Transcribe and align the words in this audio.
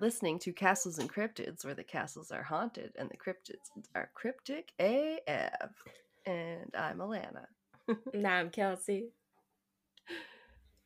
Listening 0.00 0.38
to 0.38 0.52
Castles 0.52 0.98
and 0.98 1.12
Cryptids, 1.12 1.62
where 1.62 1.74
the 1.74 1.84
castles 1.84 2.30
are 2.30 2.42
haunted 2.42 2.92
and 2.98 3.10
the 3.10 3.18
cryptids 3.18 3.68
are 3.94 4.10
cryptic 4.14 4.72
AF. 4.78 5.70
And 6.24 6.74
I'm 6.74 6.98
Alana. 6.98 7.44
Now 8.14 8.36
I'm 8.36 8.50
Kelsey. 8.50 9.08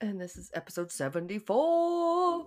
And 0.00 0.20
this 0.20 0.36
is 0.36 0.50
episode 0.54 0.90
74. 0.90 2.46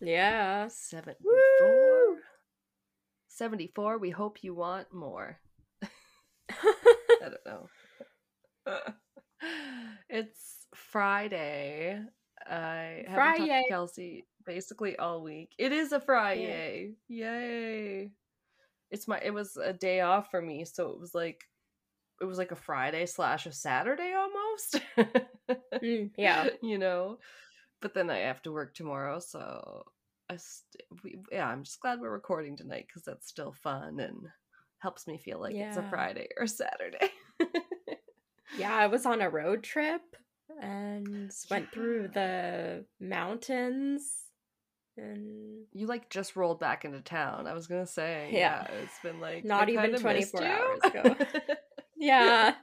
Yeah. 0.00 0.66
74. 0.68 1.32
Woo! 1.32 2.16
74. 3.28 3.98
We 3.98 4.10
hope 4.10 4.42
you 4.42 4.54
want 4.54 4.92
more. 4.92 5.38
I 6.50 6.64
don't 7.20 7.46
know. 7.46 7.68
it's 10.08 10.66
Friday. 10.74 12.00
I 12.48 13.04
haven't 13.06 13.14
talked 13.14 13.38
Friday. 13.38 13.62
to 13.62 13.68
Kelsey 13.68 14.24
basically 14.44 14.96
all 14.96 15.22
week. 15.22 15.50
It 15.58 15.72
is 15.72 15.92
a 15.92 16.00
Friday. 16.00 16.92
Yay. 17.08 18.10
It's 18.90 19.06
my 19.06 19.20
it 19.22 19.32
was 19.32 19.56
a 19.56 19.72
day 19.72 20.00
off 20.00 20.30
for 20.30 20.42
me, 20.42 20.64
so 20.64 20.90
it 20.90 21.00
was 21.00 21.14
like 21.14 21.44
it 22.20 22.24
was 22.24 22.38
like 22.38 22.52
a 22.52 22.56
Friday 22.56 23.06
slash 23.06 23.46
a 23.46 23.52
Saturday 23.52 24.12
almost. 24.12 24.80
Mm, 25.82 26.10
yeah. 26.18 26.48
you 26.62 26.78
know. 26.78 27.18
But 27.80 27.94
then 27.94 28.10
I 28.10 28.18
have 28.18 28.42
to 28.42 28.52
work 28.52 28.74
tomorrow, 28.74 29.20
so 29.20 29.84
I 30.28 30.36
st- 30.36 31.02
we, 31.02 31.18
yeah, 31.32 31.46
I'm 31.46 31.64
just 31.64 31.80
glad 31.80 32.00
we're 32.00 32.10
recording 32.10 32.56
tonight 32.56 32.84
because 32.86 33.04
that's 33.04 33.26
still 33.26 33.52
fun 33.52 34.00
and 34.00 34.26
helps 34.80 35.06
me 35.06 35.16
feel 35.16 35.40
like 35.40 35.54
it's 35.54 35.78
a 35.78 35.88
Friday 35.88 36.28
or 36.38 36.46
Saturday. 36.46 37.10
Yeah, 38.58 38.74
I 38.74 38.86
was 38.88 39.06
on 39.06 39.20
a 39.20 39.30
road 39.30 39.62
trip 39.62 40.02
and 40.60 41.30
went 41.50 41.72
through 41.72 42.08
the 42.08 42.84
mountains 43.00 44.24
and 45.02 45.64
you 45.72 45.86
like 45.86 46.08
just 46.10 46.36
rolled 46.36 46.60
back 46.60 46.84
into 46.84 47.00
town. 47.00 47.46
I 47.46 47.54
was 47.54 47.66
gonna 47.66 47.86
say, 47.86 48.30
Yeah. 48.32 48.66
yeah, 48.68 48.78
it's 48.82 48.98
been 49.02 49.20
like 49.20 49.44
Not 49.44 49.68
even 49.68 49.94
24 49.98 50.44
hours 50.44 50.80
ago. 50.84 51.16
yeah. 51.96 52.54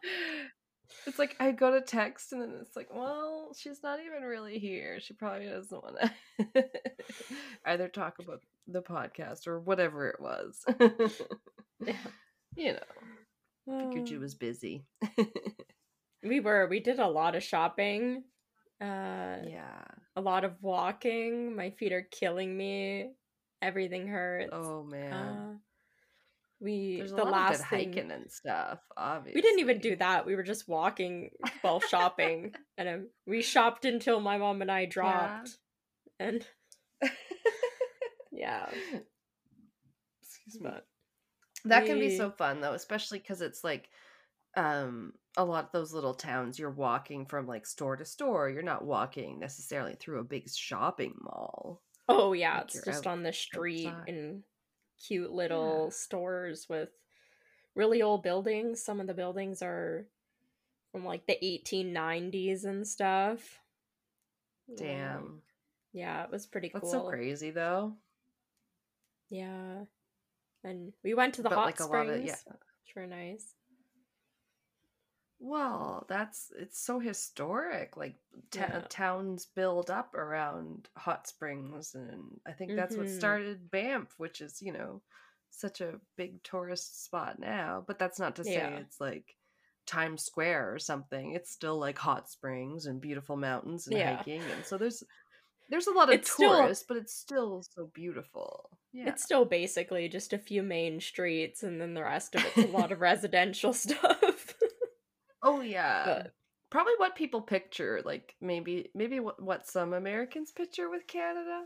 It's 1.05 1.19
like 1.19 1.35
I 1.39 1.51
go 1.51 1.71
to 1.71 1.81
text 1.81 2.33
and 2.33 2.41
then 2.41 2.53
it's 2.61 2.75
like, 2.75 2.93
well, 2.93 3.53
she's 3.57 3.81
not 3.83 3.99
even 3.99 4.23
really 4.23 4.59
here. 4.59 4.99
She 4.99 5.13
probably 5.13 5.47
doesn't 5.47 5.83
want 5.83 5.95
to 6.53 6.65
either 7.65 7.87
talk 7.87 8.15
about 8.19 8.41
the 8.67 8.81
podcast 8.81 9.47
or 9.47 9.59
whatever 9.59 10.09
it 10.09 10.19
was. 10.19 10.63
Yeah. 11.85 11.95
you 12.55 12.73
know, 12.73 13.79
figured 13.89 14.09
you 14.09 14.17
Oh. 14.17 14.21
was 14.21 14.35
busy. 14.35 14.85
We 16.23 16.39
were. 16.39 16.67
We 16.67 16.79
did 16.79 16.99
a 16.99 17.07
lot 17.07 17.35
of 17.35 17.43
shopping. 17.43 18.23
Uh 18.79 19.37
yeah. 19.47 19.83
a 20.15 20.21
lot 20.21 20.43
of 20.43 20.61
walking. 20.61 21.55
My 21.55 21.71
feet 21.71 21.93
are 21.93 22.07
killing 22.11 22.55
me. 22.55 23.11
Everything 23.61 24.07
hurts. 24.07 24.49
Oh 24.51 24.83
man. 24.83 25.13
Uh, 25.13 25.53
we 26.59 26.97
There's 26.97 27.11
the 27.11 27.23
last 27.23 27.65
thing 27.67 27.93
hiking 27.93 28.11
and 28.11 28.31
stuff. 28.31 28.79
Obviously, 28.95 29.37
we 29.37 29.41
didn't 29.41 29.59
even 29.59 29.79
do 29.79 29.95
that. 29.97 30.25
We 30.25 30.35
were 30.35 30.43
just 30.43 30.67
walking 30.67 31.29
while 31.61 31.79
shopping, 31.79 32.53
and 32.77 32.89
um, 32.89 33.07
we 33.27 33.43
shopped 33.43 33.85
until 33.85 34.19
my 34.19 34.37
mom 34.37 34.61
and 34.61 34.71
I 34.71 34.85
dropped. 34.85 35.57
And 36.19 36.43
yeah, 38.31 38.67
Excuse 40.47 40.61
me. 40.61 40.71
That 41.65 41.85
can 41.85 41.99
be 41.99 42.17
so 42.17 42.31
fun 42.31 42.61
though, 42.61 42.73
especially 42.73 43.19
because 43.19 43.41
it's 43.41 43.63
like 43.63 43.89
um 44.55 45.13
a 45.37 45.45
lot 45.45 45.65
of 45.65 45.71
those 45.71 45.93
little 45.93 46.13
towns 46.15 46.57
you're 46.59 46.69
walking 46.71 47.25
from 47.25 47.47
like 47.47 47.65
store 47.65 47.95
to 47.95 48.03
store. 48.03 48.49
You're 48.49 48.63
not 48.63 48.83
walking 48.85 49.39
necessarily 49.39 49.95
through 49.95 50.19
a 50.19 50.23
big 50.25 50.49
shopping 50.49 51.13
mall. 51.21 51.81
oh 52.09 52.33
yeah, 52.33 52.55
Like 52.57 52.63
it's 52.75 52.83
just 52.85 53.07
out- 53.07 53.11
on 53.11 53.23
the 53.23 53.31
street 53.31 53.87
outside. 53.87 54.09
and 54.09 54.43
cute 55.07 55.31
little 55.31 55.91
stores 55.91 56.67
with 56.67 56.89
really 57.75 58.01
old 58.01 58.23
buildings. 58.23 58.83
Some 58.83 58.99
of 58.99 59.07
the 59.07 59.13
buildings 59.13 59.61
are 59.61 60.05
from 60.91 61.05
like 61.05 61.27
the 61.27 61.37
1890s 61.41 62.63
and 62.65 62.87
stuff. 62.87 63.59
Damn. 64.75 65.41
Yeah, 65.93 66.23
it 66.23 66.31
was 66.31 66.45
pretty 66.47 66.69
cool. 66.69 66.81
That's 66.81 66.91
so 66.91 67.07
crazy 67.09 67.51
though. 67.51 67.93
Yeah. 69.29 69.83
And 70.63 70.93
we 71.03 71.13
went 71.13 71.35
to 71.35 71.41
the 71.43 71.49
But, 71.49 71.55
hot 71.55 71.65
like, 71.65 71.79
a 71.79 71.83
lot 71.83 72.05
springs. 72.05 72.19
of- 72.21 72.25
yeah. 72.25 72.35
Which 72.85 72.95
were 72.95 73.05
nice. 73.07 73.53
Well, 75.39 76.05
that's 76.09 76.51
it's 76.57 76.79
so 76.79 76.99
historic. 76.99 77.95
Like 77.95 78.15
ta- 78.51 78.67
Yeah. 78.69 78.81
towns 78.89 79.45
build 79.45 79.89
up 79.91 80.15
around 80.15 80.89
hot 80.97 81.27
springs, 81.27 81.93
and 81.95 82.39
I 82.45 82.53
think 82.53 82.75
that's 82.75 82.95
what 82.97 83.05
Mhm. 83.07 83.17
started 83.17 83.69
Banff, 83.71 84.13
which 84.17 84.41
is 84.41 84.61
you 84.61 84.71
know 84.73 85.01
such 85.51 85.79
a 85.81 85.99
big 86.15 86.43
tourist 86.43 87.03
spot 87.05 87.39
now. 87.39 87.83
But 87.85 87.99
that's 87.99 88.19
not 88.19 88.35
to 88.37 88.43
say 88.43 88.53
Yeah. 88.53 88.77
it's 88.77 88.99
like 88.99 89.35
Times 89.85 90.23
Square 90.23 90.73
or 90.73 90.79
something. 90.79 91.31
It's 91.33 91.51
still 91.51 91.77
like 91.77 91.97
hot 91.97 92.29
springs 92.29 92.85
and 92.87 92.99
beautiful 92.99 93.37
mountains 93.37 93.87
and 93.87 93.97
Yeah. 93.97 94.17
hiking, 94.17 94.41
and 94.41 94.65
so 94.65 94.77
there's 94.77 95.03
there's 95.69 95.87
a 95.87 95.91
lot 95.91 96.07
of 96.09 96.15
It's 96.15 96.31
still- 96.31 96.55
tourists, 96.57 96.85
but 96.87 96.95
it's 96.97 97.13
still 97.13 97.61
so 97.61 97.87
beautiful. 97.93 98.69
Yeah, 98.93 99.09
It's 99.09 99.21
still 99.23 99.43
basically 99.45 100.07
just 100.07 100.31
a 100.33 100.37
few 100.39 100.63
main 100.63 101.01
streets 101.01 101.61
and 101.61 101.79
then 101.79 101.93
the 101.93 102.03
rest 102.03 102.35
of 102.35 102.45
it's 102.45 102.57
a 102.57 102.67
lot 102.71 102.91
of 102.91 103.01
residential 103.01 103.73
stuff. 103.85 104.36
Oh 105.57 105.61
yeah. 105.61 106.05
But- 106.05 106.33
Probably 106.69 106.93
what 106.97 107.15
people 107.15 107.41
picture, 107.41 108.01
like 108.03 108.35
maybe 108.41 108.89
maybe 108.93 109.21
what, 109.21 109.41
what 109.41 109.65
some 109.65 109.93
Americans 109.93 110.51
picture 110.51 110.89
with 110.89 111.07
Canada. 111.07 111.61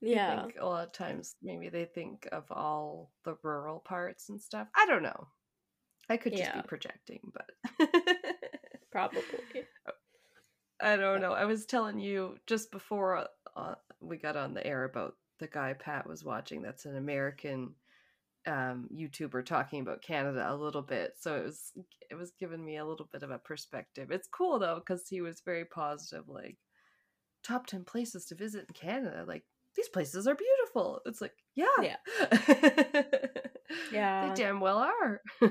Yeah. 0.00 0.42
think 0.42 0.54
a 0.60 0.64
lot 0.66 0.86
of 0.86 0.92
times 0.92 1.34
maybe 1.42 1.68
they 1.68 1.84
think 1.84 2.28
of 2.30 2.44
all 2.50 3.10
the 3.24 3.34
rural 3.42 3.80
parts 3.80 4.28
and 4.30 4.40
stuff. 4.40 4.68
I 4.76 4.86
don't 4.86 5.02
know. 5.02 5.26
I 6.08 6.16
could 6.16 6.30
just 6.32 6.44
Yeah. 6.44 6.60
be 6.60 6.66
projecting, 6.68 7.20
but 7.34 7.90
Probably. 8.92 9.20
I 10.80 10.94
don't 10.96 11.20
know. 11.20 11.32
I 11.32 11.44
was 11.44 11.66
telling 11.66 11.98
you 11.98 12.36
just 12.46 12.70
before 12.70 13.26
uh, 13.56 13.74
we 14.00 14.16
got 14.16 14.36
on 14.36 14.54
the 14.54 14.64
air 14.66 14.84
about 14.84 15.14
the 15.40 15.48
guy 15.48 15.72
Pat 15.74 16.08
was 16.08 16.24
watching. 16.24 16.62
That's 16.62 16.86
an 16.86 16.96
American 16.96 17.74
um, 18.46 18.88
YouTuber 18.94 19.44
talking 19.44 19.80
about 19.80 20.02
Canada 20.02 20.46
a 20.48 20.56
little 20.56 20.82
bit. 20.82 21.12
So 21.20 21.36
it 21.36 21.44
was 21.44 21.72
it 22.10 22.14
was 22.14 22.32
giving 22.38 22.64
me 22.64 22.78
a 22.78 22.84
little 22.84 23.08
bit 23.12 23.22
of 23.22 23.30
a 23.30 23.38
perspective. 23.38 24.10
It's 24.10 24.28
cool 24.28 24.58
though 24.58 24.80
because 24.84 25.06
he 25.08 25.20
was 25.20 25.42
very 25.44 25.64
positive. 25.64 26.24
Like 26.28 26.56
top 27.44 27.66
ten 27.66 27.84
places 27.84 28.26
to 28.26 28.34
visit 28.34 28.66
in 28.68 28.74
Canada. 28.74 29.24
Like 29.26 29.44
these 29.76 29.88
places 29.88 30.26
are 30.26 30.34
beautiful. 30.34 31.00
It's 31.06 31.20
like 31.20 31.34
yeah, 31.54 31.66
Yeah. 31.82 33.02
Yeah. 33.92 34.28
they 34.28 34.34
damn 34.42 34.60
well 34.60 34.78
are. 34.78 35.20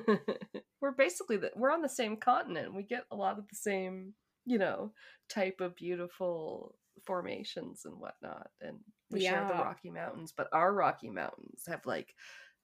we're 0.82 0.92
basically 0.92 1.38
the, 1.38 1.52
we're 1.56 1.72
on 1.72 1.82
the 1.82 1.90
same 1.90 2.18
continent. 2.18 2.74
We 2.74 2.84
get 2.84 3.04
a 3.12 3.16
lot 3.16 3.38
of 3.38 3.48
the 3.48 3.56
same, 3.56 4.14
you 4.46 4.58
know, 4.58 4.92
type 5.30 5.62
of 5.62 5.76
beautiful 5.76 6.76
formations 7.06 7.84
and 7.86 7.96
whatnot. 7.98 8.48
And 8.62 8.80
we 9.10 9.22
share 9.22 9.48
the 9.48 9.54
Rocky 9.54 9.90
Mountains, 9.90 10.34
but 10.36 10.48
our 10.52 10.74
Rocky 10.74 11.10
Mountains 11.10 11.64
have 11.68 11.86
like 11.86 12.14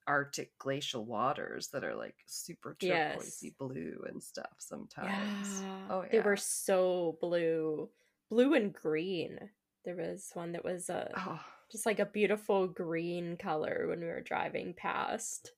Arctic 0.08 0.58
glacial 0.60 1.06
waters 1.06 1.70
that 1.70 1.84
are 1.84 1.96
like 1.96 2.16
super 2.28 2.76
turquoisey 2.82 3.44
Yes. 3.44 3.54
blue 3.60 4.04
and 4.08 4.22
stuff 4.22 4.54
sometimes. 4.60 5.62
Yeah. 5.64 5.88
Oh 5.90 6.02
yeah. 6.04 6.10
They 6.12 6.20
were 6.20 6.38
so 6.38 7.18
blue. 7.22 7.90
Blue 8.30 8.54
and 8.54 8.74
green. 8.74 9.40
There 9.84 9.96
was 9.96 10.30
one 10.34 10.52
that 10.54 10.64
was 10.64 10.90
uh, 10.90 11.10
Oh, 11.16 11.40
just 11.72 11.86
like 11.86 12.00
a 12.00 12.06
beautiful 12.06 12.68
green 12.68 13.38
color 13.38 13.86
when 13.88 14.00
we 14.00 14.08
were 14.08 14.22
driving 14.22 14.74
past. 14.76 15.52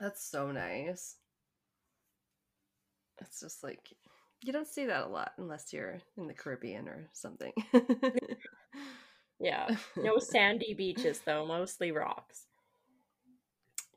that's 0.00 0.22
so 0.24 0.50
nice. 0.50 1.16
It's 3.20 3.40
just 3.40 3.62
like 3.62 3.80
you 4.42 4.52
don't 4.52 4.66
see 4.68 4.86
that 4.86 5.04
a 5.04 5.08
lot 5.08 5.32
unless 5.38 5.72
you're 5.72 6.00
in 6.18 6.26
the 6.26 6.34
Caribbean 6.34 6.88
or 6.88 7.08
something. 7.12 7.52
Yeah. 9.40 9.76
No 9.96 10.18
sandy 10.18 10.74
beaches 10.74 11.20
though, 11.24 11.44
mostly 11.44 11.90
rocks. 11.90 12.46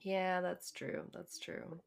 Yeah, 0.08 0.40
that's 0.42 0.72
true. 0.72 1.04
That's 1.14 1.38
true. 1.38 1.80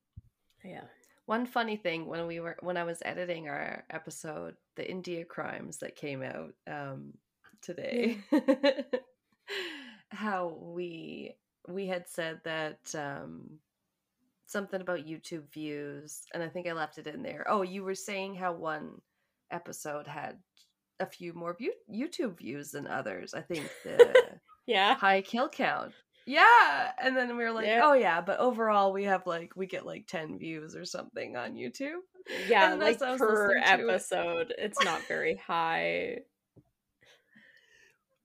Yeah. 0.62 0.84
One 1.26 1.46
funny 1.46 1.76
thing 1.76 2.06
when 2.06 2.26
we 2.26 2.40
were 2.40 2.56
when 2.60 2.76
I 2.76 2.84
was 2.84 3.02
editing 3.04 3.48
our 3.48 3.84
episode, 3.90 4.56
the 4.76 4.88
India 4.88 5.24
crimes 5.24 5.78
that 5.78 5.96
came 5.96 6.22
out 6.22 6.52
um 6.66 7.14
today. 7.62 8.18
how 10.10 10.58
we 10.60 11.34
we 11.68 11.86
had 11.86 12.08
said 12.08 12.40
that 12.44 12.78
um 12.94 13.48
something 14.46 14.80
about 14.80 15.06
YouTube 15.06 15.50
views 15.52 16.22
and 16.34 16.42
I 16.42 16.48
think 16.48 16.66
I 16.66 16.72
left 16.72 16.98
it 16.98 17.06
in 17.06 17.22
there. 17.22 17.46
Oh, 17.48 17.62
you 17.62 17.84
were 17.84 17.94
saying 17.94 18.34
how 18.34 18.52
one 18.52 19.00
episode 19.50 20.06
had 20.06 20.36
a 20.98 21.06
few 21.06 21.32
more 21.32 21.54
view- 21.56 21.72
YouTube 21.90 22.36
views 22.38 22.72
than 22.72 22.86
others. 22.86 23.32
I 23.32 23.40
think 23.40 23.70
the 23.84 24.14
Yeah. 24.66 24.94
high 24.96 25.22
kill 25.22 25.48
count. 25.48 25.92
Yeah, 26.30 26.92
and 27.02 27.16
then 27.16 27.36
we 27.36 27.42
were 27.44 27.52
like, 27.52 27.66
Yeah. 27.66 27.80
oh 27.84 27.92
yeah, 27.94 28.20
but 28.20 28.38
overall 28.38 28.92
we 28.92 29.04
have 29.04 29.26
like 29.26 29.52
we 29.56 29.66
get 29.66 29.84
like 29.84 30.06
ten 30.06 30.38
views 30.38 30.76
or 30.76 30.84
something 30.84 31.36
on 31.36 31.54
YouTube. 31.54 31.98
Yeah, 32.48 32.72
And 32.72 32.80
like 32.80 32.96
as 32.96 33.02
I 33.02 33.10
was 33.12 33.20
per 33.20 33.54
to 33.54 33.60
it- 33.60 33.64
episode, 33.66 34.54
it's 34.58 34.82
not 34.84 35.02
very 35.08 35.36
high. 35.36 36.18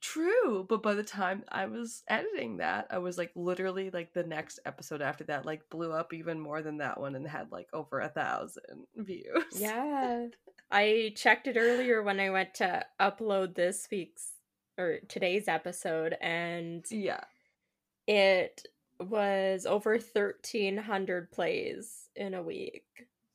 True, 0.02 0.64
but 0.70 0.84
by 0.84 0.94
the 0.94 1.04
time 1.04 1.44
I 1.50 1.66
was 1.66 2.04
editing 2.08 2.58
that, 2.58 2.88
I 2.92 3.00
was 3.00 3.18
like 3.18 3.32
literally 3.36 3.90
like 3.90 4.14
the 4.14 4.24
next 4.24 4.60
episode 4.64 5.02
after 5.02 5.24
that 5.26 5.48
like 5.48 5.68
blew 5.72 5.92
up 5.92 6.14
even 6.14 6.40
more 6.40 6.62
than 6.62 6.78
that 6.78 7.00
one 7.00 7.16
and 7.16 7.28
had 7.28 7.52
like 7.52 7.68
over 7.74 8.00
a 8.02 8.10
thousand 8.10 8.86
views. 8.96 9.46
Yeah. 9.56 10.28
I 10.70 11.14
checked 11.16 11.48
it 11.48 11.58
earlier 11.58 12.04
when 12.04 12.20
I 12.20 12.30
went 12.30 12.54
to 12.56 12.86
upload 13.02 13.56
this 13.56 13.88
week's 13.92 14.34
or 14.78 15.00
today's 15.08 15.48
episode 15.48 16.16
and 16.22 16.86
yeah. 16.92 17.22
It 18.08 18.66
was 19.00 19.66
over 19.66 19.92
1300 19.92 21.32
plays 21.32 22.10
in 22.16 22.34
a 22.34 22.42
week 22.42 22.86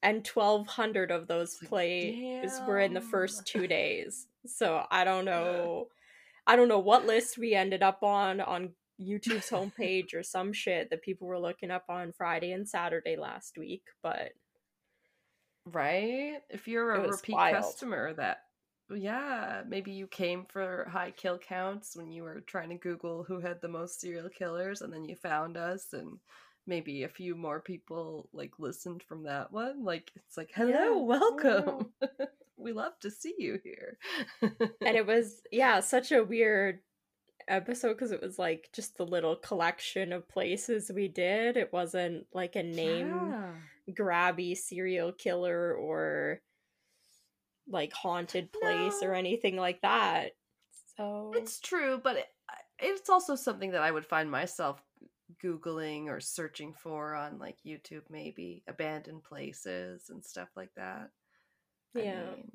and 0.02 0.26
1200 0.26 1.10
of 1.10 1.26
those 1.26 1.56
plays 1.56 2.58
were 2.66 2.80
in 2.80 2.94
the 2.94 3.00
first 3.00 3.46
2 3.46 3.66
days. 3.66 4.26
So 4.46 4.84
I 4.90 5.04
don't 5.04 5.24
know 5.26 5.88
I 6.46 6.56
don't 6.56 6.68
know 6.68 6.78
what 6.78 7.06
list 7.06 7.38
we 7.38 7.54
ended 7.54 7.82
up 7.82 8.02
on 8.02 8.40
on 8.40 8.70
YouTube's 9.00 9.50
homepage 9.50 10.14
or 10.14 10.22
some 10.22 10.52
shit 10.52 10.90
that 10.90 11.02
people 11.02 11.26
were 11.26 11.38
looking 11.38 11.70
up 11.70 11.84
on 11.88 12.12
Friday 12.12 12.52
and 12.52 12.68
Saturday 12.68 13.16
last 13.16 13.58
week, 13.58 13.84
but 14.02 14.32
right? 15.66 16.40
If 16.48 16.66
you're 16.66 16.92
a 16.92 17.08
repeat 17.08 17.34
wild. 17.34 17.56
customer 17.56 18.14
that 18.14 18.44
yeah, 18.94 19.62
maybe 19.66 19.92
you 19.92 20.06
came 20.06 20.44
for 20.48 20.88
high 20.90 21.12
kill 21.12 21.38
counts 21.38 21.96
when 21.96 22.10
you 22.10 22.22
were 22.22 22.40
trying 22.40 22.70
to 22.70 22.76
Google 22.76 23.24
who 23.24 23.40
had 23.40 23.60
the 23.60 23.68
most 23.68 24.00
serial 24.00 24.28
killers 24.28 24.82
and 24.82 24.92
then 24.92 25.04
you 25.04 25.16
found 25.16 25.56
us 25.56 25.92
and 25.92 26.18
maybe 26.66 27.02
a 27.02 27.08
few 27.08 27.34
more 27.34 27.60
people 27.60 28.28
like 28.32 28.52
listened 28.58 29.02
from 29.02 29.24
that 29.24 29.52
one. 29.52 29.84
Like 29.84 30.10
it's 30.16 30.36
like, 30.36 30.50
hello, 30.54 30.70
yeah. 30.70 30.86
Mm-hmm. 30.86 31.06
welcome. 31.06 31.92
Yeah. 32.00 32.26
we 32.56 32.72
love 32.72 32.98
to 33.00 33.10
see 33.10 33.34
you 33.38 33.60
here. 33.62 33.98
and 34.42 34.96
it 34.96 35.06
was, 35.06 35.42
yeah, 35.50 35.80
such 35.80 36.12
a 36.12 36.24
weird 36.24 36.80
episode 37.48 37.94
because 37.94 38.12
it 38.12 38.22
was 38.22 38.38
like 38.38 38.70
just 38.72 38.96
the 38.96 39.04
little 39.06 39.36
collection 39.36 40.12
of 40.12 40.28
places 40.28 40.90
we 40.94 41.08
did. 41.08 41.56
It 41.56 41.72
wasn't 41.72 42.26
like 42.32 42.56
a 42.56 42.62
name 42.62 43.08
yeah. 43.08 43.94
grabby 43.94 44.56
serial 44.56 45.12
killer 45.12 45.74
or 45.74 46.40
like 47.70 47.92
haunted 47.92 48.52
place 48.52 49.00
no. 49.02 49.08
or 49.08 49.14
anything 49.14 49.56
like 49.56 49.80
that. 49.82 50.32
So 50.96 51.32
it's 51.34 51.60
true, 51.60 52.00
but 52.02 52.16
it, 52.16 52.26
it's 52.78 53.08
also 53.08 53.36
something 53.36 53.72
that 53.72 53.82
I 53.82 53.90
would 53.90 54.06
find 54.06 54.30
myself 54.30 54.82
googling 55.42 56.06
or 56.06 56.20
searching 56.20 56.74
for 56.74 57.14
on 57.14 57.38
like 57.38 57.56
YouTube 57.66 58.02
maybe 58.10 58.62
abandoned 58.68 59.22
places 59.24 60.10
and 60.10 60.24
stuff 60.24 60.48
like 60.56 60.70
that. 60.76 61.10
Yeah. 61.94 62.02
I, 62.02 62.36
mean, 62.36 62.52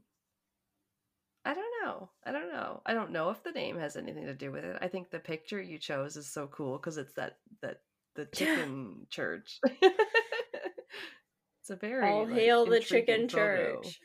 I 1.46 1.54
don't 1.54 1.74
know. 1.84 2.10
I 2.26 2.32
don't 2.32 2.52
know. 2.52 2.82
I 2.86 2.94
don't 2.94 3.12
know 3.12 3.30
if 3.30 3.44
the 3.44 3.52
name 3.52 3.78
has 3.80 3.96
anything 3.96 4.26
to 4.26 4.34
do 4.34 4.52
with 4.52 4.64
it. 4.64 4.78
I 4.82 4.88
think 4.88 5.10
the 5.10 5.20
picture 5.20 5.62
you 5.62 5.78
chose 5.78 6.16
is 6.16 6.32
so 6.32 6.48
cool 6.48 6.78
because 6.78 6.98
it's 6.98 7.14
that 7.14 7.38
that 7.62 7.82
the 8.16 8.26
chicken 8.26 9.06
church. 9.10 9.60
it's 9.82 11.70
a 11.70 11.76
very 11.76 12.10
all 12.10 12.26
like, 12.26 12.34
hail 12.34 12.66
the 12.66 12.80
chicken 12.80 13.30
photo. 13.30 13.82
church. 13.82 14.00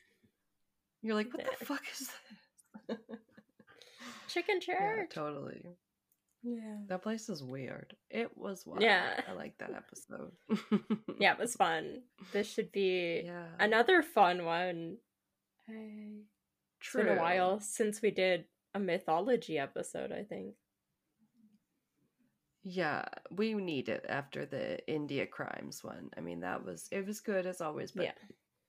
You're 1.03 1.15
like, 1.15 1.33
what 1.33 1.47
the 1.59 1.65
fuck 1.65 1.83
is 1.93 2.11
this? 2.89 2.99
chicken 4.29 4.61
church. 4.61 4.77
Yeah, 4.81 5.05
totally. 5.23 5.65
Yeah. 6.43 6.77
That 6.89 7.03
place 7.03 7.29
is 7.29 7.43
weird. 7.43 7.95
It 8.11 8.37
was 8.37 8.65
wild. 8.67 8.83
Yeah. 8.83 9.21
I 9.29 9.33
like 9.33 9.59
that 9.59 9.73
episode. 9.75 10.33
yeah, 11.19 11.33
it 11.33 11.39
was 11.39 11.55
fun. 11.57 12.03
This 12.33 12.51
should 12.51 12.73
be 12.73 13.23
yeah. 13.25 13.47
another 13.59 14.03
fun 14.03 14.45
one. 14.45 14.97
Hey. 15.67 16.23
True. 16.81 17.03
It's 17.03 17.09
been 17.09 17.19
a 17.19 17.21
while 17.21 17.61
since 17.61 18.01
we 18.01 18.11
did 18.11 18.47
a 18.75 18.81
mythology 18.81 19.59
episode, 19.59 20.13
I 20.13 20.23
think. 20.23 20.55
Yeah, 22.63 23.05
we 23.31 23.55
need 23.55 23.89
it 23.89 24.05
after 24.09 24.45
the 24.45 24.87
India 24.87 25.27
crimes 25.27 25.83
one. 25.83 26.11
I 26.17 26.21
mean, 26.21 26.41
that 26.41 26.65
was 26.65 26.89
it 26.91 27.07
was 27.07 27.21
good 27.21 27.47
as 27.47 27.61
always, 27.61 27.93
but 27.93 28.05
yeah. 28.05 28.13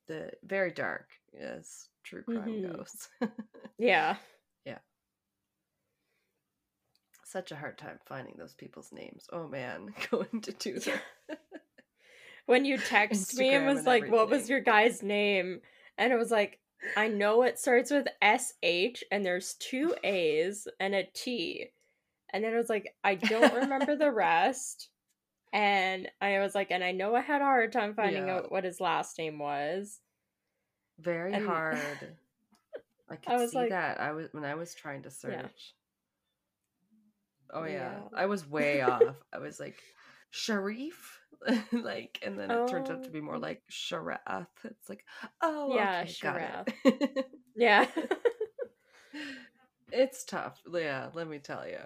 the 0.08 0.32
very 0.44 0.72
dark 0.72 1.10
as 1.38 1.90
true 2.04 2.24
crime 2.24 2.44
mm-hmm. 2.44 2.72
goes. 2.72 3.10
yeah. 3.78 4.16
Yeah. 4.66 4.80
Such 7.24 7.52
a 7.52 7.56
hard 7.56 7.78
time 7.78 8.00
finding 8.06 8.36
those 8.38 8.54
people's 8.54 8.92
names. 8.92 9.28
Oh 9.32 9.48
man, 9.48 9.94
going 10.12 10.42
to 10.42 10.52
do 10.52 10.80
that. 10.80 11.02
when 12.46 12.66
you 12.66 12.78
text 12.78 13.38
me 13.38 13.54
and 13.54 13.66
was 13.66 13.86
like, 13.86 14.04
everything. 14.04 14.18
"What 14.18 14.30
was 14.30 14.50
your 14.50 14.62
guy's 14.62 15.02
name?" 15.02 15.62
and 15.98 16.12
it 16.12 16.18
was 16.18 16.32
like, 16.32 16.60
I 16.98 17.08
know 17.08 17.44
it 17.44 17.60
starts 17.60 17.92
with 17.92 18.08
S 18.22 18.54
H 18.64 19.04
and 19.12 19.26
there's 19.26 19.54
two 19.56 19.94
A's 20.04 20.68
and 20.80 20.96
a 20.96 21.04
T. 21.14 21.72
And 22.34 22.44
then 22.44 22.54
I 22.54 22.58
was 22.58 22.70
like, 22.70 22.96
I 23.04 23.16
don't 23.16 23.54
remember 23.54 23.96
the 23.96 24.12
rest. 24.12 24.90
And 25.54 26.08
I 26.22 26.40
was 26.40 26.56
like, 26.56 26.72
and 26.72 26.84
I 26.84 26.92
know 26.92 27.14
I 27.14 27.22
had 27.22 27.42
a 27.42 27.46
hard 27.46 27.74
time 27.74 27.94
finding 27.94 28.28
yeah. 28.28 28.36
out 28.36 28.52
what 28.52 28.64
his 28.64 28.80
last 28.80 29.18
name 29.18 29.38
was. 29.38 30.00
Very 31.02 31.34
and... 31.34 31.46
hard. 31.48 31.80
I 33.10 33.16
could 33.18 33.34
I 33.34 33.46
see 33.46 33.58
like, 33.58 33.70
that. 33.70 34.00
I 34.00 34.14
was 34.14 34.28
when 34.32 34.46
I 34.46 34.56
was 34.56 34.74
trying 34.74 35.04
to 35.04 35.12
search. 35.12 35.34
Yeah. 35.34 35.48
Oh 37.54 37.66
yeah. 37.66 37.74
yeah. 37.74 38.00
I 38.16 38.28
was 38.28 38.48
way 38.48 38.82
off. 38.82 39.02
I 39.34 39.40
was 39.40 39.60
like, 39.60 39.82
Sharif? 40.30 41.22
like 41.72 42.20
and 42.24 42.40
then 42.40 42.52
it 42.52 42.56
oh. 42.56 42.68
turns 42.68 42.90
out 42.90 43.04
to 43.04 43.10
be 43.10 43.22
more 43.22 43.36
oh. 43.36 43.40
like 43.40 43.62
Sharath. 43.70 44.48
It's 44.64 44.90
like, 44.90 45.06
oh 45.42 45.76
yeah, 45.76 46.04
okay, 46.04 46.12
Sharath. 46.12 47.24
yeah. 47.56 47.88
it's 49.92 50.24
tough. 50.24 50.62
Yeah, 50.72 51.10
let 51.14 51.28
me 51.28 51.40
tell 51.40 51.68
you. 51.68 51.80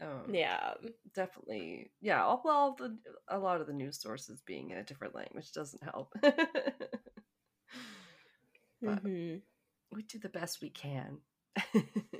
Um, 0.00 0.32
yeah, 0.32 0.74
definitely. 1.14 1.90
Yeah, 2.00 2.24
all, 2.24 2.40
well, 2.44 2.76
the, 2.78 2.96
a 3.26 3.38
lot 3.38 3.60
of 3.60 3.66
the 3.66 3.72
news 3.72 4.00
sources 4.00 4.40
being 4.46 4.70
in 4.70 4.78
a 4.78 4.84
different 4.84 5.14
language 5.14 5.52
doesn't 5.52 5.82
help. 5.82 6.14
But 8.82 9.04
mm-hmm. 9.04 9.38
we 9.92 10.02
do 10.02 10.18
the 10.18 10.28
best 10.28 10.60
we 10.62 10.70
can. 10.70 11.18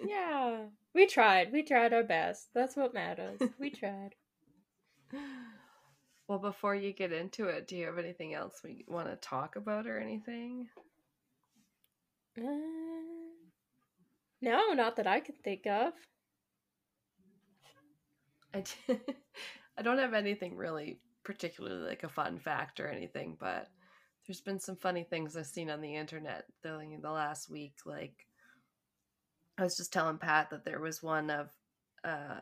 yeah, 0.07 0.65
we 0.95 1.07
tried. 1.07 1.53
We 1.53 1.63
tried 1.63 1.93
our 1.93 2.03
best. 2.03 2.49
That's 2.55 2.77
what 2.77 2.95
matters. 2.95 3.41
We 3.59 3.71
tried. 3.71 4.15
Well, 6.29 6.39
before 6.39 6.75
you 6.75 6.93
get 6.93 7.11
into 7.11 7.47
it, 7.47 7.67
do 7.67 7.75
you 7.75 7.87
have 7.87 7.97
anything 7.97 8.35
else 8.35 8.61
we 8.63 8.85
want 8.87 9.09
to 9.09 9.17
talk 9.17 9.57
about 9.57 9.87
or 9.87 9.99
anything? 9.99 10.69
Uh, 12.39 12.43
no, 14.43 14.75
not 14.75 14.97
that 14.97 15.07
I 15.07 15.21
can 15.21 15.37
think 15.43 15.67
of. 15.67 15.95
I, 18.53 18.63
I 19.79 19.83
don't 19.83 19.99
have 19.99 20.13
anything 20.13 20.55
really 20.55 21.01
particularly 21.25 21.89
like 21.89 22.05
a 22.05 22.09
fun 22.11 22.39
fact 22.39 22.79
or 22.79 22.89
anything, 22.89 23.37
but 23.41 23.69
there's 24.29 24.41
been 24.41 24.61
some 24.61 24.77
funny 24.77 25.03
things 25.03 25.37
I've 25.37 25.47
seen 25.47 25.71
on 25.71 25.81
the 25.81 25.97
internet 25.97 26.45
the, 26.63 26.79
the 27.03 27.11
last 27.11 27.51
week. 27.51 27.75
Like, 27.85 28.27
I 29.59 29.65
was 29.65 29.77
just 29.77 29.93
telling 29.93 30.19
Pat 30.19 30.51
that 30.51 30.65
there 30.65 30.81
was 30.81 31.03
one 31.03 31.31
of 31.31 31.49
uh, 32.05 32.41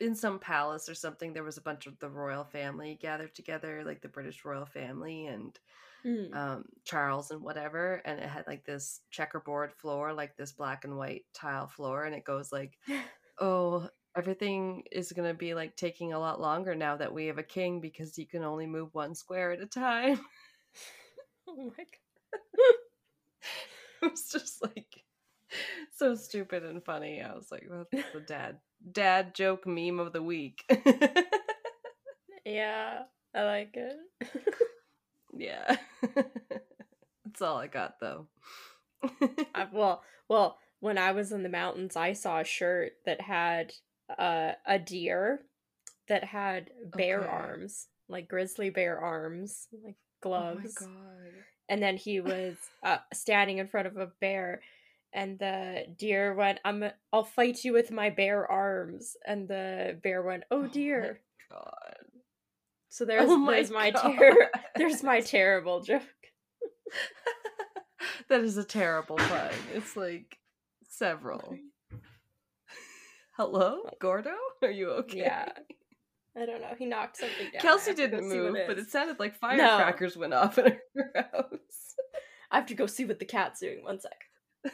in 0.00 0.14
some 0.14 0.38
palace 0.38 0.88
or 0.88 0.94
something 0.94 1.32
there 1.32 1.44
was 1.44 1.58
a 1.58 1.62
bunch 1.62 1.86
of 1.86 1.98
the 1.98 2.08
royal 2.08 2.44
family 2.44 2.98
gathered 3.00 3.34
together 3.34 3.82
like 3.84 4.00
the 4.00 4.08
british 4.08 4.44
royal 4.44 4.64
family 4.64 5.26
and 5.26 5.58
mm. 6.04 6.34
um, 6.34 6.64
charles 6.84 7.30
and 7.30 7.42
whatever 7.42 8.00
and 8.04 8.18
it 8.18 8.28
had 8.28 8.46
like 8.46 8.64
this 8.64 9.00
checkerboard 9.10 9.72
floor 9.74 10.12
like 10.12 10.36
this 10.36 10.52
black 10.52 10.84
and 10.84 10.96
white 10.96 11.24
tile 11.34 11.66
floor 11.66 12.04
and 12.04 12.14
it 12.14 12.24
goes 12.24 12.52
like 12.52 12.78
oh 13.40 13.86
everything 14.16 14.82
is 14.90 15.12
going 15.12 15.28
to 15.28 15.36
be 15.36 15.52
like 15.52 15.76
taking 15.76 16.14
a 16.14 16.18
lot 16.18 16.40
longer 16.40 16.74
now 16.74 16.96
that 16.96 17.12
we 17.12 17.26
have 17.26 17.38
a 17.38 17.42
king 17.42 17.80
because 17.80 18.16
you 18.16 18.26
can 18.26 18.42
only 18.42 18.66
move 18.66 18.88
one 18.94 19.14
square 19.14 19.52
at 19.52 19.60
a 19.60 19.66
time 19.66 20.18
oh 21.48 21.56
my 21.56 21.84
god 21.84 22.40
it 24.02 24.10
was 24.10 24.28
just 24.30 24.62
like 24.62 25.04
so 25.96 26.14
stupid 26.14 26.64
and 26.64 26.84
funny. 26.84 27.22
I 27.22 27.34
was 27.34 27.50
like, 27.50 27.68
that's 27.90 28.12
the 28.12 28.20
dad 28.20 28.58
dad 28.92 29.34
joke 29.34 29.66
meme 29.66 29.98
of 29.98 30.12
the 30.12 30.22
week. 30.22 30.62
yeah, 32.44 33.02
I 33.34 33.42
like 33.42 33.74
it. 33.76 33.96
yeah. 35.36 35.76
That's 37.24 37.42
all 37.42 37.56
I 37.56 37.66
got 37.66 38.00
though. 38.00 38.26
I, 39.54 39.68
well, 39.72 40.02
well, 40.28 40.58
when 40.80 40.98
I 40.98 41.12
was 41.12 41.32
in 41.32 41.42
the 41.42 41.48
mountains, 41.48 41.96
I 41.96 42.12
saw 42.12 42.40
a 42.40 42.44
shirt 42.44 42.92
that 43.04 43.20
had 43.20 43.72
uh, 44.18 44.52
a 44.66 44.78
deer 44.78 45.40
that 46.08 46.24
had 46.24 46.70
bear 46.94 47.20
okay. 47.20 47.28
arms, 47.28 47.88
like 48.08 48.28
grizzly 48.28 48.70
bear 48.70 48.98
arms, 48.98 49.68
like 49.84 49.96
gloves. 50.20 50.76
Oh 50.82 50.86
my 50.86 50.92
god. 50.92 51.32
And 51.68 51.82
then 51.82 51.96
he 51.96 52.20
was 52.20 52.56
uh, 52.84 52.98
standing 53.12 53.58
in 53.58 53.66
front 53.66 53.88
of 53.88 53.96
a 53.96 54.10
bear 54.20 54.60
and 55.12 55.38
the 55.38 55.84
deer 55.96 56.34
went 56.34 56.58
i'm 56.64 56.84
i'll 57.12 57.24
fight 57.24 57.64
you 57.64 57.72
with 57.72 57.90
my 57.90 58.10
bare 58.10 58.44
arms 58.50 59.16
and 59.24 59.48
the 59.48 59.98
bear 60.02 60.20
went 60.22 60.42
oh 60.50 60.66
dear 60.66 61.20
oh 61.52 61.54
god 61.54 61.96
so 62.88 63.04
there's 63.04 63.30
oh 63.30 63.36
my 63.36 63.54
there's 63.54 63.70
my 63.70 63.90
ter- 63.92 64.50
there's 64.74 65.02
my 65.02 65.20
terrible 65.20 65.80
joke 65.80 66.02
that 68.28 68.40
is 68.40 68.56
a 68.56 68.64
terrible 68.64 69.16
pun 69.16 69.50
it's 69.74 69.96
like 69.96 70.38
several 70.86 71.56
Hello, 73.36 73.80
Gordo? 74.00 74.32
Are 74.62 74.70
you 74.70 74.92
okay? 74.92 75.18
Yeah. 75.18 75.48
I 76.36 76.44
don't 76.44 76.60
know. 76.60 76.74
He 76.78 76.84
knocked 76.84 77.16
something 77.16 77.50
down. 77.52 77.62
Kelsey 77.62 77.94
didn't 77.94 78.28
move, 78.28 78.56
but 78.66 78.78
it 78.78 78.90
sounded 78.90 79.18
like 79.18 79.34
firecrackers 79.36 80.16
no. 80.16 80.20
went 80.20 80.34
off 80.34 80.58
in 80.58 80.76
her 80.94 81.12
house. 81.32 81.94
I 82.50 82.56
have 82.56 82.66
to 82.66 82.74
go 82.74 82.86
see 82.86 83.04
what 83.04 83.18
the 83.18 83.24
cat's 83.24 83.60
doing. 83.60 83.82
One 83.82 83.98
sec. 83.98 84.12
I 84.66 84.70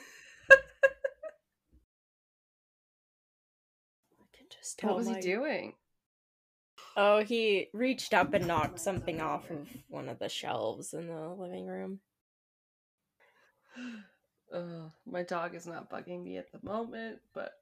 can 4.36 4.46
just 4.50 4.78
tell. 4.78 4.90
What 4.90 4.98
was 4.98 5.08
my... 5.08 5.14
he 5.16 5.20
doing? 5.20 5.74
Oh, 6.96 7.22
he 7.22 7.68
reached 7.72 8.12
up 8.12 8.34
and 8.34 8.46
knocked 8.46 8.78
something 8.78 9.20
off 9.20 9.50
of 9.50 9.68
one 9.88 10.08
of 10.08 10.18
the 10.18 10.28
shelves 10.28 10.92
in 10.92 11.06
the 11.06 11.28
living 11.28 11.66
room. 11.66 12.00
Uh, 14.52 14.90
my 15.06 15.22
dog 15.22 15.54
is 15.54 15.66
not 15.66 15.88
bugging 15.88 16.22
me 16.22 16.36
at 16.36 16.52
the 16.52 16.60
moment, 16.62 17.18
but 17.32 17.54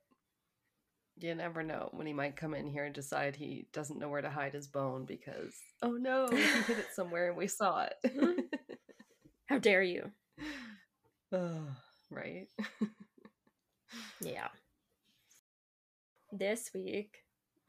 you 1.22 1.34
never 1.34 1.62
know 1.62 1.88
when 1.92 2.06
he 2.06 2.12
might 2.12 2.36
come 2.36 2.54
in 2.54 2.66
here 2.66 2.84
and 2.84 2.94
decide 2.94 3.36
he 3.36 3.66
doesn't 3.72 3.98
know 3.98 4.08
where 4.08 4.22
to 4.22 4.30
hide 4.30 4.54
his 4.54 4.66
bone 4.66 5.04
because 5.04 5.54
oh 5.82 5.92
no, 5.92 6.28
he 6.28 6.36
hid 6.36 6.78
it 6.78 6.86
somewhere 6.94 7.28
and 7.28 7.36
we 7.36 7.46
saw 7.46 7.84
it. 7.84 7.94
Mm-hmm. 8.06 8.40
How 9.46 9.58
dare 9.58 9.82
you? 9.82 10.10
Oh, 11.32 11.66
right. 12.10 12.48
yeah. 14.20 14.48
This 16.32 16.70
week, 16.74 17.16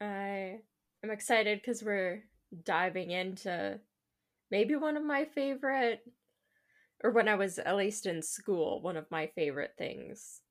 I 0.00 0.60
am 1.02 1.10
excited 1.10 1.60
because 1.60 1.82
we're 1.82 2.22
diving 2.64 3.10
into 3.10 3.80
maybe 4.50 4.76
one 4.76 4.96
of 4.96 5.02
my 5.02 5.24
favorite, 5.24 6.00
or 7.02 7.10
when 7.10 7.28
I 7.28 7.34
was 7.34 7.58
at 7.58 7.76
least 7.76 8.06
in 8.06 8.22
school, 8.22 8.80
one 8.82 8.96
of 8.96 9.10
my 9.10 9.26
favorite 9.34 9.72
things 9.76 10.41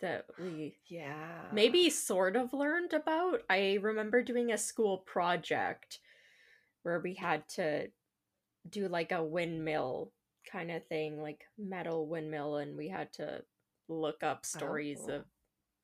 that 0.00 0.26
we 0.38 0.76
yeah 0.88 1.42
maybe 1.52 1.90
sort 1.90 2.36
of 2.36 2.52
learned 2.52 2.92
about. 2.92 3.42
I 3.48 3.78
remember 3.80 4.22
doing 4.22 4.52
a 4.52 4.58
school 4.58 4.98
project 4.98 5.98
where 6.82 7.00
we 7.00 7.14
had 7.14 7.48
to 7.50 7.88
do 8.68 8.88
like 8.88 9.12
a 9.12 9.24
windmill 9.24 10.12
kind 10.50 10.70
of 10.70 10.86
thing, 10.86 11.20
like 11.20 11.42
metal 11.58 12.06
windmill, 12.06 12.56
and 12.56 12.76
we 12.76 12.88
had 12.88 13.12
to 13.14 13.42
look 13.88 14.22
up 14.22 14.44
stories 14.44 15.00
oh. 15.08 15.16
of 15.16 15.24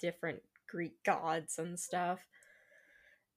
different 0.01 0.43
Greek 0.69 1.03
gods 1.05 1.59
and 1.59 1.79
stuff. 1.79 2.21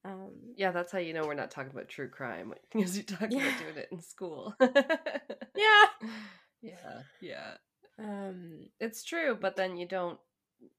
Um, 0.05 0.31
yeah, 0.55 0.71
that's 0.71 0.91
how 0.91 0.99
you 0.99 1.13
know 1.13 1.25
we're 1.25 1.33
not 1.33 1.51
talking 1.51 1.71
about 1.71 1.89
true 1.89 2.09
crime 2.09 2.53
because 2.71 2.97
you 2.97 3.03
talk 3.03 3.29
yeah. 3.29 3.47
about 3.47 3.59
doing 3.59 3.77
it 3.77 3.89
in 3.91 4.01
school. 4.01 4.55
yeah, 4.59 5.85
yeah, 6.61 7.01
yeah. 7.21 7.51
Um, 7.99 8.67
it's 8.79 9.03
true, 9.03 9.37
but 9.39 9.55
then 9.55 9.75
you 9.75 9.87
don't 9.87 10.19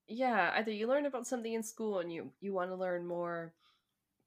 yeah 0.07 0.53
either 0.57 0.71
you 0.71 0.87
learn 0.87 1.07
about 1.07 1.27
something 1.27 1.53
in 1.53 1.63
school 1.63 1.99
and 1.99 2.13
you 2.13 2.31
you 2.41 2.53
want 2.53 2.71
to 2.71 2.77
learn 2.77 3.07
more 3.07 3.53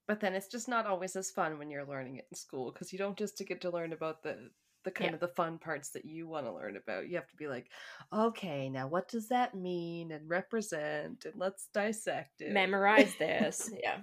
but 0.07 0.19
then 0.19 0.33
it's 0.33 0.47
just 0.47 0.67
not 0.67 0.85
always 0.85 1.15
as 1.15 1.31
fun 1.31 1.57
when 1.57 1.69
you're 1.69 1.85
learning 1.85 2.17
it 2.17 2.27
in 2.31 2.37
school 2.37 2.71
because 2.71 2.91
you 2.91 2.99
don't 2.99 3.17
just 3.17 3.41
get 3.47 3.61
to 3.61 3.69
learn 3.69 3.93
about 3.93 4.23
the 4.23 4.49
the 4.83 4.91
kind 4.91 5.11
yeah. 5.11 5.13
of 5.15 5.19
the 5.19 5.27
fun 5.27 5.57
parts 5.57 5.89
that 5.91 6.05
you 6.05 6.27
want 6.27 6.45
to 6.45 6.53
learn 6.53 6.75
about 6.75 7.07
you 7.07 7.15
have 7.15 7.27
to 7.27 7.35
be 7.35 7.47
like 7.47 7.69
okay 8.11 8.69
now 8.69 8.87
what 8.87 9.07
does 9.07 9.27
that 9.27 9.55
mean 9.55 10.11
and 10.11 10.29
represent 10.29 11.25
and 11.25 11.35
let's 11.35 11.67
dissect 11.73 12.41
it 12.41 12.51
memorize 12.51 13.13
this 13.19 13.69
yeah 13.83 13.97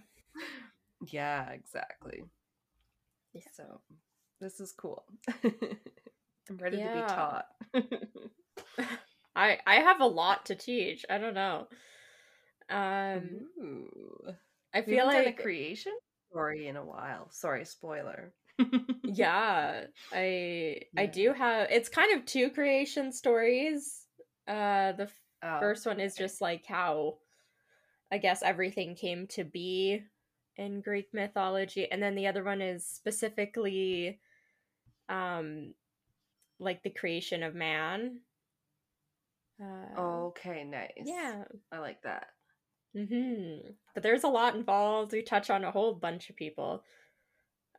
yeah 1.11 1.50
exactly 1.50 2.23
yeah. 3.35 3.43
so 3.52 3.81
this 4.40 4.61
is 4.61 4.73
cool 4.73 5.05
i'm 5.45 6.57
ready 6.59 6.78
yeah. 6.78 6.95
to 6.95 7.00
be 7.00 7.07
taught 7.09 8.99
I 9.38 9.59
I 9.66 9.76
have 9.76 10.00
a 10.00 10.07
lot 10.07 10.47
to 10.47 10.57
teach. 10.57 11.07
I 11.09 11.18
don't 11.18 11.35
know. 11.35 11.68
Um 12.68 13.47
Ooh. 13.62 13.88
I 14.75 14.83
feel 14.83 15.07
like 15.07 15.26
a 15.26 15.33
creation 15.33 15.92
story 16.28 16.66
in 16.66 16.76
a 16.76 16.85
while. 16.85 17.30
Sorry, 17.30 17.64
spoiler. 17.64 18.35
yeah, 19.04 19.85
I 20.12 20.80
yeah. 20.92 21.00
I 21.00 21.07
do 21.07 21.33
have 21.33 21.68
it's 21.71 21.88
kind 21.88 22.18
of 22.18 22.26
two 22.26 22.50
creation 22.50 23.12
stories. 23.12 24.02
Uh 24.49 24.92
the 24.92 25.09
oh, 25.45 25.61
first 25.61 25.87
one 25.87 26.00
is 26.00 26.14
okay. 26.14 26.25
just 26.25 26.40
like 26.40 26.66
how 26.66 27.18
I 28.11 28.18
guess 28.18 28.42
everything 28.42 28.97
came 28.97 29.28
to 29.28 29.45
be 29.45 30.02
in 30.57 30.80
Greek 30.80 31.07
mythology 31.12 31.87
and 31.90 32.02
then 32.02 32.16
the 32.16 32.26
other 32.26 32.42
one 32.42 32.61
is 32.61 32.85
specifically 32.85 34.18
um 35.09 35.75
like 36.59 36.83
the 36.83 36.90
creation 36.90 37.45
of 37.45 37.54
man 37.54 38.18
uh, 39.62 40.00
okay, 40.00 40.65
nice. 40.65 40.91
Yeah. 41.05 41.45
I 41.73 41.79
like 41.79 42.03
that. 42.03 42.29
Mm-hmm. 42.97 43.71
But 43.95 44.03
there's 44.03 44.25
a 44.25 44.29
lot 44.29 44.55
involved. 44.55 45.12
We 45.12 45.23
touch 45.23 45.50
on 45.50 45.65
a 45.65 45.71
whole 45.71 45.95
bunch 45.95 46.31
of 46.31 46.37
people. 46.37 46.83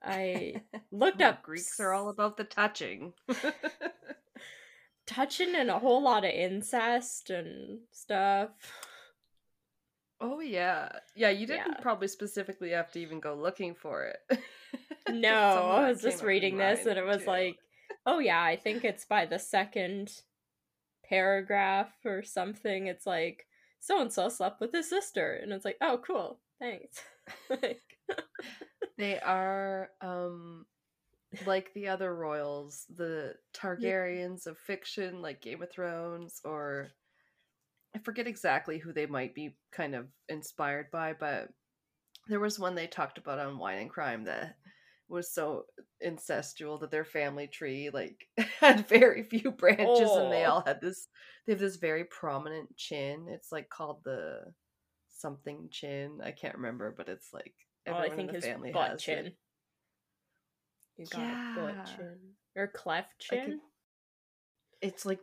I 0.03 0.61
looked 0.91 1.21
up. 1.21 1.43
Greeks 1.43 1.79
are 1.79 1.93
all 1.93 2.09
about 2.09 2.37
the 2.37 2.43
touching. 2.43 3.13
touching 5.07 5.55
and 5.55 5.69
a 5.69 5.79
whole 5.79 6.01
lot 6.01 6.25
of 6.25 6.31
incest 6.31 7.29
and 7.29 7.79
stuff. 7.91 8.49
Oh 10.21 10.41
yeah. 10.41 10.89
Yeah, 11.15 11.29
you 11.29 11.47
didn't 11.47 11.67
yeah. 11.67 11.81
probably 11.81 12.07
specifically 12.07 12.71
have 12.71 12.91
to 12.91 12.99
even 12.99 13.19
go 13.19 13.35
looking 13.35 13.73
for 13.73 14.05
it. 14.05 14.39
no, 15.09 15.29
I 15.29 15.89
was 15.89 16.01
just 16.01 16.23
reading 16.23 16.57
this 16.57 16.85
and 16.85 16.97
it 16.97 17.05
was 17.05 17.23
too. 17.23 17.27
like, 17.27 17.55
oh 18.05 18.19
yeah, 18.19 18.41
I 18.41 18.57
think 18.57 18.83
it's 18.83 19.05
by 19.05 19.25
the 19.25 19.39
second 19.39 20.11
paragraph 21.09 21.91
or 22.05 22.23
something. 22.23 22.87
It's 22.87 23.05
like 23.05 23.45
so 23.79 24.01
and 24.01 24.11
so 24.11 24.29
slept 24.29 24.61
with 24.61 24.71
his 24.71 24.89
sister, 24.89 25.39
and 25.41 25.51
it's 25.51 25.65
like, 25.65 25.77
oh, 25.81 25.99
cool, 26.05 26.39
thanks. 26.59 27.01
like, 27.49 27.81
they 28.97 29.19
are 29.19 29.89
um 30.01 30.65
like 31.45 31.71
the 31.73 31.87
other 31.87 32.15
royals, 32.15 32.85
the 32.95 33.35
Targaryens 33.53 34.47
of 34.47 34.57
fiction, 34.57 35.21
like 35.21 35.41
Game 35.41 35.61
of 35.61 35.71
Thrones, 35.71 36.41
or 36.43 36.89
I 37.95 37.99
forget 37.99 38.27
exactly 38.27 38.77
who 38.77 38.93
they 38.93 39.05
might 39.05 39.35
be 39.35 39.55
kind 39.71 39.95
of 39.95 40.07
inspired 40.27 40.91
by, 40.91 41.13
but 41.13 41.49
there 42.27 42.39
was 42.39 42.59
one 42.59 42.75
they 42.75 42.87
talked 42.87 43.17
about 43.17 43.39
on 43.39 43.57
Wine 43.57 43.79
and 43.79 43.89
Crime 43.89 44.25
that 44.25 44.55
was 45.09 45.33
so 45.33 45.65
incestual 46.05 46.79
that 46.79 46.91
their 46.91 47.05
family 47.05 47.47
tree 47.47 47.89
like 47.91 48.27
had 48.59 48.87
very 48.87 49.23
few 49.23 49.51
branches 49.51 49.87
oh. 50.09 50.23
and 50.23 50.33
they 50.33 50.45
all 50.45 50.63
had 50.65 50.79
this 50.81 51.07
they 51.45 51.53
have 51.53 51.59
this 51.59 51.77
very 51.77 52.03
prominent 52.05 52.75
chin 52.77 53.25
it's 53.29 53.51
like 53.51 53.69
called 53.69 53.99
the 54.05 54.39
something 55.09 55.67
chin 55.71 56.19
i 56.23 56.31
can't 56.31 56.55
remember 56.55 56.93
but 56.95 57.09
it's 57.09 57.33
like 57.33 57.53
everyone 57.85 58.09
oh, 58.09 58.13
I 58.13 58.15
think 58.15 58.29
in 58.29 58.35
the 58.35 58.41
family 58.41 58.71
butt 58.71 58.91
has 58.91 59.01
chin 59.01 59.25
it. 59.27 59.37
you 60.97 61.05
got 61.07 61.19
yeah. 61.19 61.53
a 61.53 61.59
butt 61.59 61.85
chin 61.97 62.17
or 62.55 62.67
cleft 62.67 63.19
chin 63.19 63.45
could, 63.45 63.59
it's 64.81 65.05
like 65.05 65.19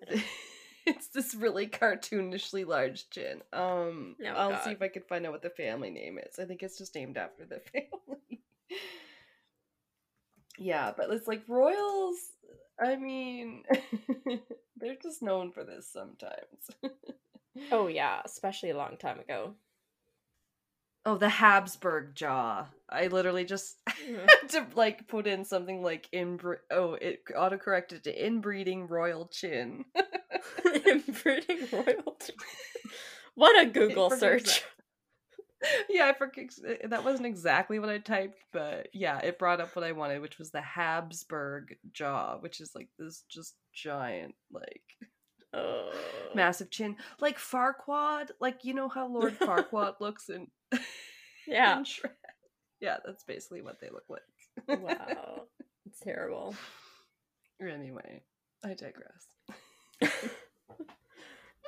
it's 0.86 1.08
this 1.08 1.34
really 1.34 1.66
cartoonishly 1.66 2.66
large 2.66 3.08
chin 3.10 3.40
um 3.52 4.16
oh, 4.22 4.28
i'll 4.28 4.50
God. 4.50 4.64
see 4.64 4.70
if 4.72 4.82
i 4.82 4.88
can 4.88 5.02
find 5.02 5.24
out 5.24 5.32
what 5.32 5.42
the 5.42 5.50
family 5.50 5.90
name 5.90 6.18
is 6.18 6.38
i 6.38 6.44
think 6.44 6.62
it's 6.62 6.78
just 6.78 6.94
named 6.94 7.16
after 7.16 7.44
the 7.46 7.60
family 7.72 8.42
yeah, 10.58 10.92
but 10.96 11.10
it's 11.10 11.28
like 11.28 11.42
royals. 11.48 12.16
I 12.80 12.96
mean, 12.96 13.64
they're 14.76 14.96
just 15.02 15.22
known 15.22 15.52
for 15.52 15.64
this 15.64 15.88
sometimes. 15.90 16.70
oh 17.72 17.88
yeah, 17.88 18.20
especially 18.24 18.70
a 18.70 18.76
long 18.76 18.96
time 18.98 19.18
ago. 19.18 19.54
Oh, 21.04 21.16
the 21.16 21.28
Habsburg 21.28 22.16
jaw. 22.16 22.66
I 22.88 23.06
literally 23.06 23.44
just 23.44 23.76
mm. 23.88 24.18
had 24.18 24.48
to 24.50 24.66
like 24.74 25.06
put 25.06 25.26
in 25.26 25.44
something 25.44 25.82
like 25.82 26.08
inbreed. 26.12 26.58
Oh, 26.70 26.94
it 26.94 27.22
autocorrected 27.26 28.02
to 28.02 28.26
inbreeding 28.26 28.88
royal 28.88 29.26
chin. 29.26 29.84
inbreeding 30.64 31.68
royal 31.72 32.16
chin. 32.20 32.36
What 33.34 33.60
a 33.60 33.66
Google 33.66 34.10
search 34.10 34.64
yeah, 35.88 36.06
I 36.06 36.12
forget 36.12 36.50
eh, 36.66 36.86
that 36.88 37.04
wasn't 37.04 37.26
exactly 37.26 37.78
what 37.78 37.88
I 37.88 37.98
typed, 37.98 38.38
but 38.52 38.88
yeah, 38.92 39.18
it 39.18 39.38
brought 39.38 39.60
up 39.60 39.74
what 39.74 39.84
I 39.84 39.92
wanted, 39.92 40.20
which 40.20 40.38
was 40.38 40.50
the 40.50 40.60
Habsburg 40.60 41.76
jaw, 41.92 42.38
which 42.38 42.60
is 42.60 42.72
like 42.74 42.88
this 42.98 43.24
just 43.28 43.54
giant, 43.72 44.34
like 44.52 44.82
oh. 45.54 45.90
massive 46.34 46.70
chin, 46.70 46.96
like 47.20 47.38
Farquaad. 47.38 48.30
Like 48.40 48.64
you 48.64 48.74
know 48.74 48.88
how 48.88 49.08
Lord 49.08 49.38
Farquaad 49.38 49.94
looks 50.00 50.28
in 50.28 50.48
yeah, 51.46 51.78
in 51.78 51.84
yeah, 52.80 52.96
that's 53.04 53.24
basically 53.24 53.62
what 53.62 53.80
they 53.80 53.88
look 53.90 54.04
like. 54.08 54.80
wow, 54.80 55.42
it's 55.86 56.00
terrible. 56.00 56.54
Anyway, 57.60 58.22
I 58.62 58.74
digress. 58.74 59.26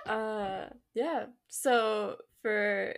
uh, 0.07 0.67
yeah. 0.95 1.27
So 1.49 2.17
for 2.43 2.95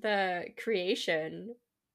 the 0.00 0.44
creation 0.62 1.54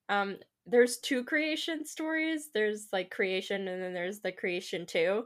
um 0.09 0.37
there's 0.65 0.97
two 0.97 1.23
creation 1.23 1.85
stories 1.85 2.49
there's 2.53 2.87
like 2.93 3.09
creation 3.09 3.67
and 3.67 3.81
then 3.81 3.93
there's 3.93 4.19
the 4.19 4.31
creation 4.31 4.85
2 4.85 5.23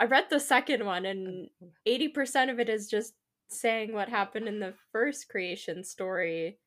i 0.00 0.04
read 0.04 0.24
the 0.30 0.40
second 0.40 0.84
one 0.84 1.06
and 1.06 1.48
80% 1.88 2.50
of 2.50 2.58
it 2.58 2.68
is 2.68 2.88
just 2.88 3.14
saying 3.48 3.92
what 3.92 4.08
happened 4.08 4.48
in 4.48 4.58
the 4.58 4.74
first 4.92 5.28
creation 5.28 5.84
story 5.84 6.58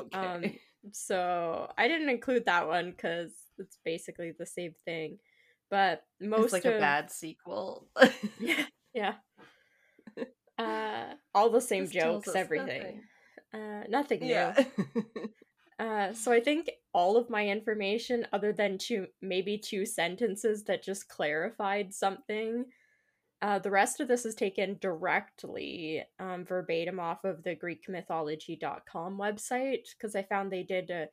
Okay. 0.00 0.18
Um, 0.18 0.44
so 0.92 1.70
I 1.76 1.88
didn't 1.88 2.08
include 2.08 2.46
that 2.46 2.66
one 2.66 2.90
because 2.90 3.32
it's 3.58 3.78
basically 3.84 4.32
the 4.38 4.46
same 4.46 4.74
thing. 4.84 5.18
But 5.70 6.02
most 6.20 6.44
it's 6.44 6.52
like 6.52 6.64
of... 6.64 6.74
a 6.74 6.78
bad 6.78 7.10
sequel. 7.10 7.88
yeah, 8.40 8.64
yeah. 8.94 9.14
Uh, 10.58 11.14
all 11.34 11.50
the 11.50 11.60
same 11.60 11.84
this 11.84 11.92
jokes, 11.92 12.34
everything. 12.34 12.80
Nothing, 12.80 13.02
uh, 13.54 13.84
nothing 13.88 14.20
new. 14.20 14.28
Yeah. 14.28 14.64
uh, 15.78 16.12
so 16.12 16.32
I 16.32 16.40
think 16.40 16.70
all 16.92 17.16
of 17.16 17.30
my 17.30 17.46
information, 17.46 18.26
other 18.32 18.52
than 18.52 18.78
two, 18.78 19.06
maybe 19.22 19.58
two 19.58 19.86
sentences 19.86 20.64
that 20.64 20.82
just 20.82 21.08
clarified 21.08 21.94
something, 21.94 22.66
uh, 23.40 23.58
the 23.60 23.70
rest 23.70 24.00
of 24.00 24.08
this 24.08 24.26
is 24.26 24.34
taken 24.34 24.78
directly 24.80 26.02
um, 26.18 26.44
verbatim 26.44 26.98
off 26.98 27.24
of 27.24 27.42
the 27.44 27.54
GreekMythology.com 27.54 29.16
website 29.16 29.84
because 29.96 30.16
I 30.16 30.22
found 30.22 30.50
they 30.50 30.64
did 30.64 30.90
a 30.90 31.06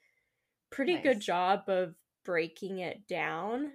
pretty 0.72 0.96
nice. 0.96 1.04
good 1.04 1.20
job 1.22 1.62
of 1.68 1.94
breaking 2.24 2.80
it 2.80 3.08
down. 3.08 3.72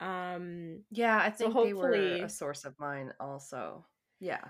Um, 0.00 0.80
yeah, 0.90 1.18
I 1.18 1.30
think 1.30 1.52
so 1.52 1.64
they 1.64 1.72
were 1.72 1.92
a 1.92 2.28
source 2.28 2.64
of 2.64 2.74
mine 2.80 3.12
also. 3.20 3.86
Yeah. 4.18 4.44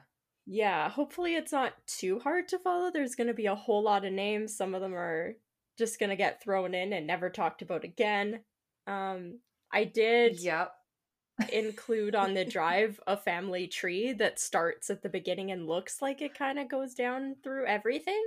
Yeah, 0.50 0.88
hopefully 0.88 1.34
it's 1.34 1.52
not 1.52 1.74
too 1.86 2.20
hard 2.20 2.48
to 2.48 2.58
follow. 2.58 2.90
There's 2.90 3.14
going 3.14 3.26
to 3.26 3.34
be 3.34 3.46
a 3.46 3.54
whole 3.54 3.82
lot 3.82 4.06
of 4.06 4.12
names. 4.12 4.56
Some 4.56 4.74
of 4.74 4.80
them 4.80 4.94
are 4.94 5.34
just 5.76 6.00
going 6.00 6.08
to 6.10 6.16
get 6.16 6.42
thrown 6.42 6.74
in 6.74 6.94
and 6.94 7.06
never 7.06 7.28
talked 7.28 7.60
about 7.60 7.84
again. 7.84 8.40
Um, 8.86 9.40
I 9.72 9.84
did. 9.84 10.40
Yep 10.40 10.72
include 11.52 12.14
on 12.14 12.34
the 12.34 12.44
drive 12.56 13.00
a 13.06 13.16
family 13.16 13.66
tree 13.66 14.12
that 14.12 14.40
starts 14.40 14.90
at 14.90 15.02
the 15.02 15.08
beginning 15.08 15.50
and 15.50 15.66
looks 15.66 16.02
like 16.02 16.20
it 16.20 16.36
kind 16.36 16.58
of 16.58 16.68
goes 16.68 16.94
down 16.94 17.36
through 17.42 17.66
everything. 17.66 18.22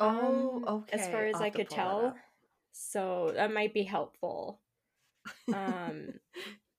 Oh, 0.00 0.62
um, 0.66 0.74
okay. 0.76 0.98
As 0.98 1.08
far 1.08 1.26
as 1.26 1.36
I 1.36 1.50
could 1.50 1.70
tell. 1.70 2.14
So 2.72 3.32
that 3.34 3.52
might 3.52 3.74
be 3.74 3.82
helpful. 3.82 4.60
Um 5.52 6.14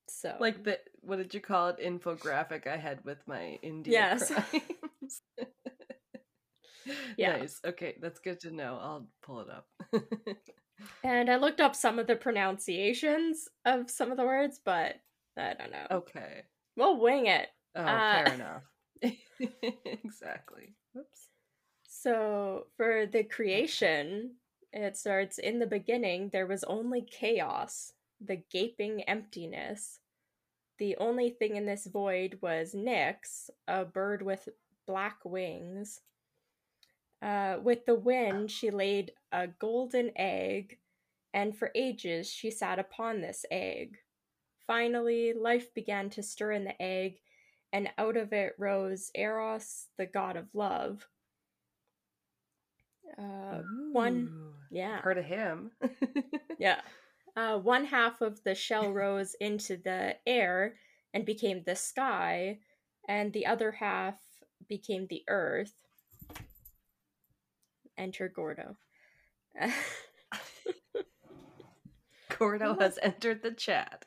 so 0.07 0.35
like 0.39 0.63
the 0.63 0.79
what 1.09 1.17
did 1.17 1.33
you 1.33 1.41
call 1.41 1.69
it 1.69 1.79
infographic 1.79 2.67
I 2.67 2.77
had 2.77 3.03
with 3.03 3.17
my 3.27 3.59
India 3.61 3.93
yes. 3.93 4.31
crimes. 4.31 5.21
yeah. 7.17 7.37
Nice. 7.37 7.59
Okay, 7.65 7.95
that's 8.01 8.19
good 8.19 8.39
to 8.41 8.51
know. 8.51 8.79
I'll 8.81 9.07
pull 9.21 9.41
it 9.41 9.47
up. 9.49 9.67
And 11.03 11.29
I 11.29 11.35
looked 11.35 11.59
up 11.59 11.75
some 11.75 11.99
of 11.99 12.07
the 12.07 12.15
pronunciations 12.15 13.49
of 13.65 13.89
some 13.89 14.11
of 14.11 14.17
the 14.17 14.23
words, 14.23 14.61
but 14.63 14.95
I 15.37 15.53
don't 15.53 15.73
know. 15.73 15.87
Okay. 15.91 16.43
We'll 16.77 17.01
wing 17.01 17.25
it. 17.25 17.49
Oh, 17.75 17.81
uh, 17.81 18.23
fair 18.23 18.33
enough. 18.33 18.63
exactly. 20.03 20.75
Whoops. 20.93 21.27
So 21.83 22.67
for 22.77 23.05
the 23.05 23.23
creation, 23.23 24.35
it 24.71 24.95
starts 24.95 25.37
in 25.37 25.59
the 25.59 25.67
beginning, 25.67 26.29
there 26.31 26.47
was 26.47 26.63
only 26.63 27.01
chaos, 27.01 27.91
the 28.21 28.41
gaping 28.49 29.01
emptiness. 29.01 29.99
The 30.79 30.95
only 30.97 31.29
thing 31.29 31.57
in 31.57 31.65
this 31.65 31.85
void 31.85 32.39
was 32.41 32.73
Nyx, 32.73 33.49
a 33.67 33.83
bird 33.83 34.21
with 34.21 34.47
black 34.87 35.17
wings. 35.25 35.99
Uh, 37.21 37.57
with 37.61 37.85
the 37.85 37.95
wind, 37.95 38.49
she 38.49 38.71
laid 38.71 39.11
a 39.33 39.47
golden 39.47 40.11
egg, 40.15 40.77
and 41.33 41.55
for 41.55 41.69
ages 41.75 42.29
she 42.31 42.49
sat 42.49 42.79
upon 42.79 43.19
this 43.19 43.45
egg. 43.51 43.97
Finally, 44.65 45.33
life 45.33 45.73
began 45.73 46.09
to 46.11 46.23
stir 46.23 46.53
in 46.53 46.63
the 46.63 46.81
egg, 46.81 47.19
and 47.73 47.89
out 47.97 48.15
of 48.15 48.31
it 48.31 48.53
rose 48.57 49.11
Eros, 49.15 49.87
the 49.97 50.05
god 50.05 50.37
of 50.37 50.47
love. 50.53 51.05
Uh, 53.17 53.63
one, 53.91 54.53
yeah, 54.71 55.01
heard 55.01 55.17
of 55.17 55.25
him. 55.25 55.71
yeah, 56.57 56.79
uh, 57.35 57.57
one 57.57 57.85
half 57.85 58.21
of 58.21 58.43
the 58.43 58.55
shell 58.55 58.91
rose 58.93 59.35
into 59.39 59.77
the 59.77 60.15
air 60.25 60.75
and 61.13 61.25
became 61.25 61.63
the 61.65 61.75
sky, 61.75 62.59
and 63.07 63.33
the 63.33 63.45
other 63.45 63.71
half 63.71 64.15
became 64.67 65.07
the 65.09 65.23
earth 65.27 65.73
enter 67.99 68.29
Gordo. 68.29 68.77
Gordo 72.39 72.75
has 72.79 72.97
entered 73.01 73.43
the 73.43 73.51
chat. 73.51 74.05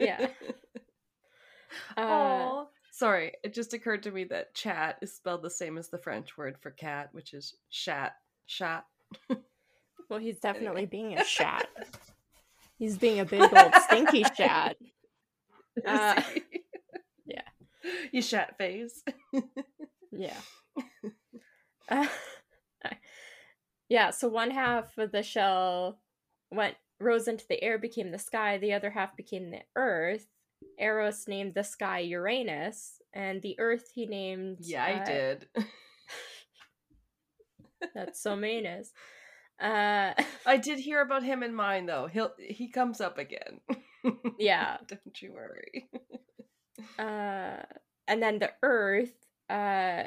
yeah. 0.00 0.28
Oh, 1.96 2.62
uh, 2.62 2.64
sorry. 2.90 3.32
It 3.44 3.54
just 3.54 3.74
occurred 3.74 4.02
to 4.04 4.10
me 4.10 4.24
that 4.24 4.54
chat 4.54 4.98
is 5.02 5.14
spelled 5.14 5.42
the 5.42 5.50
same 5.50 5.78
as 5.78 5.88
the 5.88 5.98
French 5.98 6.36
word 6.36 6.56
for 6.60 6.70
cat, 6.70 7.10
which 7.12 7.34
is 7.34 7.54
chat. 7.70 8.14
Chat. 8.46 8.84
well, 10.08 10.18
he's 10.18 10.40
definitely 10.40 10.86
being 10.86 11.18
a 11.18 11.24
chat. 11.24 11.68
He's 12.80 12.96
being 12.96 13.20
a 13.20 13.26
big 13.26 13.42
old 13.42 13.74
stinky 13.84 14.24
chat. 14.36 14.76
Uh, 15.86 16.20
yeah. 17.24 17.42
You 18.12 18.22
chat 18.22 18.58
face. 18.58 19.02
yeah. 20.10 20.36
Uh, 21.88 22.06
yeah, 23.88 24.10
so 24.10 24.28
one 24.28 24.50
half 24.50 24.98
of 24.98 25.12
the 25.12 25.22
shell 25.22 26.00
went 26.50 26.74
rose 26.98 27.28
into 27.28 27.46
the 27.48 27.62
air, 27.62 27.78
became 27.78 28.10
the 28.10 28.18
sky. 28.18 28.58
The 28.58 28.72
other 28.72 28.90
half 28.90 29.16
became 29.16 29.50
the 29.50 29.62
earth. 29.76 30.26
Eros 30.78 31.28
named 31.28 31.54
the 31.54 31.64
sky 31.64 32.00
Uranus, 32.00 33.00
and 33.14 33.40
the 33.40 33.58
earth 33.60 33.92
he 33.94 34.06
named. 34.06 34.58
Yeah, 34.60 34.84
uh, 34.84 35.00
I 35.00 35.04
did. 35.04 35.46
that's 37.94 38.20
so 38.20 38.34
meanest. 38.34 38.92
Uh, 39.60 40.14
I 40.46 40.56
did 40.56 40.78
hear 40.78 41.00
about 41.00 41.22
him 41.22 41.42
in 41.42 41.54
mine 41.54 41.86
though. 41.86 42.06
He'll 42.06 42.32
he 42.38 42.68
comes 42.68 43.00
up 43.00 43.18
again. 43.18 43.60
yeah, 44.38 44.78
don't 44.86 45.22
you 45.22 45.32
worry. 45.32 45.88
uh, 46.98 47.62
and 48.08 48.22
then 48.22 48.38
the 48.38 48.50
Earth. 48.62 49.12
Uh, 49.48 50.04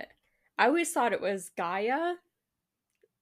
I 0.57 0.67
always 0.67 0.91
thought 0.91 1.13
it 1.13 1.21
was 1.21 1.51
Gaia, 1.57 2.13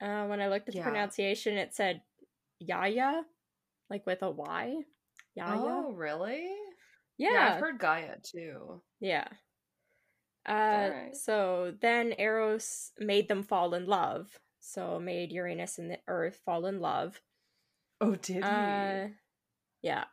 uh, 0.02 0.26
when 0.26 0.42
I 0.42 0.48
looked 0.48 0.68
at 0.68 0.74
the 0.74 0.80
yeah. 0.80 0.86
pronunciation, 0.86 1.58
it 1.58 1.76
said 1.76 2.02
Yaya, 2.60 3.22
like 3.90 4.06
with 4.08 4.24
a 4.24 4.32
Y. 4.32 4.78
Yaya. 5.36 5.60
Oh, 5.60 5.94
really? 5.94 6.50
Yeah. 7.18 7.34
yeah 7.34 7.54
I've 7.54 7.62
heard 7.62 7.80
Gaia 7.80 8.16
too. 8.24 8.82
Yeah. 9.00 9.28
Uh, 10.48 10.90
right. 10.92 11.12
So 11.16 11.74
then 11.82 12.16
Eros 12.18 12.92
made 12.98 13.28
them 13.28 13.44
fall 13.44 13.76
in 13.76 13.86
love. 13.86 14.40
So 14.62 15.00
made 15.00 15.32
Uranus 15.32 15.80
and 15.80 15.90
the 15.90 16.00
Earth 16.08 16.40
fall 16.46 16.68
in 16.68 16.80
love. 16.80 17.20
Oh, 18.00 18.16
did 18.16 18.38
he? 18.38 18.42
Uh, 18.42 19.08
yeah. 19.82 20.06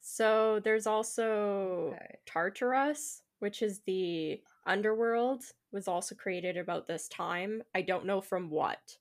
So 0.00 0.60
there's 0.62 0.86
also 0.86 1.94
okay. 1.94 2.18
Tartarus, 2.26 3.22
which 3.38 3.62
is 3.62 3.80
the 3.86 4.40
underworld, 4.66 5.44
was 5.70 5.88
also 5.88 6.14
created 6.14 6.56
about 6.56 6.86
this 6.86 7.08
time. 7.08 7.62
I 7.74 7.82
don't 7.82 8.04
know 8.04 8.20
from 8.20 8.50
what 8.50 8.98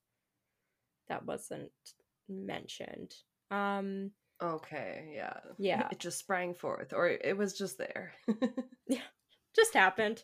that 1.09 1.25
wasn't 1.25 1.71
mentioned. 2.29 3.15
Um 3.49 4.11
okay, 4.41 5.11
yeah. 5.15 5.33
Yeah. 5.57 5.87
It 5.91 5.99
just 5.99 6.19
sprang 6.19 6.53
forth 6.53 6.93
or 6.93 7.07
it 7.09 7.35
was 7.35 7.57
just 7.57 7.77
there. 7.79 8.13
yeah. 8.87 9.01
Just 9.55 9.73
happened. 9.73 10.23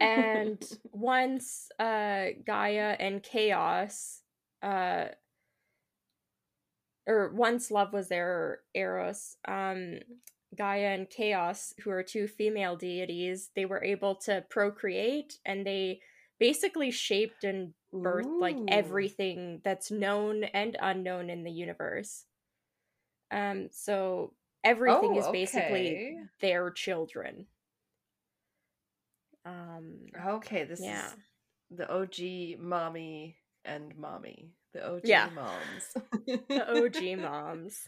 And 0.00 0.62
once 0.92 1.68
uh 1.78 2.26
Gaia 2.46 2.96
and 2.98 3.22
Chaos 3.22 4.22
uh 4.62 5.06
or 7.06 7.32
once 7.34 7.70
love 7.70 7.92
was 7.92 8.08
there 8.08 8.60
Eros 8.74 9.36
um 9.46 10.00
Gaia 10.56 10.94
and 10.94 11.08
Chaos, 11.10 11.74
who 11.82 11.90
are 11.90 12.02
two 12.02 12.26
female 12.26 12.76
deities, 12.76 13.50
they 13.54 13.66
were 13.66 13.82
able 13.82 14.14
to 14.16 14.44
procreate 14.48 15.38
and 15.44 15.66
they 15.66 16.00
basically 16.38 16.90
shaped 16.90 17.44
and 17.44 17.72
birthed 17.92 18.26
Ooh. 18.26 18.40
like 18.40 18.56
everything 18.68 19.60
that's 19.64 19.90
known 19.90 20.44
and 20.44 20.76
unknown 20.80 21.30
in 21.30 21.44
the 21.44 21.50
universe. 21.50 22.24
Um, 23.30 23.68
so 23.72 24.34
everything 24.64 25.12
oh, 25.14 25.18
is 25.18 25.28
basically 25.28 25.88
okay. 25.88 26.16
their 26.40 26.70
children. 26.70 27.46
Um, 29.46 29.98
okay, 30.26 30.64
this 30.64 30.80
yeah. 30.82 31.06
is 31.06 31.14
the 31.70 31.90
OG 31.90 32.60
mommy 32.60 33.36
and 33.64 33.96
mommy. 33.96 34.50
The 34.74 34.86
OG 34.86 35.00
yeah. 35.04 35.28
moms. 35.34 36.38
the 36.48 36.84
OG 36.84 37.18
moms. 37.22 37.78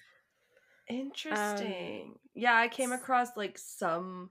Interesting. 0.89 2.03
Um, 2.07 2.15
yeah, 2.35 2.55
I 2.55 2.69
came 2.69 2.93
across 2.93 3.37
like 3.37 3.59
some 3.59 4.31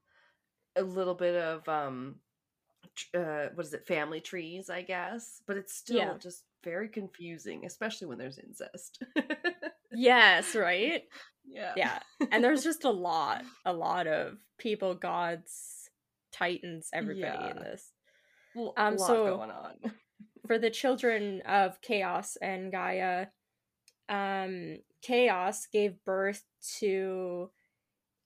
a 0.77 0.81
little 0.81 1.15
bit 1.15 1.35
of 1.35 1.67
um 1.67 2.15
uh, 3.15 3.47
what 3.53 3.65
is 3.65 3.73
it 3.73 3.85
family 3.85 4.19
trees 4.19 4.69
i 4.69 4.81
guess 4.81 5.41
but 5.45 5.57
it's 5.57 5.73
still 5.73 5.97
yeah. 5.97 6.13
just 6.19 6.43
very 6.63 6.87
confusing 6.87 7.65
especially 7.65 8.07
when 8.07 8.17
there's 8.17 8.39
incest 8.39 9.03
yes 9.91 10.55
right 10.55 11.03
yeah 11.45 11.73
yeah 11.75 11.99
and 12.31 12.43
there's 12.43 12.63
just 12.63 12.85
a 12.85 12.89
lot 12.89 13.43
a 13.65 13.73
lot 13.73 14.07
of 14.07 14.37
people 14.57 14.95
gods 14.95 15.76
titans 16.38 16.89
everybody 16.93 17.38
yeah. 17.39 17.52
in 17.52 17.58
this 17.58 17.91
um 18.76 18.97
so 18.97 19.38
going 19.38 19.52
on 19.52 19.76
for 20.47 20.58
the 20.58 20.69
children 20.69 21.41
of 21.41 21.80
Chaos 21.82 22.38
and 22.41 22.71
Gaia, 22.71 23.28
um, 24.10 24.78
Chaos 25.02 25.67
gave 25.67 26.04
birth 26.06 26.43
to 26.80 27.52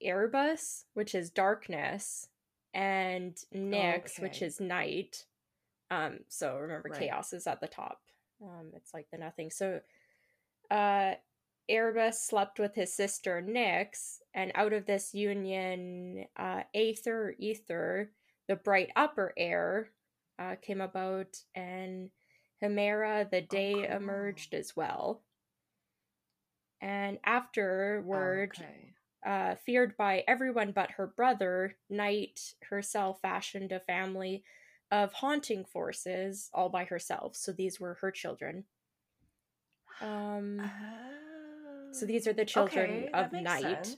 Erebus, 0.00 0.86
which 0.94 1.14
is 1.14 1.30
darkness, 1.30 2.28
and 2.72 3.36
Nyx, 3.54 4.14
okay. 4.14 4.22
which 4.22 4.40
is 4.40 4.60
night. 4.60 5.26
Um, 5.90 6.20
so 6.28 6.56
remember, 6.56 6.88
right. 6.90 7.00
Chaos 7.00 7.32
is 7.32 7.46
at 7.46 7.60
the 7.60 7.66
top. 7.66 8.00
Um, 8.42 8.70
it's 8.74 8.94
like 8.94 9.08
the 9.12 9.18
nothing. 9.18 9.50
So, 9.50 9.80
uh, 10.70 11.14
Erebus 11.68 12.20
slept 12.20 12.58
with 12.58 12.74
his 12.74 12.94
sister 12.94 13.44
Nyx, 13.46 14.18
and 14.34 14.52
out 14.54 14.72
of 14.72 14.86
this 14.86 15.14
union, 15.14 16.26
uh, 16.36 16.62
Aether, 16.74 17.34
Ether, 17.38 18.10
the 18.48 18.56
bright 18.56 18.90
upper 18.96 19.32
air, 19.36 19.90
uh, 20.38 20.56
came 20.60 20.80
about, 20.80 21.38
and 21.54 22.10
Hemera, 22.62 23.30
the 23.30 23.40
day, 23.40 23.88
oh, 23.88 23.96
emerged 23.96 24.54
as 24.54 24.76
well. 24.76 25.22
And 26.80 27.18
afterward, 27.24 28.52
okay. 28.58 28.94
uh, 29.24 29.54
feared 29.64 29.96
by 29.96 30.24
everyone 30.26 30.72
but 30.72 30.92
her 30.92 31.06
brother, 31.06 31.76
Night 31.88 32.54
herself 32.68 33.20
fashioned 33.20 33.70
a 33.72 33.80
family 33.80 34.42
of 34.90 35.12
haunting 35.12 35.64
forces 35.64 36.50
all 36.52 36.68
by 36.68 36.84
herself. 36.84 37.36
So 37.36 37.52
these 37.52 37.78
were 37.78 37.94
her 38.00 38.10
children. 38.10 38.64
Um, 40.00 40.60
oh. 40.60 41.21
So 41.92 42.06
these 42.06 42.26
are 42.26 42.32
the 42.32 42.44
children 42.44 42.90
okay, 42.90 43.10
of 43.12 43.32
Night. 43.32 43.86
Sense. 43.86 43.96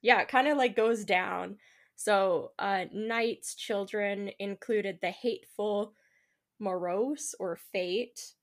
Yeah, 0.00 0.20
it 0.20 0.28
kind 0.28 0.48
of 0.48 0.56
like 0.56 0.74
goes 0.74 1.04
down. 1.04 1.56
So 1.94 2.52
uh, 2.58 2.84
Night's 2.92 3.54
children 3.54 4.30
included 4.38 4.98
the 5.00 5.10
hateful 5.10 5.94
Moros 6.58 7.34
or 7.38 7.58
Fate, 7.72 8.34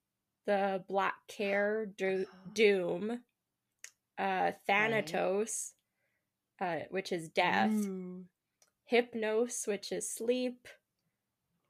the 0.46 0.84
Black 0.88 1.16
Care 1.28 1.86
Do- 1.86 2.26
oh. 2.28 2.50
Doom, 2.54 3.22
uh, 4.18 4.52
Thanatos, 4.68 5.74
right. 6.62 6.82
uh, 6.82 6.86
which 6.90 7.12
is 7.12 7.30
death. 7.30 7.72
Hypnos, 8.92 9.68
which 9.68 9.92
is 9.92 10.10
sleep, 10.10 10.68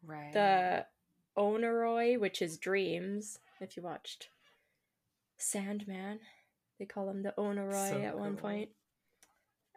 right. 0.05 0.31
the 0.33 0.85
Oneiroi, 1.37 2.19
which 2.19 2.41
is 2.41 2.57
dreams. 2.57 3.39
If 3.59 3.75
you 3.75 3.83
watched 3.83 4.29
Sandman, 5.37 6.19
they 6.79 6.85
call 6.85 7.09
him 7.09 7.21
the 7.21 7.33
Oneiroi 7.37 7.89
so 7.89 8.01
at 8.01 8.13
cool. 8.13 8.21
one 8.21 8.37
point. 8.37 8.69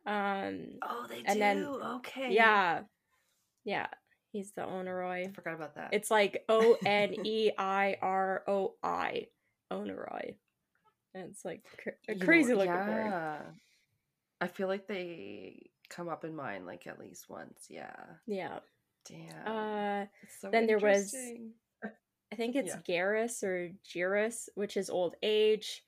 Um, 0.06 0.78
oh, 0.82 1.06
they 1.08 1.22
and 1.26 1.34
do. 1.34 1.38
Then, 1.38 1.64
okay. 1.64 2.32
Yeah, 2.32 2.80
yeah. 3.64 3.88
He's 4.32 4.52
the 4.52 4.62
Oneiroi. 4.62 5.28
I 5.28 5.32
forgot 5.32 5.54
about 5.54 5.74
that. 5.74 5.90
It's 5.92 6.10
like 6.10 6.44
O 6.48 6.76
N 6.86 7.14
E 7.26 7.50
I 7.58 7.96
R 8.00 8.42
O 8.46 8.74
I, 8.82 9.26
Oneiroi. 9.70 10.36
And 11.14 11.30
it's 11.30 11.44
like 11.44 11.62
a 12.08 12.14
crazy 12.14 12.54
looking 12.54 12.72
yeah. 12.72 12.88
word. 12.88 13.42
I 14.40 14.46
feel 14.46 14.68
like 14.68 14.86
they 14.86 15.70
come 15.90 16.08
up 16.08 16.24
in 16.24 16.34
mine 16.34 16.64
like 16.64 16.86
at 16.86 16.98
least 16.98 17.28
once. 17.28 17.66
Yeah. 17.68 17.94
Yeah. 18.26 18.60
Damn. 19.06 19.46
Uh, 19.46 20.06
so 20.40 20.50
then 20.50 20.66
there 20.66 20.78
was, 20.78 21.14
I 22.32 22.36
think 22.36 22.56
it's 22.56 22.74
yeah. 22.88 23.02
Garrus 23.02 23.42
or 23.42 23.70
Girus, 23.86 24.48
which 24.54 24.76
is 24.76 24.88
old 24.88 25.14
age. 25.22 25.84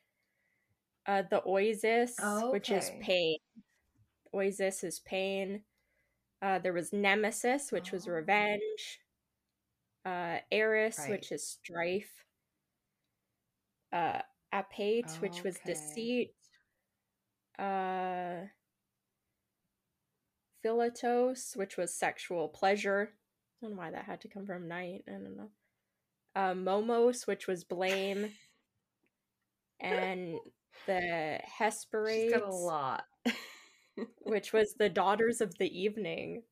Uh, 1.07 1.23
the 1.31 1.43
Oasis, 1.47 2.14
oh, 2.23 2.38
okay. 2.38 2.53
which 2.53 2.71
is 2.71 2.90
pain. 3.01 3.38
Oasis 4.33 4.83
is 4.83 5.01
pain. 5.01 5.62
Uh, 6.40 6.59
there 6.59 6.73
was 6.73 6.93
Nemesis, 6.93 7.71
which 7.71 7.90
oh. 7.93 7.97
was 7.97 8.09
revenge. 8.09 9.01
Uh, 10.05 10.38
Eris, 10.51 10.99
right. 10.99 11.11
which 11.11 11.33
is 11.33 11.47
strife. 11.47 12.25
Uh, 13.93 14.21
Apate, 14.53 15.05
oh, 15.09 15.21
which 15.21 15.43
was 15.43 15.57
okay. 15.57 15.73
deceit. 15.73 16.35
Uh, 17.59 18.47
Philatos, 20.64 21.57
which 21.57 21.77
was 21.77 21.95
sexual 21.95 22.49
pleasure. 22.49 23.11
I 23.62 23.67
don't 23.67 23.77
know 23.77 23.83
why 23.83 23.90
that 23.90 24.05
had 24.05 24.21
to 24.23 24.29
come 24.29 24.47
from 24.47 24.69
night. 24.69 25.05
I 25.09 25.12
don't 25.12 25.37
know. 25.37 25.51
Uh, 26.35 26.55
Momos, 26.55 27.27
which 27.27 27.47
was 27.47 27.64
blame. 27.64 28.33
and 29.81 30.38
the 30.87 31.41
Hesperides. 31.59 32.23
She's 32.23 32.33
got 32.33 32.49
a 32.49 32.55
lot. 32.55 33.05
which 34.23 34.53
was 34.53 34.75
the 34.79 34.89
Daughters 34.89 35.41
of 35.41 35.57
the 35.59 35.69
Evening. 35.69 36.43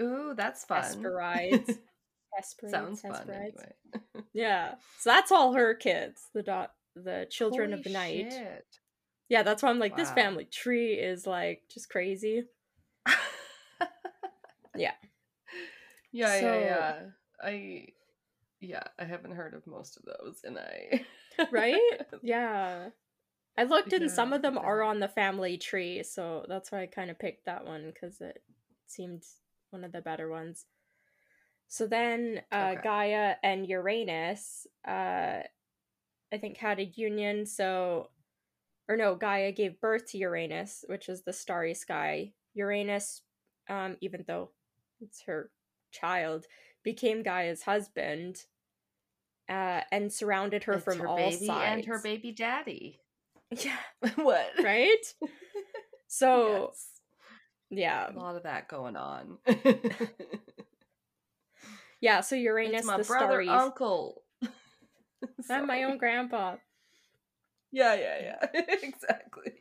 Ooh, 0.00 0.34
that's 0.36 0.64
fun. 0.64 0.82
Hesperides. 0.82 1.78
Hesperides. 2.34 2.70
Sounds 2.70 3.02
Hesperides. 3.02 3.26
fun 3.26 3.34
anyway. 3.34 4.26
yeah. 4.32 4.74
So 5.00 5.10
that's 5.10 5.30
all 5.30 5.52
her 5.52 5.74
kids, 5.74 6.28
the 6.34 6.42
dot 6.42 6.72
the 6.96 7.26
children 7.30 7.70
Holy 7.70 7.80
of 7.80 7.84
the 7.84 7.90
night. 7.90 8.26
Shit. 8.30 8.66
Yeah, 9.28 9.42
that's 9.42 9.62
why 9.62 9.70
I'm 9.70 9.78
like, 9.78 9.92
wow. 9.92 9.98
this 9.98 10.10
family 10.12 10.44
tree 10.44 10.94
is 10.94 11.26
like 11.26 11.62
just 11.72 11.88
crazy. 11.90 12.44
yeah. 14.76 14.92
Yeah, 16.12 16.40
so, 16.40 16.58
yeah, 16.58 16.60
yeah. 16.60 17.00
I 17.42 17.86
yeah, 18.64 18.84
I 18.98 19.04
haven't 19.04 19.34
heard 19.34 19.54
of 19.54 19.66
most 19.66 19.96
of 19.96 20.04
those 20.04 20.40
and 20.44 20.58
I 20.58 21.04
Right? 21.50 21.80
Yeah. 22.22 22.90
I 23.56 23.64
looked 23.64 23.92
and 23.92 24.10
some 24.10 24.32
of 24.32 24.42
them 24.42 24.58
are 24.58 24.82
on 24.82 24.98
the 24.98 25.06
family 25.06 25.56
tree, 25.58 26.02
so 26.02 26.44
that's 26.48 26.72
why 26.72 26.82
I 26.82 26.86
kind 26.86 27.08
of 27.08 27.20
picked 27.20 27.46
that 27.46 27.64
one 27.64 27.92
because 27.92 28.20
it 28.20 28.42
seemed 28.88 29.22
one 29.70 29.84
of 29.84 29.92
the 29.92 30.00
better 30.00 30.28
ones. 30.28 30.66
So 31.68 31.86
then 31.86 32.40
uh, 32.50 32.72
okay. 32.72 32.80
Gaia 32.82 33.34
and 33.44 33.68
Uranus, 33.68 34.66
uh, 34.86 35.42
I 36.32 36.38
think, 36.40 36.56
had 36.56 36.80
a 36.80 36.84
union. 36.84 37.46
So, 37.46 38.10
or 38.88 38.96
no, 38.96 39.14
Gaia 39.14 39.52
gave 39.52 39.80
birth 39.80 40.10
to 40.10 40.18
Uranus, 40.18 40.84
which 40.88 41.08
is 41.08 41.22
the 41.22 41.32
starry 41.32 41.74
sky. 41.74 42.32
Uranus, 42.54 43.22
um, 43.68 43.96
even 44.00 44.24
though 44.26 44.50
it's 45.00 45.22
her 45.26 45.50
child, 45.92 46.46
became 46.82 47.22
Gaia's 47.22 47.62
husband 47.62 48.46
uh, 49.48 49.80
and 49.92 50.12
surrounded 50.12 50.64
her 50.64 50.74
it's 50.74 50.84
from 50.84 50.98
her 50.98 51.06
all 51.06 51.16
baby 51.16 51.46
sides. 51.46 51.64
And 51.66 51.84
her 51.86 52.00
baby 52.02 52.32
daddy. 52.32 53.00
Yeah. 53.50 53.76
what? 54.16 54.50
Right? 54.64 55.04
So, 56.08 56.72
yes. 56.72 56.88
yeah. 57.70 58.10
A 58.10 58.18
lot 58.18 58.36
of 58.36 58.44
that 58.44 58.68
going 58.68 58.96
on. 58.96 59.38
yeah, 62.00 62.20
so 62.20 62.34
Uranus, 62.34 62.80
it's 62.80 62.86
my 62.86 62.96
the 62.96 63.04
brother, 63.04 63.26
starry 63.26 63.48
uncle. 63.48 64.22
I'm 65.48 65.66
my 65.66 65.84
own 65.84 65.98
grandpa. 65.98 66.56
Yeah, 67.70 67.94
yeah, 67.94 68.36
yeah. 68.54 68.62
exactly. 68.82 69.52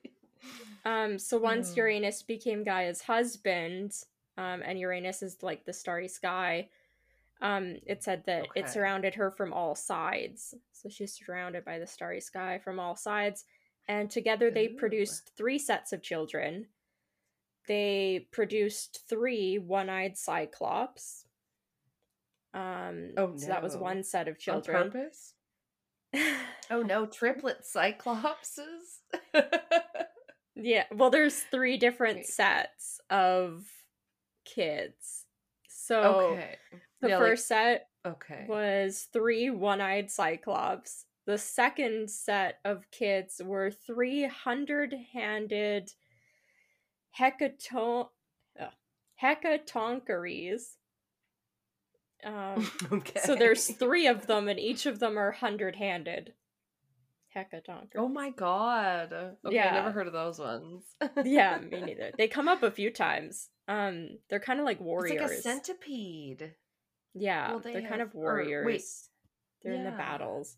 Um, 0.86 1.20
so 1.20 1.38
once 1.38 1.72
mm. 1.72 1.78
Uranus 1.78 2.24
became 2.24 2.64
Gaia's 2.64 3.02
husband, 3.02 3.94
um, 4.38 4.62
and 4.66 4.80
Uranus 4.80 5.22
is 5.22 5.38
like 5.42 5.66
the 5.66 5.74
starry 5.74 6.08
sky, 6.08 6.70
um, 7.42 7.76
it 7.86 8.04
said 8.04 8.24
that 8.26 8.48
okay. 8.50 8.62
it 8.62 8.70
surrounded 8.70 9.16
her 9.16 9.32
from 9.32 9.54
all 9.54 9.76
sides. 9.76 10.54
So 10.72 10.90
she's 10.90 11.14
surrounded 11.14 11.66
by 11.66 11.80
the 11.80 11.88
starry 11.88 12.22
sky 12.22 12.60
from 12.64 12.80
all 12.80 12.96
sides 12.96 13.46
and 13.88 14.10
together 14.10 14.50
they 14.50 14.68
Ooh. 14.68 14.76
produced 14.78 15.32
three 15.36 15.60
sets 15.60 15.92
of 15.92 16.02
children. 16.02 16.68
They 17.68 18.28
produced 18.32 19.04
three 19.10 19.58
one-eyed 19.58 20.18
cyclops. 20.18 21.26
Um, 22.54 23.12
oh, 23.18 23.28
no. 23.28 23.38
so 23.38 23.48
that 23.48 23.64
was 23.64 23.76
one 23.76 24.04
set 24.04 24.28
of 24.28 24.38
children. 24.38 24.78
On 24.78 24.92
purpose? 24.92 25.34
oh 26.72 26.82
no, 26.82 27.06
triplet 27.06 27.64
cyclopses. 27.64 29.00
yeah, 30.56 30.84
well, 30.94 31.10
there's 31.10 31.40
three 31.40 31.78
different 31.78 32.26
sets 32.26 33.02
of 33.10 33.66
kids. 34.46 35.26
So 35.68 36.32
okay. 36.34 36.58
The 37.04 37.10
yeah, 37.10 37.20
first 37.20 37.52
like, 37.52 37.60
set 37.60 37.88
okay 38.06 38.46
was 38.50 39.08
three 39.14 39.50
one-eyed 39.52 40.10
cyclops 40.10 41.06
the 41.26 41.38
second 41.38 42.10
set 42.10 42.60
of 42.66 42.90
kids 42.92 43.42
were 43.44 43.72
300 43.72 44.94
handed 45.14 45.92
hecaton- 47.18 48.10
uh, 48.60 48.68
hecatoncheires. 49.22 50.76
Um, 52.26 52.70
okay. 52.92 53.22
So 53.22 53.36
there's 53.36 53.68
three 53.68 54.08
of 54.08 54.28
them, 54.28 54.48
and 54.48 54.60
each 54.60 54.86
of 54.86 55.00
them 55.00 55.18
are 55.18 55.32
hundred 55.32 55.76
handed. 55.76 56.34
Hecatoncheires. 57.36 57.96
Oh 57.98 58.10
my 58.10 58.30
god! 58.30 59.14
Okay, 59.14 59.56
yeah, 59.56 59.70
I 59.70 59.74
never 59.76 59.92
heard 59.92 60.08
of 60.08 60.14
those 60.14 60.40
ones. 60.40 60.84
yeah, 61.24 61.58
me 61.60 61.82
neither. 61.86 62.12
They 62.18 62.28
come 62.28 62.48
up 62.48 62.64
a 62.64 62.72
few 62.72 62.92
times. 62.92 63.50
Um, 63.68 64.20
they're 64.30 64.40
kind 64.40 64.60
of 64.60 64.66
like 64.66 64.82
warriors. 64.82 65.14
It's 65.14 65.22
like 65.22 65.40
a 65.40 65.42
centipede. 65.42 66.54
Yeah, 67.14 67.52
well, 67.52 67.60
they 67.60 67.76
are 67.76 67.88
kind 67.88 68.02
of 68.02 68.14
warriors. 68.14 68.64
Or, 68.64 68.68
wait, 68.68 68.84
they're 69.62 69.74
yeah. 69.74 69.80
in 69.80 69.86
the 69.86 69.92
battles. 69.92 70.58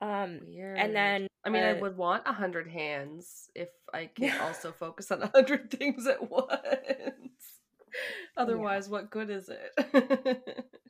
Um, 0.00 0.40
Weird. 0.46 0.78
And 0.78 0.94
then, 0.94 1.26
I 1.44 1.50
mean, 1.50 1.62
uh, 1.62 1.66
I 1.66 1.72
would 1.74 1.96
want 1.96 2.22
a 2.26 2.32
hundred 2.32 2.68
hands 2.68 3.50
if 3.54 3.68
I 3.92 4.06
can 4.14 4.40
also 4.40 4.72
focus 4.72 5.10
on 5.10 5.22
a 5.22 5.30
hundred 5.34 5.70
things 5.70 6.06
at 6.06 6.30
once. 6.30 6.50
Otherwise, 8.36 8.86
yeah. 8.86 8.92
what 8.92 9.10
good 9.10 9.30
is 9.30 9.48
it? 9.50 10.66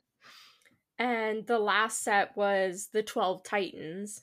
And 1.01 1.47
the 1.47 1.57
last 1.57 2.03
set 2.03 2.37
was 2.37 2.89
the 2.93 3.01
12 3.01 3.43
Titans. 3.43 4.21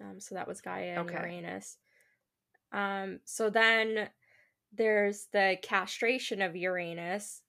Um, 0.00 0.18
so 0.18 0.34
that 0.34 0.48
was 0.48 0.60
Gaia 0.60 0.98
and 0.98 1.08
Okay. 1.08 1.14
Uranus. 1.14 1.78
Um, 2.72 3.20
so 3.24 3.48
then 3.48 4.08
there's 4.72 5.28
the 5.32 5.56
castration 5.62 6.42
of 6.42 6.56
Uranus. 6.56 7.42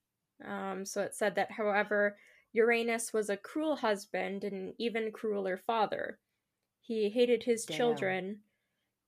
Um, 0.45 0.85
so 0.85 1.01
it 1.01 1.15
said 1.15 1.35
that, 1.35 1.51
however, 1.51 2.17
Uranus 2.53 3.11
was 3.11 3.29
a 3.29 3.37
cruel 3.37 3.77
husband 3.77 4.43
and 4.43 4.53
an 4.53 4.73
even 4.77 5.11
crueler 5.11 5.57
father. 5.57 6.19
He 6.81 7.09
hated 7.09 7.43
his 7.43 7.65
Damn. 7.65 7.77
children, 7.77 8.39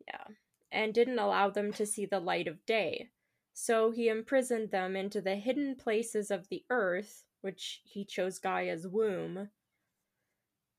yeah, 0.07 0.25
and 0.71 0.93
didn't 0.93 1.19
allow 1.19 1.49
them 1.49 1.71
to 1.73 1.85
see 1.85 2.05
the 2.05 2.19
light 2.19 2.47
of 2.47 2.65
day. 2.65 3.09
So 3.53 3.91
he 3.91 4.07
imprisoned 4.07 4.71
them 4.71 4.95
into 4.95 5.21
the 5.21 5.35
hidden 5.35 5.75
places 5.75 6.29
of 6.29 6.47
the 6.49 6.63
earth, 6.69 7.23
which 7.41 7.81
he 7.83 8.03
chose 8.05 8.39
Gaia's 8.39 8.87
womb. 8.87 9.49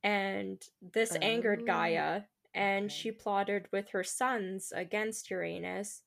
And 0.02 0.62
this 0.80 1.16
angered 1.20 1.62
Oh, 1.62 1.66
Gaia, 1.66 2.22
and 2.54 2.86
okay. 2.86 2.94
she 2.94 3.10
plotted 3.10 3.66
with 3.72 3.90
her 3.90 4.04
sons 4.04 4.72
against 4.74 5.30
Uranus. 5.30 6.02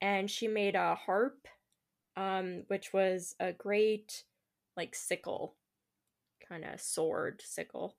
And 0.00 0.30
she 0.30 0.48
made 0.48 0.74
a 0.74 0.94
harp, 0.94 1.48
um, 2.16 2.64
which 2.68 2.92
was 2.92 3.34
a 3.40 3.52
great, 3.52 4.24
like, 4.76 4.94
sickle, 4.94 5.56
kind 6.48 6.64
of 6.64 6.80
sword 6.80 7.42
sickle. 7.44 7.96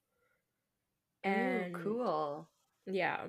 And 1.24 1.76
Ooh, 1.76 1.84
cool. 1.84 2.50
yeah. 2.86 3.28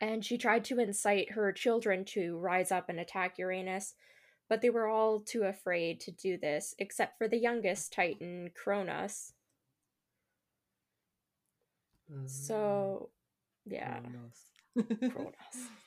And 0.00 0.24
she 0.24 0.38
tried 0.38 0.64
to 0.64 0.80
incite 0.80 1.32
her 1.32 1.52
children 1.52 2.04
to 2.06 2.36
rise 2.38 2.72
up 2.72 2.88
and 2.88 2.98
attack 2.98 3.38
Uranus, 3.38 3.94
but 4.48 4.60
they 4.60 4.70
were 4.70 4.88
all 4.88 5.20
too 5.20 5.44
afraid 5.44 6.00
to 6.00 6.10
do 6.10 6.36
this, 6.36 6.74
except 6.78 7.18
for 7.18 7.28
the 7.28 7.38
youngest 7.38 7.92
Titan, 7.92 8.50
Cronus. 8.54 9.32
So, 12.26 13.10
yeah, 13.64 14.00
Kronos. 14.00 15.10
Cronus. 15.12 15.68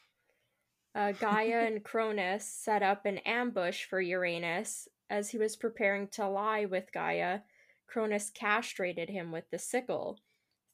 Uh, 0.97 1.11
Gaia 1.11 1.59
and 1.67 1.83
Cronus 1.83 2.45
set 2.45 2.81
up 2.81 3.05
an 3.05 3.19
ambush 3.19 3.85
for 3.85 4.01
Uranus. 4.01 4.87
As 5.09 5.29
he 5.29 5.37
was 5.37 5.55
preparing 5.55 6.07
to 6.09 6.27
lie 6.27 6.65
with 6.65 6.91
Gaia, 6.91 7.39
Cronus 7.87 8.29
castrated 8.31 9.09
him 9.09 9.31
with 9.31 9.45
the 9.51 9.59
sickle, 9.59 10.17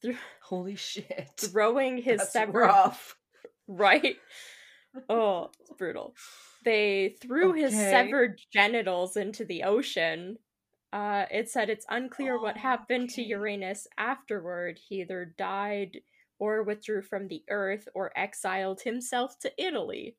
th- 0.01 0.15
Holy 0.43 0.75
shit. 0.75 1.29
throwing 1.37 1.97
his 1.97 2.17
That's 2.19 2.31
severed 2.33 2.59
rough. 2.61 3.15
right? 3.67 4.15
Oh, 5.09 5.49
it's 5.59 5.71
brutal. 5.77 6.15
They 6.65 7.15
threw 7.21 7.53
his 7.53 7.73
severed 7.73 8.39
genitals 8.51 9.17
into 9.17 9.43
the 9.45 9.63
ocean. 9.63 10.37
Uh, 10.91 11.25
it 11.31 11.49
said 11.49 11.69
it's 11.69 11.85
unclear 11.89 12.39
what 12.39 12.55
Oh, 12.57 12.59
happened 12.61 13.09
to. 13.11 13.21
Uranus 13.23 13.87
afterward. 13.97 14.79
He 14.87 15.01
either 15.01 15.33
died 15.37 15.97
or 16.39 16.63
withdrew 16.63 17.01
from 17.01 17.27
the 17.27 17.43
Earth 17.49 17.87
or 17.95 18.11
exiled 18.17 18.81
himself 18.81 19.37
to 19.39 19.51
Italy. 19.57 20.17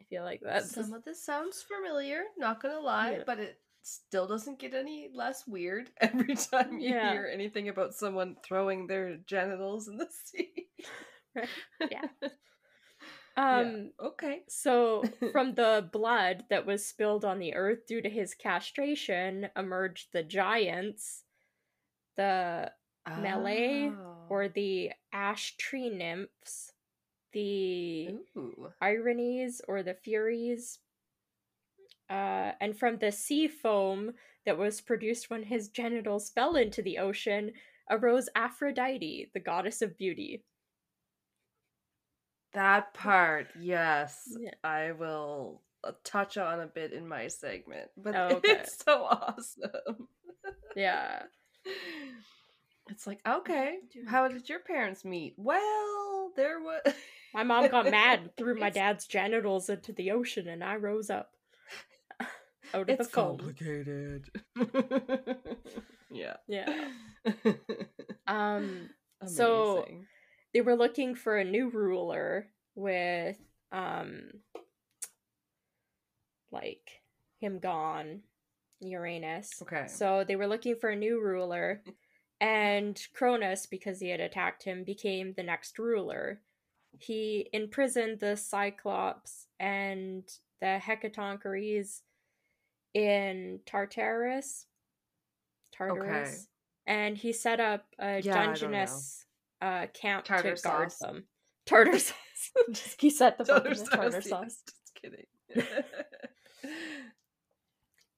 I 0.00 0.04
feel 0.04 0.24
like 0.24 0.40
that's 0.42 0.70
Some 0.74 0.92
of 0.92 1.04
this 1.04 1.24
sounds 1.24 1.62
familiar, 1.62 2.24
not 2.36 2.60
gonna 2.60 2.80
lie, 2.80 3.12
Yeah. 3.12 3.22
but 3.26 3.38
it 3.38 3.60
still 3.82 4.26
doesn't 4.26 4.58
get 4.58 4.74
any 4.74 5.10
less 5.12 5.46
weird 5.46 5.90
every 6.00 6.34
time 6.36 6.78
you 6.78 6.90
Yeah. 6.90 7.10
hear 7.12 7.26
anything 7.32 7.68
about 7.68 7.94
someone 7.94 8.36
throwing 8.44 8.86
their 8.86 9.16
genitals 9.18 9.88
in 9.88 9.96
the 9.98 10.08
sea. 10.24 10.68
Yeah. 11.90 12.02
Yeah. 13.36 13.60
um. 13.60 13.92
Okay. 14.00 14.42
So, 14.48 15.04
from 15.32 15.54
the 15.54 15.88
blood 15.92 16.44
that 16.50 16.66
was 16.66 16.86
spilled 16.86 17.24
on 17.24 17.38
the 17.38 17.54
earth 17.54 17.86
due 17.86 18.02
to 18.02 18.10
his 18.10 18.34
castration, 18.34 19.48
emerged 19.56 20.08
the 20.12 20.22
giants, 20.22 21.24
the 22.16 22.70
Meliae 23.08 23.92
Oh. 23.96 24.26
or 24.28 24.48
the 24.48 24.92
ash 25.12 25.56
tree 25.56 25.90
nymphs, 25.90 26.72
the 27.32 28.18
Ooh. 28.36 28.72
Erinyes 28.82 29.60
or 29.68 29.82
the 29.82 29.94
furies. 29.94 30.78
Uh, 32.10 32.52
and 32.60 32.78
from 32.78 32.98
the 32.98 33.10
sea 33.10 33.48
foam 33.48 34.12
that 34.44 34.58
was 34.58 34.80
produced 34.80 35.30
when 35.30 35.44
his 35.44 35.68
genitals 35.68 36.30
fell 36.30 36.56
into 36.56 36.82
the 36.82 36.98
ocean 36.98 37.52
arose 37.90 38.28
Aphrodite, 38.34 39.30
the 39.32 39.40
goddess 39.40 39.80
of 39.82 39.96
beauty. 39.96 40.44
That 42.52 42.92
part, 42.92 43.46
yes, 43.58 44.28
Yeah. 44.38 44.50
I 44.62 44.92
will 44.92 45.62
uh, 45.84 45.92
touch 46.04 46.36
on 46.36 46.60
a 46.60 46.66
bit 46.66 46.92
in 46.92 47.08
my 47.08 47.28
segment, 47.28 47.90
but 47.96 48.14
Oh, 48.14 48.28
okay. 48.36 48.52
it's 48.52 48.84
so 48.84 49.04
awesome. 49.04 50.08
Yeah. 50.76 51.22
It's 52.90 53.06
like, 53.06 53.20
okay, 53.26 53.76
how 54.06 54.28
did 54.28 54.48
your 54.48 54.58
parents 54.60 55.04
meet? 55.04 55.34
Well, 55.36 56.32
there 56.36 56.60
was. 56.60 56.80
My 57.34 57.42
mom 57.44 57.68
got 57.68 57.90
mad, 57.90 58.30
threw 58.36 58.58
my 58.58 58.70
dad's 58.70 59.06
genitals 59.06 59.70
into 59.70 59.92
the 59.92 60.10
ocean, 60.10 60.48
and 60.48 60.62
I 60.62 60.76
rose 60.76 61.08
up 61.08 61.30
out 62.74 62.80
of 62.82 62.86
the 62.88 62.92
It's 62.94 63.08
foam. 63.08 63.38
complicated. 63.38 64.28
yeah. 66.10 66.36
Yeah. 66.48 66.88
Um, 68.26 68.90
So- 69.26 69.86
they 70.54 70.60
were 70.60 70.76
looking 70.76 71.14
for 71.14 71.38
a 71.38 71.44
new 71.44 71.70
ruler 71.70 72.48
with 72.74 73.38
um 73.72 74.24
like 76.50 77.00
him 77.40 77.58
gone 77.58 78.20
uranus 78.80 79.50
Okay. 79.62 79.86
so 79.86 80.24
they 80.28 80.36
were 80.36 80.46
looking 80.46 80.76
for 80.76 80.90
a 80.90 80.96
new 80.96 81.20
ruler 81.22 81.82
and 82.42 83.06
cronus 83.14 83.66
because 83.66 84.00
he 84.00 84.10
had 84.10 84.20
attacked 84.20 84.62
him 84.62 84.84
became 84.84 85.32
the 85.36 85.42
next 85.42 85.78
ruler 85.78 86.40
he 86.98 87.48
imprisoned 87.54 88.20
the 88.20 88.36
cyclops 88.36 89.46
and 89.58 90.24
the 90.60 90.78
hecatoncheires 90.82 92.00
in 92.94 93.60
tartarus 93.64 94.66
tartarus 95.74 96.48
and 96.86 97.16
he 97.16 97.32
set 97.32 97.60
up 97.60 97.86
a 97.98 98.20
Yeah, 98.20 98.34
dungeness 98.34 99.24
uh, 99.62 99.86
Campe 99.94 100.24
Tartar 100.24 100.56
to 100.56 100.62
guard 100.62 100.92
them. 101.00 101.24
Tartar 101.66 101.98
sauce. 101.98 102.16
he 102.98 103.08
set 103.08 103.38
them 103.38 103.46
up 103.56 103.66
in 103.66 103.74
the 103.74 103.84
tartar 103.84 104.10
yeah, 104.16 104.20
sauce. 104.20 104.62
Just 104.66 104.94
kidding. 105.00 105.26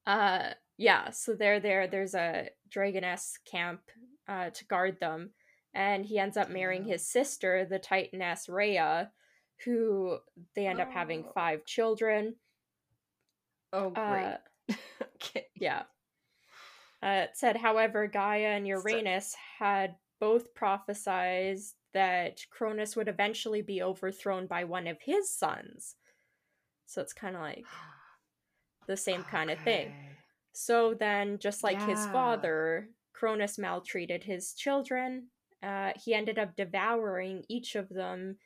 Uh, 0.07 0.51
yeah. 0.77 1.09
So 1.09 1.33
they're 1.33 1.61
there. 1.61 1.87
There's 1.87 2.15
a 2.15 2.51
dragoness 2.71 3.39
Campe 3.51 3.79
uh, 4.29 4.51
to 4.51 4.65
guard 4.67 4.99
them, 5.01 5.31
and 5.75 6.05
he 6.07 6.19
ends 6.19 6.37
up 6.37 6.51
marrying 6.51 6.85
his 6.85 7.07
sister, 7.07 7.65
the 7.69 7.79
Titaness 7.79 8.49
Rhea, 8.49 9.11
who 9.65 10.19
they 10.55 10.67
end 10.67 10.81
up 10.81 10.91
having 10.93 11.25
Oh. 11.27 11.33
five 11.33 11.65
children. 11.65 12.37
oh, 13.73 13.91
great. 13.91 14.39
Uh, 14.69 14.75
okay. 15.17 15.47
Yeah. 15.57 15.83
Uh, 17.03 17.27
it 17.29 17.31
said, 17.35 17.57
however, 17.57 18.07
Gaia 18.07 18.47
and 18.57 18.65
So- 18.65 18.69
Uranus 18.89 19.35
had 19.59 19.97
both 20.21 20.55
prophesied 20.55 21.59
that 21.93 22.41
Cronus 22.51 22.97
would 22.97 23.09
eventually 23.09 23.63
be 23.63 23.83
overthrown 23.83 24.47
by 24.47 24.65
one 24.65 24.87
of 24.87 25.01
his 25.03 25.31
sons. 25.31 25.97
So 26.87 27.03
it's 27.03 27.13
kind 27.13 27.37
of 27.37 27.43
like 27.43 27.65
the 28.87 28.97
same 28.97 29.23
kind 29.25 29.51
of 29.51 29.59
thing. 29.61 29.93
So 30.53 30.95
then, 30.95 31.39
just 31.39 31.63
like 31.65 31.81
his 31.83 32.07
father, 32.07 32.89
Cronus 33.15 33.57
maltreated 33.59 34.25
his 34.25 34.53
children. 34.55 35.29
Uh, 35.63 35.93
he 36.05 36.13
ended 36.13 36.39
up 36.39 36.57
devouring 36.57 37.45
each 37.49 37.75
of 37.75 37.89
them, 37.89 38.37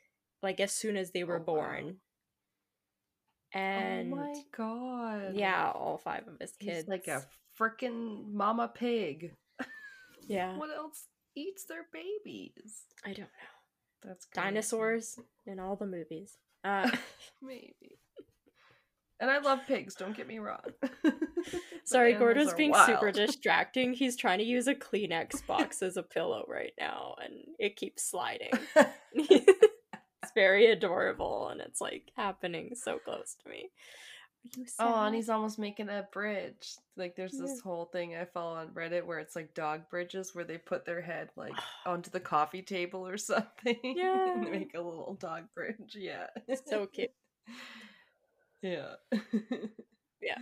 like 0.43 0.61
as 0.61 0.73
soon 0.73 0.97
as 0.97 1.11
they 1.11 1.25
were 1.25 1.37
Oh, 1.37 1.39
wow. 1.41 1.45
born. 1.55 1.97
And 3.53 4.13
oh 4.13 4.17
my 4.17 4.43
god. 4.57 5.35
yeah, 5.35 5.71
all 5.75 5.99
five 5.99 6.29
of 6.29 6.39
his 6.41 6.53
kids. 6.61 6.81
He's 6.81 6.89
like 6.89 7.09
a 7.09 7.25
freaking 7.59 8.31
mama 8.33 8.71
pig. 8.73 9.33
yeah. 10.29 10.57
What 10.57 10.71
else 10.77 11.07
eats 11.35 11.65
their 11.65 11.87
babies? 11.93 12.83
I 13.05 13.09
don't 13.09 13.21
know. 13.21 14.05
That's 14.05 14.27
crazy. 14.27 14.45
dinosaurs 14.47 15.19
in 15.47 15.59
all 15.59 15.77
the 15.77 15.87
movies. 15.87 16.37
Uh, 16.65 16.91
Maybe. 17.41 18.01
And 19.21 19.31
I 19.31 19.39
love 19.39 19.61
pigs, 19.67 19.95
don't 19.95 20.17
get 20.17 20.29
me 20.29 20.39
wrong. 20.39 20.61
sorry, 21.85 22.15
are 22.15 22.55
being 22.57 22.75
super 22.87 23.11
distracting. 23.13 23.93
He's 23.93 24.17
trying 24.17 24.39
to 24.39 24.45
use 24.45 24.69
a 24.69 24.75
Kleenex 24.75 25.45
box 25.47 25.83
as 25.83 25.97
a 25.97 26.03
pillow 26.05 26.45
right 26.47 26.73
now, 26.79 27.17
and 27.23 27.35
it 27.59 27.75
keeps 27.77 28.09
sliding. 28.09 28.51
it's 29.15 30.33
very 30.35 30.71
adorable, 30.71 31.49
and 31.49 31.61
it's 31.61 31.81
like 31.81 32.13
happening 32.17 32.75
so 32.75 32.99
close 32.99 33.37
to 33.43 33.51
me. 33.51 33.71
Oh, 34.79 35.05
and 35.05 35.15
he's 35.15 35.29
almost 35.29 35.59
making 35.59 35.89
a 35.89 36.07
bridge. 36.13 36.77
Like 36.97 37.17
there's 37.17 37.33
this 37.33 37.61
whole 37.61 37.87
thing 37.87 38.15
I 38.15 38.25
follow 38.25 38.55
on 38.57 38.69
Reddit 38.69 39.05
where 39.05 39.19
it's 39.19 39.37
like 39.37 39.53
dog 39.53 39.83
bridges 39.91 40.35
where 40.35 40.45
they 40.45 40.59
put 40.59 40.85
their 40.85 41.01
head 41.01 41.31
like 41.37 41.53
onto 41.87 42.11
the 42.11 42.21
coffee 42.21 42.63
table 42.63 43.07
or 43.07 43.19
something. 43.19 43.79
Yeah. 43.83 44.33
and 44.35 44.51
make 44.51 44.75
a 44.75 44.81
little 44.81 45.17
dog 45.21 45.45
bridge. 45.55 45.97
Yeah. 45.97 46.27
so 46.67 46.87
cute. 46.87 47.11
Yeah. 48.63 48.95
Yeah. 50.21 50.39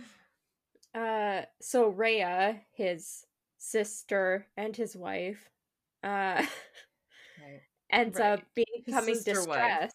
Uh, 0.95 1.45
so 1.61 1.89
Rhea, 1.89 2.61
his 2.73 3.25
sister, 3.57 4.47
and 4.55 4.75
his 4.75 4.95
wife, 4.95 5.49
uh, 6.03 6.07
right. 6.07 6.47
ends 7.91 8.19
right. 8.19 8.33
up 8.33 8.41
becoming 8.55 9.15
distressed. 9.23 9.47
Wife. 9.47 9.91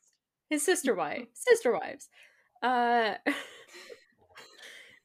His 0.51 0.63
sister 0.63 0.95
wife, 0.95 1.27
sister 1.35 1.73
wives. 1.73 2.09
Uh, 2.63 3.15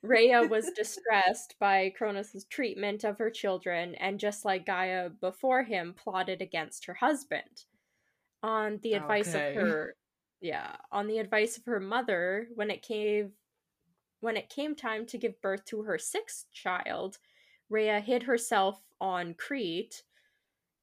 Rhea 0.03 0.43
was 0.43 0.69
distressed 0.75 1.55
by 1.59 1.91
Cronus' 1.97 2.45
treatment 2.49 3.03
of 3.03 3.17
her 3.17 3.31
children, 3.31 3.95
and 3.95 4.19
just 4.19 4.45
like 4.45 4.65
Gaia 4.65 5.09
before 5.09 5.63
him, 5.63 5.95
plotted 5.97 6.41
against 6.41 6.85
her 6.85 6.93
husband. 6.93 7.65
On 8.43 8.79
the 8.83 8.93
advice 8.93 9.29
okay. 9.29 9.55
of 9.55 9.55
her, 9.55 9.95
yeah, 10.41 10.75
on 10.91 11.07
the 11.07 11.19
advice 11.19 11.57
of 11.57 11.65
her 11.65 11.79
mother, 11.79 12.47
when 12.55 12.69
it 12.69 12.81
came, 12.81 13.31
when 14.19 14.37
it 14.37 14.49
came 14.49 14.75
time 14.75 15.05
to 15.07 15.17
give 15.17 15.41
birth 15.41 15.65
to 15.65 15.83
her 15.83 15.97
sixth 15.97 16.45
child, 16.51 17.17
Rhea 17.69 17.99
hid 17.99 18.23
herself 18.23 18.81
on 18.99 19.33
Crete 19.33 20.03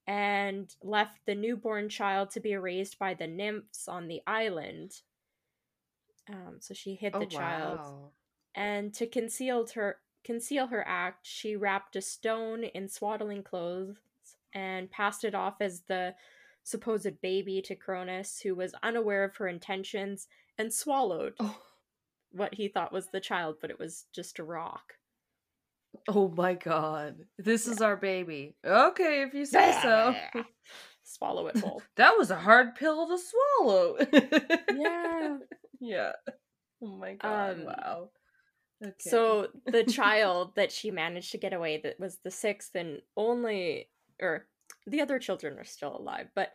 and 0.06 0.74
left 0.82 1.18
the 1.26 1.34
newborn 1.34 1.88
child 1.88 2.30
to 2.30 2.40
be 2.40 2.56
raised 2.56 2.98
by 2.98 3.14
the 3.14 3.26
nymphs 3.26 3.88
on 3.88 4.06
the 4.06 4.20
island. 4.26 4.92
Um, 6.28 6.56
so 6.60 6.74
she 6.74 6.94
hid 6.94 7.12
oh, 7.14 7.20
the 7.20 7.26
child. 7.26 7.78
Wow 7.78 8.10
and 8.54 8.94
to 8.94 9.06
conceal 9.06 9.66
her 9.74 9.98
conceal 10.24 10.68
her 10.68 10.86
act, 10.86 11.26
she 11.26 11.56
wrapped 11.56 11.96
a 11.96 12.00
stone 12.00 12.64
in 12.64 12.88
swaddling 12.88 13.42
clothes 13.42 13.96
and 14.54 14.90
passed 14.90 15.24
it 15.24 15.34
off 15.34 15.56
as 15.60 15.82
the 15.82 16.14
supposed 16.64 17.20
baby 17.20 17.62
to 17.62 17.76
Cronus, 17.76 18.40
who 18.40 18.54
was 18.54 18.74
unaware 18.82 19.22
of 19.22 19.36
her 19.36 19.46
intentions 19.46 20.26
and 20.58 20.72
swallowed 20.72 21.34
oh. 21.38 21.58
what 22.32 22.54
he 22.54 22.68
thought 22.68 22.92
was 22.92 23.08
the 23.08 23.20
child, 23.20 23.56
but 23.60 23.70
it 23.70 23.78
was 23.78 24.06
just 24.12 24.38
a 24.38 24.44
rock. 24.44 24.94
Oh 26.08 26.28
my 26.28 26.54
god. 26.54 27.16
This 27.38 27.66
yeah. 27.66 27.72
is 27.74 27.80
our 27.80 27.96
baby. 27.96 28.56
Okay, 28.66 29.22
if 29.22 29.34
you 29.34 29.44
say 29.46 29.78
so. 29.80 30.14
Swallow 31.04 31.46
it 31.48 31.58
whole. 31.58 31.82
that 31.96 32.16
was 32.18 32.30
a 32.30 32.36
hard 32.36 32.74
pill 32.74 33.06
to 33.06 33.18
swallow. 33.18 33.96
yeah. 34.74 35.36
Yeah. 35.80 36.12
Oh 36.82 36.96
my 36.96 37.14
god. 37.14 37.58
Um, 37.58 37.64
wow. 37.66 38.08
Okay. 38.82 38.94
So 38.98 39.48
the 39.66 39.84
child 39.84 40.56
that 40.56 40.72
she 40.72 40.90
managed 40.90 41.32
to 41.32 41.38
get 41.38 41.52
away 41.52 41.80
that 41.84 42.00
was 42.00 42.18
the 42.24 42.30
sixth 42.30 42.74
and 42.74 43.00
only 43.16 43.88
or 44.20 44.46
the 44.86 45.00
other 45.00 45.18
children 45.18 45.58
are 45.58 45.64
still 45.64 45.96
alive, 45.96 46.28
but 46.34 46.50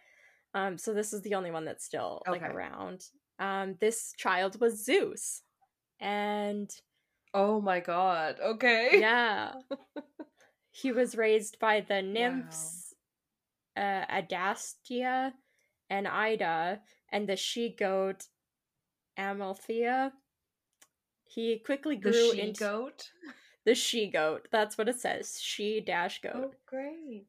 um 0.54 0.78
so 0.78 0.94
this 0.94 1.14
is 1.14 1.22
the 1.22 1.36
only 1.36 1.52
one 1.52 1.66
that's 1.66 1.86
still 1.86 2.22
okay. 2.28 2.40
like 2.40 2.50
around. 2.50 3.04
Um 3.40 3.76
this 3.80 4.14
child 4.18 4.60
was 4.60 4.84
Zeus. 4.84 5.42
And 6.00 6.70
Oh 7.34 7.62
my 7.62 7.80
god. 7.80 8.38
Okay. 8.44 9.00
Yeah. 9.00 9.54
he 10.72 10.92
was 10.92 11.16
raised 11.16 11.60
by 11.60 11.82
the 11.82 12.02
nymphs 12.02 12.94
wow. 13.78 14.04
uh 14.06 14.22
Adastia 14.22 15.34
and 15.90 16.08
Ida 16.08 16.82
and 17.12 17.28
the 17.28 17.36
she 17.36 17.76
goat 17.78 18.26
Amalthea 19.18 20.14
he 21.30 21.60
quickly 21.60 21.96
grew 21.96 22.12
the 22.12 22.32
she 22.34 22.42
into 22.42 22.60
goat. 22.60 23.12
The 23.66 23.76
she 23.76 24.08
goat. 24.10 24.48
That's 24.52 24.78
what 24.78 24.90
it 24.90 25.00
says. 25.00 25.40
She 25.40 25.80
dash 25.80 26.22
goat. 26.22 26.34
Oh, 26.36 26.52
great. 26.66 27.28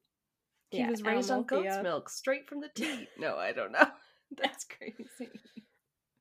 He 0.70 0.78
yeah, 0.78 0.90
was 0.90 1.02
raised 1.02 1.30
on 1.30 1.44
goat's 1.44 1.82
milk, 1.82 2.08
straight 2.08 2.48
from 2.48 2.60
the 2.60 2.68
teat. 2.74 3.08
No, 3.18 3.36
I 3.36 3.52
don't 3.52 3.72
know. 3.72 3.88
That's 4.40 4.64
crazy. 4.64 5.30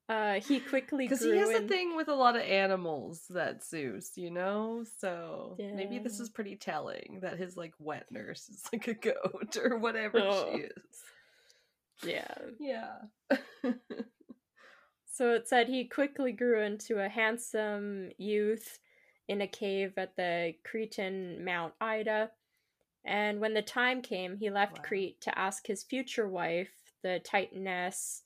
Uh, 0.07 0.39
he 0.39 0.59
quickly 0.59 1.07
because 1.07 1.23
he 1.23 1.37
has 1.37 1.51
in... 1.51 1.65
a 1.65 1.67
thing 1.67 1.95
with 1.95 2.07
a 2.07 2.15
lot 2.15 2.35
of 2.35 2.41
animals. 2.41 3.25
That 3.29 3.63
Zeus, 3.63 4.13
you 4.15 4.31
know. 4.31 4.83
So 4.99 5.55
yeah. 5.59 5.73
maybe 5.75 5.99
this 5.99 6.19
is 6.19 6.29
pretty 6.29 6.55
telling 6.55 7.19
that 7.21 7.37
his 7.37 7.55
like 7.55 7.73
wet 7.77 8.07
nurse 8.09 8.49
is 8.49 8.63
like 8.73 8.87
a 8.87 8.95
goat 8.95 9.57
or 9.63 9.77
whatever 9.77 10.19
oh. 10.19 10.49
she 10.51 10.61
is. 10.61 10.73
Yeah. 12.03 12.33
Yeah. 12.59 13.73
So 15.19 15.33
it 15.33 15.49
said 15.49 15.67
he 15.67 15.83
quickly 15.83 16.31
grew 16.31 16.61
into 16.63 17.03
a 17.03 17.09
handsome 17.09 18.09
youth 18.17 18.79
in 19.27 19.41
a 19.41 19.47
cave 19.47 19.91
at 19.97 20.15
the 20.15 20.53
Cretan 20.63 21.43
Mount 21.43 21.73
Ida. 21.81 22.31
And 23.05 23.39
when 23.39 23.53
the 23.53 23.61
time 23.61 24.01
came, 24.01 24.37
he 24.37 24.49
left 24.49 24.79
wow. 24.79 24.83
Crete 24.83 25.21
to 25.21 25.37
ask 25.37 25.65
his 25.65 25.83
future 25.83 26.27
wife, 26.27 26.71
the 27.01 27.21
Titaness 27.23 28.21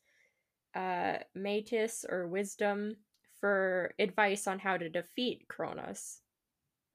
uh, 0.76 1.18
Metis 1.36 2.06
or 2.10 2.28
Wisdom, 2.28 2.98
for 3.40 3.94
advice 4.00 4.48
on 4.48 4.60
how 4.60 4.78
to 4.78 4.90
defeat 4.90 5.48
Cronus, 5.48 6.22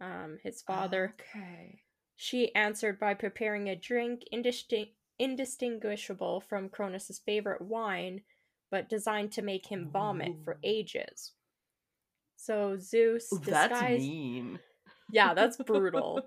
um, 0.00 0.38
his 0.42 0.62
father. 0.62 1.14
Okay. 1.20 1.82
She 2.16 2.54
answered 2.54 2.98
by 2.98 3.14
preparing 3.14 3.68
a 3.68 3.76
drink 3.76 4.22
indisting- 4.32 4.94
indistinguishable 5.18 6.40
from 6.40 6.68
Cronus's 6.68 7.20
favorite 7.24 7.62
wine 7.62 8.22
but 8.70 8.88
designed 8.88 9.32
to 9.32 9.42
make 9.42 9.66
him 9.66 9.88
vomit 9.92 10.28
Ooh. 10.28 10.44
for 10.44 10.58
ages. 10.62 11.32
So 12.36 12.76
Zeus 12.78 13.28
disguised... 13.30 13.70
That's 13.70 13.98
mean. 13.98 14.58
Yeah, 15.10 15.34
that's 15.34 15.56
brutal. 15.66 16.22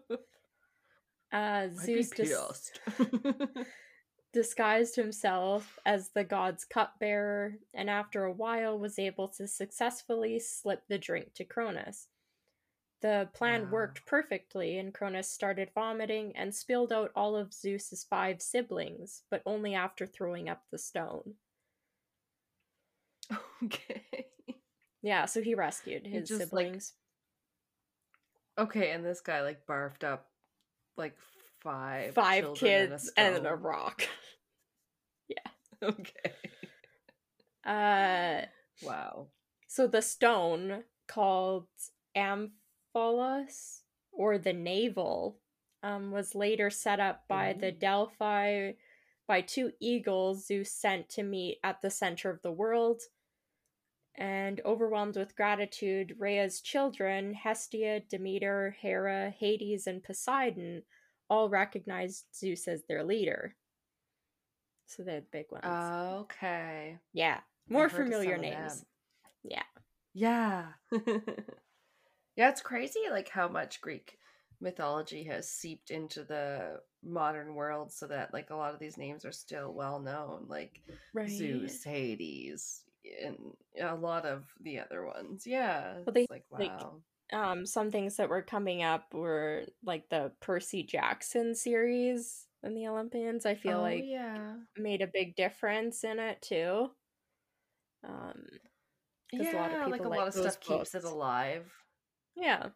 Uh, 1.31 1.67
Zeus 1.73 2.09
dis- 2.09 2.71
disguised 4.33 4.95
himself 4.95 5.79
as 5.85 6.09
the 6.09 6.23
god's 6.23 6.65
cupbearer, 6.65 7.55
and 7.73 7.89
after 7.89 8.23
a 8.23 8.31
while 8.33 8.77
was 8.77 8.99
able 8.99 9.27
to 9.29 9.47
successfully 9.47 10.39
slip 10.39 10.83
the 10.87 10.97
drink 10.97 11.33
to 11.35 11.43
Cronus. 11.43 12.07
The 13.01 13.29
plan 13.33 13.63
wow. 13.63 13.71
worked 13.71 14.05
perfectly, 14.05 14.77
and 14.77 14.93
Cronus 14.93 15.29
started 15.29 15.71
vomiting 15.73 16.33
and 16.35 16.53
spilled 16.53 16.93
out 16.93 17.11
all 17.15 17.35
of 17.35 17.53
Zeus's 17.53 18.05
five 18.07 18.41
siblings, 18.41 19.23
but 19.31 19.41
only 19.45 19.73
after 19.73 20.05
throwing 20.05 20.47
up 20.47 20.63
the 20.71 20.77
stone. 20.77 21.35
Okay. 23.63 24.27
Yeah, 25.03 25.25
so 25.25 25.41
he 25.41 25.55
rescued 25.55 26.05
his 26.05 26.29
he 26.29 26.35
siblings. 26.35 26.93
Like, 28.57 28.67
okay, 28.67 28.91
and 28.91 29.05
this 29.05 29.21
guy 29.21 29.41
like 29.41 29.65
barfed 29.67 30.03
up 30.03 30.30
like 31.01 31.17
five 31.61 32.13
five 32.13 32.53
kids 32.55 33.11
and, 33.17 33.35
and 33.35 33.47
a 33.47 33.55
rock. 33.55 34.07
yeah. 35.27 35.35
Okay. 35.83 36.33
Uh 37.65 38.45
wow. 38.83 39.27
So 39.67 39.87
the 39.87 40.01
stone 40.01 40.83
called 41.07 41.67
Omphalos 42.15 43.81
or 44.11 44.37
the 44.37 44.53
navel 44.53 45.39
um, 45.81 46.11
was 46.11 46.35
later 46.35 46.69
set 46.69 46.99
up 46.99 47.23
by 47.27 47.53
the 47.53 47.71
Delphi 47.71 48.73
by 49.27 49.41
two 49.41 49.71
eagles 49.79 50.45
Zeus 50.45 50.71
sent 50.71 51.09
to 51.09 51.23
meet 51.23 51.57
at 51.63 51.81
the 51.81 51.89
center 51.89 52.29
of 52.29 52.41
the 52.43 52.51
world 52.51 53.01
and 54.15 54.61
overwhelmed 54.65 55.15
with 55.15 55.35
gratitude, 55.35 56.15
Rhea's 56.19 56.61
children, 56.61 57.33
Hestia, 57.33 58.01
Demeter, 58.09 58.75
Hera, 58.81 59.33
Hades, 59.37 59.87
and 59.87 60.03
Poseidon, 60.03 60.83
all 61.29 61.49
recognized 61.49 62.25
Zeus 62.35 62.67
as 62.67 62.83
their 62.87 63.03
leader. 63.03 63.55
So 64.85 65.03
they're 65.03 65.21
the 65.21 65.25
big 65.31 65.45
ones. 65.51 65.63
Okay. 65.65 66.97
Yeah. 67.13 67.39
More 67.69 67.87
familiar 67.87 68.37
names. 68.37 68.83
Yeah. 69.43 69.63
Yeah. 70.13 70.65
yeah, 72.35 72.49
it's 72.49 72.61
crazy 72.61 72.99
like 73.09 73.29
how 73.29 73.47
much 73.47 73.79
Greek 73.79 74.17
mythology 74.59 75.23
has 75.23 75.49
seeped 75.49 75.89
into 75.89 76.23
the 76.23 76.79
modern 77.03 77.55
world 77.55 77.91
so 77.91 78.07
that 78.07 78.33
like 78.33 78.49
a 78.49 78.55
lot 78.55 78.73
of 78.73 78.79
these 78.79 78.97
names 78.97 79.25
are 79.25 79.31
still 79.31 79.73
well 79.73 79.99
known 79.99 80.45
like 80.47 80.81
right. 81.13 81.29
Zeus, 81.29 81.83
Hades, 81.83 82.83
and 83.23 83.37
a 83.79 83.95
lot 83.95 84.25
of 84.25 84.43
the 84.61 84.79
other 84.79 85.05
ones. 85.05 85.43
Yeah. 85.45 85.93
Well, 86.05 86.13
they 86.13 86.27
like 86.29 86.45
wow. 86.49 86.59
Like, 86.59 86.71
um, 87.33 87.65
some 87.65 87.91
things 87.91 88.17
that 88.17 88.29
were 88.29 88.41
coming 88.41 88.83
up 88.83 89.13
were 89.13 89.63
like 89.85 90.09
the 90.09 90.31
Percy 90.41 90.83
Jackson 90.83 91.55
series 91.55 92.45
and 92.63 92.75
the 92.75 92.87
Olympians. 92.87 93.45
I 93.45 93.55
feel 93.55 93.77
oh, 93.77 93.81
like 93.81 94.03
yeah 94.05 94.55
made 94.77 95.01
a 95.01 95.07
big 95.07 95.35
difference 95.35 96.03
in 96.03 96.19
it 96.19 96.41
too. 96.41 96.91
Um, 98.03 98.43
yeah, 99.31 99.53
a 99.53 99.57
lot 99.57 99.73
of 99.73 99.91
like 99.91 100.05
a 100.05 100.09
lot 100.09 100.27
of 100.27 100.33
stuff 100.33 100.59
books. 100.59 100.91
keeps 100.91 100.95
it 100.95 101.03
alive. 101.03 101.71
Yeah, 102.35 102.67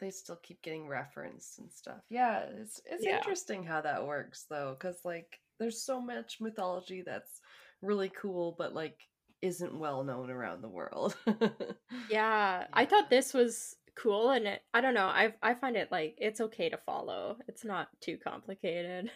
they 0.00 0.10
still 0.10 0.38
keep 0.42 0.62
getting 0.62 0.88
referenced 0.88 1.58
and 1.58 1.70
stuff. 1.70 2.00
Yeah, 2.08 2.44
it's 2.60 2.80
it's 2.86 3.04
yeah. 3.04 3.18
interesting 3.18 3.62
how 3.62 3.80
that 3.82 4.06
works 4.06 4.46
though, 4.48 4.76
because 4.78 5.00
like 5.04 5.40
there's 5.58 5.82
so 5.82 6.00
much 6.00 6.38
mythology 6.40 7.02
that's 7.04 7.40
really 7.82 8.10
cool, 8.10 8.54
but 8.56 8.74
like 8.74 8.98
isn't 9.42 9.78
well 9.78 10.04
known 10.04 10.30
around 10.30 10.62
the 10.62 10.68
world. 10.68 11.16
yeah, 11.26 11.48
yeah, 12.10 12.66
I 12.72 12.84
thought 12.84 13.10
this 13.10 13.32
was 13.32 13.76
cool, 13.96 14.30
and 14.30 14.46
it, 14.46 14.62
I 14.74 14.80
don't 14.80 14.94
know. 14.94 15.06
I 15.06 15.34
I 15.42 15.54
find 15.54 15.76
it 15.76 15.90
like 15.90 16.16
it's 16.18 16.40
okay 16.40 16.68
to 16.68 16.78
follow. 16.78 17.36
It's 17.48 17.64
not 17.64 17.88
too 18.00 18.18
complicated. 18.22 19.06
Uh, 19.06 19.10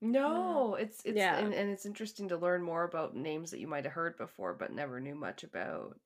no, 0.00 0.74
it's 0.74 1.02
it's 1.04 1.16
yeah. 1.16 1.38
and, 1.38 1.54
and 1.54 1.70
it's 1.70 1.86
interesting 1.86 2.28
to 2.28 2.36
learn 2.36 2.62
more 2.62 2.84
about 2.84 3.16
names 3.16 3.50
that 3.50 3.60
you 3.60 3.66
might 3.66 3.84
have 3.84 3.94
heard 3.94 4.18
before 4.18 4.54
but 4.54 4.72
never 4.72 5.00
knew 5.00 5.14
much 5.14 5.44
about. 5.44 5.96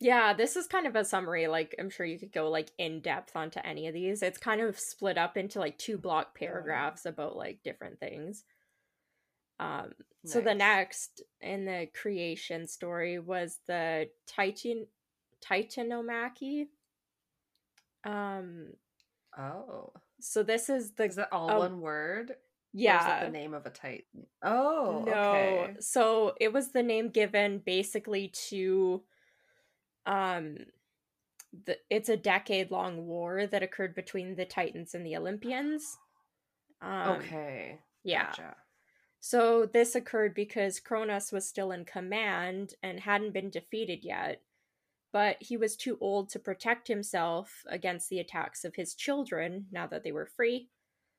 Yeah, 0.00 0.32
this 0.32 0.54
is 0.54 0.68
kind 0.68 0.86
of 0.86 0.94
a 0.94 1.04
summary. 1.04 1.48
Like, 1.48 1.74
I'm 1.78 1.90
sure 1.90 2.06
you 2.06 2.20
could 2.20 2.32
go 2.32 2.50
like 2.50 2.70
in 2.78 3.00
depth 3.00 3.34
onto 3.34 3.60
any 3.64 3.88
of 3.88 3.94
these. 3.94 4.22
It's 4.22 4.38
kind 4.38 4.60
of 4.60 4.78
split 4.78 5.18
up 5.18 5.36
into 5.36 5.58
like 5.58 5.76
two 5.76 5.98
block 5.98 6.38
paragraphs 6.38 7.04
about 7.04 7.36
like 7.36 7.60
different 7.64 7.98
things. 7.98 8.44
Um, 9.60 9.92
nice. 10.24 10.32
so 10.32 10.40
the 10.40 10.54
next 10.54 11.22
in 11.40 11.64
the 11.64 11.88
creation 12.00 12.66
story 12.66 13.18
was 13.18 13.58
the 13.66 14.08
Titan 14.26 14.86
Titanomachy. 15.44 16.66
Um. 18.04 18.68
Oh. 19.36 19.92
So 20.20 20.42
this 20.42 20.68
is 20.68 20.92
the. 20.92 21.04
Is 21.04 21.16
that 21.16 21.32
all 21.32 21.58
one 21.58 21.80
word? 21.80 22.34
Yeah. 22.72 23.24
the 23.24 23.30
name 23.30 23.54
of 23.54 23.66
a 23.66 23.70
Titan? 23.70 24.26
Oh. 24.42 25.04
No. 25.06 25.12
Okay. 25.12 25.76
So 25.80 26.34
it 26.40 26.52
was 26.52 26.70
the 26.70 26.82
name 26.82 27.08
given 27.10 27.62
basically 27.64 28.28
to 28.48 29.02
um 30.06 30.58
the, 31.64 31.78
it's 31.90 32.08
a 32.08 32.16
decade 32.16 32.70
long 32.70 33.06
war 33.06 33.46
that 33.46 33.62
occurred 33.62 33.94
between 33.94 34.36
the 34.36 34.44
Titans 34.44 34.94
and 34.94 35.04
the 35.04 35.16
Olympians. 35.16 35.96
Um, 36.82 37.16
okay. 37.16 37.78
Yeah. 38.04 38.26
Gotcha. 38.26 38.56
So 39.20 39.66
this 39.66 39.94
occurred 39.94 40.34
because 40.34 40.80
Cronus 40.80 41.32
was 41.32 41.46
still 41.46 41.72
in 41.72 41.84
command 41.84 42.74
and 42.82 43.00
hadn't 43.00 43.32
been 43.32 43.50
defeated 43.50 44.04
yet, 44.04 44.42
but 45.12 45.36
he 45.40 45.56
was 45.56 45.76
too 45.76 45.98
old 46.00 46.28
to 46.30 46.38
protect 46.38 46.88
himself 46.88 47.64
against 47.68 48.08
the 48.08 48.20
attacks 48.20 48.64
of 48.64 48.76
his 48.76 48.94
children 48.94 49.66
now 49.72 49.86
that 49.88 50.04
they 50.04 50.12
were 50.12 50.26
free. 50.26 50.68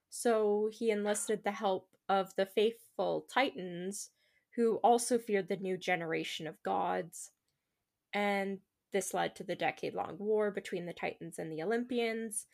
So 0.09 0.69
he 0.71 0.91
enlisted 0.91 1.43
the 1.43 1.51
help 1.51 1.89
of 2.07 2.35
the 2.35 2.45
faithful 2.45 3.27
Titans, 3.31 4.09
who 4.55 4.77
also 4.77 5.17
feared 5.17 5.47
the 5.47 5.57
new 5.57 5.77
generation 5.77 6.47
of 6.47 6.61
gods. 6.63 7.31
And 8.13 8.59
this 8.91 9.13
led 9.13 9.35
to 9.35 9.43
the 9.43 9.55
decade 9.55 9.93
long 9.93 10.17
war 10.17 10.51
between 10.51 10.85
the 10.85 10.93
Titans 10.93 11.37
and 11.37 11.51
the 11.51 11.61
Olympians, 11.61 12.47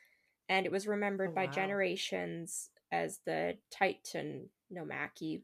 and 0.49 0.65
it 0.65 0.71
was 0.71 0.87
remembered 0.87 1.29
oh, 1.29 1.33
wow. 1.33 1.45
by 1.45 1.47
generations 1.47 2.69
as 2.91 3.19
the 3.25 3.57
Titanomachy. 3.73 5.41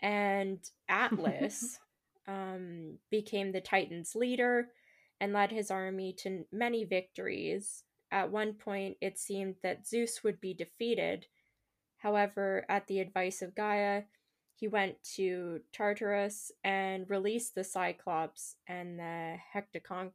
And 0.00 0.58
Atlas 0.88 1.78
um, 2.28 2.98
became 3.10 3.52
the 3.52 3.60
Titans' 3.60 4.14
leader 4.14 4.68
and 5.20 5.32
led 5.32 5.50
his 5.50 5.70
army 5.70 6.14
to 6.20 6.46
many 6.50 6.84
victories. 6.84 7.84
At 8.10 8.30
one 8.30 8.54
point, 8.54 8.96
it 9.00 9.18
seemed 9.18 9.56
that 9.62 9.86
Zeus 9.86 10.24
would 10.24 10.40
be 10.40 10.54
defeated. 10.54 11.26
However, 11.98 12.64
at 12.68 12.86
the 12.86 13.00
advice 13.00 13.42
of 13.42 13.54
Gaia, 13.54 14.04
he 14.54 14.68
went 14.68 15.02
to 15.16 15.60
Tartarus 15.72 16.50
and 16.64 17.08
released 17.08 17.54
the 17.54 17.64
Cyclops 17.64 18.56
and 18.66 18.98
the 18.98 19.36
Hectocon 19.54 20.12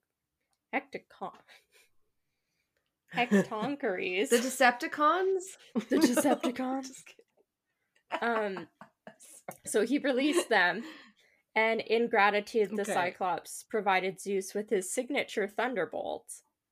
Hectoncheires. 3.15 4.29
the 4.29 4.37
Decepticons? 4.37 5.43
The 5.89 5.97
Decepticons. 5.97 6.89
um 8.21 8.67
so 9.65 9.85
he 9.85 9.97
released 9.97 10.49
them 10.49 10.83
and 11.55 11.81
in 11.81 12.07
gratitude 12.07 12.71
the 12.75 12.81
okay. 12.81 12.93
Cyclops 12.93 13.65
provided 13.69 14.19
Zeus 14.19 14.53
with 14.53 14.69
his 14.69 14.91
signature 14.91 15.47
thunderbolt. 15.47 16.25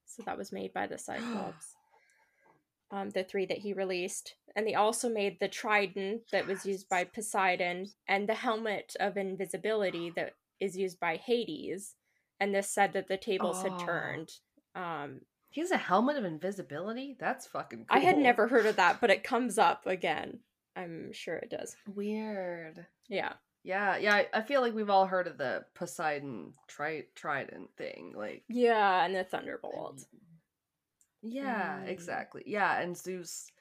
So 0.05 0.23
that 0.25 0.37
was 0.37 0.51
made 0.51 0.73
by 0.73 0.87
the 0.87 0.97
Cyclops 0.97 1.75
um, 2.93 3.09
the 3.09 3.23
three 3.23 3.45
that 3.47 3.59
he 3.59 3.73
released. 3.73 4.35
And 4.55 4.67
they 4.67 4.75
also 4.75 5.09
made 5.09 5.39
the 5.39 5.47
trident 5.47 6.21
that 6.31 6.45
was 6.45 6.65
used 6.65 6.87
by 6.87 7.05
Poseidon 7.05 7.87
and 8.07 8.29
the 8.29 8.35
helmet 8.35 8.95
of 8.99 9.17
invisibility 9.17 10.11
that 10.15 10.33
is 10.59 10.77
used 10.77 10.99
by 10.99 11.15
Hades. 11.15 11.95
And 12.39 12.53
this 12.53 12.69
said 12.69 12.93
that 12.93 13.07
the 13.07 13.17
tables 13.17 13.63
oh. 13.65 13.69
had 13.69 13.79
turned. 13.79 14.29
Um, 14.75 15.21
he 15.53 15.61
has 15.61 15.69
a 15.69 15.77
helmet 15.77 16.17
of 16.17 16.25
invisibility? 16.25 17.15
That's 17.19 17.45
fucking 17.45 17.85
cool. 17.85 17.97
I 17.97 17.99
had 17.99 18.17
never 18.17 18.47
heard 18.47 18.65
of 18.65 18.77
that, 18.77 18.99
but 18.99 19.11
it 19.11 19.23
comes 19.23 19.59
up 19.59 19.85
again. 19.85 20.39
I'm 20.75 21.13
sure 21.13 21.35
it 21.35 21.51
does. 21.51 21.75
Weird. 21.87 22.87
Yeah. 23.07 23.33
Yeah, 23.63 23.97
yeah. 23.97 24.23
I 24.33 24.41
feel 24.41 24.61
like 24.61 24.73
we've 24.73 24.89
all 24.89 25.05
heard 25.05 25.27
of 25.27 25.37
the 25.37 25.63
Poseidon 25.75 26.53
tri- 26.67 27.05
trident 27.13 27.69
thing. 27.77 28.13
Like, 28.15 28.43
yeah, 28.49 29.05
and 29.05 29.15
the 29.15 29.23
thunderbolt. 29.23 30.03
Yeah, 31.21 31.77
mm. 31.77 31.87
exactly. 31.87 32.43
Yeah, 32.47 32.81
and 32.81 32.97
Zeus 32.97 33.51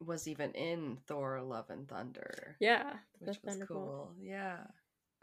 was 0.00 0.28
even 0.28 0.52
in 0.52 0.98
Thor: 1.08 1.42
Love 1.42 1.68
and 1.68 1.88
Thunder. 1.88 2.56
Yeah, 2.60 2.94
which 3.18 3.38
was 3.42 3.60
cool. 3.66 4.12
Yeah. 4.18 4.58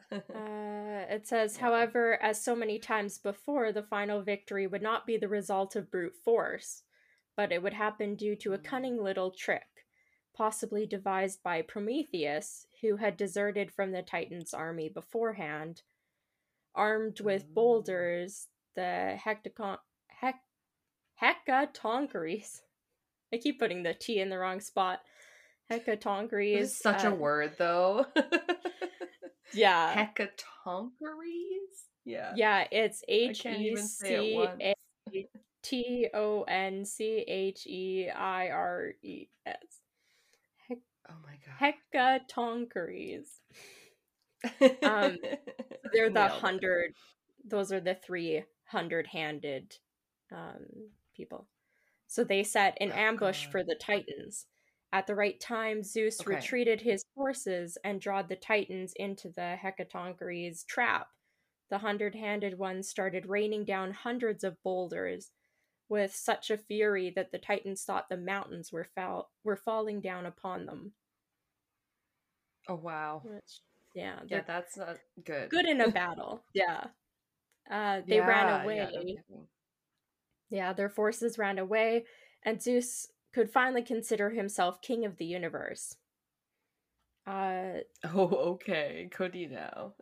uh, 0.12 1.06
it 1.10 1.28
says, 1.28 1.58
however, 1.58 2.22
as 2.22 2.42
so 2.42 2.56
many 2.56 2.80
times 2.80 3.18
before, 3.18 3.72
the 3.72 3.84
final 3.84 4.22
victory 4.22 4.66
would 4.66 4.82
not 4.82 5.06
be 5.06 5.18
the 5.18 5.28
result 5.28 5.76
of 5.76 5.92
brute 5.92 6.16
force, 6.16 6.84
but 7.36 7.52
it 7.52 7.62
would 7.62 7.74
happen 7.74 8.16
due 8.16 8.36
to 8.38 8.54
a 8.54 8.58
cunning 8.58 8.98
mm. 8.98 9.04
little 9.04 9.32
trick, 9.32 9.86
possibly 10.34 10.86
devised 10.86 11.44
by 11.44 11.62
Prometheus, 11.62 12.68
who 12.82 12.98
had 12.98 13.18
deserted 13.18 13.72
from 13.72 13.92
the 13.92 14.02
Titans' 14.02 14.54
army 14.54 14.88
beforehand. 14.88 15.82
Armed 16.74 17.20
with 17.20 17.50
mm. 17.50 17.54
boulders, 17.54 18.48
the 18.76 19.18
Hecticon- 19.24 19.80
Hec- 20.08 20.44
Hecatoncheires. 21.22 22.62
I 23.34 23.38
keep 23.38 23.60
putting 23.60 23.84
the 23.84 23.94
T 23.94 24.22
in 24.22 24.30
the 24.30 24.38
wrong 24.38 24.62
spot. 24.62 25.02
Hecatoncheires. 25.72 26.60
is 26.60 26.78
such 26.78 27.04
uh, 27.04 27.10
a 27.10 27.14
word, 27.14 27.56
though. 27.58 28.06
Yeah. 29.54 29.94
Hecatoncheires? 29.96 30.92
Yeah. 32.06 32.34
Yeah, 32.36 32.68
it's 32.72 33.04
H 33.08 33.46
E 33.46 33.76
C 33.76 34.46
A 34.62 34.76
T 35.64 36.08
O 36.14 36.44
N 36.44 36.86
C 36.86 37.26
H 37.28 37.68
E 37.68 38.10
I 38.10 38.50
R 38.50 38.94
E 39.04 39.28
S. 39.46 39.56
Oh 41.10 41.16
my 41.24 41.38
god. 41.46 41.74
Hecatoncheires. 41.94 43.40
um, 44.84 45.18
they're 45.94 46.10
the 46.10 46.28
hundred. 46.28 46.94
Those 47.46 47.72
are 47.72 47.80
the 47.80 47.96
three 47.96 48.44
hundred-handed 48.66 49.76
um, 50.32 50.66
people. 51.16 51.48
So 52.08 52.24
they 52.24 52.44
set 52.44 52.78
an 52.80 52.92
oh, 52.94 52.98
ambush 52.98 53.46
God. 53.46 53.52
for 53.52 53.64
the 53.64 53.76
Titans. 53.76 54.46
At 54.94 55.06
the 55.06 55.16
right 55.16 55.40
time, 55.40 55.84
Zeus 55.84 56.22
okay. 56.22 56.36
retreated 56.36 56.82
his 56.82 57.04
forces 57.14 57.78
and 57.84 58.00
drawed 58.00 58.30
the 58.30 58.36
Titans 58.38 58.94
into 58.96 59.30
the 59.30 59.58
Hecatoncheires' 59.62 60.66
trap. 60.66 61.08
The 61.70 61.80
hundred 61.80 62.16
handed 62.16 62.58
ones 62.58 62.88
started 62.88 63.26
raining 63.26 63.66
down 63.66 63.92
hundreds 63.92 64.44
of 64.46 64.62
boulders 64.64 65.32
with 65.90 66.16
such 66.16 66.50
a 66.50 66.58
fury 66.58 67.12
that 67.16 67.32
the 67.32 67.38
Titans 67.38 67.84
thought 67.84 68.08
the 68.10 68.18
mountains 68.18 68.72
were, 68.72 68.88
fall- 68.96 69.32
were 69.44 69.58
falling 69.58 70.00
down 70.00 70.26
upon 70.26 70.66
them. 70.66 70.94
Oh, 72.70 72.76
wow. 72.76 73.22
Which, 73.26 73.62
yeah. 73.94 74.20
Yeah, 74.28 74.42
that's 74.48 74.78
not 74.78 74.98
good. 75.24 75.50
Good 75.50 75.68
in 75.68 75.82
a 75.82 75.92
battle. 75.92 76.44
yeah. 76.54 76.86
Uh, 77.70 78.02
they 78.08 78.18
yeah, 78.18 78.28
ran 78.28 78.62
away. 78.64 78.78
Yeah, 78.78 79.38
yeah, 80.50 80.74
their 80.74 80.90
forces 80.90 81.38
ran 81.38 81.60
away, 81.60 82.06
and 82.44 82.62
Zeus 82.62 83.10
could 83.34 83.50
finally 83.50 83.82
consider 83.82 84.32
himself 84.32 84.82
king 84.82 85.06
of 85.06 85.18
the 85.18 85.26
universe. 85.26 85.96
Uh, 87.28 87.80
oh, 88.06 88.28
okay. 88.54 89.10
Could 89.12 89.34
he 89.36 89.48
now? 89.48 89.94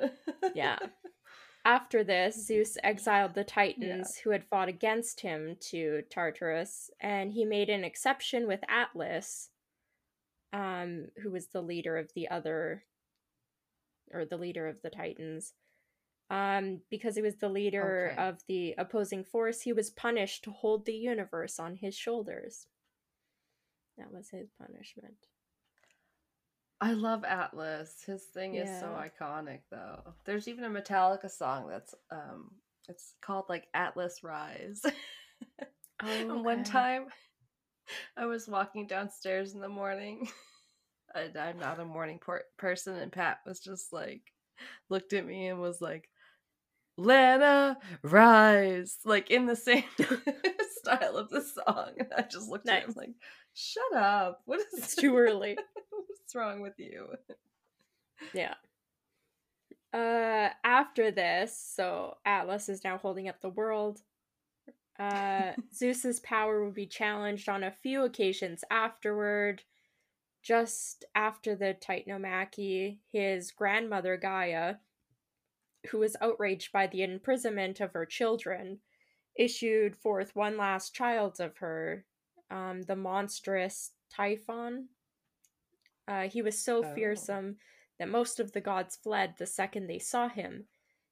yeah. 0.53 0.77
After 1.65 2.03
this, 2.03 2.45
Zeus 2.45 2.77
exiled 2.83 3.33
the 3.33 3.43
Titans 3.43 4.13
yeah. 4.17 4.23
who 4.23 4.29
had 4.29 4.43
fought 4.43 4.69
against 4.69 5.21
him 5.21 5.57
to 5.71 6.03
Tartarus, 6.11 6.91
and 7.01 7.31
he 7.31 7.43
made 7.43 7.69
an 7.69 7.83
exception 7.83 8.47
with 8.47 8.59
Atlas, 8.69 9.49
um, 10.53 11.07
who 11.23 11.31
was 11.31 11.47
the 11.47 11.63
leader 11.63 11.97
of 11.97 12.13
the 12.13 12.29
other, 12.29 12.83
or 14.13 14.25
the 14.25 14.37
leader 14.37 14.67
of 14.67 14.83
the 14.83 14.91
Titans. 14.91 15.53
Um, 16.29 16.81
because 16.91 17.15
he 17.15 17.23
was 17.23 17.37
the 17.37 17.49
leader 17.49 18.11
okay. 18.11 18.21
of 18.21 18.43
the 18.47 18.75
opposing 18.77 19.23
force, 19.23 19.61
he 19.61 19.73
was 19.73 19.89
punished 19.89 20.43
to 20.43 20.51
hold 20.51 20.85
the 20.85 20.93
universe 20.93 21.59
on 21.59 21.77
his 21.77 21.95
shoulders. 21.95 22.67
That 23.97 24.11
was 24.11 24.29
his 24.29 24.49
punishment. 24.59 25.15
I 26.81 26.93
love 26.93 27.23
Atlas. 27.23 28.03
His 28.05 28.23
thing 28.25 28.55
yeah. 28.55 28.63
is 28.63 28.79
so 28.79 28.87
iconic 28.87 29.61
though. 29.71 30.13
There's 30.25 30.47
even 30.47 30.65
a 30.65 30.69
Metallica 30.69 31.31
song 31.31 31.67
that's 31.69 31.95
um 32.11 32.51
it's 32.89 33.13
called 33.21 33.45
like 33.49 33.67
Atlas 33.73 34.23
Rise. 34.23 34.81
oh, 35.61 35.65
okay. 36.03 36.21
And 36.21 36.43
one 36.43 36.63
time 36.63 37.07
I 38.17 38.25
was 38.25 38.47
walking 38.47 38.87
downstairs 38.87 39.53
in 39.53 39.61
the 39.61 39.69
morning. 39.69 40.27
I'm 41.15 41.59
not 41.59 41.79
a 41.79 41.85
morning 41.85 42.19
por- 42.19 42.43
person 42.57 42.95
and 42.95 43.11
Pat 43.11 43.39
was 43.45 43.61
just 43.61 43.93
like 43.93 44.33
looked 44.89 45.13
at 45.13 45.25
me 45.25 45.47
and 45.47 45.61
was 45.61 45.79
like 45.79 46.09
Lana 46.97 47.77
rise, 48.03 48.97
like 49.05 49.29
in 49.29 49.45
the 49.45 49.55
same 49.55 49.83
style 50.77 51.17
of 51.17 51.29
the 51.29 51.41
song. 51.41 51.91
And 51.97 52.09
I 52.15 52.21
just 52.23 52.49
looked 52.49 52.65
nice. 52.65 52.83
at 52.83 52.89
him 52.89 52.93
like, 52.95 53.09
shut 53.55 53.93
up. 53.95 54.41
What 54.45 54.59
is 54.59 54.65
it's 54.73 54.95
too 54.95 55.17
early? 55.17 55.57
What's 55.89 56.35
wrong 56.35 56.61
with 56.61 56.77
you? 56.77 57.07
Yeah. 58.33 58.55
Uh, 59.93 60.49
after 60.63 61.09
this, 61.09 61.57
so 61.57 62.17
Atlas 62.25 62.67
is 62.67 62.83
now 62.83 62.97
holding 62.97 63.29
up 63.29 63.41
the 63.41 63.49
world. 63.49 64.01
Uh, 64.99 65.53
Zeus's 65.73 66.19
power 66.19 66.63
will 66.63 66.71
be 66.71 66.85
challenged 66.85 67.47
on 67.47 67.63
a 67.63 67.71
few 67.71 68.03
occasions 68.03 68.63
afterward. 68.69 69.63
Just 70.43 71.05
after 71.15 71.55
the 71.55 71.75
Titanomachy, 71.79 72.99
his 73.11 73.51
grandmother 73.51 74.15
Gaia, 74.15 74.75
who 75.89 75.99
was 75.99 76.15
outraged 76.21 76.71
by 76.71 76.85
the 76.85 77.01
imprisonment 77.01 77.79
of 77.79 77.93
her 77.93 78.05
children, 78.05 78.79
issued 79.35 79.95
forth 79.95 80.35
one 80.35 80.55
last 80.55 80.93
child 80.93 81.39
of 81.39 81.57
her, 81.57 82.05
um, 82.51 82.83
the 82.83 82.95
monstrous 82.95 83.91
Typhon. 84.09 84.89
Uh, 86.07 86.27
he 86.27 86.41
was 86.41 86.63
so 86.63 86.85
oh. 86.85 86.93
fearsome 86.93 87.57
that 87.99 88.09
most 88.09 88.39
of 88.39 88.51
the 88.51 88.61
gods 88.61 88.97
fled 89.01 89.35
the 89.37 89.45
second 89.45 89.87
they 89.87 89.99
saw 89.99 90.29
him. 90.29 90.65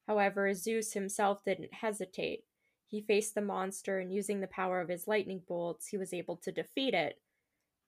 However, 0.08 0.54
Zeus 0.54 0.94
himself 0.94 1.44
didn't 1.44 1.74
hesitate. 1.74 2.44
He 2.88 3.02
faced 3.02 3.34
the 3.36 3.42
monster, 3.42 4.00
and 4.00 4.14
using 4.14 4.42
the 4.42 4.48
power 4.48 4.80
of 4.80 4.90
his 4.90 5.08
lightning 5.08 5.42
bolts, 5.48 5.88
he 5.88 5.98
was 5.98 6.14
able 6.14 6.38
to 6.38 6.52
defeat 6.52 6.94
it. 6.94 7.20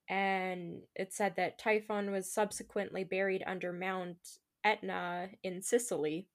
And 0.10 0.82
it 0.96 1.14
said 1.14 1.36
that 1.36 1.60
Typhon 1.60 2.12
was 2.12 2.32
subsequently 2.32 3.04
buried 3.04 3.44
under 3.46 3.74
Mount 3.74 4.18
Etna 4.64 5.30
in 5.44 5.62
Sicily. 5.62 6.28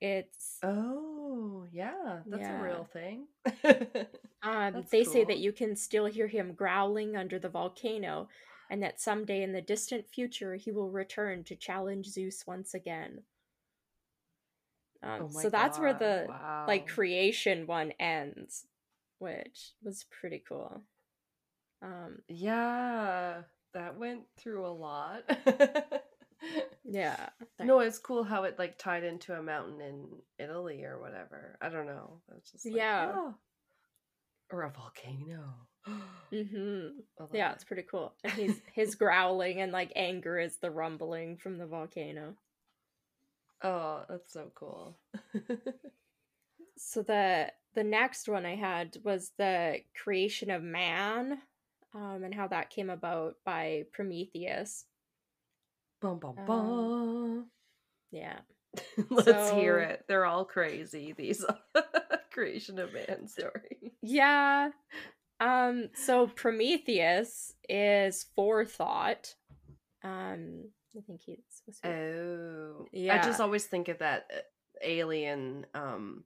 It's 0.00 0.58
oh 0.62 1.64
yeah, 1.72 2.20
that's 2.26 2.42
yeah. 2.42 2.60
a 2.60 2.62
real 2.62 2.88
thing. 2.92 3.26
um, 4.42 4.84
they 4.90 5.04
cool. 5.04 5.12
say 5.12 5.24
that 5.24 5.38
you 5.38 5.52
can 5.52 5.74
still 5.74 6.06
hear 6.06 6.26
him 6.26 6.52
growling 6.52 7.16
under 7.16 7.38
the 7.38 7.48
volcano, 7.48 8.28
and 8.70 8.82
that 8.82 9.00
someday 9.00 9.42
in 9.42 9.52
the 9.52 9.62
distant 9.62 10.06
future 10.08 10.56
he 10.56 10.70
will 10.70 10.90
return 10.90 11.44
to 11.44 11.56
challenge 11.56 12.06
Zeus 12.06 12.46
once 12.46 12.74
again. 12.74 13.22
Um, 15.02 15.22
oh 15.22 15.28
so 15.28 15.48
that's 15.48 15.78
God. 15.78 15.82
where 15.82 15.94
the 15.94 16.26
wow. 16.28 16.64
like 16.68 16.86
creation 16.86 17.66
one 17.66 17.92
ends, 17.98 18.66
which 19.18 19.72
was 19.82 20.04
pretty 20.10 20.42
cool. 20.46 20.82
Um, 21.82 22.18
yeah, 22.28 23.42
that 23.72 23.98
went 23.98 24.22
through 24.36 24.66
a 24.66 24.68
lot. 24.68 25.22
yeah. 26.88 27.28
No, 27.60 27.80
it's 27.80 27.98
cool 27.98 28.24
how 28.24 28.44
it 28.44 28.58
like 28.58 28.78
tied 28.78 29.04
into 29.04 29.34
a 29.34 29.42
mountain 29.42 29.80
in 29.80 30.06
Italy 30.38 30.84
or 30.84 31.00
whatever. 31.00 31.58
I 31.60 31.68
don't 31.68 31.86
know. 31.86 32.20
Like, 32.30 32.42
yeah. 32.64 33.12
Oh. 33.14 33.34
Or 34.50 34.62
a 34.62 34.70
volcano. 34.70 35.54
mm-hmm. 36.32 36.98
Yeah, 37.32 37.52
it's 37.52 37.64
pretty 37.64 37.82
cool. 37.82 38.14
And 38.24 38.32
he's 38.32 38.60
his 38.72 38.94
growling 38.94 39.60
and 39.60 39.72
like 39.72 39.92
anger 39.96 40.38
is 40.38 40.58
the 40.58 40.70
rumbling 40.70 41.36
from 41.36 41.58
the 41.58 41.66
volcano. 41.66 42.34
Oh, 43.62 44.02
that's 44.08 44.32
so 44.32 44.50
cool. 44.54 44.98
so 46.76 47.02
the 47.02 47.52
the 47.74 47.84
next 47.84 48.28
one 48.28 48.46
I 48.46 48.56
had 48.56 48.96
was 49.02 49.32
the 49.38 49.80
creation 50.02 50.50
of 50.50 50.62
man, 50.62 51.38
um, 51.94 52.22
and 52.24 52.34
how 52.34 52.48
that 52.48 52.70
came 52.70 52.90
about 52.90 53.36
by 53.44 53.84
Prometheus. 53.92 54.84
Bum 56.06 56.18
bum 56.20 56.36
bum. 56.46 56.70
Um, 56.70 57.46
yeah. 58.12 58.38
Let's 59.10 59.26
so, 59.26 59.56
hear 59.56 59.78
it. 59.78 60.04
They're 60.06 60.24
all 60.24 60.44
crazy. 60.44 61.12
These 61.16 61.44
creation 62.30 62.78
of 62.78 62.92
man 62.92 63.26
stories. 63.26 63.92
Yeah. 64.02 64.70
Um. 65.40 65.88
So 65.94 66.28
Prometheus 66.28 67.54
is 67.68 68.26
forethought. 68.36 69.34
Um. 70.04 70.68
I 70.96 71.00
think 71.06 71.22
he's 71.26 71.80
Oh. 71.84 72.86
Yeah. 72.92 73.20
I 73.20 73.26
just 73.26 73.40
always 73.40 73.64
think 73.64 73.88
of 73.88 73.98
that 73.98 74.26
uh, 74.32 74.40
alien 74.82 75.66
um 75.74 76.22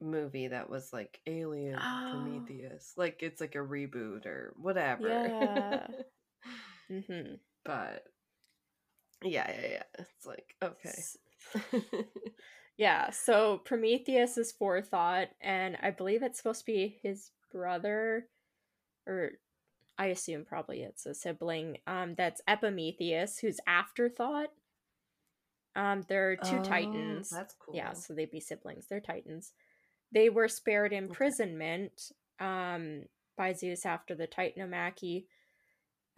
movie 0.00 0.48
that 0.48 0.68
was 0.68 0.92
like 0.92 1.18
Alien 1.26 1.78
oh. 1.80 2.10
Prometheus. 2.12 2.92
Like 2.98 3.22
it's 3.22 3.40
like 3.40 3.54
a 3.54 3.58
reboot 3.58 4.26
or 4.26 4.52
whatever. 4.58 5.08
Yeah. 5.08 5.86
mm-hmm. 6.92 7.34
But 7.64 8.04
yeah, 9.22 9.50
yeah, 9.50 9.68
yeah. 9.70 9.82
It's 9.98 10.26
like 10.26 10.54
okay. 10.62 12.04
yeah, 12.76 13.10
so 13.10 13.58
Prometheus 13.64 14.36
is 14.38 14.52
forethought, 14.52 15.28
and 15.40 15.76
I 15.82 15.90
believe 15.90 16.22
it's 16.22 16.38
supposed 16.38 16.60
to 16.60 16.66
be 16.66 16.98
his 17.02 17.30
brother, 17.52 18.26
or 19.06 19.32
I 19.98 20.06
assume 20.06 20.44
probably 20.44 20.82
it's 20.82 21.06
a 21.06 21.14
sibling. 21.14 21.78
Um, 21.86 22.14
that's 22.16 22.42
Epimetheus, 22.46 23.38
who's 23.38 23.60
afterthought. 23.66 24.50
Um, 25.74 26.04
there 26.08 26.30
are 26.30 26.36
two 26.36 26.58
oh, 26.58 26.62
titans. 26.62 27.30
That's 27.30 27.54
cool. 27.58 27.74
Yeah, 27.74 27.92
so 27.92 28.14
they'd 28.14 28.30
be 28.30 28.40
siblings. 28.40 28.86
They're 28.88 29.00
titans. 29.00 29.52
They 30.12 30.28
were 30.28 30.48
spared 30.48 30.92
imprisonment 30.92 32.12
okay. 32.40 32.50
um 32.50 33.02
by 33.36 33.52
Zeus 33.52 33.86
after 33.86 34.14
the 34.14 34.26
Titanomachy 34.26 35.26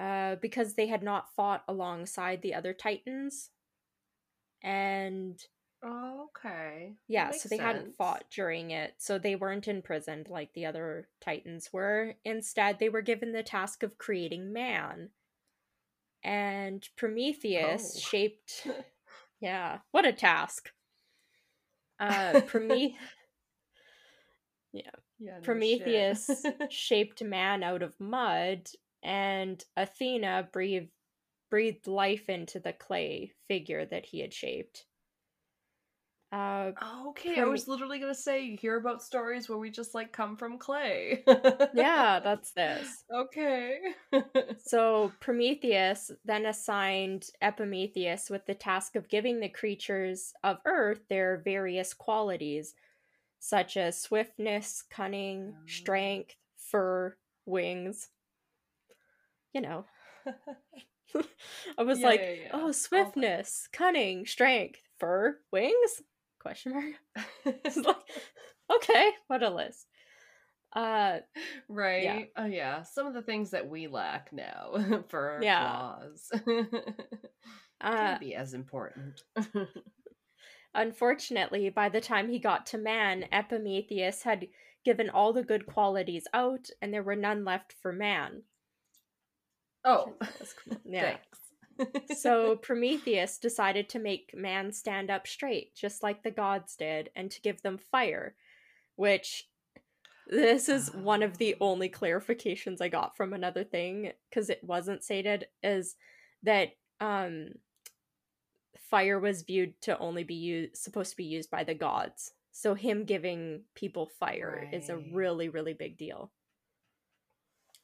uh, 0.00 0.36
because 0.36 0.74
they 0.74 0.86
had 0.86 1.02
not 1.02 1.34
fought 1.36 1.62
alongside 1.68 2.40
the 2.40 2.54
other 2.54 2.72
Titans. 2.72 3.50
And 4.62 5.38
oh, 5.84 6.28
okay. 6.28 6.94
Yeah, 7.06 7.32
so 7.32 7.48
they 7.48 7.58
sense. 7.58 7.66
hadn't 7.66 7.96
fought 7.96 8.24
during 8.34 8.70
it. 8.70 8.94
So 8.98 9.18
they 9.18 9.36
weren't 9.36 9.68
imprisoned 9.68 10.28
like 10.28 10.54
the 10.54 10.64
other 10.64 11.08
Titans 11.20 11.70
were. 11.72 12.14
Instead, 12.24 12.78
they 12.78 12.88
were 12.88 13.02
given 13.02 13.32
the 13.32 13.42
task 13.42 13.82
of 13.82 13.98
creating 13.98 14.52
man. 14.52 15.10
And 16.24 16.86
Prometheus 16.96 17.94
oh. 17.96 18.00
shaped 18.00 18.66
Yeah, 19.40 19.78
what 19.90 20.06
a 20.06 20.12
task. 20.12 20.70
Uh 21.98 22.40
Prometheus 22.46 22.96
Yeah. 24.72 24.82
yeah 25.18 25.36
no 25.36 25.40
Prometheus 25.42 26.30
shaped 26.70 27.22
man 27.22 27.62
out 27.62 27.82
of 27.82 27.98
mud 27.98 28.68
and 29.02 29.62
Athena 29.76 30.48
breathed 30.52 30.90
breathed 31.50 31.88
life 31.88 32.28
into 32.28 32.60
the 32.60 32.72
clay 32.72 33.32
figure 33.48 33.84
that 33.84 34.06
he 34.06 34.20
had 34.20 34.32
shaped. 34.32 34.84
Uh, 36.32 36.70
okay, 37.08 37.40
I 37.40 37.44
was 37.44 37.66
literally 37.66 37.98
gonna 37.98 38.14
say 38.14 38.44
you 38.44 38.56
hear 38.56 38.76
about 38.76 39.02
stories 39.02 39.48
where 39.48 39.58
we 39.58 39.68
just 39.68 39.96
like 39.96 40.12
come 40.12 40.36
from 40.36 40.58
clay. 40.58 41.24
yeah, 41.74 42.20
that's 42.24 42.52
this. 42.52 43.02
Okay. 43.12 43.78
so 44.64 45.10
Prometheus 45.18 46.12
then 46.24 46.46
assigned 46.46 47.26
Epimetheus 47.42 48.30
with 48.30 48.46
the 48.46 48.54
task 48.54 48.94
of 48.94 49.08
giving 49.08 49.40
the 49.40 49.48
creatures 49.48 50.32
of 50.44 50.58
Earth 50.66 51.00
their 51.08 51.42
various 51.44 51.92
qualities, 51.92 52.74
such 53.40 53.76
as 53.76 54.00
swiftness, 54.00 54.84
cunning, 54.88 55.52
oh. 55.52 55.62
strength, 55.66 56.36
fur, 56.56 57.16
wings 57.44 58.08
you 59.52 59.60
know. 59.60 59.84
I 61.78 61.82
was 61.82 62.00
yeah, 62.00 62.06
like, 62.06 62.20
yeah, 62.20 62.32
yeah. 62.32 62.50
oh, 62.52 62.72
swiftness, 62.72 63.68
cunning, 63.72 64.26
strength, 64.26 64.80
fur, 64.98 65.38
wings? 65.52 66.02
Question 66.40 66.72
mark. 66.72 67.24
like, 67.76 67.96
okay, 68.74 69.10
what 69.26 69.42
a 69.42 69.50
list. 69.50 69.86
Uh, 70.74 71.18
right. 71.68 72.30
Oh, 72.36 72.46
yeah. 72.46 72.82
Some 72.82 73.06
of 73.06 73.14
the 73.14 73.22
things 73.22 73.50
that 73.50 73.68
we 73.68 73.88
lack 73.88 74.32
now 74.32 75.02
for 75.08 75.30
our 75.30 75.42
yeah. 75.42 75.96
claws 75.96 76.30
uh, 77.80 78.18
be 78.18 78.34
as 78.34 78.54
important. 78.54 79.22
unfortunately, 80.74 81.70
by 81.70 81.88
the 81.88 82.00
time 82.00 82.28
he 82.28 82.38
got 82.38 82.66
to 82.66 82.78
man, 82.78 83.24
Epimetheus 83.32 84.22
had 84.22 84.46
given 84.84 85.10
all 85.10 85.32
the 85.32 85.42
good 85.42 85.66
qualities 85.66 86.26
out, 86.32 86.68
and 86.80 86.94
there 86.94 87.02
were 87.02 87.16
none 87.16 87.44
left 87.44 87.74
for 87.82 87.92
man. 87.92 88.42
Oh, 89.84 90.14
cool. 90.64 90.78
yeah. 90.84 91.16
so 92.16 92.56
Prometheus 92.56 93.38
decided 93.38 93.88
to 93.90 93.98
make 93.98 94.34
man 94.34 94.72
stand 94.72 95.10
up 95.10 95.26
straight, 95.26 95.74
just 95.74 96.02
like 96.02 96.22
the 96.22 96.30
gods 96.30 96.76
did, 96.76 97.10
and 97.16 97.30
to 97.30 97.40
give 97.40 97.62
them 97.62 97.78
fire, 97.78 98.34
which 98.96 99.48
this 100.26 100.68
is 100.68 100.94
one 100.94 101.22
of 101.22 101.38
the 101.38 101.56
only 101.60 101.88
clarifications 101.88 102.80
I 102.80 102.88
got 102.88 103.16
from 103.16 103.32
another 103.32 103.64
thing 103.64 104.12
because 104.28 104.48
it 104.48 104.62
wasn't 104.62 105.02
stated 105.02 105.46
is 105.62 105.96
that 106.44 106.68
um 107.00 107.48
fire 108.78 109.18
was 109.18 109.42
viewed 109.42 109.80
to 109.82 109.98
only 109.98 110.22
be 110.22 110.34
used 110.34 110.76
supposed 110.76 111.10
to 111.10 111.16
be 111.16 111.24
used 111.24 111.50
by 111.50 111.64
the 111.64 111.74
gods. 111.74 112.32
So 112.52 112.74
him 112.74 113.04
giving 113.04 113.62
people 113.74 114.10
fire 114.18 114.62
right. 114.64 114.74
is 114.74 114.88
a 114.88 114.98
really 115.12 115.48
really 115.48 115.74
big 115.74 115.98
deal. 115.98 116.30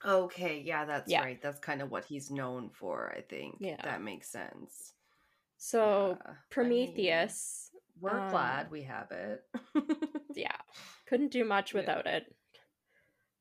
Okay, 0.05 0.63
yeah, 0.65 0.85
that's 0.85 1.11
yeah. 1.11 1.23
right. 1.23 1.41
That's 1.41 1.61
kind 1.61 1.83
of 1.83 1.91
what 1.91 2.05
he's 2.05 2.31
known 2.31 2.71
for, 2.71 3.13
I 3.17 3.23
think. 3.23 3.57
Yeah. 3.61 3.81
That 3.83 4.03
makes 4.03 4.29
sense. 4.29 4.93
So, 5.57 6.19
yeah. 6.25 6.33
Prometheus. 6.51 7.71
I 7.73 7.75
mean, 7.75 7.83
we're 8.01 8.21
um, 8.21 8.31
glad 8.31 8.71
we 8.71 8.83
have 8.83 9.11
it. 9.11 9.43
yeah. 10.35 10.57
Couldn't 11.07 11.33
do 11.33 11.45
much 11.45 11.73
without 11.75 12.05
yeah. 12.07 12.17
it. 12.17 12.37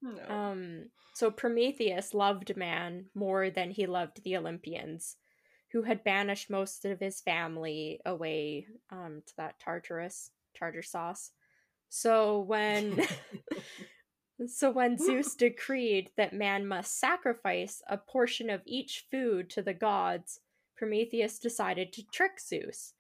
No. 0.02 0.36
Um 0.36 0.86
so 1.16 1.32
Prometheus 1.32 2.14
loved 2.14 2.58
man 2.58 3.06
more 3.16 3.50
than 3.50 3.72
he 3.72 3.88
loved 3.88 4.22
the 4.24 4.36
Olympians, 4.36 5.16
who 5.72 5.84
had 5.84 6.04
banished 6.04 6.50
most 6.50 6.84
of 6.84 7.00
his 7.00 7.22
family 7.22 8.02
away 8.06 8.68
um, 8.92 9.22
to 9.26 9.34
that 9.38 9.58
Tartarus, 9.58 10.32
tartar 10.60 10.84
sauce. 10.84 11.32
So 11.88 12.42
when 12.42 13.02
so 14.48 14.70
when 14.72 14.98
Zeus 15.00 15.36
decreed 15.36 16.12
that 16.18 16.34
man 16.34 16.68
must 16.68 17.00
sacrifice 17.00 17.82
a 17.88 17.98
portion 17.98 18.50
of 18.50 18.62
each 18.66 19.06
food 19.10 19.50
to 19.52 19.62
the 19.62 19.74
gods, 19.74 20.40
Prometheus 20.76 21.40
decided 21.40 21.94
to 21.94 22.04
trick 22.04 22.40
Zeus. 22.40 22.94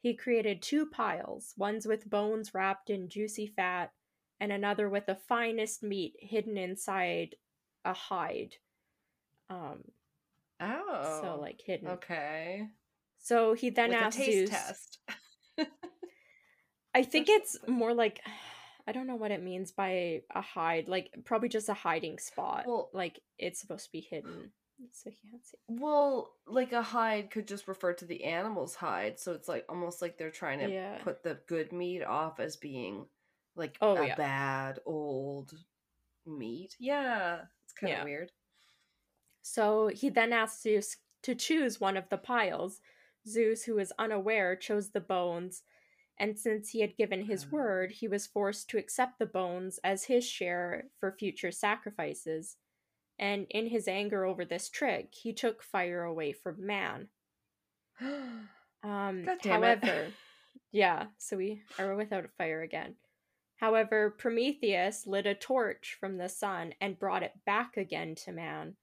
He 0.00 0.14
created 0.14 0.62
two 0.62 0.86
piles, 0.86 1.54
one's 1.56 1.86
with 1.86 2.08
bones 2.08 2.54
wrapped 2.54 2.88
in 2.88 3.08
juicy 3.08 3.46
fat, 3.46 3.92
and 4.40 4.52
another 4.52 4.88
with 4.88 5.06
the 5.06 5.16
finest 5.16 5.82
meat 5.82 6.14
hidden 6.20 6.56
inside 6.56 7.34
a 7.84 7.92
hide. 7.92 8.54
Um, 9.50 9.84
oh, 10.60 11.20
so 11.22 11.38
like 11.40 11.60
hidden. 11.64 11.88
Okay. 11.88 12.68
So 13.18 13.54
he 13.54 13.70
then 13.70 13.90
with 13.90 13.98
asked 13.98 14.18
Zeus. 14.18 14.50
test. 14.50 14.98
I 16.94 17.02
think 17.02 17.28
it's 17.28 17.56
more 17.66 17.92
like 17.92 18.20
I 18.88 18.92
don't 18.92 19.06
know 19.06 19.16
what 19.16 19.30
it 19.30 19.42
means 19.42 19.70
by 19.70 20.22
a 20.34 20.40
hide. 20.40 20.88
Like 20.88 21.12
probably 21.24 21.50
just 21.50 21.68
a 21.68 21.74
hiding 21.74 22.18
spot. 22.18 22.64
Well- 22.66 22.88
like 22.94 23.20
it's 23.38 23.60
supposed 23.60 23.84
to 23.84 23.92
be 23.92 24.00
hidden, 24.00 24.50
so 24.92 25.10
he 25.10 25.30
can't 25.30 25.44
see. 25.46 25.58
Well, 25.68 26.32
like 26.46 26.72
a 26.72 26.80
hide 26.82 27.30
could 27.30 27.46
just 27.46 27.68
refer 27.68 27.92
to 27.92 28.06
the 28.06 28.24
animal's 28.24 28.74
hide, 28.74 29.20
so 29.20 29.32
it's 29.32 29.46
like 29.48 29.66
almost 29.68 30.00
like 30.00 30.16
they're 30.16 30.30
trying 30.30 30.60
to 30.60 30.70
Yeah. 30.70 30.98
put 31.02 31.22
the 31.22 31.38
good 31.46 31.70
meat 31.72 32.02
off 32.02 32.40
as 32.40 32.56
being 32.56 33.06
like 33.54 33.76
Oh, 33.82 33.96
a 33.96 34.06
yeah. 34.06 34.14
bad 34.16 34.78
old 34.86 35.52
meat. 36.24 36.74
Yeah, 36.78 37.42
it's 37.64 37.74
kind 37.74 37.92
of 37.92 37.98
Yeah. 37.98 38.04
weird. 38.04 38.32
So 39.42 39.88
he 39.88 40.08
then 40.08 40.32
asked 40.32 40.62
Zeus 40.62 40.96
to 41.22 41.34
choose 41.34 41.80
one 41.80 41.96
of 41.96 42.08
the 42.08 42.18
piles. 42.18 42.80
Zeus, 43.26 43.64
who 43.64 43.78
is 43.78 43.92
unaware, 43.98 44.56
chose 44.56 44.90
the 44.90 45.00
bones, 45.00 45.62
and 46.18 46.38
since 46.38 46.70
he 46.70 46.80
had 46.80 46.96
given 46.96 47.24
his 47.24 47.44
Ah. 47.46 47.48
word, 47.50 47.92
he 47.92 48.08
was 48.08 48.26
forced 48.26 48.68
to 48.70 48.78
accept 48.78 49.18
the 49.18 49.26
bones 49.26 49.78
as 49.84 50.04
his 50.04 50.26
share 50.28 50.90
for 50.98 51.12
future 51.12 51.52
sacrifices. 51.52 52.56
And 53.18 53.46
in 53.50 53.66
his 53.68 53.88
anger 53.88 54.24
over 54.24 54.44
this 54.44 54.68
trick, 54.70 55.14
he 55.14 55.32
took 55.32 55.62
fire 55.62 56.02
away 56.04 56.32
from 56.32 56.64
man. 56.66 57.08
Um, 58.80 59.24
God 59.24 59.38
damn 59.42 59.64
it. 59.64 59.84
however, 59.84 60.12
yeah, 60.70 61.06
so 61.18 61.36
we 61.36 61.62
are 61.80 61.96
without 61.96 62.24
a 62.24 62.28
fire 62.28 62.62
again. 62.62 62.94
However, 63.56 64.08
Prometheus 64.16 65.04
lit 65.04 65.26
a 65.26 65.34
torch 65.34 65.96
from 65.98 66.16
the 66.16 66.28
sun 66.28 66.74
and 66.80 66.96
brought 66.98 67.24
it 67.24 67.32
back 67.44 67.76
again 67.76 68.14
to 68.24 68.30
man. 68.30 68.76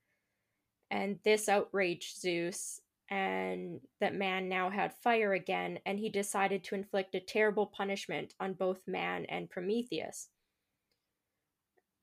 And 0.92 1.20
this 1.24 1.48
outraged 1.48 2.18
Zeus, 2.20 2.82
and 3.10 3.80
that 4.00 4.16
man 4.16 4.50
now 4.50 4.70
had 4.70 4.94
fire 5.04 5.34
again, 5.34 5.80
and 5.86 6.00
he 6.00 6.10
decided 6.10 6.64
to 6.66 6.76
inflict 6.76 7.16
a 7.16 7.20
terrible 7.20 7.68
punishment 7.68 8.34
on 8.40 8.54
both 8.54 8.80
man 8.88 9.26
and 9.30 9.50
Prometheus. 9.50 10.30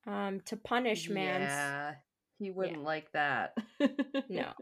Um, 0.07 0.41
to 0.47 0.57
punish 0.57 1.09
man. 1.09 1.43
Yeah, 1.43 1.95
he 2.39 2.51
wouldn't 2.51 2.83
like 2.83 3.11
that. 3.13 3.57
No. 4.29 4.53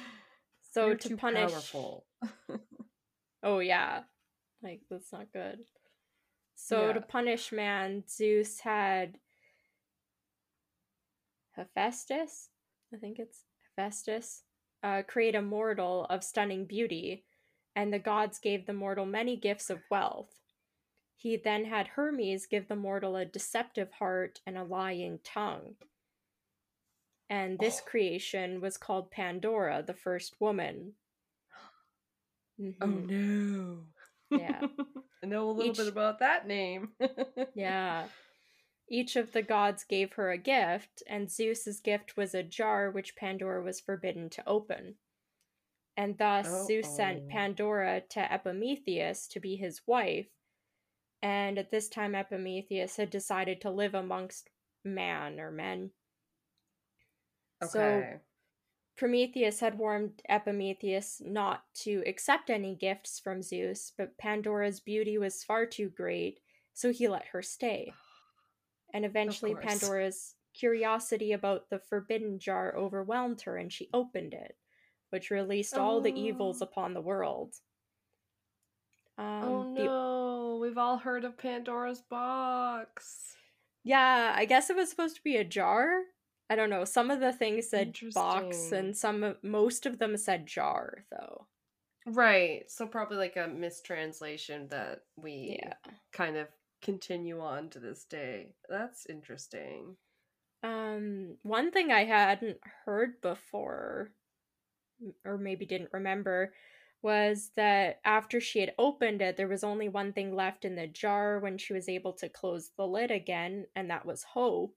so 0.72 0.88
You're 0.88 0.96
to 0.96 1.16
punish 1.16 1.50
powerful. 1.50 2.04
Oh 3.44 3.58
yeah. 3.58 4.00
Like 4.62 4.80
that's 4.90 5.12
not 5.12 5.30
good. 5.32 5.58
So 6.56 6.92
to 6.94 7.00
punish 7.02 7.52
man, 7.52 8.04
Zeus 8.08 8.60
had 8.60 9.18
Hephaestus, 11.52 12.48
I 12.92 12.96
think 12.96 13.18
it's 13.18 13.44
Hephaestus, 13.76 14.42
uh, 14.84 15.02
create 15.02 15.34
a 15.34 15.42
mortal 15.42 16.04
of 16.10 16.22
stunning 16.22 16.64
beauty, 16.66 17.24
and 17.74 17.92
the 17.92 17.98
gods 17.98 18.38
gave 18.38 18.66
the 18.66 18.72
mortal 18.72 19.06
many 19.06 19.36
gifts 19.36 19.70
of 19.70 19.80
wealth. 19.90 20.30
He 21.16 21.36
then 21.36 21.64
had 21.64 21.88
Hermes 21.88 22.46
give 22.46 22.68
the 22.68 22.76
mortal 22.76 23.16
a 23.16 23.24
deceptive 23.24 23.90
heart 23.92 24.40
and 24.46 24.56
a 24.58 24.62
lying 24.62 25.18
tongue. 25.24 25.76
And 27.30 27.58
this 27.58 27.80
Oh. 27.82 27.88
creation 27.88 28.60
was 28.60 28.76
called 28.76 29.10
Pandora, 29.10 29.82
the 29.84 29.94
first 29.94 30.40
woman. 30.40 30.94
Oh 32.60 32.62
Mhm. 32.86 33.08
no. 33.08 33.86
Yeah. 34.38 34.60
I 35.22 35.26
know 35.26 35.48
a 35.48 35.52
little 35.52 35.70
Each- 35.72 35.78
bit 35.78 35.88
about 35.88 36.18
that 36.20 36.46
name. 36.46 36.92
Yeah. 37.54 38.08
Each 38.88 39.16
of 39.16 39.32
the 39.32 39.42
gods 39.42 39.84
gave 39.84 40.12
her 40.14 40.30
a 40.30 40.38
gift, 40.38 41.02
and 41.06 41.30
Zeus's 41.30 41.80
gift 41.80 42.16
was 42.16 42.34
a 42.34 42.42
jar 42.42 42.90
which 42.90 43.16
Pandora 43.16 43.62
was 43.62 43.80
forbidden 43.80 44.28
to 44.30 44.46
open. 44.46 44.96
And 45.96 46.18
thus 46.18 46.66
Zeus 46.66 46.94
sent 46.94 47.22
oh. 47.24 47.28
Pandora 47.30 48.02
to 48.10 48.32
Epimetheus 48.32 49.26
to 49.28 49.40
be 49.40 49.56
his 49.56 49.80
wife. 49.86 50.26
And 51.22 51.58
at 51.58 51.70
this 51.70 51.88
time, 51.88 52.14
Epimetheus 52.14 52.96
had 52.96 53.10
decided 53.10 53.60
to 53.62 53.70
live 53.70 53.94
amongst 53.94 54.50
man 54.84 55.40
or 55.40 55.50
men. 55.50 55.90
Okay. 57.62 57.70
So 57.70 58.04
Prometheus 58.96 59.60
had 59.60 59.78
warned 59.78 60.20
Epimetheus 60.28 61.22
not 61.24 61.64
to 61.82 62.02
accept 62.06 62.50
any 62.50 62.74
gifts 62.74 63.18
from 63.18 63.42
Zeus, 63.42 63.92
but 63.96 64.18
Pandora's 64.18 64.80
beauty 64.80 65.16
was 65.16 65.42
far 65.42 65.64
too 65.64 65.88
great, 65.88 66.40
so 66.74 66.92
he 66.92 67.08
let 67.08 67.26
her 67.26 67.42
stay. 67.42 67.92
And 68.94 69.04
eventually. 69.04 69.54
Pandora's 69.54 70.36
curiosity 70.54 71.32
about 71.32 71.68
the 71.68 71.78
forbidden 71.80 72.38
jar 72.38 72.74
overwhelmed 72.76 73.42
her, 73.42 73.56
and 73.58 73.70
she 73.72 73.90
opened 73.92 74.32
it, 74.32 74.56
which 75.10 75.30
released 75.30 75.74
all 75.76 76.00
the 76.00 76.14
evils 76.18 76.62
Oh. 76.62 76.64
upon 76.64 76.94
the 76.94 77.00
world. 77.02 77.54
Um, 79.18 79.42
oh 79.44 79.74
the- 79.74 79.84
no, 79.84 80.58
we've 80.60 80.78
all 80.78 80.96
heard 80.98 81.24
of 81.24 81.36
Pandora's 81.36 82.00
box. 82.02 83.36
yeah, 83.84 84.32
I 84.36 84.44
guess 84.44 84.70
it 84.70 84.76
was 84.76 84.90
supposed 84.90 85.16
to 85.16 85.22
be 85.22 85.36
a 85.36 85.44
jar. 85.44 86.02
I 86.50 86.56
don't 86.56 86.70
know. 86.70 86.84
Some 86.84 87.10
of 87.10 87.20
the 87.20 87.32
things 87.32 87.68
said 87.70 87.96
box, 88.12 88.70
and 88.72 88.96
some 88.96 89.22
of, 89.24 89.42
most 89.42 89.86
of 89.86 89.98
them 89.98 90.16
said 90.16 90.46
jar, 90.46 91.04
though. 91.10 91.46
Right. 92.06 92.70
So 92.70 92.86
probably 92.86 93.16
like 93.16 93.36
a 93.36 93.48
mistranslation 93.48 94.68
that 94.68 95.04
we 95.16 95.58
Yeah. 95.62 95.74
kind 96.12 96.36
of 96.36 96.48
continue 96.84 97.40
on 97.40 97.70
to 97.70 97.80
this 97.80 98.04
day. 98.04 98.54
That's 98.68 99.06
interesting. 99.06 99.96
Um, 100.62 101.36
one 101.42 101.70
thing 101.72 101.90
I 101.92 102.04
hadn't 102.04 102.58
heard 102.84 103.20
before, 103.20 104.12
or 105.24 105.36
maybe 105.36 105.66
didn't 105.66 105.92
remember, 105.92 106.54
was 107.02 107.50
that 107.56 108.00
after 108.04 108.40
she 108.40 108.60
had 108.60 108.74
opened 108.78 109.20
it, 109.20 109.36
there 109.36 109.48
was 109.48 109.64
only 109.64 109.88
one 109.88 110.12
thing 110.12 110.34
left 110.34 110.64
in 110.64 110.74
the 110.74 110.86
jar 110.86 111.38
when 111.38 111.58
she 111.58 111.74
was 111.74 111.88
able 111.88 112.14
to 112.14 112.28
close 112.30 112.70
the 112.76 112.86
lid 112.86 113.10
again, 113.10 113.66
and 113.76 113.90
that 113.90 114.06
was 114.06 114.22
hope. 114.22 114.74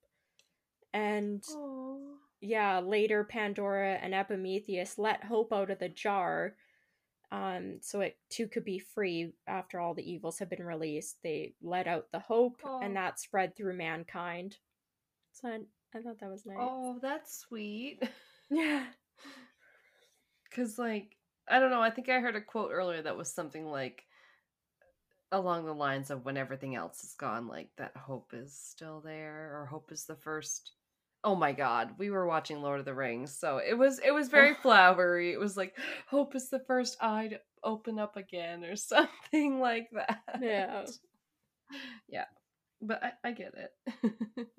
And 0.93 1.43
Oh. 1.51 2.17
yeah, 2.41 2.79
later 2.79 3.23
Pandora 3.23 3.95
and 3.95 4.13
Epimetheus 4.13 4.97
let 4.97 5.23
hope 5.23 5.53
out 5.53 5.69
of 5.71 5.79
the 5.79 5.89
jar. 5.89 6.55
Um, 7.31 7.79
so 7.81 8.01
it 8.01 8.17
too 8.29 8.47
could 8.47 8.63
be 8.63 8.79
free 8.79 9.33
after 9.47 9.79
all 9.79 9.93
the 9.93 10.09
evils 10.09 10.39
have 10.39 10.49
been 10.49 10.63
released. 10.63 11.17
They 11.23 11.53
let 11.61 11.87
out 11.87 12.07
the 12.11 12.19
hope, 12.19 12.61
Aw. 12.63 12.79
and 12.79 12.95
that 12.95 13.19
spread 13.19 13.55
through 13.55 13.75
mankind. 13.75 14.57
So 15.33 15.49
I, 15.49 15.59
I 15.97 16.01
thought 16.01 16.19
that 16.19 16.29
was 16.29 16.45
nice. 16.45 16.57
Oh, 16.59 16.99
that's 17.01 17.39
sweet. 17.39 18.01
Yeah. 18.49 18.85
Cuz 20.55 20.79
like 20.79 21.17
I 21.49 21.59
don't 21.59 21.69
know, 21.69 21.81
I 21.81 21.89
think 21.89 22.07
I 22.07 22.21
heard 22.21 22.37
a 22.37 22.41
quote 22.41 22.71
earlier 22.71 23.01
that 23.01 23.17
was 23.17 23.29
something 23.29 23.65
like 23.65 24.05
along 25.33 25.65
the 25.65 25.73
lines 25.73 26.09
of 26.09 26.23
when 26.23 26.37
everything 26.37 26.75
else 26.75 27.03
is 27.03 27.13
gone 27.15 27.47
like 27.47 27.69
that 27.75 27.97
hope 27.97 28.33
is 28.33 28.57
still 28.57 29.01
there 29.01 29.59
or 29.59 29.65
hope 29.65 29.91
is 29.91 30.05
the 30.05 30.15
first 30.15 30.76
Oh 31.27 31.35
my 31.35 31.51
god, 31.51 31.95
we 31.97 32.09
were 32.09 32.25
watching 32.25 32.61
Lord 32.61 32.79
of 32.79 32.85
the 32.85 32.93
Rings, 32.93 33.37
so 33.37 33.57
it 33.57 33.73
was 33.77 33.99
it 33.99 34.11
was 34.11 34.29
very 34.29 34.53
flowery. 34.61 35.33
It 35.33 35.39
was 35.39 35.57
like 35.57 35.77
hope 36.07 36.35
is 36.37 36.49
the 36.49 36.61
first 36.61 36.95
eye 37.01 37.27
to 37.27 37.39
open 37.65 37.99
up 37.99 38.15
again 38.15 38.63
or 38.63 38.75
something 38.93 39.59
like 39.59 39.89
that. 39.91 40.21
Yeah. 40.41 40.85
Yeah. 42.07 42.23
But 42.81 43.03
I, 43.03 43.11
I 43.25 43.31
get 43.33 43.53
it. 43.55 44.47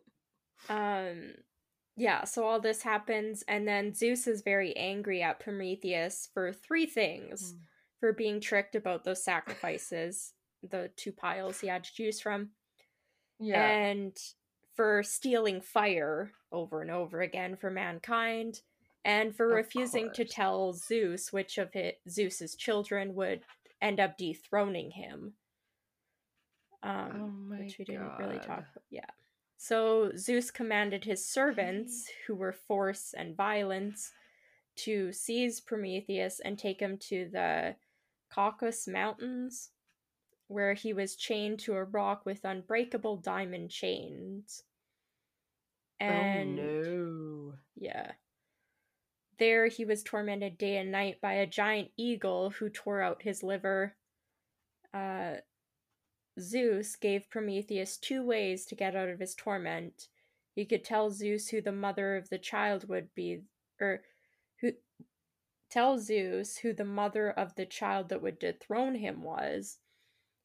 Um 0.69 1.33
yeah, 1.97 2.25
so 2.25 2.45
all 2.45 2.61
this 2.61 2.83
happens 2.83 3.45
and 3.49 3.67
then 3.67 3.95
Zeus 3.95 4.27
is 4.27 4.43
very 4.43 4.77
angry 4.77 5.23
at 5.23 5.41
Prometheus 5.41 6.29
for 6.35 6.53
three 6.53 6.85
things. 6.85 7.55
Mm. 7.55 7.59
For 8.01 8.13
being 8.13 8.41
tricked 8.41 8.75
about 8.75 9.05
those 9.05 9.25
sacrifices, 9.25 10.35
the 10.69 10.91
two 10.97 11.13
piles 11.13 11.61
he 11.61 11.69
had 11.69 11.85
to 11.85 11.95
choose 11.95 12.21
from. 12.21 12.51
yeah. 13.41 13.69
and 13.69 14.17
for 14.79 15.03
stealing 15.03 15.61
fire 15.61 16.31
over 16.53 16.81
and 16.83 16.91
over 16.93 17.21
again 17.21 17.57
for 17.57 17.69
mankind, 17.69 18.61
and 19.05 19.35
for 19.35 19.47
Of 19.47 19.57
refusing 19.57 20.13
to 20.15 20.25
tell 20.25 20.73
Zeus 20.73 21.33
which 21.33 21.59
of 21.59 21.73
his, 21.73 21.95
Zeus's 22.09 22.55
children 22.55 23.17
would 23.17 23.41
end 23.83 23.99
up 23.99 24.17
dethroning 24.17 24.93
him. 24.93 25.33
Um, 26.85 27.11
Oh 27.13 27.27
my 27.57 27.59
which 27.59 27.77
we 27.77 27.87
didn't 27.87 28.19
really 28.21 28.39
talk 28.39 28.59
about. 28.59 28.85
Yeah. 28.89 29.11
So 29.57 30.13
Zeus 30.17 30.53
commanded 30.53 31.03
his 31.03 31.27
servants, 31.29 32.09
who 32.29 32.37
were 32.37 32.53
force 32.53 33.15
and 33.19 33.37
violence, 33.37 34.13
to 34.77 35.13
seize 35.13 35.61
Prometheus 35.61 36.39
and 36.39 36.57
take 36.57 36.79
him 36.79 36.99
to 36.99 37.29
the 37.33 37.75
Caucasus 38.33 38.87
Mountains, 38.87 39.71
where 40.47 40.75
he 40.75 40.93
was 40.93 41.17
chained 41.17 41.59
to 41.59 41.75
a 41.75 41.83
rock 41.83 42.25
with 42.25 42.45
unbreakable 42.45 43.17
diamond 43.17 43.73
chains. 43.73 44.63
And 46.01 46.59
oh 46.59 46.63
no. 46.63 47.55
yeah. 47.77 48.13
There 49.39 49.67
he 49.69 49.85
was 49.85 50.03
tormented 50.03 50.59
day 50.59 50.77
and 50.77 50.91
night 50.91 51.21
by 51.21 51.35
a 51.35 51.47
giant 51.47 51.91
eagle 51.97 52.51
who 52.51 52.69
tore 52.69 53.01
out 53.01 53.23
his 53.23 53.43
liver. 53.43 53.95
Uh, 54.93 55.37
Zeus 56.41 56.97
gave 56.97 57.31
Prometheus 57.31 57.97
two 57.97 58.25
ways 58.25 58.65
to 58.67 58.75
get 58.75 58.97
out 58.97 59.09
of 59.09 59.21
his 59.21 59.35
torment. 59.35 60.09
He 60.55 60.65
could 60.65 60.85
tell 60.85 61.11
Zeus 61.11 61.49
who 61.49 61.61
the 61.61 61.73
mother 61.73 62.17
of 62.17 62.29
the 62.31 62.39
child 62.39 62.89
would 62.89 63.15
be, 63.15 63.43
or 63.81 64.03
who 64.61 64.73
tell 65.71 65.99
Zeus 65.99 66.59
who 66.59 66.73
the 66.73 66.85
mother 66.85 67.31
of 67.31 67.55
the 67.55 67.67
child 67.67 68.09
that 68.09 68.23
would 68.23 68.39
dethrone 68.39 68.97
him 68.97 69.23
was, 69.23 69.79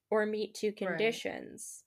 or 0.09 0.25
meet 0.25 0.53
two 0.53 0.71
conditions. 0.71 1.83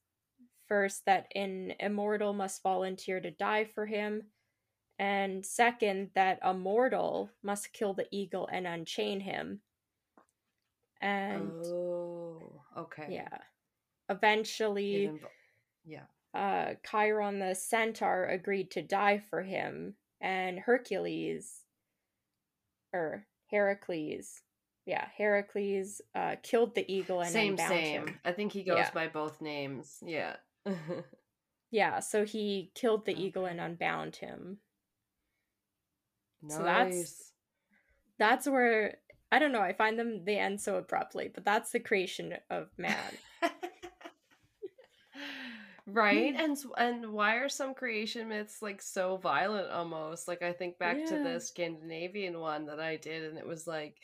First, 0.68 1.04
that 1.06 1.30
an 1.34 1.74
immortal 1.78 2.32
must 2.32 2.62
volunteer 2.62 3.20
to 3.20 3.30
die 3.30 3.64
for 3.64 3.86
him, 3.86 4.24
and 4.98 5.44
second, 5.44 6.10
that 6.14 6.38
a 6.42 6.54
mortal 6.54 7.30
must 7.42 7.72
kill 7.72 7.94
the 7.94 8.06
eagle 8.10 8.48
and 8.50 8.66
unchain 8.66 9.20
him. 9.20 9.60
And 11.00 11.50
oh, 11.66 12.62
okay, 12.76 13.06
yeah. 13.10 13.38
Eventually, 14.08 15.10
yeah. 15.84 16.04
Uh, 16.34 16.74
Chiron 16.88 17.38
the 17.38 17.54
centaur 17.54 18.26
agreed 18.26 18.70
to 18.72 18.82
die 18.82 19.22
for 19.30 19.42
him, 19.42 19.94
and 20.20 20.58
Hercules, 20.58 21.62
or 22.92 23.26
Heracles, 23.50 24.42
yeah, 24.86 25.06
Heracles 25.16 26.00
uh, 26.14 26.36
killed 26.42 26.74
the 26.74 26.90
eagle 26.92 27.20
and 27.20 27.30
same, 27.30 27.56
same. 27.56 28.06
him. 28.06 28.20
I 28.24 28.32
think 28.32 28.52
he 28.52 28.62
goes 28.62 28.78
Yeah. 28.78 28.90
by 28.92 29.08
both 29.08 29.40
names. 29.40 29.98
Yeah. 30.00 30.36
Yeah, 31.72 31.98
so 32.00 32.24
he 32.24 32.70
killed 32.74 33.04
the 33.06 33.12
eagle 33.20 33.44
and 33.44 33.60
unbound 33.60 34.16
him. 34.16 34.58
nice. 36.42 36.56
So 36.56 36.62
that's- 36.62 37.32
That's 38.18 38.46
where 38.48 38.98
I 39.32 39.38
don't 39.40 39.52
know. 39.52 39.60
I 39.60 39.72
find 39.72 39.98
them 39.98 40.24
they 40.24 40.38
end 40.38 40.60
so 40.60 40.76
abruptly, 40.76 41.28
but 41.34 41.44
that's 41.44 41.72
the 41.72 41.80
creation 41.80 42.34
of 42.48 42.68
man. 42.78 42.96
right 45.88 46.34
and 46.36 46.56
and 46.78 47.12
why 47.12 47.36
are 47.36 47.48
some 47.48 47.72
creation 47.72 48.28
myths 48.28 48.60
like 48.60 48.82
so 48.82 49.16
violent 49.18 49.70
almost 49.70 50.26
like 50.26 50.42
i 50.42 50.52
think 50.52 50.76
back 50.80 50.96
to 51.06 51.22
the 51.22 51.38
scandinavian 51.38 52.40
one 52.40 52.66
that 52.66 52.80
i 52.80 52.96
did 52.96 53.22
and 53.22 53.38
it 53.38 53.46
was 53.46 53.68
like 53.68 53.96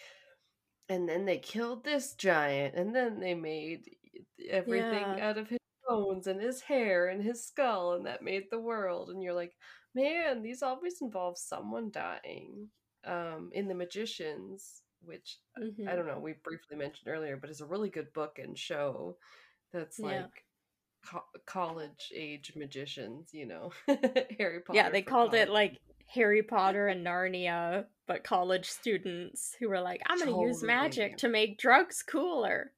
and 0.89 1.09
then 1.09 1.25
they 1.25 1.39
killed 1.39 1.83
this 1.83 2.15
giant 2.15 2.77
and 2.77 2.95
then 2.95 3.19
they 3.19 3.35
made 3.35 3.91
everything 4.49 4.93
Yeah. 5.19 5.29
out 5.31 5.39
of 5.39 5.49
his 5.49 5.59
bones 5.93 6.27
and 6.27 6.41
his 6.41 6.61
hair 6.61 7.09
and 7.09 7.23
his 7.23 7.45
skull 7.47 7.93
and 7.95 8.07
that 8.07 8.23
made 8.23 8.45
the 8.51 8.59
world 8.59 9.11
and 9.11 9.23
you're 9.23 9.35
like 9.35 9.53
man 9.95 10.43
these 10.43 10.63
always 10.63 11.01
involve 11.03 11.37
someone 11.39 11.91
dying 11.91 12.69
um 13.05 13.51
in 13.53 13.69
the 13.69 13.75
magicians 13.75 14.83
which 15.05 15.39
Mhm. 15.61 15.89
I 15.89 15.97
don't 15.97 16.07
know, 16.07 16.21
we 16.21 16.35
briefly 16.45 16.77
mentioned 16.77 17.09
earlier, 17.09 17.37
but 17.37 17.51
it's 17.51 17.61
a 17.61 17.67
really 17.67 17.91
good 17.91 18.13
book 18.13 18.39
and 18.39 18.57
show 18.57 19.17
that's 19.73 19.99
Yeah. 19.99 20.07
like 20.07 20.45
co- 21.05 21.25
college 21.45 22.13
age 22.15 22.53
magicians, 22.55 23.31
you 23.35 23.47
know, 23.47 23.73
Harry 24.39 24.61
Potter. 24.61 24.77
Yeah, 24.77 24.91
they 24.91 25.03
called 25.03 25.35
it 25.35 25.51
like 25.51 25.79
Harry 26.07 26.43
Potter 26.45 26.87
and 26.87 27.05
Narnia, 27.05 27.87
but 28.07 28.23
college 28.23 28.71
students 28.71 29.57
who 29.59 29.69
were 29.69 29.81
like, 29.81 30.03
I'm 30.07 30.21
gonna 30.21 30.41
use 30.41 30.63
magic 30.63 31.17
to 31.19 31.29
make 31.29 31.59
drugs 31.59 32.03
cooler. 32.05 32.73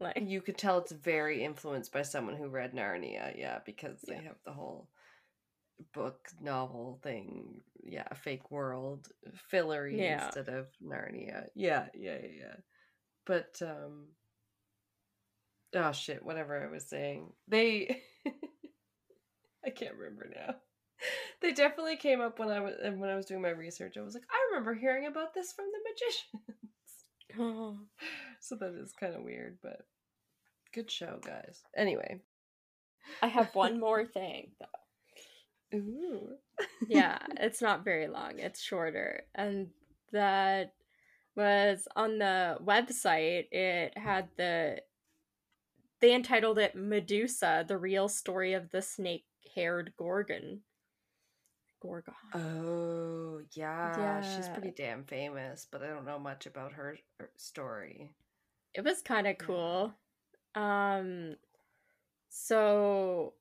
Like 0.00 0.18
you 0.20 0.40
could 0.40 0.58
tell 0.58 0.78
it's 0.78 0.92
very 0.92 1.44
influenced 1.44 1.92
by 1.92 2.02
someone 2.02 2.36
who 2.36 2.48
read 2.48 2.72
Narnia, 2.74 3.36
yeah, 3.38 3.60
because 3.64 4.00
they 4.02 4.14
Yeah. 4.14 4.22
have 4.22 4.36
the 4.44 4.52
whole 4.52 4.88
book 5.92 6.28
novel 6.40 7.00
thing, 7.02 7.62
yeah, 7.82 8.12
fake 8.14 8.50
world 8.50 9.08
Fillory 9.52 9.98
Yeah. 9.98 10.26
instead 10.26 10.48
of 10.48 10.68
Narnia. 10.82 11.48
Yeah, 11.54 11.88
yeah, 11.94 12.18
yeah, 12.22 12.28
yeah. 12.38 12.56
But 13.24 13.60
um 13.62 14.08
oh 15.74 15.92
shit, 15.92 16.24
whatever 16.24 16.62
I 16.62 16.70
was 16.70 16.88
saying. 16.88 17.32
They 17.48 18.02
I 19.64 19.70
can't 19.70 19.94
remember 19.94 20.30
now. 20.34 20.56
They 21.40 21.52
definitely 21.52 21.96
came 21.96 22.20
up 22.22 22.38
when 22.38 22.48
I 22.48 22.60
was 22.60 22.74
when 22.82 23.10
I 23.10 23.16
was 23.16 23.26
doing 23.26 23.42
my 23.42 23.50
research. 23.50 23.96
I 23.98 24.02
was 24.02 24.14
like, 24.14 24.24
I 24.30 24.48
remember 24.50 24.74
hearing 24.74 25.06
about 25.06 25.34
this 25.34 25.52
from 25.52 25.66
the 25.66 25.78
magician. 25.90 26.58
so 28.40 28.56
that 28.56 28.74
is 28.74 28.92
kind 28.98 29.14
of 29.14 29.22
weird, 29.22 29.58
but 29.62 29.82
good 30.72 30.90
show, 30.90 31.18
guys. 31.24 31.62
Anyway. 31.76 32.20
I 33.22 33.28
have 33.28 33.54
one 33.54 33.78
more 33.80 34.04
thing 34.14 34.52
though. 34.60 35.78
Ooh. 35.78 36.36
yeah, 36.88 37.18
it's 37.38 37.60
not 37.60 37.84
very 37.84 38.08
long. 38.08 38.38
It's 38.38 38.62
shorter. 38.62 39.24
And 39.34 39.68
that 40.12 40.74
was 41.36 41.88
on 41.96 42.18
the 42.18 42.58
website. 42.64 43.46
It 43.50 43.96
had 43.98 44.28
the 44.36 44.78
they 46.00 46.14
entitled 46.14 46.58
it 46.58 46.74
Medusa, 46.76 47.64
the 47.66 47.78
real 47.78 48.08
story 48.08 48.52
of 48.52 48.70
the 48.70 48.82
snake-haired 48.82 49.94
gorgon. 49.96 50.60
Gorgon. 51.84 52.14
Oh, 52.34 53.40
yeah. 53.52 53.98
yeah. 53.98 54.20
She's 54.22 54.48
pretty 54.48 54.72
damn 54.74 55.04
famous, 55.04 55.66
but 55.70 55.82
I 55.82 55.88
don't 55.88 56.06
know 56.06 56.18
much 56.18 56.46
about 56.46 56.72
her, 56.72 56.96
her 57.20 57.28
story. 57.36 58.14
It 58.74 58.82
was 58.84 59.02
kind 59.02 59.26
of 59.26 59.36
cool. 59.38 59.92
Um 60.54 61.36
so 62.30 63.34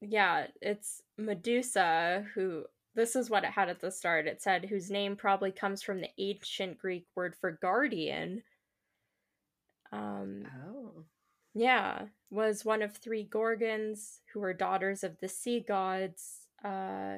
yeah, 0.00 0.48
it's 0.60 1.02
Medusa 1.16 2.26
who 2.34 2.64
this 2.94 3.16
is 3.16 3.30
what 3.30 3.44
it 3.44 3.50
had 3.50 3.68
at 3.68 3.80
the 3.80 3.90
start. 3.90 4.26
It 4.26 4.42
said 4.42 4.66
whose 4.66 4.90
name 4.90 5.16
probably 5.16 5.50
comes 5.50 5.82
from 5.82 6.00
the 6.00 6.10
ancient 6.18 6.78
Greek 6.78 7.06
word 7.14 7.34
for 7.40 7.52
guardian. 7.52 8.42
Um 9.92 10.44
Oh. 10.66 11.04
yeah, 11.54 12.02
was 12.30 12.64
one 12.64 12.82
of 12.82 12.96
three 12.96 13.22
gorgons 13.24 14.20
who 14.32 14.40
were 14.40 14.52
daughters 14.52 15.02
of 15.02 15.18
the 15.20 15.28
sea 15.28 15.64
gods 15.66 16.46
uh 16.64 17.16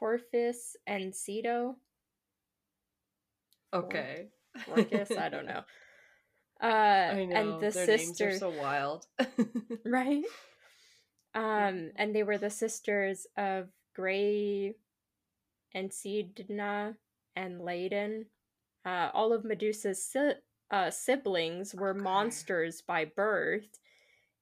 Porphis 0.00 0.76
and 0.86 1.12
Ceto. 1.12 1.76
Okay. 3.72 4.28
Orcus, 4.66 5.16
I 5.16 5.28
don't 5.28 5.46
know. 5.46 5.62
Uh 6.62 7.14
I 7.14 7.24
know. 7.24 7.36
and 7.36 7.60
the 7.60 7.70
Their 7.70 7.86
sister 7.86 7.96
names 7.96 8.20
are 8.20 8.30
so 8.30 8.50
wild. 8.50 9.06
right? 9.84 10.24
Um, 11.34 11.92
and 11.96 12.14
they 12.14 12.22
were 12.22 12.38
the 12.38 12.50
sisters 12.50 13.26
of 13.36 13.68
Graeae 13.96 14.74
and 15.74 15.90
Sidna 15.90 16.96
and 17.36 17.60
Ladon. 17.60 18.26
Uh, 18.84 19.10
all 19.14 19.32
of 19.32 19.44
Medusa's 19.44 20.04
si- 20.04 20.34
uh, 20.70 20.90
siblings 20.90 21.74
were 21.74 21.94
Okay. 21.96 22.00
monsters 22.02 22.82
by 22.82 23.04
birth, 23.04 23.78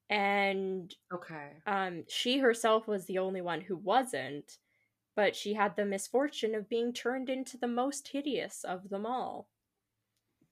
and 0.09 0.93
okay. 1.13 1.51
um, 1.67 2.03
she 2.07 2.39
herself 2.39 2.87
was 2.87 3.05
the 3.05 3.19
only 3.19 3.41
one 3.41 3.61
who 3.61 3.77
wasn't. 3.77 4.57
But 5.15 5.35
she 5.35 5.53
had 5.53 5.75
the 5.75 5.85
misfortune 5.85 6.55
of 6.55 6.69
being 6.69 6.93
turned 6.93 7.29
into 7.29 7.57
the 7.57 7.67
most 7.67 8.09
hideous 8.09 8.63
of 8.63 8.89
them 8.89 9.05
all. 9.05 9.49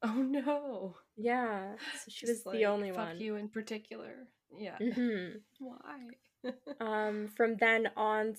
Oh 0.04 0.22
no. 0.22 0.96
Yeah, 1.16 1.76
so 2.04 2.10
she 2.10 2.26
Just 2.28 2.46
was 2.46 2.54
the 2.54 2.66
only 2.66 2.92
fuck 2.92 3.08
one. 3.08 3.20
you 3.20 3.36
in 3.36 3.50
particular. 3.50 4.28
Yeah. 4.58 4.78
hmm 4.78 5.38
Why? 5.60 6.08
Um, 6.80 7.28
from 7.36 7.58
then 7.58 7.90
on, 7.98 8.36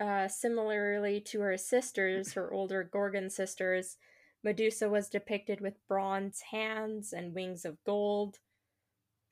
uh, 0.00 0.28
similarly 0.28 1.20
to 1.22 1.40
her 1.40 1.58
sisters, 1.58 2.34
her 2.34 2.52
older 2.52 2.84
Gorgon 2.84 3.28
sisters, 3.28 3.96
Medusa 4.44 4.88
was 4.88 5.08
depicted 5.08 5.60
with 5.60 5.86
bronze 5.88 6.40
hands 6.52 7.12
and 7.12 7.34
wings 7.34 7.64
of 7.64 7.82
gold, 7.84 8.38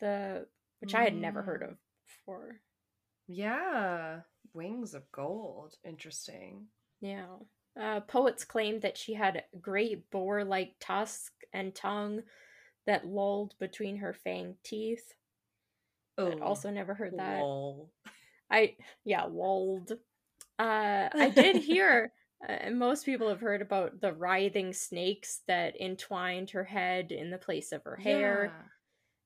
the 0.00 0.46
which 0.80 0.94
I 0.94 1.04
had 1.04 1.14
never 1.14 1.42
heard 1.42 1.62
Mm. 1.62 1.70
of 1.70 1.76
before. 2.06 2.60
Yeah. 3.32 4.20
Wings 4.54 4.94
of 4.94 5.10
gold. 5.12 5.74
Interesting. 5.84 6.66
Yeah. 7.00 7.26
Uh, 7.80 8.00
poets 8.00 8.44
claimed 8.44 8.82
that 8.82 8.98
she 8.98 9.14
had 9.14 9.44
great 9.60 10.10
boar-like 10.10 10.74
tusk 10.78 11.32
and 11.52 11.74
tongue 11.74 12.22
that 12.86 13.06
lolled 13.06 13.54
between 13.58 13.96
her 13.98 14.14
fanged 14.26 14.56
teeth. 14.64 15.14
Oh. 16.18 16.38
Also 16.40 16.70
never 16.70 16.94
heard 16.94 17.14
that. 17.16 17.40
Lol. 17.40 17.90
I 18.50 18.76
yeah, 19.04 19.24
lolled. 19.24 19.92
Uh, 20.58 21.08
I 21.12 21.32
did 21.34 21.56
hear, 21.62 22.12
uh, 22.46 22.70
most 22.70 23.06
people 23.06 23.28
have 23.28 23.40
heard 23.40 23.62
about 23.62 24.00
the 24.00 24.12
writhing 24.12 24.74
snakes 24.74 25.40
that 25.48 25.80
entwined 25.80 26.50
her 26.50 26.64
head 26.64 27.12
in 27.12 27.30
the 27.30 27.38
place 27.38 27.72
of 27.72 27.82
her 27.84 27.96
hair, 27.96 28.52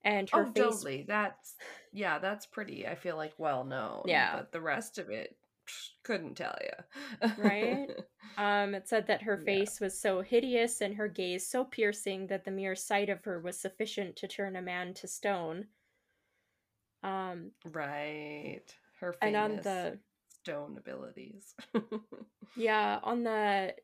and 0.06 0.30
her 0.30 0.42
oh, 0.42 0.44
face. 0.46 0.54
totally. 0.54 1.04
That's 1.06 1.56
yeah, 1.92 2.18
that's 2.18 2.46
pretty. 2.46 2.86
I 2.86 2.94
feel 2.94 3.16
like 3.16 3.34
well 3.36 3.64
known. 3.64 4.04
Yeah. 4.06 4.36
but 4.36 4.52
the 4.52 4.60
rest 4.60 4.98
of 4.98 5.10
it, 5.10 5.36
couldn't 6.04 6.36
tell 6.36 6.56
you. 6.62 7.28
right? 7.38 7.88
Um, 8.38 8.74
it 8.74 8.88
said 8.88 9.06
that 9.08 9.22
her 9.24 9.38
face 9.38 9.78
yeah. 9.80 9.86
was 9.86 9.98
so 9.98 10.20
hideous 10.20 10.80
and 10.80 10.94
her 10.94 11.08
gaze 11.08 11.46
so 11.46 11.64
piercing 11.64 12.28
that 12.28 12.44
the 12.44 12.50
mere 12.50 12.76
sight 12.76 13.08
of 13.08 13.24
her 13.24 13.40
was 13.40 13.58
sufficient 13.58 14.14
to 14.16 14.28
turn 14.28 14.56
a 14.56 14.62
man 14.62 14.94
to 14.94 15.08
stone. 15.08 15.66
Um, 17.02 17.50
right. 17.72 18.62
Her 19.00 19.12
famous 19.14 19.22
and 19.22 19.36
on 19.36 19.56
the 19.62 19.98
stone 20.42 20.76
abilities. 20.78 21.54
yeah, 22.56 23.00
on 23.02 23.24
the 23.24 23.74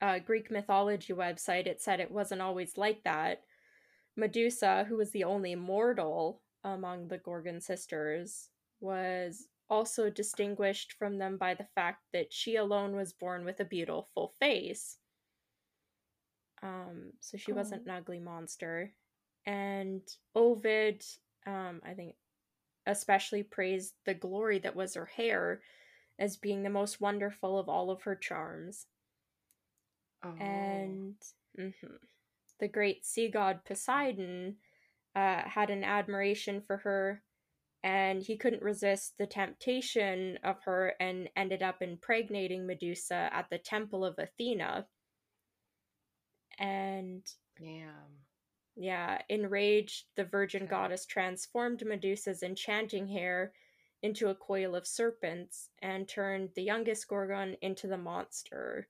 uh, 0.00 0.18
Greek 0.20 0.50
mythology 0.50 1.12
website, 1.12 1.66
it 1.66 1.82
said 1.82 1.98
it 1.98 2.10
wasn't 2.10 2.42
always 2.42 2.76
like 2.76 3.02
that. 3.04 3.42
Medusa, 4.16 4.84
who 4.88 4.96
was 4.96 5.10
the 5.10 5.24
only 5.24 5.54
mortal 5.54 6.40
among 6.64 7.08
the 7.08 7.18
Gorgon 7.18 7.60
sisters, 7.60 8.48
was 8.80 9.48
also 9.68 10.10
distinguished 10.10 10.92
from 10.92 11.18
them 11.18 11.36
by 11.36 11.54
the 11.54 11.66
fact 11.74 12.02
that 12.12 12.32
she 12.32 12.56
alone 12.56 12.94
was 12.94 13.12
born 13.12 13.44
with 13.44 13.60
a 13.60 13.64
beautiful 13.64 14.32
face. 14.38 14.98
Um, 16.62 17.12
so 17.20 17.36
she 17.36 17.52
oh. 17.52 17.56
wasn't 17.56 17.84
an 17.86 17.90
ugly 17.90 18.20
monster. 18.20 18.92
And 19.44 20.02
Ovid, 20.34 21.04
um, 21.46 21.80
I 21.84 21.94
think, 21.94 22.14
especially 22.86 23.42
praised 23.42 23.94
the 24.04 24.14
glory 24.14 24.58
that 24.60 24.76
was 24.76 24.94
her 24.94 25.06
hair 25.06 25.60
as 26.18 26.36
being 26.36 26.62
the 26.62 26.70
most 26.70 27.00
wonderful 27.00 27.58
of 27.58 27.68
all 27.68 27.90
of 27.90 28.02
her 28.02 28.16
charms. 28.16 28.86
Oh. 30.24 30.34
And 30.40 31.14
mm-hmm, 31.58 31.96
the 32.60 32.68
great 32.68 33.04
sea 33.04 33.28
god 33.28 33.60
Poseidon 33.64 34.56
uh, 35.14 35.42
had 35.46 35.70
an 35.70 35.84
admiration 35.84 36.60
for 36.60 36.78
her 36.78 37.22
and 37.86 38.22
he 38.22 38.36
couldn't 38.36 38.62
resist 38.62 39.16
the 39.16 39.26
temptation 39.26 40.38
of 40.42 40.56
her 40.64 40.94
and 40.98 41.28
ended 41.36 41.62
up 41.62 41.80
impregnating 41.80 42.66
Medusa 42.66 43.30
at 43.32 43.48
the 43.48 43.58
temple 43.58 44.04
of 44.04 44.18
Athena. 44.18 44.88
And 46.58 47.22
Damn. 47.56 48.24
Yeah, 48.74 49.22
enraged, 49.28 50.06
the 50.16 50.24
virgin 50.24 50.64
okay. 50.64 50.70
goddess 50.70 51.06
transformed 51.06 51.86
Medusa's 51.86 52.42
enchanting 52.42 53.06
hair 53.06 53.52
into 54.02 54.30
a 54.30 54.34
coil 54.34 54.74
of 54.74 54.86
serpents 54.86 55.70
and 55.80 56.08
turned 56.08 56.50
the 56.56 56.62
youngest 56.62 57.06
Gorgon 57.06 57.56
into 57.62 57.86
the 57.86 57.96
monster 57.96 58.88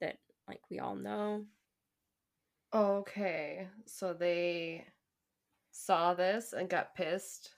that, 0.00 0.16
like, 0.48 0.62
we 0.70 0.78
all 0.78 0.96
know. 0.96 1.44
Okay, 2.74 3.68
so 3.86 4.12
they 4.12 4.84
saw 5.70 6.14
this 6.14 6.52
and 6.52 6.68
got 6.68 6.94
pissed 6.94 7.54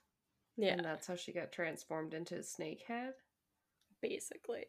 yeah. 0.56 0.72
And 0.72 0.84
that's 0.84 1.06
how 1.06 1.16
she 1.16 1.32
got 1.32 1.52
transformed 1.52 2.14
into 2.14 2.36
a 2.36 2.42
snake 2.42 2.84
head? 2.86 3.12
Basically. 4.00 4.66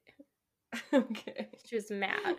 okay. 0.94 1.50
She 1.66 1.76
was 1.76 1.90
mad. 1.90 2.36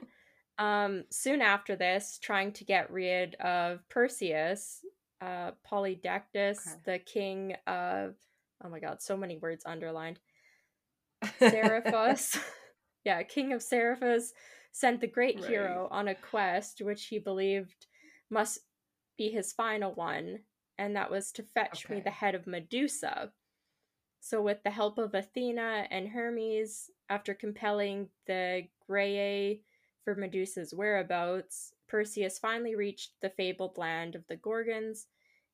Um, 0.59 1.05
soon 1.11 1.41
after 1.41 1.77
this, 1.77 2.19
trying 2.21 2.53
to 2.53 2.65
get 2.65 2.91
rid 2.91 3.37
of 3.37 3.89
Perseus, 3.89 4.81
uh, 5.21 5.53
Polydectes, 5.71 6.59
okay. 6.67 6.81
the 6.85 6.99
king 6.99 7.55
of 7.67 8.17
oh 8.65 8.69
my 8.69 8.81
god, 8.81 9.01
so 9.01 9.17
many 9.17 9.39
words 9.39 9.65
underlined. 9.65 10.19
Seriphos. 11.41 12.39
yeah, 13.05 13.23
king 13.23 13.53
of 13.53 13.61
Seriphos 13.61 14.31
sent 14.73 15.01
the 15.01 15.07
great 15.07 15.41
right. 15.41 15.49
hero 15.49 15.89
on 15.91 16.09
a 16.09 16.15
quest 16.15 16.83
which 16.83 17.07
he 17.07 17.19
believed 17.19 17.87
must 18.31 18.61
be 19.17 19.31
his 19.31 19.53
final 19.53 19.93
one, 19.93 20.41
and 20.79 20.95
that 20.97 21.11
was 21.11 21.33
to 21.33 21.43
fetch 21.43 21.85
okay. 21.85 21.97
me 21.97 22.01
the 22.01 22.11
head 22.11 22.35
of 22.35 22.47
Medusa. 22.47 23.33
So, 24.21 24.43
with 24.43 24.63
the 24.63 24.71
help 24.71 24.99
of 24.99 25.15
Athena 25.15 25.87
and 25.91 26.09
Hermes, 26.09 26.91
after 27.09 27.35
compelling 27.35 28.09
the 28.27 28.69
Graeae 28.89 29.61
for 30.05 30.15
Medusa's 30.15 30.75
whereabouts, 30.75 31.73
Perseus 31.89 32.39
finally 32.39 32.75
reached 32.75 33.13
the 33.21 33.31
fabled 33.31 33.79
land 33.79 34.15
of 34.15 34.27
the 34.29 34.37
Gorgons 34.37 35.07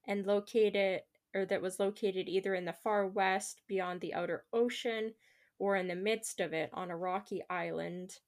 and 0.06 0.26
located, 0.26 1.02
or 1.34 1.44
that 1.46 1.62
was 1.62 1.80
located 1.80 2.28
either 2.28 2.54
in 2.54 2.64
the 2.64 2.72
far 2.72 3.06
west 3.06 3.62
beyond 3.66 4.00
the 4.00 4.14
outer 4.14 4.44
ocean 4.52 5.14
or 5.58 5.76
in 5.76 5.88
the 5.88 5.94
midst 5.94 6.40
of 6.40 6.52
it 6.52 6.70
on 6.72 6.90
a 6.90 6.96
rocky 6.96 7.42
island. 7.48 8.18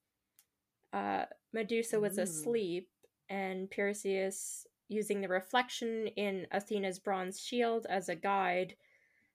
Uh, 0.93 1.25
Medusa 1.53 1.99
was 2.01 2.17
mm. 2.17 2.23
asleep, 2.23 2.89
and 3.29 3.71
Perseus, 3.71 4.67
using 4.89 5.21
the 5.21 5.29
reflection 5.29 6.07
in 6.17 6.47
Athena's 6.53 6.99
bronze 6.99 7.41
shield 7.41 7.87
as 7.89 8.09
a 8.09 8.15
guide, 8.15 8.77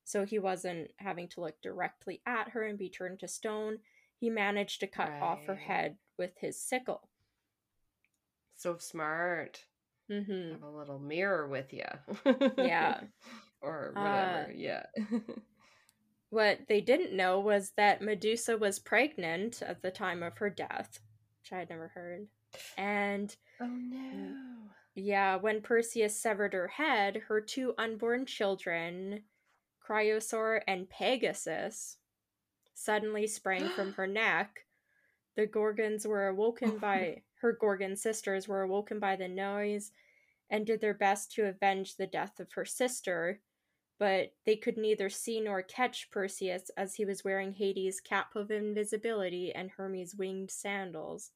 so 0.03 0.25
he 0.25 0.39
wasn't 0.39 0.91
having 0.97 1.27
to 1.29 1.41
look 1.41 1.61
directly 1.61 2.21
at 2.25 2.49
her 2.49 2.63
and 2.63 2.77
be 2.77 2.89
turned 2.89 3.19
to 3.19 3.27
stone. 3.27 3.79
He 4.17 4.29
managed 4.29 4.79
to 4.81 4.87
cut 4.87 5.09
right. 5.09 5.21
off 5.21 5.45
her 5.45 5.55
head 5.55 5.97
with 6.17 6.31
his 6.37 6.59
sickle. 6.59 7.09
So 8.55 8.77
smart. 8.77 9.65
Mm-hmm. 10.09 10.51
Have 10.51 10.63
a 10.63 10.77
little 10.77 10.99
mirror 10.99 11.47
with 11.47 11.73
you. 11.73 11.85
yeah. 12.57 13.01
or 13.61 13.91
whatever. 13.95 14.47
Uh, 14.49 14.53
yeah. 14.55 14.83
what 16.29 16.59
they 16.67 16.81
didn't 16.81 17.15
know 17.15 17.39
was 17.39 17.71
that 17.77 18.01
Medusa 18.01 18.57
was 18.57 18.79
pregnant 18.79 19.61
at 19.61 19.81
the 19.81 19.91
time 19.91 20.21
of 20.23 20.37
her 20.37 20.49
death, 20.49 20.99
which 21.41 21.53
I 21.53 21.59
had 21.59 21.69
never 21.69 21.89
heard. 21.89 22.27
And 22.77 23.35
oh 23.59 23.67
no. 23.67 24.35
Yeah, 24.93 25.37
when 25.37 25.61
Perseus 25.61 26.19
severed 26.19 26.53
her 26.53 26.67
head, 26.67 27.23
her 27.27 27.39
two 27.39 27.73
unborn 27.77 28.25
children 28.25 29.23
Chrysaor 29.85 30.61
and 30.67 30.89
Pegasus 30.89 31.97
suddenly 32.73 33.27
sprang 33.27 33.69
from 33.69 33.93
her 33.97 34.07
neck. 34.07 34.65
The 35.35 35.47
Gorgons 35.47 36.05
were 36.05 36.27
awoken 36.27 36.77
by 36.77 37.15
oh. 37.17 37.21
her 37.41 37.53
Gorgon 37.53 37.95
sisters 37.95 38.47
were 38.47 38.61
awoken 38.61 38.99
by 38.99 39.15
the 39.15 39.27
noise 39.27 39.91
and 40.49 40.65
did 40.65 40.81
their 40.81 40.93
best 40.93 41.31
to 41.33 41.45
avenge 41.47 41.95
the 41.95 42.07
death 42.07 42.39
of 42.39 42.51
her 42.53 42.65
sister, 42.65 43.39
but 43.97 44.33
they 44.45 44.57
could 44.57 44.77
neither 44.77 45.09
see 45.09 45.39
nor 45.39 45.61
catch 45.61 46.11
Perseus 46.11 46.69
as 46.75 46.95
he 46.95 47.05
was 47.05 47.23
wearing 47.23 47.53
Hades' 47.53 48.01
cap 48.01 48.35
of 48.35 48.51
invisibility 48.51 49.53
and 49.53 49.71
Hermes' 49.71 50.15
winged 50.15 50.51
sandals. 50.51 51.31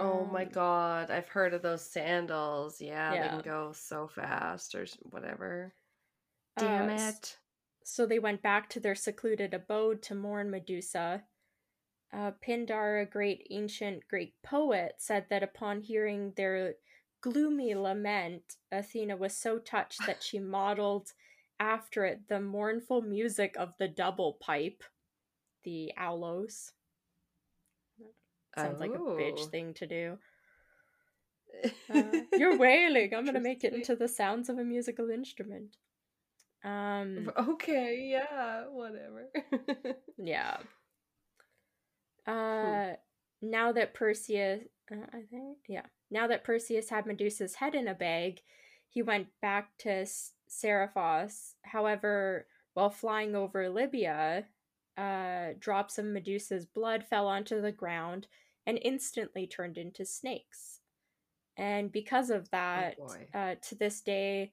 Oh 0.00 0.24
um, 0.24 0.32
my 0.32 0.44
god, 0.44 1.10
I've 1.10 1.28
heard 1.28 1.52
of 1.52 1.62
those 1.62 1.82
sandals. 1.82 2.80
Yeah, 2.80 3.12
yeah, 3.12 3.22
they 3.22 3.28
can 3.28 3.40
go 3.42 3.72
so 3.74 4.08
fast 4.08 4.74
or 4.74 4.86
whatever. 5.02 5.74
Damn 6.58 6.88
uh, 6.88 7.10
it. 7.10 7.36
So 7.84 8.06
they 8.06 8.18
went 8.18 8.42
back 8.42 8.68
to 8.70 8.80
their 8.80 8.94
secluded 8.94 9.52
abode 9.52 10.02
to 10.04 10.14
mourn 10.14 10.50
Medusa. 10.50 11.24
Uh, 12.12 12.32
Pindar, 12.44 13.02
a 13.02 13.06
great 13.06 13.46
ancient 13.50 14.08
Greek 14.08 14.34
poet, 14.42 14.94
said 14.98 15.26
that 15.28 15.42
upon 15.42 15.82
hearing 15.82 16.32
their 16.34 16.74
gloomy 17.20 17.74
lament, 17.74 18.56
Athena 18.72 19.16
was 19.16 19.36
so 19.36 19.58
touched 19.58 20.06
that 20.06 20.22
she 20.22 20.38
modeled 20.38 21.12
after 21.60 22.06
it 22.06 22.26
the 22.28 22.40
mournful 22.40 23.02
music 23.02 23.54
of 23.58 23.74
the 23.78 23.86
double 23.86 24.38
pipe, 24.40 24.82
the 25.62 25.92
aulos. 25.98 26.72
Sounds 28.56 28.76
oh. 28.78 28.80
like 28.80 28.94
a 28.94 28.98
bitch 28.98 29.40
oh. 29.40 29.46
thing 29.46 29.74
to 29.74 29.86
do. 29.86 30.18
Uh, 31.92 32.02
you're 32.32 32.58
wailing. 32.58 33.14
I'm 33.14 33.24
gonna 33.24 33.40
make 33.40 33.64
it 33.64 33.74
into 33.74 33.96
the 33.96 34.08
sounds 34.08 34.48
of 34.48 34.58
a 34.58 34.64
musical 34.64 35.10
instrument. 35.10 35.76
Um 36.64 37.30
okay, 37.36 38.08
yeah, 38.10 38.64
whatever. 38.70 39.28
yeah. 40.18 40.56
Uh 42.26 42.94
now 43.42 43.72
that 43.72 43.94
Perseus 43.94 44.62
uh, 44.92 45.06
I 45.12 45.22
think 45.30 45.58
yeah. 45.68 45.86
Now 46.10 46.26
that 46.26 46.44
Perseus 46.44 46.90
had 46.90 47.06
Medusa's 47.06 47.56
head 47.56 47.74
in 47.74 47.88
a 47.88 47.94
bag, 47.94 48.40
he 48.88 49.02
went 49.02 49.28
back 49.40 49.70
to 49.78 50.06
Seriphos. 50.48 51.54
However, 51.62 52.46
while 52.74 52.90
flying 52.90 53.34
over 53.36 53.68
Libya, 53.68 54.46
uh, 54.96 55.54
drops 55.58 55.98
of 55.98 56.04
Medusa's 56.04 56.66
blood 56.66 57.04
fell 57.08 57.26
onto 57.26 57.60
the 57.60 57.72
ground 57.72 58.26
and 58.66 58.78
instantly 58.82 59.46
turned 59.46 59.78
into 59.78 60.04
snakes. 60.04 60.80
And 61.56 61.90
because 61.92 62.30
of 62.30 62.42
oh, 62.42 62.48
that, 62.52 62.96
oh 63.00 63.38
uh, 63.38 63.54
to 63.68 63.74
this 63.74 64.00
day, 64.00 64.52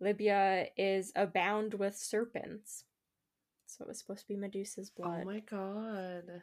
Libya 0.00 0.66
is 0.76 1.12
abound 1.16 1.74
with 1.74 1.96
serpents. 1.96 2.84
So 3.66 3.84
it 3.84 3.88
was 3.88 3.98
supposed 3.98 4.20
to 4.20 4.28
be 4.28 4.36
Medusa's 4.36 4.90
oh 4.98 5.02
blood. 5.02 5.22
Oh 5.22 5.26
my 5.26 5.40
god. 5.40 6.42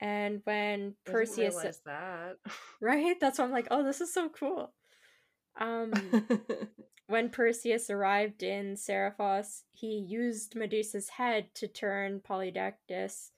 And 0.00 0.40
when 0.44 0.94
Perseus 1.04 1.62
that. 1.84 2.36
Right? 2.80 3.16
That's 3.20 3.38
why 3.38 3.44
I'm 3.44 3.50
like, 3.50 3.68
oh, 3.70 3.84
this 3.84 4.00
is 4.00 4.12
so 4.12 4.30
cool. 4.30 4.72
Um 5.58 5.92
when 7.06 7.30
Perseus 7.30 7.90
arrived 7.90 8.42
in 8.42 8.74
Seriphos, 8.74 9.62
he 9.72 9.98
used 9.98 10.54
Medusa's 10.54 11.10
head 11.10 11.54
to 11.54 11.68
turn 11.68 12.20
Polydectes 12.20 13.30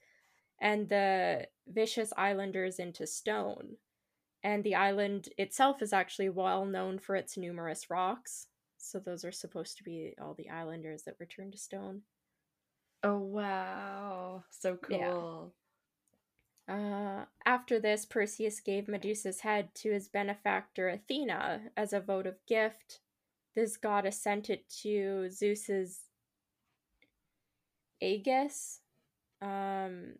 and 0.61 0.89
the 0.89 1.47
vicious 1.67 2.13
islanders 2.15 2.79
into 2.79 3.07
stone. 3.07 3.77
And 4.43 4.63
the 4.63 4.75
island 4.75 5.29
itself 5.37 5.81
is 5.81 5.93
actually 5.93 6.29
well 6.29 6.65
known 6.65 6.99
for 6.99 7.15
its 7.15 7.37
numerous 7.37 7.89
rocks. 7.89 8.47
So 8.77 8.99
those 8.99 9.23
are 9.23 9.31
supposed 9.31 9.77
to 9.77 9.83
be 9.83 10.13
all 10.21 10.33
the 10.33 10.49
islanders 10.49 11.03
that 11.03 11.15
were 11.19 11.25
turned 11.25 11.53
to 11.53 11.57
stone. 11.57 12.01
Oh. 13.01 13.17
Wow, 13.17 14.43
so 14.49 14.77
cool. 14.77 15.53
Uh, 16.67 17.25
after 17.45 17.79
this, 17.79 18.05
Perseus 18.05 18.59
gave 18.61 18.87
Medusa's 18.87 19.41
head 19.41 19.75
to 19.75 19.91
his 19.91 20.07
benefactor 20.07 20.87
Athena 20.87 21.61
as 21.75 21.91
a 21.91 21.99
vote 21.99 22.25
of 22.25 22.45
gift. 22.47 22.99
This 23.55 23.77
goddess 23.77 24.21
sent 24.21 24.49
it 24.49 24.67
to 24.81 25.29
Zeus's 25.29 25.99
Aegis, 28.01 28.79
um, 29.41 30.13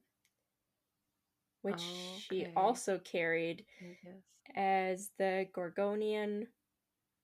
which 1.61 1.75
okay. 1.75 2.19
she 2.29 2.47
also 2.55 2.99
carried 2.99 3.65
as 4.55 5.09
the 5.17 5.47
Gorgoneion. 5.55 6.47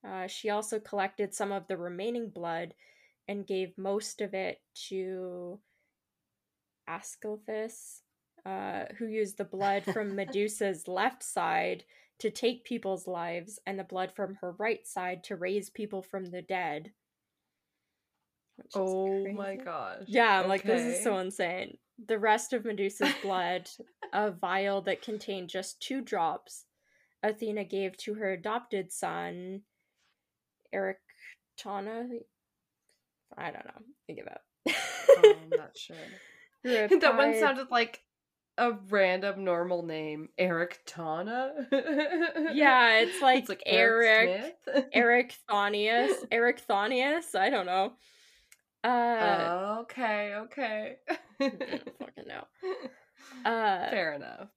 Uh, 0.08 0.28
she 0.28 0.50
also 0.50 0.80
collected 0.80 1.34
some 1.34 1.52
of 1.52 1.68
the 1.68 1.78
remaining 1.78 2.30
blood 2.30 2.74
and 3.28 3.46
gave 3.46 3.78
most 3.78 4.22
of 4.22 4.34
it 4.34 4.62
to 4.88 5.60
Asclepius, 6.88 8.02
uh, 8.46 8.86
who 8.98 9.08
used 9.08 9.38
the 9.38 9.46
blood 9.46 9.84
from 9.86 10.16
Medusa's 10.16 10.88
left 10.88 11.24
side 11.24 11.84
to 12.20 12.30
take 12.30 12.66
people's 12.66 13.08
lives 13.08 13.60
and 13.66 13.80
the 13.80 13.84
blood 13.84 14.12
from 14.14 14.36
her 14.36 14.52
right 14.58 14.86
side 14.86 15.24
to 15.26 15.36
raise 15.36 15.70
people 15.70 16.02
from 16.02 16.26
the 16.26 16.42
dead. 16.42 16.92
Oh 18.76 19.22
crazy. 19.24 19.34
my 19.34 19.56
gosh. 19.56 20.04
Yeah, 20.08 20.42
okay. 20.42 20.50
like, 20.50 20.64
this 20.64 20.82
is 20.82 21.04
so 21.04 21.18
insane. 21.20 21.78
The 22.08 22.20
rest 22.20 22.54
of 22.54 22.66
Medusa's 22.66 23.14
blood, 23.22 23.70
a 24.14 24.32
vial 24.32 24.82
that 24.82 25.02
contained 25.02 25.50
just 25.50 25.82
two 25.82 26.02
drops, 26.02 26.66
Athena 27.24 27.64
gave 27.66 27.98
to 27.98 28.16
her 28.16 28.32
adopted 28.32 28.92
son, 28.92 29.62
Eric 30.72 31.00
Tana. 31.58 32.08
I 33.38 33.52
don't 33.52 33.66
know. 33.66 33.82
I 34.10 34.14
give 34.14 34.28
up. 34.28 34.42
oh, 34.68 35.36
I'm 35.44 35.50
not 35.50 35.78
sure. 35.78 35.96
that 36.64 37.18
one 37.18 37.40
sounded 37.40 37.72
like 37.72 38.02
a 38.60 38.78
random 38.89 39.43
normal 39.45 39.84
name, 39.84 40.30
Eric 40.38 40.82
Tana. 40.86 41.53
yeah, 42.53 42.99
it's 42.99 43.22
like, 43.22 43.39
it's 43.39 43.49
like 43.49 43.64
Eric 43.66 44.55
Eric, 44.68 44.89
Eric 44.93 45.36
Thonius, 45.49 46.12
Eric 46.30 46.62
Thonius. 46.68 47.36
I 47.36 47.49
don't 47.49 47.66
know. 47.66 47.93
Uh, 48.84 49.78
okay, 49.82 50.34
okay. 50.36 50.97
I 51.10 51.18
don't 51.39 51.91
fucking 51.99 52.28
know. 52.28 52.43
Uh, 53.45 53.89
Fair 53.89 54.14
enough. 54.14 54.49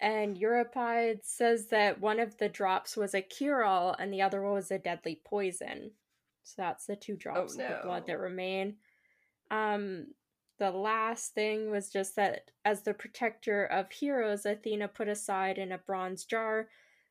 and 0.00 0.36
Euripides 0.38 1.28
says 1.28 1.68
that 1.68 2.00
one 2.00 2.20
of 2.20 2.38
the 2.38 2.48
drops 2.48 2.96
was 2.96 3.14
a 3.14 3.22
cure-all 3.22 3.94
and 3.98 4.12
the 4.12 4.22
other 4.22 4.42
was 4.42 4.70
a 4.70 4.78
deadly 4.78 5.20
poison. 5.24 5.92
So 6.44 6.54
that's 6.58 6.86
the 6.86 6.96
two 6.96 7.16
drops 7.16 7.56
oh, 7.58 7.62
no. 7.62 7.66
of 7.66 7.82
blood 7.82 8.06
that 8.06 8.18
remain. 8.18 8.76
Um, 9.50 10.06
the 10.62 10.70
last 10.70 11.34
thing 11.34 11.72
was 11.72 11.90
just 11.90 12.14
that 12.14 12.52
as 12.64 12.82
the 12.82 12.94
protector 12.94 13.64
of 13.64 13.90
heroes, 13.90 14.46
Athena 14.46 14.86
put 14.86 15.08
aside 15.08 15.58
in 15.58 15.72
a 15.72 15.78
bronze 15.78 16.24
jar 16.24 16.68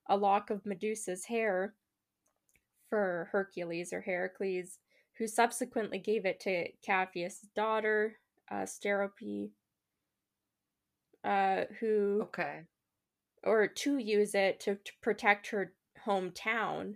a 0.08 0.16
lock 0.16 0.49
of 0.49 0.66
Medusa's 0.66 1.26
hair 1.26 1.76
for 2.89 3.28
Hercules 3.34 3.91
or 3.91 3.99
Heracles 3.99 4.80
who 5.18 5.28
subsequently 5.28 5.99
gave 5.99 6.26
it 6.26 6.39
to 6.39 6.68
Cepheus' 6.82 7.45
daughter, 7.54 8.16
uh, 8.49 8.64
Sterope, 8.64 9.52
uh, 11.26 11.64
who 11.82 12.22
okay, 12.24 12.62
or 13.43 13.68
to 13.68 13.97
use 13.97 14.34
it 14.34 14.62
to, 14.62 14.76
to 14.76 14.91
protect 15.02 15.47
her 15.47 15.74
hometown. 16.08 16.95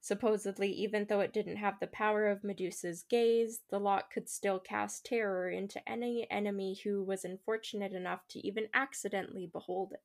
Supposedly, 0.00 0.72
even 0.72 1.06
though 1.06 1.20
it 1.20 1.32
didn't 1.32 1.56
have 1.56 1.78
the 1.78 1.86
power 1.86 2.26
of 2.28 2.42
Medusa's 2.42 3.02
gaze, 3.02 3.60
the 3.70 3.78
lock 3.78 4.12
could 4.12 4.28
still 4.28 4.58
cast 4.58 5.04
terror 5.04 5.50
into 5.50 5.86
any 5.88 6.26
enemy 6.30 6.80
who 6.82 7.02
was 7.02 7.24
unfortunate 7.24 7.92
enough 7.92 8.26
to 8.28 8.46
even 8.46 8.68
accidentally 8.72 9.46
behold 9.46 9.92
it. 9.92 10.02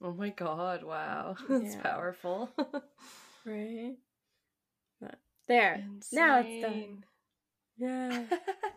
Oh 0.00 0.12
my 0.12 0.30
god, 0.30 0.82
wow. 0.82 1.36
That's 1.48 1.74
yeah. 1.74 1.82
powerful. 1.82 2.50
right? 3.44 3.96
There. 5.46 5.74
Insane. 5.74 6.20
Now 6.20 6.40
it's 6.40 6.60
done. 6.62 7.04
Yeah. 7.76 8.24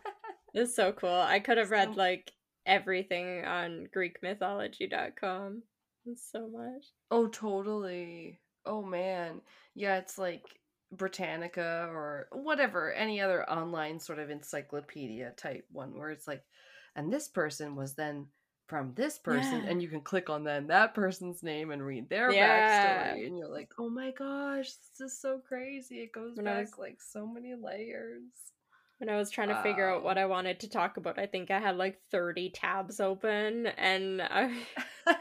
it's 0.54 0.74
so 0.74 0.92
cool. 0.92 1.10
I 1.10 1.40
could 1.40 1.56
have 1.56 1.70
read 1.70 1.96
like 1.96 2.32
everything 2.66 3.44
on 3.44 3.88
GreekMythology.com. 3.94 5.62
so 6.16 6.48
much. 6.48 6.84
Oh, 7.10 7.28
totally. 7.28 8.40
Oh 8.68 8.82
man. 8.82 9.40
Yeah, 9.74 9.96
it's 9.96 10.18
like 10.18 10.44
Britannica 10.92 11.88
or 11.90 12.28
whatever, 12.32 12.92
any 12.92 13.20
other 13.20 13.48
online 13.50 13.98
sort 13.98 14.18
of 14.18 14.30
encyclopedia 14.30 15.32
type 15.36 15.66
one 15.72 15.96
where 15.98 16.10
it's 16.10 16.28
like, 16.28 16.44
and 16.94 17.12
this 17.12 17.28
person 17.28 17.74
was 17.74 17.94
then 17.94 18.26
from 18.68 18.92
this 18.94 19.18
person 19.18 19.64
yeah. 19.64 19.70
and 19.70 19.82
you 19.82 19.88
can 19.88 20.02
click 20.02 20.28
on 20.28 20.44
then 20.44 20.66
that 20.66 20.94
person's 20.94 21.42
name 21.42 21.70
and 21.70 21.84
read 21.84 22.08
their 22.10 22.30
yeah. 22.30 23.14
backstory 23.14 23.26
and 23.26 23.38
you're 23.38 23.48
like 23.48 23.70
oh 23.78 23.88
my 23.88 24.10
gosh 24.10 24.66
this 24.66 25.12
is 25.12 25.18
so 25.18 25.40
crazy 25.48 26.00
it 26.00 26.12
goes 26.12 26.36
when 26.36 26.44
back 26.44 26.60
was, 26.60 26.78
like 26.78 26.98
so 27.00 27.26
many 27.26 27.54
layers 27.54 28.20
when 28.98 29.08
i 29.08 29.16
was 29.16 29.30
trying 29.30 29.48
to 29.48 29.62
figure 29.62 29.88
out 29.88 30.04
what 30.04 30.18
i 30.18 30.26
wanted 30.26 30.60
to 30.60 30.68
talk 30.68 30.98
about 30.98 31.18
i 31.18 31.24
think 31.24 31.50
i 31.50 31.58
had 31.58 31.76
like 31.76 31.98
30 32.10 32.50
tabs 32.50 33.00
open 33.00 33.66
and 33.66 34.20
i 34.20 34.54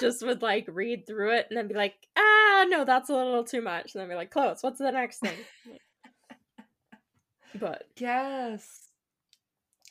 just 0.00 0.24
would 0.24 0.42
like 0.42 0.66
read 0.68 1.06
through 1.06 1.32
it 1.32 1.46
and 1.50 1.56
then 1.56 1.68
be 1.68 1.74
like 1.74 1.94
ah 2.16 2.64
no 2.68 2.84
that's 2.84 3.10
a 3.10 3.14
little 3.14 3.44
too 3.44 3.62
much 3.62 3.94
and 3.94 4.00
then 4.00 4.08
be 4.08 4.14
like 4.14 4.30
close 4.30 4.62
what's 4.62 4.78
the 4.78 4.90
next 4.90 5.18
thing 5.18 5.36
but 7.60 7.84
yes 7.96 8.90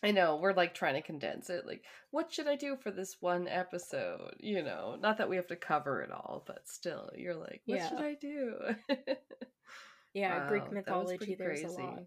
I 0.02 0.12
know 0.12 0.38
we're 0.38 0.54
like 0.54 0.74
trying 0.74 0.96
to 0.96 1.02
condense 1.02 1.50
it. 1.50 1.66
Like, 1.66 1.84
what 2.12 2.32
should 2.32 2.48
I 2.48 2.56
do 2.56 2.78
for 2.78 2.92
this 2.92 3.18
one 3.20 3.48
episode? 3.48 4.36
You 4.40 4.64
know, 4.64 4.98
not 5.00 5.18
that 5.18 5.30
we 5.30 5.36
have 5.36 5.48
to 5.48 5.56
cover 5.56 6.02
it 6.02 6.12
all, 6.12 6.44
but 6.48 6.68
still, 6.68 7.10
you're 7.16 7.36
like, 7.36 7.62
what 7.66 7.80
yeah. 7.80 7.90
should 7.90 8.00
I 8.00 8.14
do? 8.16 8.56
yeah, 10.14 10.44
wow, 10.44 10.48
Greek 10.48 10.72
mythology. 10.72 11.36
There's 11.38 11.62
crazy. 11.62 11.76
a 11.76 11.86
lot. 11.86 12.04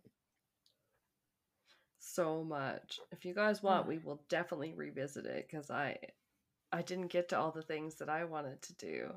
So 1.98 2.42
much. 2.44 2.98
If 3.10 3.24
you 3.24 3.34
guys 3.34 3.62
want, 3.62 3.86
we 3.86 3.98
will 3.98 4.22
definitely 4.28 4.72
revisit 4.74 5.26
it 5.26 5.46
because 5.50 5.70
I, 5.70 5.98
I 6.72 6.82
didn't 6.82 7.08
get 7.08 7.28
to 7.30 7.38
all 7.38 7.52
the 7.52 7.62
things 7.62 7.96
that 7.96 8.08
I 8.08 8.24
wanted 8.24 8.62
to 8.62 8.74
do. 8.74 9.10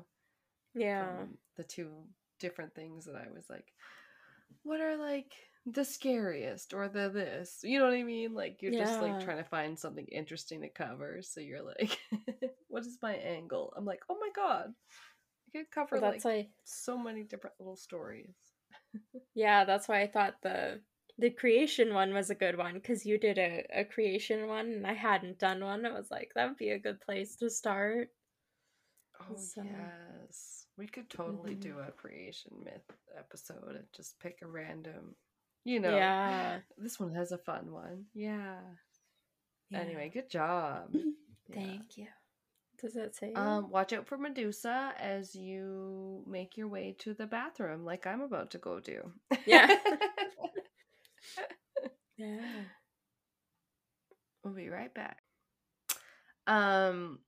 Yeah, 0.74 1.24
the 1.56 1.64
two 1.64 1.90
different 2.38 2.74
things 2.74 3.06
that 3.06 3.14
I 3.14 3.28
was 3.34 3.48
like, 3.48 3.72
what 4.62 4.80
are 4.80 4.96
like 4.96 5.32
the 5.66 5.84
scariest 5.84 6.72
or 6.72 6.88
the 6.88 7.08
this. 7.08 7.58
You 7.62 7.78
know 7.78 7.86
what 7.86 7.94
I 7.94 8.04
mean? 8.04 8.34
Like 8.34 8.62
you're 8.62 8.72
yeah. 8.72 8.84
just 8.84 9.00
like 9.00 9.24
trying 9.24 9.38
to 9.38 9.44
find 9.44 9.78
something 9.78 10.06
interesting 10.06 10.60
to 10.62 10.68
cover. 10.68 11.20
So 11.22 11.40
you're 11.40 11.62
like, 11.62 11.98
what 12.68 12.86
is 12.86 12.98
my 13.02 13.14
angle? 13.14 13.72
I'm 13.76 13.84
like, 13.84 14.02
oh 14.08 14.16
my 14.20 14.28
god. 14.34 14.72
I 15.48 15.58
could 15.58 15.70
cover 15.70 16.00
well, 16.00 16.12
that's 16.12 16.24
like 16.24 16.46
why... 16.46 16.48
so 16.64 16.96
many 16.96 17.24
different 17.24 17.56
little 17.58 17.76
stories. 17.76 18.34
yeah, 19.34 19.64
that's 19.64 19.88
why 19.88 20.02
I 20.02 20.06
thought 20.06 20.36
the 20.42 20.80
the 21.18 21.30
creation 21.30 21.94
one 21.94 22.12
was 22.12 22.30
a 22.30 22.34
good 22.34 22.56
one 22.56 22.74
because 22.74 23.06
you 23.06 23.18
did 23.18 23.38
a, 23.38 23.64
a 23.74 23.84
creation 23.84 24.48
one 24.48 24.66
and 24.66 24.86
I 24.86 24.92
hadn't 24.92 25.38
done 25.38 25.64
one. 25.64 25.84
It 25.84 25.92
was 25.92 26.10
like 26.10 26.32
that 26.34 26.48
would 26.48 26.58
be 26.58 26.70
a 26.70 26.78
good 26.78 27.00
place 27.00 27.36
to 27.36 27.50
start. 27.50 28.10
Oh 29.20 29.36
so. 29.36 29.62
yes. 29.62 30.66
We 30.76 30.86
could 30.86 31.08
totally 31.08 31.52
mm-hmm. 31.52 31.60
do 31.60 31.78
a 31.78 31.90
creation 31.90 32.52
myth 32.62 32.96
episode 33.18 33.76
and 33.76 33.86
just 33.94 34.20
pick 34.20 34.40
a 34.42 34.46
random 34.46 35.14
you 35.66 35.80
know. 35.80 35.94
Yeah. 35.94 36.60
This 36.78 36.98
one 36.98 37.12
has 37.14 37.32
a 37.32 37.38
fun 37.38 37.72
one. 37.72 38.04
Yeah. 38.14 38.60
yeah. 39.68 39.80
Anyway, 39.80 40.10
good 40.14 40.30
job. 40.30 40.94
Thank 41.52 41.96
yeah. 41.96 42.04
you. 42.04 42.06
Does 42.80 42.94
that 42.94 43.16
say? 43.16 43.32
Um, 43.32 43.70
watch 43.70 43.92
out 43.92 44.06
for 44.06 44.18
Medusa 44.18 44.92
as 44.98 45.34
you 45.34 46.22
make 46.26 46.56
your 46.56 46.68
way 46.68 46.94
to 47.00 47.14
the 47.14 47.26
bathroom, 47.26 47.84
like 47.84 48.06
I'm 48.06 48.20
about 48.20 48.50
to 48.50 48.58
go 48.58 48.80
do. 48.80 49.12
Yeah. 49.46 49.66
yeah. 52.16 52.40
We'll 54.44 54.54
be 54.54 54.68
right 54.68 54.94
back. 54.94 55.18
Um, 56.46 57.18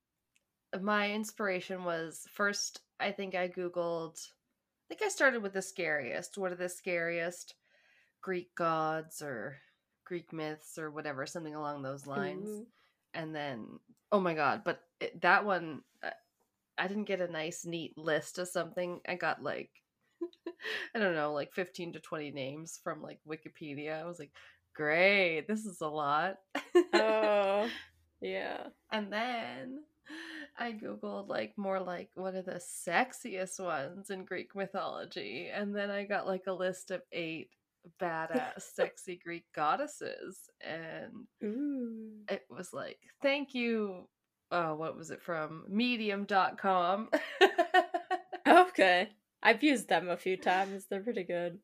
my 0.81 1.11
inspiration 1.11 1.83
was 1.83 2.25
first. 2.33 2.81
I 2.99 3.11
think 3.11 3.35
I 3.35 3.47
googled. 3.47 4.17
I 4.19 4.95
think 4.95 5.01
I 5.01 5.09
started 5.09 5.43
with 5.43 5.53
the 5.53 5.61
scariest. 5.61 6.37
What 6.37 6.51
are 6.51 6.55
the 6.55 6.69
scariest 6.69 7.55
Greek 8.21 8.53
gods 8.55 9.21
or 9.21 9.57
Greek 10.09 10.33
myths 10.33 10.77
or 10.77 10.89
whatever, 10.89 11.25
something 11.25 11.55
along 11.55 11.83
those 11.83 12.07
lines. 12.07 12.49
Mm-hmm. 12.49 12.63
And 13.13 13.35
then, 13.35 13.79
oh 14.11 14.19
my 14.19 14.33
god! 14.33 14.63
But 14.65 14.81
it, 14.99 15.21
that 15.21 15.45
one, 15.45 15.81
I 16.77 16.87
didn't 16.87 17.05
get 17.05 17.21
a 17.21 17.31
nice, 17.31 17.65
neat 17.65 17.97
list 17.97 18.39
of 18.39 18.47
something. 18.47 19.01
I 19.07 19.15
got 19.15 19.43
like, 19.43 19.69
I 20.95 20.99
don't 20.99 21.15
know, 21.15 21.33
like 21.33 21.53
fifteen 21.53 21.93
to 21.93 21.99
twenty 21.99 22.31
names 22.31 22.79
from 22.83 23.01
like 23.01 23.19
Wikipedia. 23.27 24.01
I 24.01 24.05
was 24.05 24.19
like, 24.19 24.31
great, 24.75 25.47
this 25.47 25.65
is 25.65 25.81
a 25.81 25.87
lot. 25.87 26.37
oh, 26.93 27.69
yeah. 28.21 28.67
And 28.91 29.11
then 29.11 29.83
I 30.57 30.73
googled 30.73 31.29
like 31.29 31.53
more 31.57 31.79
like 31.79 32.09
what 32.15 32.35
are 32.35 32.41
the 32.41 32.61
sexiest 32.87 33.59
ones 33.59 34.09
in 34.09 34.25
Greek 34.25 34.55
mythology, 34.55 35.49
and 35.53 35.75
then 35.75 35.89
I 35.89 36.03
got 36.05 36.27
like 36.27 36.47
a 36.47 36.53
list 36.53 36.91
of 36.91 37.01
eight 37.11 37.49
badass, 38.01 38.61
sexy 38.73 39.19
Greek 39.23 39.45
goddesses. 39.55 40.49
And 40.61 41.27
Ooh. 41.43 42.09
it 42.29 42.45
was 42.49 42.73
like, 42.73 42.99
thank 43.21 43.53
you. 43.53 44.07
Oh, 44.51 44.73
what 44.75 44.97
was 44.97 45.11
it 45.11 45.21
from? 45.21 45.65
Medium.com. 45.69 47.09
Okay. 48.49 49.09
I've 49.41 49.63
used 49.63 49.87
them 49.87 50.09
a 50.09 50.17
few 50.17 50.37
times. 50.37 50.85
They're 50.89 51.01
pretty 51.01 51.23
good. 51.23 51.59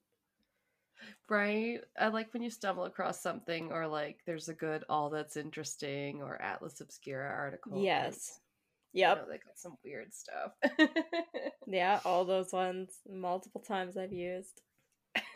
right? 1.29 1.79
I 1.99 2.07
like 2.07 2.33
when 2.33 2.41
you 2.43 2.49
stumble 2.49 2.85
across 2.85 3.21
something 3.21 3.71
or 3.71 3.87
like 3.87 4.19
there's 4.25 4.47
a 4.49 4.53
good 4.53 4.83
all 4.89 5.09
that's 5.09 5.35
interesting 5.37 6.21
or 6.21 6.41
Atlas 6.41 6.79
Obscura 6.81 7.29
article. 7.29 7.81
Yes. 7.81 8.39
You 8.93 9.01
Yep. 9.01 9.17
know, 9.17 9.25
they 9.29 9.37
got 9.39 9.57
some 9.57 9.77
weird 9.83 10.13
stuff. 10.13 10.51
Yeah, 11.67 11.99
all 12.05 12.25
those 12.25 12.53
ones. 12.53 12.99
Multiple 13.09 13.59
times 13.59 13.97
I've 13.97 14.13
used. 14.13 14.61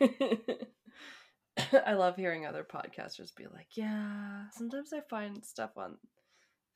I 0.00 1.94
love 1.94 2.14
hearing 2.16 2.46
other 2.46 2.64
podcasters 2.64 3.34
be 3.34 3.46
like, 3.52 3.66
yeah, 3.74 4.44
sometimes 4.52 4.92
I 4.92 5.00
find 5.10 5.44
stuff 5.44 5.72
on 5.76 5.96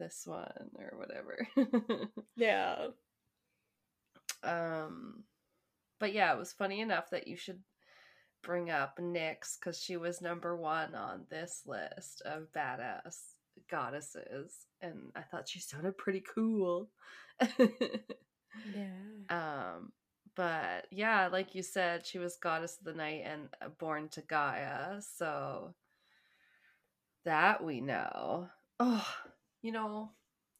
this 0.00 0.22
one 0.26 0.70
or 0.76 0.98
whatever. 0.98 1.46
Yeah. 2.36 2.88
um, 4.42 5.22
but 5.98 6.12
yeah, 6.12 6.32
it 6.32 6.38
was 6.38 6.52
funny 6.52 6.80
enough 6.80 7.10
that 7.10 7.28
you 7.28 7.36
should 7.36 7.60
bring 8.42 8.70
up 8.70 8.98
Nyx 8.98 9.58
because 9.58 9.80
she 9.80 9.96
was 9.96 10.20
number 10.20 10.56
one 10.56 10.94
on 10.94 11.26
this 11.30 11.62
list 11.66 12.22
of 12.24 12.52
badass 12.54 13.16
goddesses, 13.70 14.66
and 14.82 15.12
I 15.16 15.22
thought 15.22 15.48
she 15.48 15.60
sounded 15.60 15.96
pretty 15.98 16.22
cool. 16.34 16.90
Yeah. 18.74 18.86
Um, 19.28 19.92
but 20.36 20.86
yeah, 20.90 21.28
like 21.28 21.54
you 21.54 21.62
said, 21.62 22.06
she 22.06 22.18
was 22.18 22.36
goddess 22.36 22.78
of 22.78 22.84
the 22.84 22.92
night 22.92 23.22
and 23.24 23.48
uh, 23.62 23.68
born 23.78 24.08
to 24.10 24.22
Gaia, 24.22 25.00
so 25.00 25.74
that 27.24 27.62
we 27.62 27.80
know. 27.80 28.48
Oh, 28.80 29.06
you 29.62 29.72
know, 29.72 30.10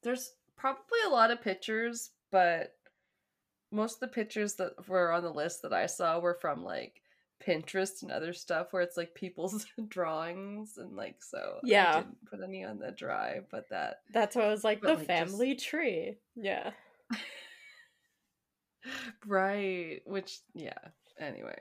there's 0.03 0.33
probably 0.57 0.99
a 1.07 1.11
lot 1.11 1.31
of 1.31 1.43
pictures, 1.43 2.11
but 2.31 2.75
most 3.75 3.95
of 3.97 4.01
the 4.01 4.09
pictures 4.09 4.55
that 4.55 4.89
were 4.89 5.13
on 5.13 5.23
the 5.23 5.33
list 5.33 5.63
that 5.63 5.73
I 5.73 5.87
saw 5.87 6.19
were 6.21 6.39
from 6.41 6.63
like 6.65 7.01
Pinterest 7.47 8.03
and 8.03 8.11
other 8.11 8.33
stuff 8.33 8.69
where 8.73 8.83
it's 8.83 8.97
like 8.97 9.15
people's 9.15 9.67
drawings 9.89 10.79
and 10.79 10.97
like 10.97 11.17
so 11.23 11.57
I 11.57 11.61
Yeah. 11.65 11.95
didn't 12.01 12.25
put 12.31 12.41
any 12.43 12.65
on 12.65 12.79
the 12.79 12.91
drive, 12.93 13.45
but 13.51 13.69
that 13.71 14.01
That's 14.13 14.37
what 14.37 14.45
I 14.47 14.49
was 14.51 14.65
like, 14.65 14.81
the 14.81 14.89
like, 14.89 14.99
just- 14.99 15.07
family 15.07 15.55
tree. 15.57 16.17
Yeah. 16.37 16.71
right 19.27 20.01
which 20.05 20.41
yeah 20.55 20.77
anyway 21.19 21.57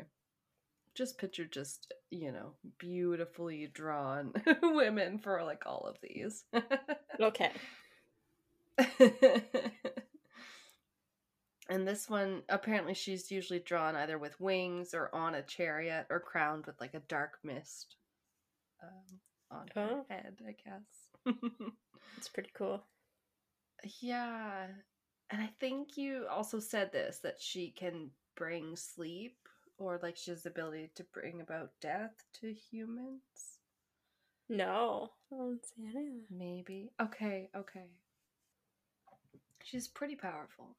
just 0.94 1.18
picture 1.18 1.46
just 1.46 1.94
you 2.12 2.32
know 2.34 2.52
beautifully 2.78 3.68
drawn 3.74 4.34
women 4.62 5.18
for 5.18 5.42
like 5.44 5.64
all 5.66 5.86
of 5.88 5.96
these 6.02 6.44
Okay. 7.22 7.52
And 11.70 11.88
this 11.88 12.10
one 12.10 12.42
apparently 12.50 12.94
she's 12.94 13.32
usually 13.32 13.60
drawn 13.60 13.96
either 13.96 14.18
with 14.18 14.40
wings 14.40 14.94
or 14.94 15.14
on 15.14 15.36
a 15.36 15.42
chariot 15.42 16.06
or 16.10 16.20
crowned 16.20 16.66
with 16.66 16.80
like 16.82 16.94
a 16.94 17.00
dark 17.08 17.40
mist 17.44 17.96
um, 18.84 19.20
on 19.52 19.68
her 19.76 19.90
Oh. 20.02 20.06
head 20.10 20.38
i 20.48 20.52
guess 20.52 21.36
It's 22.18 22.28
pretty 22.30 22.52
cool. 22.54 22.84
Yeah. 24.02 24.68
And 25.30 25.42
I 25.42 25.50
think 25.60 25.98
you 25.98 26.26
also 26.30 26.60
said 26.60 26.92
this 26.92 27.20
that 27.24 27.42
she 27.42 27.72
can 27.72 28.12
bring 28.36 28.76
sleep 28.76 29.38
or 29.78 30.00
like 30.04 30.16
she 30.16 30.32
has 30.32 30.44
the 30.44 30.50
ability 30.50 30.92
to 30.96 31.04
bring 31.14 31.42
about 31.42 31.72
death 31.82 32.12
to 32.42 32.54
humans. 32.54 33.60
No. 34.50 35.10
I 35.32 35.38
don't 35.38 35.66
see 35.66 35.84
any 35.84 36.08
of 36.08 36.14
that. 36.14 36.36
Maybe. 36.38 36.92
Okay, 37.02 37.50
okay. 37.56 37.88
She's 39.64 39.88
pretty 39.88 40.16
powerful. 40.16 40.76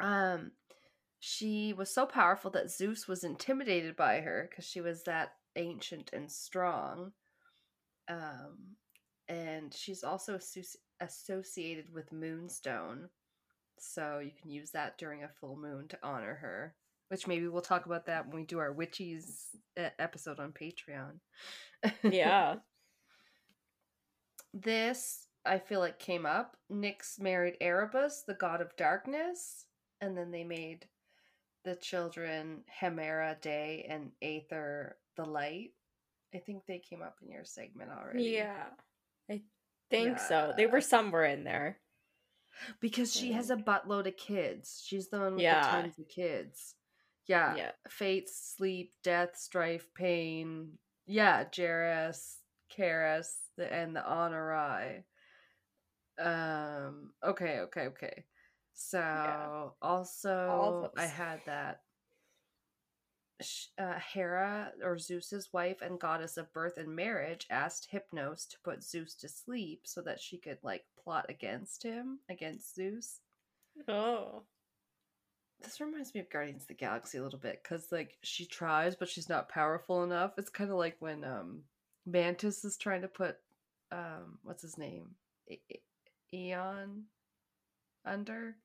Um 0.00 0.52
she 1.20 1.72
was 1.72 1.92
so 1.92 2.06
powerful 2.06 2.50
that 2.52 2.70
Zeus 2.70 3.08
was 3.08 3.24
intimidated 3.24 3.96
by 3.96 4.20
her 4.20 4.48
because 4.48 4.64
she 4.64 4.80
was 4.80 5.02
that 5.04 5.32
ancient 5.56 6.10
and 6.12 6.30
strong. 6.30 7.12
Um 8.08 8.76
and 9.28 9.74
she's 9.74 10.04
also 10.04 10.38
associated 11.00 11.92
with 11.92 12.12
Moonstone. 12.12 13.08
So 13.78 14.20
you 14.20 14.30
can 14.40 14.50
use 14.50 14.70
that 14.70 14.98
during 14.98 15.24
a 15.24 15.28
full 15.28 15.56
moon 15.56 15.88
to 15.88 15.98
honor 16.02 16.34
her. 16.34 16.74
Which 17.08 17.26
maybe 17.26 17.46
we'll 17.46 17.62
talk 17.62 17.86
about 17.86 18.06
that 18.06 18.26
when 18.26 18.36
we 18.36 18.44
do 18.44 18.58
our 18.58 18.72
witches 18.72 19.50
uh, 19.78 19.90
episode 19.98 20.40
on 20.40 20.52
Patreon. 20.52 21.20
Yeah. 22.02 22.56
this 24.54 25.26
I 25.44 25.58
feel 25.58 25.80
like 25.80 25.98
came 26.00 26.26
up. 26.26 26.56
Nyx 26.70 27.20
married 27.20 27.56
Erebus, 27.60 28.24
the 28.26 28.34
god 28.34 28.60
of 28.60 28.76
darkness, 28.76 29.66
and 30.00 30.16
then 30.16 30.30
they 30.30 30.44
made 30.44 30.86
the 31.64 31.74
children 31.76 32.62
Hemera 32.80 33.40
Day 33.40 33.86
and 33.88 34.10
Aether 34.22 34.96
the 35.16 35.24
light. 35.24 35.70
I 36.34 36.38
think 36.38 36.62
they 36.66 36.78
came 36.78 37.02
up 37.02 37.16
in 37.22 37.30
your 37.30 37.44
segment 37.44 37.90
already. 37.90 38.24
Yeah. 38.24 38.66
I 39.30 39.42
think 39.90 40.18
so. 40.18 40.52
They 40.56 40.66
were 40.66 40.80
somewhere 40.80 41.24
in 41.24 41.44
there. 41.44 41.78
Because 42.80 43.14
she 43.14 43.32
has 43.32 43.50
a 43.50 43.56
buttload 43.56 44.06
of 44.06 44.16
kids. 44.16 44.82
She's 44.84 45.08
the 45.08 45.18
one 45.20 45.34
with 45.34 45.42
Yeah. 45.42 45.62
the 45.62 45.82
tons 45.82 45.98
of 45.98 46.08
kids. 46.08 46.74
Yeah. 47.26 47.54
Yeah. 47.56 47.72
Fate, 47.88 48.28
sleep, 48.28 48.92
death, 49.02 49.36
strife, 49.36 49.88
pain. 49.94 50.78
Yeah, 51.06 51.44
Geras, 51.44 52.36
Keres, 52.70 53.28
the 53.56 53.72
and 53.72 53.94
the 53.94 54.00
Oneiroi. 54.00 55.02
Um 56.18 57.12
okay, 57.22 57.60
okay, 57.60 57.86
okay. 57.88 58.24
So 58.76 59.74
also 59.80 60.92
I 60.98 61.06
had 61.06 61.40
that 61.46 61.80
uh, 63.78 63.98
Hera 64.12 64.72
or 64.84 64.98
Zeus's 64.98 65.48
wife 65.52 65.80
and 65.80 65.98
goddess 65.98 66.36
of 66.36 66.52
birth 66.52 66.76
and 66.76 66.94
marriage 66.94 67.46
asked 67.50 67.88
Hypnos 67.90 68.46
to 68.48 68.56
put 68.62 68.84
Zeus 68.84 69.14
to 69.16 69.28
sleep 69.28 69.82
so 69.84 70.02
that 70.02 70.20
she 70.20 70.36
could 70.38 70.58
like 70.62 70.84
plot 71.02 71.26
against 71.30 71.82
him 71.82 72.20
against 72.28 72.74
Zeus. 72.74 73.20
Oh. 73.88 74.42
This 75.62 75.80
reminds 75.80 76.14
me 76.14 76.20
of 76.20 76.30
Guardians 76.30 76.62
of 76.62 76.68
the 76.68 76.74
Galaxy 76.74 77.16
a 77.16 77.22
little 77.22 77.38
bit 77.38 77.62
because 77.62 77.90
like 77.90 78.18
she 78.22 78.44
tries 78.44 78.94
but 78.94 79.08
she's 79.08 79.28
not 79.28 79.48
powerful 79.48 80.04
enough. 80.04 80.32
It's 80.36 80.50
kind 80.50 80.70
of 80.70 80.76
like 80.76 80.96
when 80.98 81.24
um 81.24 81.62
Mantis 82.04 82.62
is 82.62 82.76
trying 82.76 83.02
to 83.02 83.08
put 83.08 83.36
um 83.90 84.38
what's 84.42 84.62
his 84.62 84.76
name 84.76 85.14
Eon 86.32 87.04
under. 88.04 88.56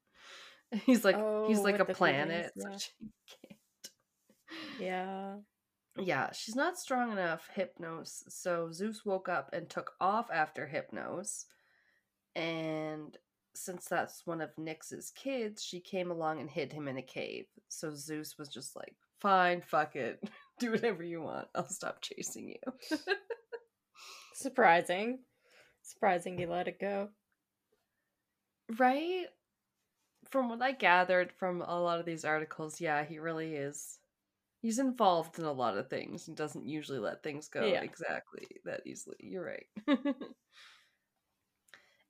He's 0.85 1.03
like 1.03 1.15
he's 1.47 1.59
Oh, 1.59 1.63
like 1.63 1.79
a 1.79 1.85
planet. 1.85 2.51
feelings, 2.55 2.89
so 2.89 2.99
yeah. 3.01 3.09
can't. 3.49 4.79
Yeah. 4.79 5.35
Yeah, 5.97 6.31
she's 6.31 6.55
not 6.55 6.77
strong 6.79 7.11
enough, 7.11 7.49
Hypnos. 7.55 8.23
So 8.29 8.71
Zeus 8.71 9.03
woke 9.05 9.27
up 9.27 9.49
and 9.53 9.69
took 9.69 9.91
off 9.99 10.29
after 10.31 10.65
Hypnos. 10.65 11.45
And 12.35 13.17
since 13.53 13.85
that's 13.89 14.25
one 14.25 14.39
of 14.39 14.51
Nyx's 14.57 15.11
kids, 15.11 15.61
she 15.61 15.81
came 15.81 16.09
along 16.09 16.39
and 16.39 16.49
hid 16.49 16.71
him 16.71 16.87
in 16.87 16.97
a 16.97 17.01
cave. 17.01 17.45
So 17.67 17.93
Zeus 17.93 18.37
was 18.37 18.47
just 18.47 18.73
like, 18.77 18.95
fine, 19.19 19.61
fuck 19.61 19.97
it. 19.97 20.23
Do 20.59 20.71
whatever 20.71 21.03
you 21.03 21.21
want. 21.21 21.49
I'll 21.53 21.67
stop 21.67 22.01
chasing 22.01 22.47
you. 22.49 22.97
Surprising. 24.33 25.19
Surprising 25.83 26.37
he 26.37 26.45
let 26.45 26.69
it 26.69 26.79
go. 26.79 27.09
right? 28.79 29.25
From 30.31 30.49
what 30.49 30.61
I 30.61 30.71
gathered 30.71 31.31
from 31.33 31.61
a 31.61 31.79
lot 31.79 31.99
of 31.99 32.05
these 32.05 32.25
articles, 32.25 32.79
yeah, 32.81 33.03
he 33.03 33.19
really 33.19 33.55
is. 33.55 33.99
He's 34.61 34.79
involved 34.79 35.39
in 35.39 35.45
a 35.45 35.51
lot 35.51 35.77
of 35.77 35.89
things 35.89 36.27
and 36.27 36.37
doesn't 36.37 36.67
usually 36.67 36.99
let 36.99 37.23
things 37.23 37.47
go 37.49 37.65
Yeah. 37.65 37.81
exactly 37.81 38.47
that 38.65 38.81
easily. 38.85 39.17
You're 39.19 39.45
right. 39.45 39.67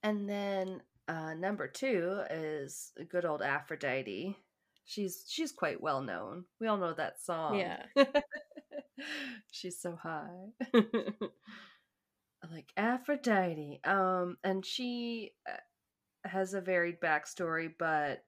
and 0.03 0.30
then 0.30 0.81
uh, 1.07 1.34
number 1.34 1.68
two 1.68 2.22
is 2.30 2.91
good 3.10 3.26
old 3.26 3.41
Aphrodite. 3.41 4.35
She's 4.85 5.23
she's 5.27 5.52
quite 5.52 5.81
well 5.81 6.02
known. 6.02 6.45
We 6.60 6.68
all 6.68 6.77
know 6.77 6.93
that 6.93 7.22
song. 7.22 7.60
Yeah. 7.60 7.84
she's 9.52 9.80
so 9.80 9.95
high. 9.95 10.49
like 12.52 12.72
Aphrodite. 12.77 13.80
Um, 13.84 14.38
and 14.43 14.65
she 14.65 15.31
uh, 15.49 15.57
has 16.26 16.53
a 16.53 16.61
varied 16.61 16.99
backstory, 17.02 17.72
but 17.77 18.23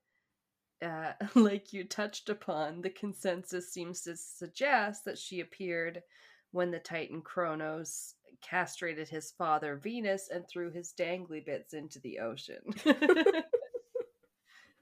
uh, 0.83 1.13
like 1.35 1.73
you 1.73 1.83
touched 1.83 2.29
upon, 2.29 2.81
the 2.81 2.89
consensus 2.89 3.71
seems 3.71 4.01
to 4.01 4.15
suggest 4.15 5.05
that 5.05 5.17
she 5.17 5.39
appeared 5.39 6.01
when 6.51 6.71
the 6.71 6.79
Titan 6.79 7.21
Kronos 7.21 8.15
castrated 8.41 9.07
his 9.07 9.31
father 9.31 9.79
Venus 9.81 10.29
and 10.31 10.47
threw 10.47 10.71
his 10.71 10.93
dangly 10.97 11.43
bits 11.43 11.73
into 11.73 11.99
the 11.99 12.19
ocean. 12.19 12.61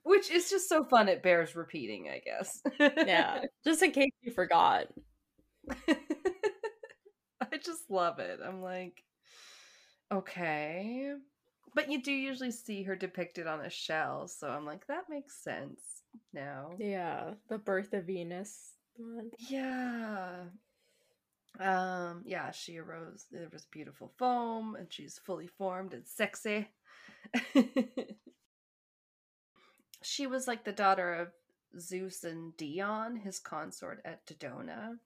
Which 0.03 0.31
is 0.31 0.49
just 0.49 0.67
so 0.67 0.83
fun, 0.83 1.07
it 1.07 1.21
bears 1.21 1.55
repeating, 1.55 2.09
I 2.09 2.19
guess. 2.19 2.59
Yeah. 2.79 3.43
Just 3.63 3.83
in 3.83 3.91
case 3.91 4.11
you 4.21 4.31
forgot. 4.31 4.88
I 5.79 7.57
just 7.63 7.89
love 7.89 8.17
it. 8.17 8.39
I'm 8.43 8.63
like, 8.63 9.03
okay. 10.11 11.13
But 11.73 11.89
you 11.89 12.02
do 12.02 12.11
usually 12.11 12.52
see 12.52 12.84
her 12.84 12.95
depicted 12.95 13.48
on 13.48 13.61
a 13.61 13.69
shell, 13.69 14.27
so 14.27 14.49
I'm 14.49 14.65
like, 14.65 14.88
that 14.88 15.10
makes 15.10 15.38
sense 15.38 16.03
now. 16.34 16.72
Yeah, 16.77 17.31
the 17.49 17.57
birth 17.57 17.93
of 17.93 18.06
Venus. 18.06 18.73
Yeah. 19.49 20.43
Um, 21.60 22.23
yeah, 22.26 22.52
she 22.52 22.77
arose. 22.77 23.26
There 23.31 23.49
was 23.52 23.65
beautiful 23.65 24.11
foam, 24.18 24.76
and 24.76 24.91
she's 24.91 25.19
fully 25.26 25.48
formed 25.48 25.93
and 25.93 26.06
sexy. 26.06 26.69
she 30.03 30.27
was 30.27 30.48
like 30.48 30.64
the 30.65 30.72
daughter 30.72 31.14
of 31.14 31.30
Zeus 31.80 32.23
and 32.23 32.56
Dione, 32.57 33.18
his 33.18 33.39
consort 33.39 34.02
at 34.06 34.26
Dodona. 34.26 34.98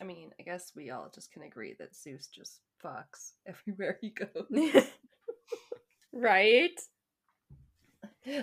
I 0.00 0.04
mean, 0.04 0.30
I 0.38 0.42
guess 0.44 0.72
we 0.76 0.90
all 0.90 1.10
just 1.12 1.32
can 1.32 1.42
agree 1.42 1.74
that 1.78 1.96
Zeus 1.96 2.28
just 2.28 2.60
fucks 2.84 3.32
everywhere 3.46 3.98
he 4.00 4.10
goes. 4.10 4.84
right? 6.18 6.78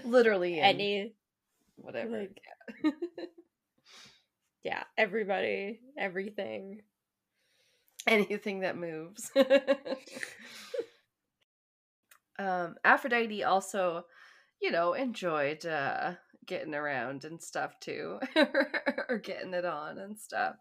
Literally 0.04 0.60
any 0.60 1.14
whatever. 1.76 2.22
Like, 2.22 2.42
yeah. 2.84 2.92
yeah, 4.64 4.84
everybody, 4.98 5.80
everything. 5.98 6.82
Anything 8.08 8.62
that 8.62 8.78
moves. 8.78 9.32
um 12.40 12.76
Aphrodite 12.84 13.44
also, 13.44 14.06
you 14.62 14.72
know, 14.72 14.94
enjoyed 14.94 15.66
uh 15.66 16.14
getting 16.46 16.76
around 16.76 17.26
and 17.26 17.42
stuff 17.42 17.72
too 17.80 18.20
or 19.10 19.18
getting 19.18 19.56
it 19.56 19.66
on 19.66 19.98
and 19.98 20.20
stuff 20.20 20.56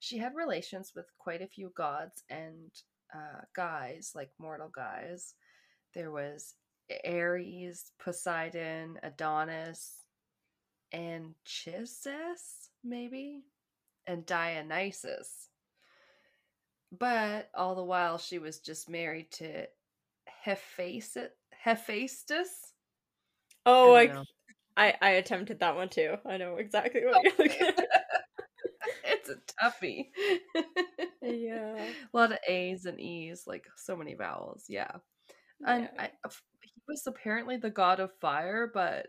she 0.00 0.18
had 0.18 0.34
relations 0.34 0.92
with 0.94 1.06
quite 1.18 1.42
a 1.42 1.46
few 1.46 1.72
gods 1.76 2.22
and 2.30 2.70
uh, 3.14 3.40
guys 3.54 4.12
like 4.14 4.30
mortal 4.38 4.70
guys 4.74 5.34
there 5.96 6.10
was 6.10 6.54
ares 7.04 7.90
poseidon 7.98 8.98
adonis 9.02 10.02
and 10.92 11.34
Anchises, 11.44 12.70
maybe 12.84 13.42
and 14.06 14.24
dionysus 14.24 15.48
but 16.96 17.50
all 17.54 17.74
the 17.74 17.82
while 17.82 18.18
she 18.18 18.38
was 18.38 18.60
just 18.60 18.88
married 18.88 19.30
to 19.32 19.66
hephaestus 20.44 21.30
hephaestus 21.50 22.72
oh 23.64 23.96
I, 23.96 24.22
I 24.76 24.94
I 25.00 25.10
attempted 25.12 25.60
that 25.60 25.74
one 25.74 25.88
too. 25.88 26.16
I 26.26 26.36
know 26.36 26.56
exactly 26.56 27.04
what 27.04 27.22
you're 27.24 27.32
looking 27.38 27.66
at. 27.66 27.86
it's 29.04 29.30
a 29.30 29.36
toughie. 29.64 30.08
yeah. 31.22 31.76
A 31.78 31.94
lot 32.16 32.32
of 32.32 32.38
A's 32.46 32.84
and 32.84 33.00
E's, 33.00 33.44
like 33.46 33.64
so 33.76 33.96
many 33.96 34.14
vowels. 34.14 34.64
Yeah. 34.68 34.90
And 35.64 35.88
yeah. 35.94 36.08
I, 36.24 36.28
he 36.62 36.82
was 36.88 37.06
apparently 37.06 37.56
the 37.56 37.70
god 37.70 38.00
of 38.00 38.12
fire, 38.20 38.70
but 38.72 39.08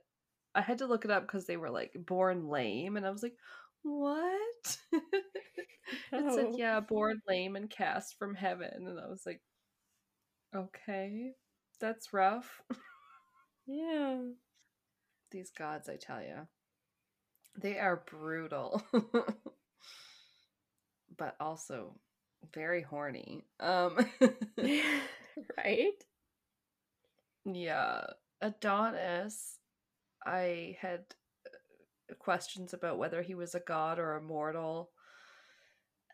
I 0.55 0.61
had 0.61 0.79
to 0.79 0.87
look 0.87 1.05
it 1.05 1.11
up 1.11 1.23
because 1.23 1.45
they 1.45 1.57
were 1.57 1.69
like 1.69 1.93
born 1.95 2.47
lame, 2.49 2.97
and 2.97 3.05
I 3.05 3.11
was 3.11 3.23
like, 3.23 3.35
what? 3.83 4.77
it 6.11 6.33
said, 6.33 6.47
yeah, 6.55 6.79
born 6.79 7.21
lame 7.27 7.55
and 7.55 7.69
cast 7.69 8.17
from 8.17 8.35
heaven. 8.35 8.87
And 8.87 8.99
I 8.99 9.07
was 9.07 9.23
like, 9.25 9.41
okay, 10.55 11.33
that's 11.79 12.13
rough. 12.13 12.61
yeah. 13.67 14.17
These 15.31 15.51
gods, 15.51 15.87
I 15.87 15.95
tell 15.95 16.21
you. 16.21 16.49
They 17.55 17.77
are 17.77 17.97
brutal. 18.05 18.81
but 21.17 21.35
also 21.39 21.95
very 22.53 22.81
horny. 22.81 23.43
Um 23.59 23.97
right? 25.57 26.03
Yeah. 27.47 28.01
Adonis 28.41 29.57
I 30.25 30.77
had 30.81 31.05
uh, 31.45 32.13
questions 32.19 32.73
about 32.73 32.97
whether 32.97 33.21
he 33.21 33.35
was 33.35 33.55
a 33.55 33.59
god 33.61 33.99
or 33.99 34.15
a 34.15 34.21
mortal. 34.21 34.89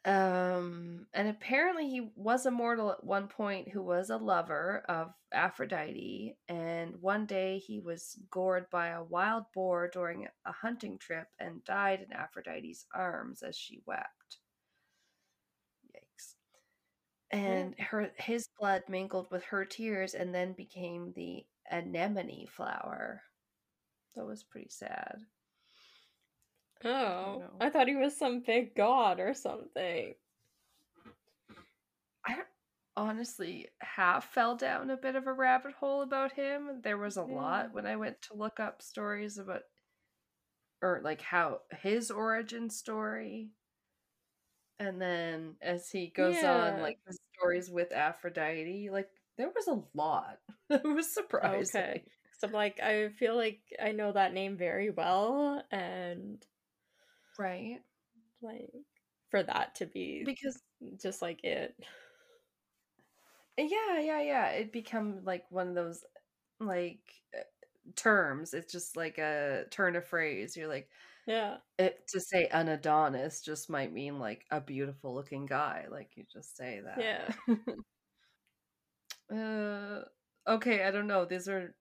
Um, 0.05 1.07
and 1.14 1.30
apparently 1.30 1.89
he 1.89 2.11
was 2.15 2.45
a 2.45 2.51
mortal 2.51 2.91
at 2.91 3.03
one 3.03 3.27
point 3.27 3.69
who 3.69 3.81
was 3.81 4.10
a 4.10 4.18
lover 4.18 4.84
of 4.89 5.14
Aphrodite. 5.34 6.38
And 6.49 6.97
one 7.01 7.26
day 7.26 7.60
he 7.60 7.80
was 7.80 8.19
gored 8.30 8.69
by 8.69 8.89
a 8.89 9.03
wild 9.03 9.45
boar 9.53 9.89
during 9.91 10.27
a 10.45 10.51
hunting 10.51 10.97
trip 10.97 11.27
and 11.39 11.64
died 11.64 12.01
in 12.05 12.14
Aphrodite's 12.14 12.85
arms 12.93 13.41
as 13.41 13.57
she 13.57 13.81
wept. 13.85 14.39
And 17.34 17.76
her 17.80 18.11
his 18.18 18.47
blood 18.60 18.84
mingled 18.88 19.31
with 19.31 19.43
her 19.45 19.65
tears 19.65 20.14
and 20.14 20.34
then 20.34 20.53
became 20.53 21.14
the 21.15 21.43
anemone 21.72 22.47
flower. 22.47 23.23
That 24.15 24.26
was 24.26 24.43
pretty 24.43 24.69
sad. 24.69 25.18
Oh, 26.85 27.43
I, 27.60 27.68
I 27.68 27.69
thought 27.69 27.88
he 27.88 27.95
was 27.95 28.18
some 28.18 28.43
big 28.45 28.76
god 28.76 29.19
or 29.19 29.34
something. 29.34 30.14
I 32.26 32.35
honestly 32.95 33.69
half 33.80 34.31
fell 34.31 34.55
down 34.55 34.89
a 34.89 34.97
bit 34.97 35.15
of 35.15 35.26
a 35.27 35.34
rabbit 35.34 35.73
hole 35.73 36.01
about 36.01 36.34
him. 36.34 36.81
There 36.84 36.97
was 36.97 37.18
a 37.18 37.26
yeah. 37.27 37.35
lot 37.35 37.73
when 37.73 37.85
I 37.85 37.95
went 37.95 38.22
to 38.23 38.35
look 38.35 38.60
up 38.60 38.81
stories 38.81 39.38
about 39.38 39.61
or 40.81 41.01
like 41.03 41.22
how 41.22 41.61
his 41.81 42.11
origin 42.11 42.69
story. 42.69 43.49
And 44.79 45.01
then 45.01 45.55
as 45.61 45.89
he 45.89 46.07
goes 46.07 46.35
yeah. 46.41 46.73
on 46.73 46.81
like 46.81 46.99
the 47.07 47.17
stories 47.37 47.69
with 47.69 47.91
Aphrodite, 47.91 48.89
like 48.91 49.09
there 49.37 49.49
was 49.49 49.67
a 49.67 49.83
lot. 49.97 50.39
it 50.69 50.83
was 50.83 51.13
surprising. 51.13 51.81
Okay. 51.81 52.03
So 52.39 52.47
I'm 52.47 52.53
like, 52.53 52.79
I 52.81 53.09
feel 53.09 53.35
like 53.35 53.59
I 53.81 53.91
know 53.91 54.11
that 54.11 54.33
name 54.33 54.57
very 54.57 54.89
well 54.89 55.63
and 55.71 56.43
Right. 57.37 57.79
Like 58.41 58.71
for 59.29 59.43
that 59.43 59.75
to 59.75 59.85
be 59.85 60.23
because 60.25 60.61
just 61.01 61.21
like 61.21 61.43
it. 61.43 61.75
Yeah, 63.57 63.99
yeah, 63.99 64.21
yeah. 64.21 64.47
It 64.49 64.73
become 64.73 65.21
like 65.23 65.45
one 65.49 65.69
of 65.69 65.75
those 65.75 66.03
like 66.59 66.99
terms. 67.95 68.53
It's 68.53 68.71
just 68.71 68.97
like 68.97 69.17
a 69.17 69.65
turn 69.69 69.95
of 69.95 70.05
phrase. 70.05 70.57
You're 70.57 70.67
like, 70.67 70.89
yeah. 71.27 71.57
It 71.77 72.07
to 72.09 72.19
say 72.19 72.47
an 72.47 72.67
Adonis 72.67 73.41
just 73.41 73.69
might 73.69 73.93
mean 73.93 74.19
like 74.19 74.45
a 74.51 74.61
beautiful 74.61 75.13
looking 75.15 75.45
guy. 75.45 75.85
Like 75.89 76.11
you 76.15 76.25
just 76.31 76.55
say 76.57 76.81
that. 76.85 76.99
Yeah. 76.99 77.55
uh 79.35 80.01
okay, 80.47 80.83
I 80.83 80.91
don't 80.91 81.07
know. 81.07 81.25
These 81.25 81.47
are 81.47 81.75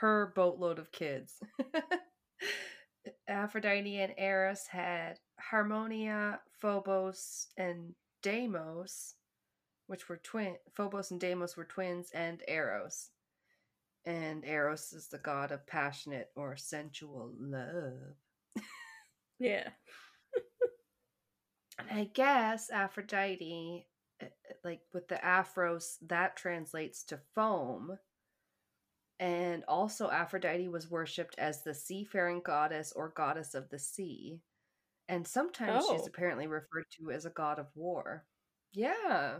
her 0.00 0.32
boatload 0.34 0.78
of 0.78 0.92
kids. 0.92 1.34
Aphrodite 3.28 4.00
and 4.00 4.14
Eros 4.18 4.66
had 4.66 5.18
Harmonia, 5.38 6.40
Phobos, 6.60 7.48
and 7.56 7.94
Deimos, 8.22 9.14
which 9.86 10.08
were 10.08 10.18
twin. 10.18 10.56
Phobos 10.76 11.10
and 11.10 11.20
Deimos 11.20 11.56
were 11.56 11.64
twins, 11.66 12.10
and 12.12 12.42
Eros. 12.48 13.10
And 14.06 14.44
Eros 14.44 14.92
is 14.94 15.08
the 15.08 15.18
god 15.18 15.52
of 15.52 15.66
passionate 15.66 16.30
or 16.36 16.56
sensual 16.56 17.32
love. 17.38 18.16
Yeah. 19.38 19.68
and 21.78 21.90
I 21.90 22.10
guess 22.12 22.70
Aphrodite, 22.70 23.86
eh, 24.20 24.26
eh, 24.26 24.52
like 24.64 24.80
with 24.92 25.08
the 25.08 25.16
afros, 25.16 25.96
that 26.08 26.36
translates 26.36 27.04
to 27.04 27.18
foam 27.34 27.98
and 29.20 29.64
also, 29.68 30.10
Aphrodite 30.10 30.68
was 30.68 30.90
worshipped 30.90 31.36
as 31.38 31.62
the 31.62 31.74
seafaring 31.74 32.42
goddess 32.44 32.92
or 32.94 33.12
goddess 33.16 33.54
of 33.54 33.68
the 33.70 33.78
sea. 33.78 34.40
And 35.08 35.26
sometimes 35.26 35.84
oh. 35.86 35.96
she's 35.96 36.06
apparently 36.06 36.46
referred 36.46 36.86
to 36.98 37.10
as 37.10 37.24
a 37.24 37.30
god 37.30 37.58
of 37.58 37.66
war. 37.74 38.24
Yeah. 38.72 39.38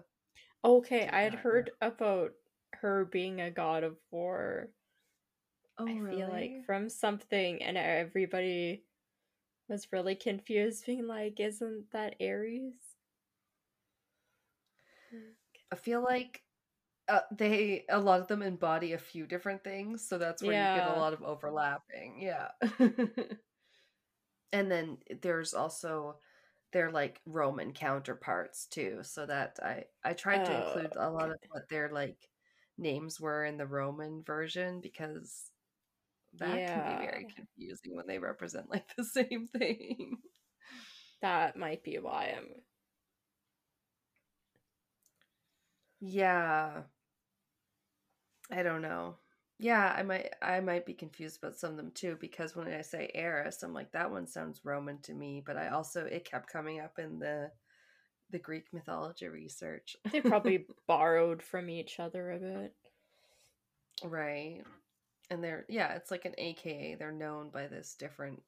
Okay, 0.65 1.09
I 1.09 1.23
had 1.23 1.35
heard 1.35 1.71
about 1.81 2.33
her 2.75 3.05
being 3.07 3.41
a 3.41 3.51
god 3.51 3.83
of 3.83 3.97
war. 4.11 4.69
Oh, 5.79 5.89
I 5.89 5.95
really? 5.95 6.17
feel 6.17 6.29
like 6.29 6.53
from 6.67 6.89
something, 6.89 7.63
and 7.63 7.77
everybody 7.77 8.85
was 9.69 9.93
really 9.93 10.15
confused, 10.15 10.87
being 10.87 11.07
like, 11.07 11.41
"Isn't 11.41 11.91
that 11.93 12.17
Ares? 12.21 12.75
I 15.73 15.77
feel 15.77 16.03
like 16.03 16.43
uh, 17.09 17.21
they 17.37 17.85
a 17.91 17.99
lot 17.99 18.21
of 18.21 18.29
them 18.29 18.43
embody 18.43 18.93
a 18.93 18.99
few 18.99 19.27
different 19.27 19.65
things, 19.65 20.07
so 20.07 20.19
that's 20.19 20.43
where 20.43 20.53
yeah. 20.53 20.75
you 20.75 20.81
get 20.81 20.97
a 20.97 21.01
lot 21.01 21.13
of 21.13 21.23
overlapping. 21.23 22.21
Yeah. 22.21 22.49
and 24.53 24.71
then 24.71 24.99
there's 25.21 25.55
also 25.55 26.17
their 26.73 26.91
like 26.91 27.21
Roman 27.27 27.73
counterparts 27.73 28.67
too, 28.67 29.01
so 29.03 29.27
that 29.27 29.59
I 29.63 29.85
I 30.05 30.13
tried 30.15 30.45
to 30.45 30.67
include 30.67 30.93
a 30.97 31.11
lot 31.11 31.31
of 31.31 31.37
what 31.51 31.69
their 31.69 31.91
like 31.93 32.29
names 32.79 33.21
were 33.21 33.45
in 33.45 33.57
the 33.57 33.67
Roman 33.67 34.23
version 34.23 34.81
because 34.81 35.51
that 36.39 36.57
yeah. 36.57 36.83
can 36.83 36.99
be 36.99 37.07
very 37.07 37.27
confusing 37.35 37.97
when 37.97 38.07
they 38.07 38.19
represent 38.19 38.71
like 38.71 38.85
the 38.97 39.05
same 39.05 39.47
thing. 39.47 40.19
That 41.23 41.57
might 41.57 41.83
be 41.83 41.99
why 41.99 42.35
I'm 42.37 42.49
Yeah. 46.01 46.83
I 48.51 48.63
don't 48.63 48.83
know. 48.83 49.17
Yeah, 49.59 49.95
I 49.97 50.03
might 50.03 50.35
I 50.43 50.61
might 50.61 50.85
be 50.85 50.95
confused 50.95 51.39
about 51.39 51.57
some 51.57 51.71
of 51.71 51.77
them 51.77 51.93
too 51.95 52.19
because 52.21 52.55
when 52.55 52.69
I 52.69 52.83
say 52.83 53.11
Eris, 53.15 53.63
I'm 53.63 53.73
like 53.73 53.93
that 53.93 54.11
one 54.11 54.27
sounds 54.27 54.61
Roman 54.65 55.01
to 55.03 55.15
me, 55.15 55.43
but 55.45 55.57
I 55.57 55.69
also 55.69 56.05
it 56.05 56.29
kept 56.29 56.53
coming 56.53 56.81
up 56.81 56.99
in 56.99 57.19
the 57.19 57.51
the 58.31 58.39
Greek 58.39 58.67
mythology 58.73 59.29
research. 59.29 59.97
they 60.13 60.21
probably 60.21 60.67
borrowed 60.87 61.43
from 61.43 61.71
each 61.71 62.01
other 62.01 62.33
a 62.33 62.39
bit. 62.39 62.75
Right. 64.03 64.63
And 65.31 65.43
they're 65.43 65.65
yeah, 65.69 65.95
it's 65.95 66.11
like 66.11 66.25
an 66.25 66.35
AKA. 66.37 66.97
They're 66.97 67.13
known 67.13 67.51
by 67.51 67.67
this 67.67 67.95
different 67.99 68.43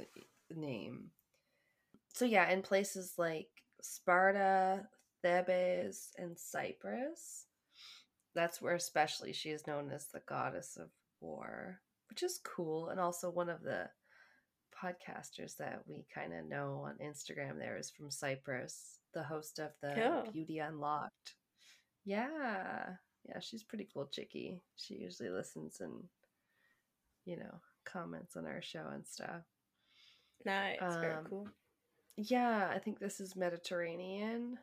uh, 0.00 0.04
name. 0.54 1.10
So 2.14 2.24
yeah, 2.24 2.50
in 2.50 2.62
places 2.62 3.14
like 3.18 3.48
Sparta, 3.82 4.86
Thebes, 5.22 6.12
and 6.16 6.38
Cyprus, 6.38 7.46
that's 8.34 8.62
where 8.62 8.74
especially 8.74 9.32
she 9.32 9.50
is 9.50 9.66
known 9.66 9.90
as 9.90 10.06
the 10.06 10.22
goddess 10.28 10.76
of 10.80 10.88
war, 11.20 11.80
which 12.08 12.22
is 12.22 12.40
cool. 12.44 12.88
And 12.88 13.00
also 13.00 13.30
one 13.30 13.48
of 13.48 13.62
the 13.62 13.88
podcasters 14.82 15.56
that 15.56 15.82
we 15.86 16.06
kind 16.14 16.32
of 16.32 16.46
know 16.46 16.86
on 16.86 17.04
Instagram 17.04 17.58
there 17.58 17.76
is 17.76 17.90
from 17.90 18.10
Cyprus, 18.10 18.98
the 19.14 19.22
host 19.22 19.58
of 19.58 19.70
the 19.82 19.94
yeah. 19.96 20.22
Beauty 20.32 20.58
Unlocked. 20.58 21.34
Yeah. 22.04 22.96
Yeah, 23.28 23.40
she's 23.40 23.64
pretty 23.64 23.88
cool 23.92 24.06
chickie. 24.06 24.60
She 24.76 24.94
usually 24.94 25.30
listens 25.30 25.80
and 25.80 26.04
you 27.26 27.36
know, 27.36 27.60
comments 27.84 28.36
on 28.36 28.46
our 28.46 28.62
show 28.62 28.86
and 28.92 29.06
stuff. 29.06 29.42
Nice, 30.44 30.78
um, 30.80 31.00
very 31.00 31.16
cool. 31.28 31.48
Yeah, 32.16 32.70
I 32.72 32.78
think 32.78 32.98
this 32.98 33.20
is 33.20 33.36
Mediterranean. 33.36 34.56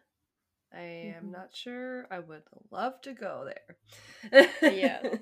I 0.74 0.78
mm-hmm. 0.78 1.26
am 1.26 1.32
not 1.32 1.50
sure. 1.54 2.08
I 2.10 2.20
would 2.20 2.44
love 2.72 3.00
to 3.02 3.14
go 3.14 3.48
there. 4.32 4.72
yeah. 4.72 5.02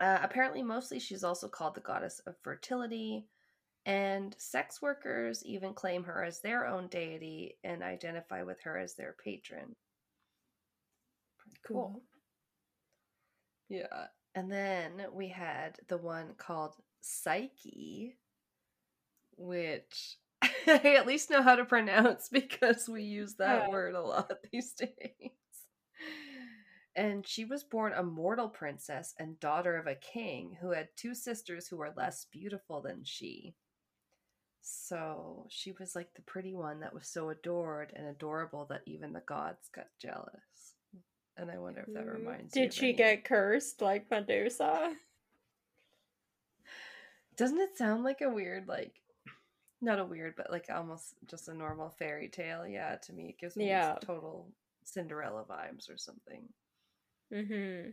Uh, 0.00 0.20
apparently, 0.22 0.62
mostly 0.62 1.00
she's 1.00 1.24
also 1.24 1.48
called 1.48 1.74
the 1.74 1.80
goddess 1.80 2.20
of 2.24 2.36
fertility, 2.44 3.26
and 3.84 4.36
sex 4.38 4.80
workers 4.80 5.42
even 5.44 5.74
claim 5.74 6.04
her 6.04 6.22
as 6.22 6.40
their 6.40 6.68
own 6.68 6.86
deity 6.86 7.56
and 7.64 7.82
identify 7.82 8.44
with 8.44 8.60
her 8.62 8.78
as 8.78 8.94
their 8.94 9.16
patron. 9.24 9.74
Cool. 11.66 12.02
Yeah. 13.68 14.06
And 14.34 14.50
then 14.50 15.02
we 15.12 15.28
had 15.28 15.78
the 15.88 15.98
one 15.98 16.34
called 16.36 16.74
Psyche, 17.00 18.16
which 19.36 20.18
I 20.42 20.94
at 20.96 21.06
least 21.06 21.30
know 21.30 21.42
how 21.42 21.56
to 21.56 21.64
pronounce 21.64 22.28
because 22.32 22.88
we 22.88 23.02
use 23.02 23.34
that 23.36 23.64
yeah. 23.64 23.68
word 23.68 23.94
a 23.94 24.02
lot 24.02 24.32
these 24.52 24.72
days. 24.72 24.88
And 26.94 27.26
she 27.26 27.44
was 27.44 27.62
born 27.62 27.92
a 27.92 28.02
mortal 28.02 28.48
princess 28.48 29.14
and 29.18 29.38
daughter 29.38 29.76
of 29.76 29.86
a 29.86 29.94
king 29.94 30.56
who 30.60 30.72
had 30.72 30.88
two 30.96 31.14
sisters 31.14 31.68
who 31.68 31.76
were 31.76 31.94
less 31.96 32.26
beautiful 32.30 32.82
than 32.82 33.04
she. 33.04 33.54
So 34.60 35.46
she 35.48 35.72
was 35.72 35.94
like 35.94 36.14
the 36.14 36.22
pretty 36.22 36.54
one 36.54 36.80
that 36.80 36.94
was 36.94 37.08
so 37.08 37.30
adored 37.30 37.92
and 37.94 38.06
adorable 38.06 38.66
that 38.66 38.82
even 38.86 39.12
the 39.12 39.20
gods 39.20 39.68
got 39.74 39.86
jealous. 40.00 40.74
And 41.38 41.50
I 41.50 41.58
wonder 41.58 41.84
if 41.86 41.94
that 41.94 42.06
mm, 42.06 42.14
reminds 42.14 42.52
Did 42.52 42.74
she 42.74 42.92
get 42.92 43.24
cursed 43.24 43.80
like 43.80 44.10
Medusa? 44.10 44.92
Doesn't 47.36 47.60
it 47.60 47.78
sound 47.78 48.02
like 48.02 48.20
a 48.20 48.28
weird, 48.28 48.66
like, 48.66 48.94
not 49.80 50.00
a 50.00 50.04
weird, 50.04 50.34
but 50.36 50.50
like 50.50 50.66
almost 50.74 51.14
just 51.28 51.46
a 51.46 51.54
normal 51.54 51.90
fairy 51.90 52.28
tale? 52.28 52.66
Yeah, 52.66 52.96
to 52.96 53.12
me, 53.12 53.28
it 53.28 53.38
gives 53.38 53.56
me 53.56 53.68
yeah. 53.68 53.94
total 54.04 54.48
Cinderella 54.82 55.44
vibes 55.48 55.88
or 55.88 55.96
something. 55.96 56.48
Mm-hmm. 57.32 57.90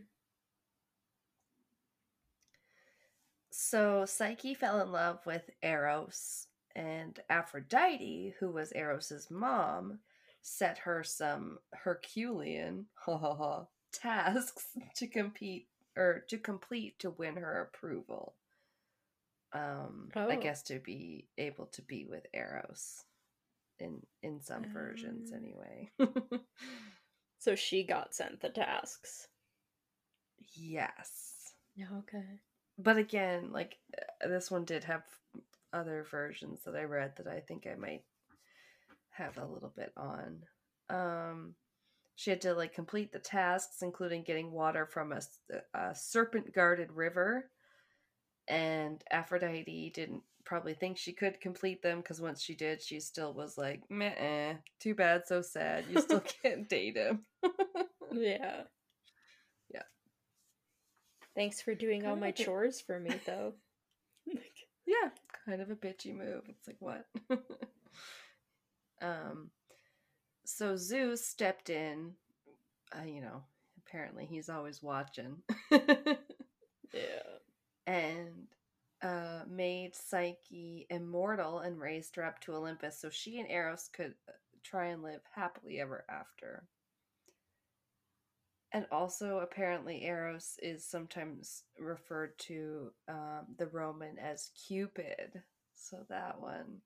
So 3.50 4.04
Psyche 4.04 4.54
fell 4.54 4.80
in 4.80 4.90
love 4.90 5.20
with 5.24 5.48
Eros, 5.62 6.48
and 6.74 7.20
Aphrodite, 7.30 8.34
who 8.40 8.50
was 8.50 8.72
Eros's 8.72 9.30
mom, 9.30 10.00
set 10.48 10.78
her 10.78 11.02
some 11.02 11.58
Herculean 11.72 12.86
ha 12.94 13.18
ha 13.18 13.34
ha 13.34 13.66
tasks 13.92 14.68
to 14.96 15.06
compete 15.06 15.66
or 15.96 16.24
to 16.28 16.38
complete 16.38 16.98
to 17.00 17.10
win 17.10 17.36
her 17.36 17.62
approval. 17.62 18.34
Um, 19.52 20.10
oh. 20.14 20.28
I 20.28 20.36
guess 20.36 20.62
to 20.64 20.78
be 20.78 21.28
able 21.38 21.66
to 21.66 21.82
be 21.82 22.06
with 22.08 22.26
Eros 22.34 23.04
in 23.78 24.02
in 24.22 24.40
some 24.40 24.64
um. 24.64 24.72
versions 24.72 25.32
anyway. 25.32 25.90
So 27.46 27.54
she 27.54 27.84
got 27.84 28.12
sent 28.12 28.40
the 28.40 28.48
tasks. 28.48 29.28
Yes. 30.54 31.52
Okay. 31.98 32.40
But 32.76 32.96
again, 32.96 33.52
like 33.52 33.76
uh, 33.96 34.26
this 34.26 34.50
one 34.50 34.64
did 34.64 34.82
have 34.82 35.04
other 35.72 36.04
versions 36.10 36.62
that 36.64 36.74
I 36.74 36.82
read 36.82 37.12
that 37.16 37.28
I 37.28 37.38
think 37.38 37.66
I 37.66 37.76
might 37.76 38.02
have 39.16 39.38
a 39.38 39.46
little 39.46 39.72
bit 39.76 39.92
on. 39.96 40.42
Um 40.88 41.54
she 42.14 42.30
had 42.30 42.40
to 42.42 42.54
like 42.54 42.74
complete 42.74 43.12
the 43.12 43.18
tasks 43.18 43.82
including 43.82 44.22
getting 44.22 44.50
water 44.52 44.86
from 44.86 45.12
a, 45.12 45.20
a 45.74 45.94
serpent 45.94 46.52
guarded 46.54 46.92
river 46.92 47.50
and 48.48 49.02
Aphrodite 49.10 49.90
didn't 49.94 50.22
probably 50.44 50.74
think 50.74 50.96
she 50.96 51.12
could 51.12 51.40
complete 51.40 51.82
them 51.82 51.98
because 51.98 52.20
once 52.20 52.40
she 52.40 52.54
did, 52.54 52.80
she 52.80 53.00
still 53.00 53.34
was 53.34 53.58
like, 53.58 53.82
meh, 53.90 54.54
too 54.80 54.94
bad, 54.94 55.26
so 55.26 55.42
sad. 55.42 55.84
You 55.90 56.00
still 56.00 56.22
can't 56.42 56.68
date 56.68 56.96
him. 56.96 57.26
yeah. 58.12 58.62
Yeah. 59.68 59.82
Thanks 61.34 61.60
for 61.60 61.74
doing 61.74 62.02
kind 62.02 62.10
all 62.12 62.16
my 62.16 62.30
chores 62.30 62.80
for 62.80 62.98
me, 62.98 63.10
though. 63.26 63.54
yeah, 64.86 65.10
kind 65.44 65.60
of 65.60 65.70
a 65.70 65.76
bitchy 65.76 66.16
move. 66.16 66.42
It's 66.48 66.66
like, 66.66 66.76
what? 66.78 67.04
Um, 69.02 69.50
so 70.44 70.76
Zeus 70.76 71.24
stepped 71.24 71.70
in. 71.70 72.12
Uh, 72.96 73.04
you 73.04 73.20
know, 73.20 73.42
apparently 73.78 74.26
he's 74.26 74.48
always 74.48 74.82
watching. 74.82 75.38
yeah. 75.70 76.16
And 77.86 78.46
uh, 79.02 79.42
made 79.48 79.94
Psyche 79.94 80.86
immortal 80.90 81.60
and 81.60 81.78
raised 81.80 82.16
her 82.16 82.24
up 82.24 82.40
to 82.40 82.54
Olympus 82.54 83.00
so 83.00 83.10
she 83.10 83.38
and 83.38 83.50
Eros 83.50 83.88
could 83.92 84.14
uh, 84.28 84.32
try 84.64 84.86
and 84.86 85.02
live 85.02 85.20
happily 85.34 85.80
ever 85.80 86.04
after. 86.08 86.64
And 88.72 88.86
also, 88.90 89.38
apparently, 89.38 90.04
Eros 90.04 90.58
is 90.60 90.84
sometimes 90.84 91.62
referred 91.78 92.36
to 92.40 92.90
um, 93.08 93.46
the 93.58 93.68
Roman 93.68 94.18
as 94.18 94.50
Cupid. 94.66 95.42
So 95.74 96.04
that 96.08 96.40
one, 96.40 96.80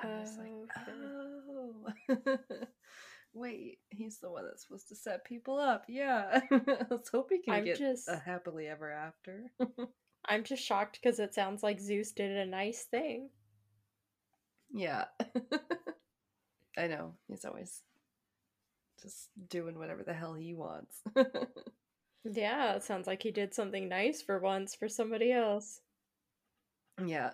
I 0.00 0.06
was 0.06 0.38
like, 0.38 0.86
oh, 0.88 1.92
oh. 2.08 2.66
wait, 3.34 3.78
he's 3.90 4.18
the 4.18 4.30
one 4.30 4.44
that's 4.44 4.62
supposed 4.62 4.88
to 4.88 4.96
set 4.96 5.24
people 5.24 5.58
up. 5.58 5.84
Yeah, 5.88 6.40
let's 6.90 7.10
hope 7.10 7.30
he 7.30 7.40
can 7.40 7.54
I'm 7.54 7.64
get 7.64 7.78
just... 7.78 8.08
a 8.08 8.16
happily 8.16 8.68
ever 8.68 8.90
after. 8.90 9.50
I'm 10.24 10.44
just 10.44 10.64
shocked 10.64 10.98
because 11.02 11.18
it 11.18 11.34
sounds 11.34 11.62
like 11.62 11.80
Zeus 11.80 12.12
did 12.12 12.30
a 12.30 12.46
nice 12.46 12.84
thing. 12.84 13.30
Yeah. 14.72 15.04
I 16.78 16.86
know. 16.86 17.14
He's 17.28 17.44
always 17.44 17.82
just 19.02 19.28
doing 19.48 19.78
whatever 19.78 20.04
the 20.04 20.14
hell 20.14 20.34
he 20.34 20.54
wants. 20.54 21.02
yeah, 22.24 22.74
it 22.74 22.84
sounds 22.84 23.06
like 23.06 23.22
he 23.22 23.32
did 23.32 23.52
something 23.52 23.88
nice 23.88 24.22
for 24.22 24.38
once 24.38 24.76
for 24.76 24.88
somebody 24.88 25.32
else. 25.32 25.80
Yeah. 27.04 27.30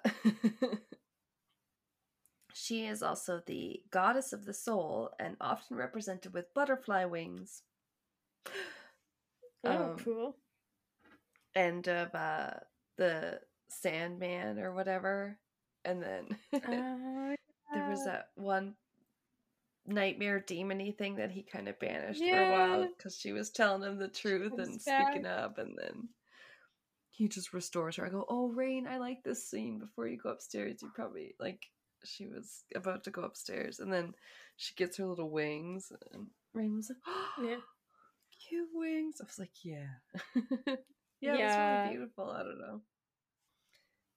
She 2.60 2.86
is 2.86 3.04
also 3.04 3.40
the 3.46 3.80
goddess 3.92 4.32
of 4.32 4.44
the 4.44 4.52
soul 4.52 5.10
and 5.20 5.36
often 5.40 5.76
represented 5.76 6.34
with 6.34 6.52
butterfly 6.54 7.04
wings. 7.04 7.62
Oh, 9.64 9.90
um, 9.90 9.96
cool. 9.96 10.36
And 11.54 11.86
of 11.86 12.12
uh, 12.14 12.50
the 12.96 13.38
Sandman 13.68 14.58
or 14.58 14.74
whatever. 14.74 15.38
And 15.84 16.02
then 16.02 16.36
uh, 16.52 16.58
there 17.72 17.88
was 17.88 18.04
that 18.04 18.30
one 18.34 18.74
nightmare 19.86 20.44
demony 20.44 20.96
thing 20.96 21.14
that 21.16 21.30
he 21.30 21.42
kind 21.42 21.68
of 21.68 21.78
banished 21.78 22.20
yeah. 22.20 22.34
for 22.34 22.42
a 22.42 22.50
while 22.52 22.88
because 22.96 23.16
she 23.16 23.32
was 23.32 23.50
telling 23.50 23.82
him 23.82 23.98
the 23.98 24.08
truth 24.08 24.58
and 24.58 24.84
back. 24.84 25.12
speaking 25.12 25.26
up 25.26 25.58
and 25.58 25.78
then 25.80 26.08
he 27.08 27.28
just 27.28 27.52
restores 27.52 27.96
her. 27.96 28.06
I 28.06 28.10
go, 28.10 28.24
Oh 28.28 28.48
Rain, 28.48 28.88
I 28.88 28.98
like 28.98 29.22
this 29.22 29.48
scene 29.48 29.78
before 29.78 30.08
you 30.08 30.18
go 30.18 30.30
upstairs. 30.30 30.82
You 30.82 30.90
probably 30.94 31.34
like 31.38 31.64
she 32.04 32.26
was 32.26 32.64
about 32.74 33.04
to 33.04 33.10
go 33.10 33.22
upstairs 33.22 33.80
and 33.80 33.92
then 33.92 34.14
she 34.56 34.74
gets 34.74 34.96
her 34.96 35.06
little 35.06 35.30
wings 35.30 35.92
and 36.12 36.28
Rain 36.54 36.76
was 36.76 36.90
like, 36.90 36.98
oh, 37.06 37.44
Yeah. 37.44 37.56
Cute 38.48 38.68
wings. 38.72 39.20
I 39.20 39.24
was 39.24 39.38
like, 39.38 39.50
Yeah. 39.62 39.86
Yeah, 41.20 41.36
yeah. 41.36 41.82
really 41.82 41.96
beautiful. 41.96 42.30
I 42.30 42.44
don't 42.44 42.60
know. 42.60 42.80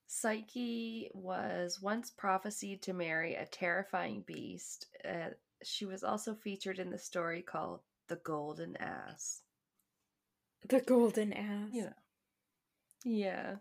Psyche 0.06 1.10
was 1.16 1.82
once 1.82 2.12
prophesied 2.12 2.84
to 2.84 2.94
marry 2.94 3.34
a 3.34 3.46
terrifying 3.46 4.24
beast 4.28 4.86
uh, 5.04 5.30
she 5.64 5.86
was 5.86 6.04
also 6.04 6.34
featured 6.34 6.80
in 6.80 6.90
the 6.90 6.98
story 6.98 7.42
called 7.42 7.82
The 8.08 8.18
Golden 8.18 8.76
Ass. 8.78 9.42
The 10.68 10.80
Golden 10.82 11.34
Ass. 11.34 11.70
Yeah. 11.72 11.94
Yeah. 13.04 13.56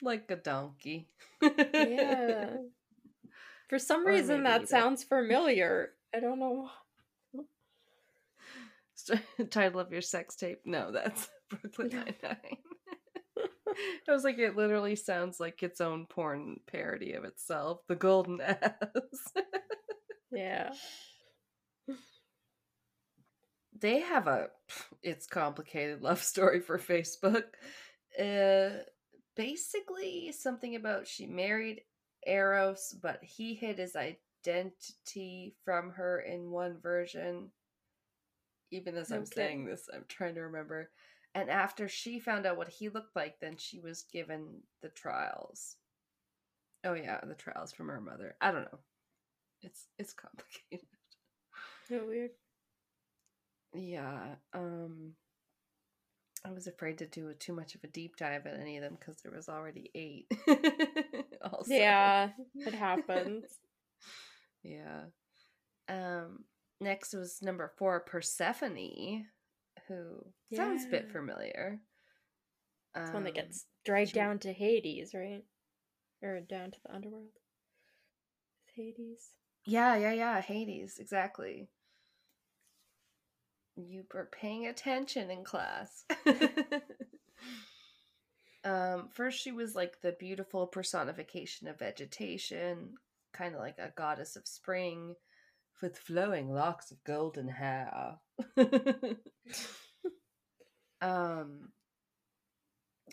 Like 0.00 0.30
a 0.30 0.36
donkey. 0.36 1.08
yeah. 1.42 2.56
For 3.72 3.78
some 3.78 4.06
Or 4.06 4.10
reason, 4.10 4.42
that 4.42 4.62
that- 4.62 4.68
sounds 4.68 5.02
familiar. 5.02 5.92
I 6.14 6.20
don't 6.20 6.38
know. 6.38 6.68
Title 9.50 9.80
of 9.80 9.90
your 9.90 10.02
sex 10.02 10.36
tape? 10.36 10.60
No, 10.66 10.92
that's 10.92 11.30
Brooklyn 11.48 11.88
Nine 11.88 12.14
Nine. 12.22 12.58
I 14.06 14.12
was 14.12 14.24
like, 14.24 14.38
it 14.38 14.56
literally 14.56 14.94
sounds 14.94 15.40
like 15.40 15.62
its 15.62 15.80
own 15.80 16.04
porn 16.04 16.60
parody 16.66 17.14
of 17.14 17.24
itself. 17.24 17.80
The 17.88 17.96
Golden 17.96 18.40
Ass. 18.42 19.32
Yeah. 20.30 20.72
they 23.80 24.00
have 24.00 24.26
a 24.26 24.48
it's 25.02 25.26
complicated 25.26 26.02
love 26.02 26.22
story 26.22 26.60
for 26.60 26.78
Facebook. 26.78 27.44
Uh 28.20 28.82
basically 29.34 30.30
something 30.32 30.76
about 30.76 31.08
she 31.08 31.26
married 31.26 31.80
Eros, 32.26 32.94
but 33.00 33.22
he 33.22 33.54
hid 33.54 33.78
his 33.78 33.96
identity 33.96 35.54
from 35.64 35.90
her 35.90 36.20
in 36.20 36.50
one 36.50 36.78
version. 36.80 37.50
Even 38.70 38.96
as 38.96 39.10
I'm 39.10 39.26
saying 39.26 39.66
this, 39.66 39.88
I'm 39.92 40.04
trying 40.08 40.34
to 40.36 40.42
remember. 40.42 40.90
And 41.34 41.50
after 41.50 41.88
she 41.88 42.18
found 42.18 42.46
out 42.46 42.56
what 42.56 42.68
he 42.68 42.88
looked 42.88 43.16
like, 43.16 43.40
then 43.40 43.56
she 43.56 43.80
was 43.80 44.04
given 44.12 44.62
the 44.82 44.88
trials. 44.90 45.76
Oh 46.84 46.94
yeah, 46.94 47.20
the 47.22 47.34
trials 47.34 47.72
from 47.72 47.88
her 47.88 48.00
mother. 48.00 48.34
I 48.40 48.50
don't 48.50 48.70
know. 48.72 48.78
It's 49.62 49.86
it's 49.98 50.12
complicated. 50.14 50.86
So 51.88 52.04
weird. 52.06 52.30
Yeah. 53.74 54.36
Um 54.54 55.12
I 56.44 56.50
was 56.50 56.66
afraid 56.66 56.98
to 56.98 57.06
do 57.06 57.32
too 57.34 57.52
much 57.52 57.74
of 57.76 57.84
a 57.84 57.86
deep 57.88 58.16
dive 58.16 58.46
at 58.46 58.58
any 58.58 58.76
of 58.76 58.82
them 58.82 58.96
because 58.98 59.22
there 59.22 59.32
was 59.32 59.48
already 59.48 59.90
eight. 59.94 60.26
also. 61.42 61.72
Yeah, 61.72 62.30
it 62.54 62.74
happens. 62.74 63.44
Yeah. 64.64 65.06
Um 65.88 66.44
next 66.80 67.14
was 67.14 67.42
number 67.42 67.72
four, 67.78 67.98
Persephone, 67.98 69.26
who 69.88 70.24
sounds 70.54 70.84
a 70.84 70.88
bit 70.88 71.10
familiar. 71.10 71.80
It's 72.94 73.10
one 73.12 73.24
that 73.24 73.30
Um, 73.30 73.34
gets 73.34 73.66
dragged 73.84 74.12
down 74.12 74.38
to 74.40 74.52
Hades, 74.52 75.14
right? 75.14 75.42
Or 76.22 76.38
down 76.40 76.70
to 76.70 76.78
the 76.84 76.94
underworld. 76.94 77.32
Hades. 78.76 79.30
Yeah, 79.66 79.96
yeah, 79.96 80.12
yeah. 80.12 80.40
Hades, 80.40 80.98
exactly. 81.00 81.68
You 83.76 84.04
were 84.12 84.28
paying 84.30 84.66
attention 84.66 85.30
in 85.30 85.44
class. 85.44 86.04
um, 88.64 89.08
first, 89.12 89.40
she 89.40 89.52
was 89.52 89.74
like 89.74 90.00
the 90.02 90.12
beautiful 90.12 90.66
personification 90.66 91.68
of 91.68 91.78
vegetation, 91.78 92.94
kind 93.32 93.54
of 93.54 93.60
like 93.60 93.78
a 93.78 93.92
goddess 93.96 94.36
of 94.36 94.46
spring, 94.46 95.14
with 95.80 95.98
flowing 95.98 96.50
locks 96.50 96.90
of 96.90 97.02
golden 97.04 97.48
hair. 97.48 98.16
um, 101.00 101.70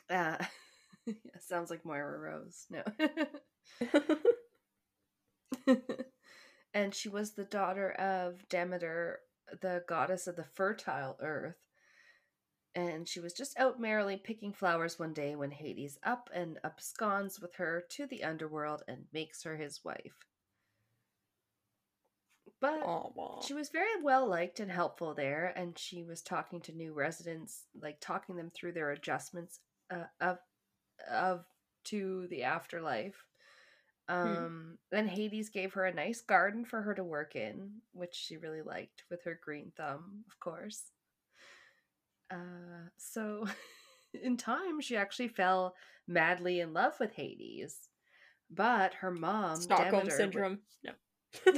uh, 0.09 0.37
yeah, 1.05 1.13
sounds 1.39 1.69
like 1.69 1.85
Moira 1.85 2.19
Rose. 2.19 2.65
No. 2.69 2.83
and 6.73 6.93
she 6.93 7.09
was 7.09 7.31
the 7.31 7.45
daughter 7.45 7.91
of 7.91 8.47
Demeter, 8.49 9.19
the 9.61 9.83
goddess 9.87 10.27
of 10.27 10.35
the 10.35 10.43
fertile 10.43 11.17
earth. 11.21 11.57
And 12.75 13.07
she 13.07 13.19
was 13.19 13.33
just 13.33 13.57
out 13.59 13.79
merrily 13.79 14.15
picking 14.15 14.53
flowers 14.53 14.99
one 14.99 15.13
day 15.13 15.35
when 15.35 15.51
Hades 15.51 15.97
up 16.03 16.29
and 16.33 16.59
absconds 16.63 17.39
with 17.39 17.55
her 17.55 17.83
to 17.91 18.05
the 18.05 18.23
underworld 18.23 18.83
and 18.87 19.05
makes 19.11 19.43
her 19.43 19.57
his 19.57 19.83
wife. 19.83 20.25
But 22.61 22.81
Aw, 22.83 23.41
she 23.41 23.53
was 23.53 23.69
very 23.69 24.01
well 24.03 24.27
liked 24.27 24.59
and 24.59 24.71
helpful 24.71 25.13
there, 25.13 25.53
and 25.55 25.77
she 25.77 26.03
was 26.03 26.21
talking 26.21 26.59
to 26.61 26.73
new 26.73 26.93
residents, 26.93 27.63
like 27.81 27.99
talking 28.01 28.35
them 28.35 28.51
through 28.53 28.73
their 28.73 28.91
adjustments 28.91 29.59
uh, 29.89 30.05
of 30.19 30.39
of 31.09 31.45
to 31.85 32.27
the 32.29 32.43
afterlife. 32.43 33.25
Um, 34.09 34.77
Then 34.91 35.07
Hades 35.07 35.49
gave 35.49 35.73
her 35.73 35.85
a 35.85 35.93
nice 35.93 36.21
garden 36.21 36.65
for 36.65 36.81
her 36.81 36.95
to 36.95 37.03
work 37.03 37.35
in, 37.35 37.73
which 37.93 38.15
she 38.15 38.37
really 38.37 38.63
liked, 38.63 39.03
with 39.09 39.23
her 39.23 39.39
green 39.41 39.71
thumb, 39.77 40.23
of 40.27 40.39
course. 40.39 40.91
Uh, 42.31 42.89
so, 42.97 43.45
in 44.23 44.35
time, 44.35 44.81
she 44.81 44.97
actually 44.97 45.27
fell 45.27 45.75
madly 46.07 46.59
in 46.59 46.73
love 46.73 46.93
with 46.99 47.13
Hades, 47.13 47.77
but 48.49 48.95
her 48.95 49.11
mom, 49.11 49.55
Stockholm 49.55 49.91
Demeter, 50.05 50.17
syndrome. 50.17 50.59
No. 50.83 50.93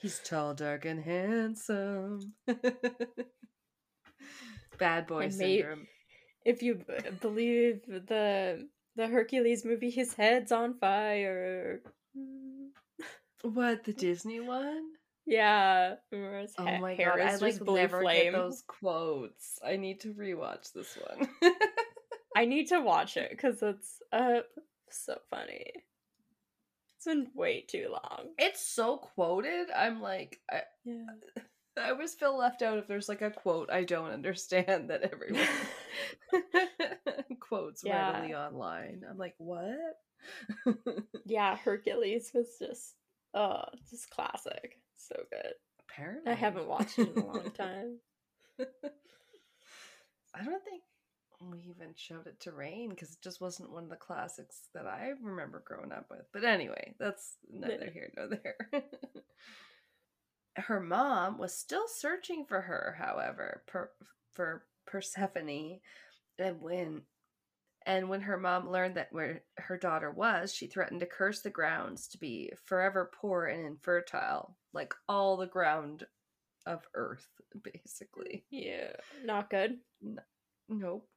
He's 0.00 0.20
tall, 0.20 0.54
dark, 0.54 0.84
and 0.84 1.02
handsome. 1.02 2.34
Bad 4.78 5.06
boy 5.06 5.24
And 5.24 5.34
syndrome. 5.34 5.86
If 6.44 6.62
you 6.62 6.76
b- 6.76 7.10
believe 7.20 7.82
the 7.86 8.68
the 8.98 9.06
Hercules 9.06 9.64
movie, 9.64 9.88
his 9.90 10.12
head's 10.12 10.52
on 10.52 10.74
fire. 10.78 11.80
What 13.42 13.84
the 13.84 13.92
Disney 13.94 14.40
one? 14.40 14.82
Yeah. 15.24 15.94
His 16.10 16.54
Oh 16.58 16.64
ha- 16.66 16.78
my 16.80 16.94
hair 16.94 17.14
god, 17.16 17.20
I 17.20 17.36
like 17.36 17.60
never 17.66 18.00
flame. 18.02 18.24
get 18.24 18.32
those 18.32 18.62
quotes. 18.66 19.58
I 19.64 19.76
need 19.76 20.00
to 20.00 20.12
rewatch 20.12 20.72
this 20.72 20.96
one. 21.08 21.28
I 22.36 22.44
need 22.44 22.66
to 22.68 22.80
watch 22.82 23.16
it 23.16 23.30
because 23.30 23.62
it's 23.62 24.00
uh 24.12 24.40
so 24.90 25.16
funny. 25.30 25.70
It's 26.96 27.04
been 27.06 27.28
way 27.34 27.60
too 27.68 27.88
long. 27.92 28.30
it's 28.38 28.60
so 28.60 28.96
quoted. 28.96 29.68
I'm 29.76 30.02
like, 30.02 30.40
I, 30.50 30.62
Yeah. 30.84 31.04
I 31.78 31.90
always 31.90 32.14
feel 32.14 32.36
left 32.36 32.62
out 32.62 32.78
if 32.78 32.86
there's 32.86 33.08
like 33.08 33.22
a 33.22 33.30
quote 33.30 33.70
I 33.70 33.84
don't 33.84 34.10
understand 34.10 34.90
that 34.90 35.02
everyone 35.02 35.46
quotes 37.40 37.84
Yeah. 37.84 38.12
readily 38.12 38.34
online. 38.34 39.02
I'm 39.08 39.18
like, 39.18 39.34
what? 39.38 39.98
yeah, 41.26 41.56
Hercules 41.64 42.30
was 42.34 42.56
just 42.58 42.94
oh, 43.34 43.62
just 43.88 44.10
classic. 44.10 44.80
So 44.96 45.14
good. 45.30 45.52
Apparently, 45.88 46.30
I 46.32 46.34
haven't 46.34 46.68
watched 46.68 46.98
it 46.98 47.14
in 47.14 47.22
a 47.22 47.26
long 47.26 47.50
time. 47.52 47.98
I 50.34 50.44
don't 50.44 50.62
think 50.64 50.82
we 51.40 51.60
even 51.70 51.94
showed 51.94 52.26
it 52.26 52.40
to 52.40 52.52
Rain 52.52 52.90
because 52.90 53.12
it 53.12 53.22
just 53.22 53.40
wasn't 53.40 53.72
one 53.72 53.84
of 53.84 53.90
the 53.90 53.96
classics 53.96 54.68
that 54.74 54.86
I 54.86 55.12
remember 55.22 55.62
growing 55.64 55.92
up 55.92 56.06
with. 56.10 56.26
But 56.32 56.44
anyway, 56.44 56.94
that's 56.98 57.36
neither 57.50 57.88
here 57.90 58.10
nor 58.16 58.26
there. 58.28 58.56
Her 60.60 60.80
mom 60.80 61.38
was 61.38 61.56
still 61.56 61.86
searching 61.88 62.44
for 62.46 62.62
her, 62.62 62.96
however, 62.98 63.62
per, 63.66 63.90
for 64.32 64.64
Persephone, 64.86 65.80
and 66.38 66.60
when 66.60 67.02
and 67.86 68.10
when 68.10 68.20
her 68.20 68.36
mom 68.36 68.70
learned 68.70 68.96
that 68.96 69.08
where 69.12 69.42
her 69.56 69.78
daughter 69.78 70.10
was, 70.10 70.54
she 70.54 70.66
threatened 70.66 71.00
to 71.00 71.06
curse 71.06 71.40
the 71.40 71.48
grounds 71.48 72.06
to 72.08 72.18
be 72.18 72.52
forever 72.66 73.10
poor 73.18 73.46
and 73.46 73.64
infertile, 73.64 74.56
like 74.74 74.92
all 75.08 75.38
the 75.38 75.46
ground 75.46 76.04
of 76.66 76.86
Earth, 76.94 77.26
basically. 77.64 78.44
Yeah, 78.50 78.92
not 79.24 79.48
good. 79.48 79.78
Nope. 80.68 81.08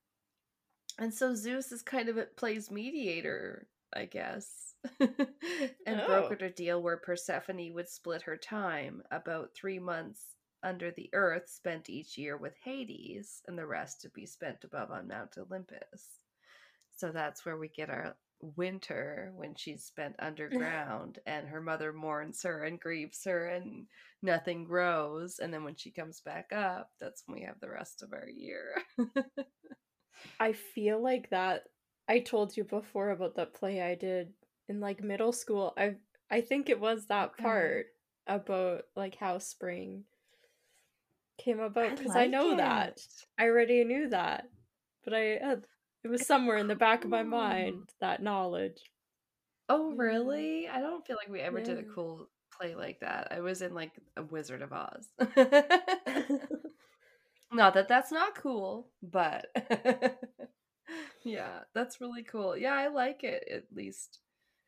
And 0.97 1.13
so 1.13 1.35
Zeus 1.35 1.72
is 1.72 1.81
kind 1.81 2.07
of 2.09 2.18
a 2.18 2.23
plays 2.23 2.72
mediator, 2.72 3.68
I 3.93 4.05
guess. 4.05 4.76
and 4.99 6.01
Oh. 6.01 6.07
brokered 6.07 6.41
a 6.41 6.49
deal 6.49 6.81
where 6.81 6.97
Persephone 6.97 7.73
would 7.73 7.89
split 7.89 8.23
her 8.23 8.38
time, 8.38 9.03
about 9.11 9.53
three 9.55 9.80
months 9.80 10.35
under 10.63 10.91
the 10.91 11.09
earth 11.13 11.49
spent 11.49 11.89
each 11.89 12.18
year 12.18 12.38
with 12.38 12.55
Hades, 12.63 13.41
and 13.47 13.57
the 13.57 13.65
rest 13.65 14.01
to 14.01 14.09
be 14.09 14.26
spent 14.26 14.63
above 14.63 14.91
on 14.91 15.07
Mount 15.07 15.38
Olympus. 15.38 16.19
So 16.95 17.11
that's 17.11 17.45
where 17.45 17.57
we 17.57 17.68
get 17.69 17.89
our 17.89 18.15
winter 18.57 19.31
when 19.35 19.55
she's 19.55 19.84
spent 19.84 20.15
underground 20.19 21.19
and 21.26 21.47
her 21.47 21.61
mother 21.61 21.93
mourns 21.93 22.41
her 22.43 22.63
and 22.63 22.80
grieves 22.80 23.23
her 23.26 23.47
and 23.47 23.88
nothing 24.23 24.63
grows 24.63 25.39
and 25.39 25.53
then 25.53 25.63
when 25.63 25.76
she 25.76 25.91
comes 25.91 26.22
back 26.22 26.51
up 26.51 26.89
that's 26.99 27.23
when 27.27 27.39
we 27.39 27.45
have 27.45 27.59
the 27.59 27.69
rest 27.69 28.01
of 28.01 28.13
our 28.13 28.27
year 28.27 28.73
I 30.39 30.53
feel 30.53 31.01
like 31.01 31.30
that 31.30 31.63
I 32.12 32.20
told 32.20 32.58
you 32.58 32.66
before 32.66 33.12
about 33.12 33.36
that 33.36 33.54
play 33.54 33.82
I 33.82 33.96
did 33.96 34.34
in 34.68 34.82
like 34.82 35.02
middle 35.02 35.32
school. 35.32 35.74
I 35.78 35.96
I 36.30 36.42
think 36.42 36.68
it 36.68 36.78
was 36.80 37.06
that 37.06 37.32
Okay. 37.40 37.44
part 37.44 37.86
about 38.28 38.84
like 38.98 39.16
how 39.16 39.38
spring 39.38 40.04
came 41.38 41.62
about 41.62 41.96
because 41.96 42.12
I, 42.12 42.24
like 42.24 42.32
know 42.32 42.56
that. 42.58 43.00
I 43.40 43.46
already 43.46 43.86
knew 43.86 44.10
that. 44.10 44.50
But 45.06 45.14
I 45.14 45.36
uh, 45.38 45.56
it 46.04 46.10
was 46.10 46.28
somewhere 46.28 46.58
in 46.58 46.68
the 46.68 46.76
back 46.76 47.06
of 47.06 47.10
my 47.10 47.24
mind 47.24 47.90
that 48.02 48.22
knowledge. 48.22 48.82
oh 49.70 49.92
Yeah. 49.92 49.98
really 49.98 50.68
i 50.68 50.82
don't 50.82 51.06
feel 51.06 51.16
like 51.16 51.30
we 51.30 51.40
ever 51.40 51.62
did 51.62 51.78
a 51.78 51.84
cool 51.84 52.28
play 52.60 52.76
like 52.76 53.00
that. 53.00 53.30
I 53.32 53.40
was 53.40 53.62
in 53.62 53.74
like 53.74 53.94
a 54.18 54.24
Wizard 54.24 54.62
of 54.62 54.74
Oz. 54.74 55.08
not 57.52 57.74
that 57.74 57.88
that's 57.88 58.12
not 58.12 58.36
cool, 58.36 58.90
but 59.02 59.48
yeah, 61.23 61.59
that's 61.73 62.01
really 62.01 62.23
cool. 62.23 62.57
Yeah, 62.57 62.73
I 62.73 62.88
like 62.88 63.23
it 63.23 63.47
at 63.51 63.65
least. 63.76 64.19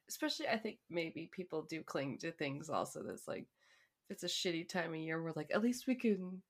Especially, 0.10 0.48
I 0.48 0.58
think 0.58 0.78
maybe 0.90 1.30
people 1.32 1.64
do 1.64 1.82
cling 1.82 2.18
to 2.20 2.32
things 2.32 2.70
also 2.70 3.02
that's 3.04 3.28
like, 3.28 3.46
if 4.10 4.12
it's 4.12 4.24
a 4.24 4.28
shitty 4.28 4.68
time 4.68 4.94
of 4.94 5.00
year, 5.00 5.22
we're 5.22 5.32
like, 5.36 5.52
at 5.54 5.64
least 5.64 5.88
we 5.88 5.96
can 5.96 6.42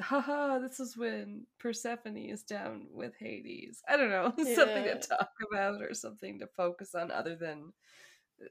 haha, 0.00 0.58
this 0.58 0.80
is 0.80 0.96
when 0.96 1.46
Persephone 1.58 2.16
is 2.16 2.42
down 2.42 2.86
with 2.92 3.14
Hades. 3.18 3.82
I 3.88 3.96
don't 3.96 4.10
know, 4.10 4.32
yeah. 4.38 4.54
something 4.54 4.84
to 4.84 4.98
talk 4.98 5.30
about 5.50 5.82
or 5.82 5.94
something 5.94 6.38
to 6.40 6.46
focus 6.46 6.94
on 6.94 7.10
other 7.10 7.36
than 7.36 7.72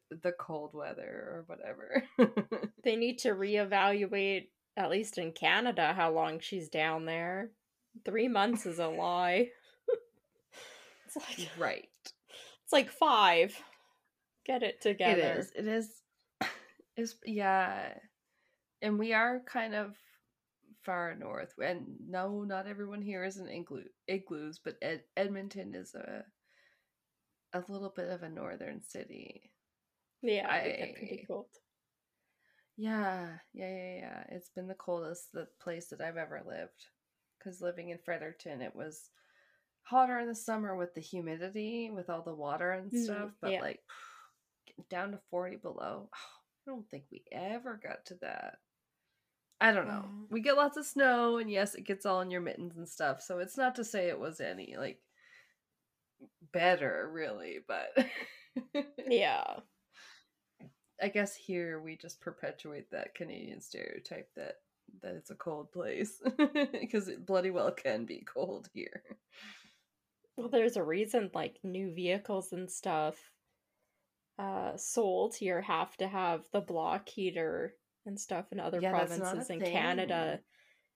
the 0.10 0.32
cold 0.32 0.74
weather 0.74 1.04
or 1.04 1.44
whatever. 1.48 2.04
they 2.84 2.96
need 2.96 3.20
to 3.20 3.30
reevaluate, 3.30 4.48
at 4.78 4.90
least 4.90 5.18
in 5.18 5.32
Canada, 5.32 5.94
how 5.94 6.12
long 6.12 6.40
she's 6.40 6.70
down 6.70 7.06
there. 7.06 7.52
Three 8.04 8.28
months 8.28 8.66
is 8.66 8.80
a 8.80 8.88
lie. 8.88 9.50
It's 11.16 11.40
like 11.40 11.50
right. 11.58 11.88
It's 12.64 12.74
like 12.74 12.90
five. 12.90 13.56
Get 14.46 14.64
it 14.64 14.82
together. 14.82 15.22
It 15.22 15.38
is. 15.38 15.52
It 15.56 15.68
is. 15.68 16.02
Is 16.98 17.16
yeah, 17.26 17.90
and 18.82 18.98
we 18.98 19.12
are 19.12 19.42
kind 19.46 19.76
of 19.76 19.98
far 20.86 21.14
north. 21.14 21.54
And 21.62 21.86
no, 22.08 22.44
not 22.44 22.68
everyone 22.68 23.02
here 23.02 23.26
is 23.26 23.36
in 23.36 23.50
igloo 23.50 23.84
igloos, 24.08 24.60
but 24.64 24.76
Ed- 24.82 25.04
Edmonton 25.18 25.76
is 25.76 25.94
a 25.94 26.24
a 27.54 27.64
little 27.68 27.92
bit 27.94 28.10
of 28.10 28.24
a 28.24 28.30
northern 28.30 28.82
city. 28.82 29.52
Yeah, 30.22 30.48
I, 30.50 30.94
pretty 30.98 31.26
cold. 31.28 31.48
Yeah, 32.78 33.28
yeah, 33.54 33.70
yeah, 33.70 33.96
yeah. 34.00 34.24
It's 34.30 34.50
been 34.50 34.68
the 34.68 34.74
coldest 34.74 35.32
the 35.34 35.48
place 35.62 35.88
that 35.88 36.02
I've 36.02 36.18
ever 36.18 36.42
lived. 36.46 36.86
Because 37.38 37.62
living 37.62 37.90
in 37.90 38.00
Fredericton, 38.04 38.62
it 38.62 38.76
was 38.76 39.10
hotter 39.86 40.20
in 40.20 40.28
the 40.28 40.36
summer 40.36 40.76
with 40.76 40.94
the 40.94 41.02
humidity, 41.02 41.90
with 41.92 42.10
all 42.10 42.22
the 42.22 42.34
water 42.34 42.72
and 42.72 42.92
mm, 42.92 43.04
stuff. 43.04 43.30
Mm, 43.30 43.34
but 43.42 43.52
yeah. 43.52 43.62
like 43.62 43.80
down 44.90 45.12
to 45.12 45.20
forty 45.30 45.56
below, 45.56 46.10
I 46.14 46.72
don't 46.72 46.90
think 46.90 47.06
we 47.12 47.24
ever 47.32 47.80
got 47.82 48.06
to 48.08 48.16
that. 48.22 48.58
I 49.62 49.72
don't 49.72 49.88
know. 49.88 50.06
Mm. 50.08 50.26
We 50.30 50.42
get 50.42 50.58
lots 50.58 50.78
of 50.78 50.86
snow, 50.86 51.38
and 51.38 51.50
yes, 51.50 51.76
it 51.76 51.86
gets 51.86 52.06
all 52.06 52.22
in 52.22 52.32
your 52.32 52.42
mittens 52.42 52.78
and 52.78 52.88
stuff. 52.88 53.22
So 53.22 53.40
it's 53.40 53.58
not 53.58 53.76
to 53.76 53.84
say 53.84 54.10
it 54.10 54.20
was 54.20 54.42
any 54.42 54.76
like 54.78 55.00
better, 56.52 57.10
really, 57.12 57.60
but 57.68 58.06
yeah. 59.08 59.44
I 61.02 61.10
guess 61.10 61.36
here 61.36 61.82
we 61.82 61.98
just 61.98 62.22
perpetuate 62.22 62.90
that 62.92 63.16
Canadian 63.16 63.62
stereotype 63.62 64.30
that 64.36 64.56
that 65.02 65.16
it's 65.16 65.32
a 65.32 65.36
cold 65.36 65.72
place 65.72 66.22
because 66.80 67.08
it 67.08 67.26
bloody 67.26 67.52
well 67.52 67.72
can 67.72 68.06
be 68.06 68.24
cold 68.26 68.70
here. 68.74 69.04
Well, 70.38 70.50
there's 70.50 70.78
a 70.78 70.84
reason 70.84 71.32
like 71.34 71.60
new 71.64 71.94
vehicles 71.94 72.52
and 72.52 72.70
stuff 72.70 73.16
uh 74.38 74.76
sold 74.76 75.34
here 75.34 75.62
have 75.62 75.96
to 75.96 76.08
have 76.08 76.44
the 76.52 76.60
block 76.60 77.08
heater 77.08 77.74
and 78.06 78.20
stuff 78.20 78.46
in 78.52 78.60
other 78.60 78.80
yeah, 78.82 78.92
provinces 78.92 79.50
in 79.50 79.60
thing. 79.60 79.72
Canada. 79.72 80.40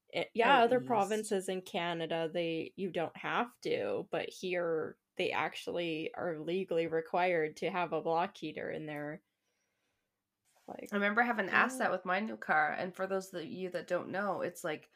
It, 0.09 0.19
eh, 0.19 0.23
yeah, 0.33 0.61
other 0.61 0.79
provinces 0.79 1.49
in 1.49 1.61
Canada 1.61 2.29
they 2.33 2.73
you 2.75 2.91
don't 2.91 3.15
have 3.15 3.47
to, 3.63 4.07
but 4.11 4.29
here 4.29 4.97
they 5.17 5.31
actually 5.31 6.11
are 6.15 6.37
legally 6.39 6.87
required 6.87 7.57
to 7.57 7.69
have 7.69 7.93
a 7.93 8.01
block 8.01 8.37
heater 8.37 8.69
in 8.69 8.85
there. 8.85 9.21
Like 10.67 10.89
I 10.91 10.95
remember 10.95 11.23
having 11.23 11.49
asked 11.49 11.79
that 11.79 11.91
with 11.91 12.05
my 12.05 12.19
new 12.19 12.37
car, 12.37 12.75
and 12.77 12.95
for 12.95 13.07
those 13.07 13.33
of 13.33 13.43
you 13.43 13.71
that 13.71 13.87
don't 13.87 14.09
know, 14.09 14.41
it's 14.41 14.63
like 14.63 14.89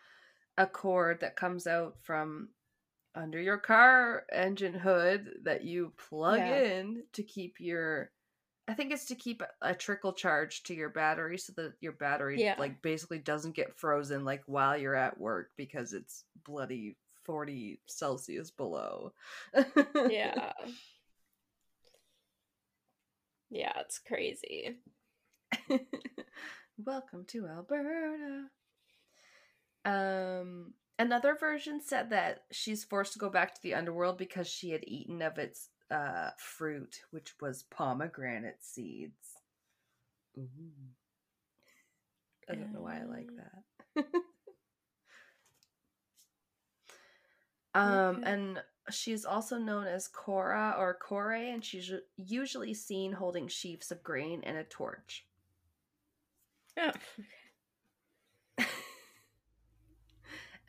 a 0.57 0.67
cord 0.67 1.21
that 1.21 1.35
comes 1.35 1.65
out 1.65 1.95
from 2.03 2.49
under 3.15 3.39
your 3.39 3.57
car 3.57 4.25
engine 4.31 4.73
hood 4.73 5.29
that 5.43 5.63
you 5.63 5.93
plug 6.09 6.39
yeah. 6.39 6.57
in 6.57 7.03
to 7.13 7.23
keep 7.23 7.59
your 7.59 8.11
I 8.67 8.73
think 8.73 8.93
it's 8.93 9.05
to 9.07 9.15
keep 9.15 9.43
a 9.61 9.75
trickle 9.75 10.13
charge 10.13 10.63
to 10.63 10.73
your 10.73 10.89
battery 10.89 11.37
so 11.37 11.51
that 11.57 11.73
your 11.81 11.91
battery 11.91 12.41
yeah. 12.41 12.55
like 12.57 12.81
basically 12.81 13.19
doesn't 13.19 13.55
get 13.55 13.77
frozen 13.77 14.23
like 14.23 14.41
while 14.45 14.77
you're 14.77 14.95
at 14.95 15.19
work 15.19 15.49
because 15.57 15.91
it's 15.91 16.23
bloody 16.45 16.95
40 17.25 17.79
Celsius 17.87 18.51
below. 18.51 19.13
yeah. 20.09 20.53
Yeah, 23.55 23.73
it's 23.81 23.99
crazy. 23.99 24.79
Welcome 26.83 27.23
to 27.25 27.45
Alberta. 27.45 28.45
Um 29.85 30.73
another 30.99 31.35
version 31.35 31.81
said 31.81 32.09
that 32.11 32.43
she's 32.51 32.83
forced 32.83 33.13
to 33.13 33.19
go 33.19 33.29
back 33.29 33.53
to 33.55 33.61
the 33.61 33.73
underworld 33.73 34.17
because 34.17 34.47
she 34.47 34.71
had 34.71 34.83
eaten 34.87 35.21
of 35.21 35.37
its 35.37 35.69
uh, 35.91 36.29
fruit, 36.37 37.01
which 37.11 37.33
was 37.41 37.63
pomegranate 37.63 38.59
seeds. 38.61 39.37
Ooh. 40.37 40.47
I 42.49 42.55
don't 42.55 42.73
know 42.73 42.81
why 42.81 42.99
I 42.99 43.03
like 43.05 43.29
that. 43.37 44.05
um, 47.73 48.17
okay. 48.17 48.31
and 48.31 48.61
she's 48.91 49.23
also 49.23 49.57
known 49.57 49.87
as 49.87 50.07
Cora 50.07 50.75
or 50.77 50.93
Core, 50.93 51.33
and 51.33 51.63
she's 51.63 51.91
usually 52.17 52.73
seen 52.73 53.13
holding 53.13 53.47
sheaves 53.47 53.91
of 53.91 54.03
grain 54.03 54.41
and 54.43 54.57
a 54.57 54.63
torch. 54.63 55.25
Oh. 56.77 56.91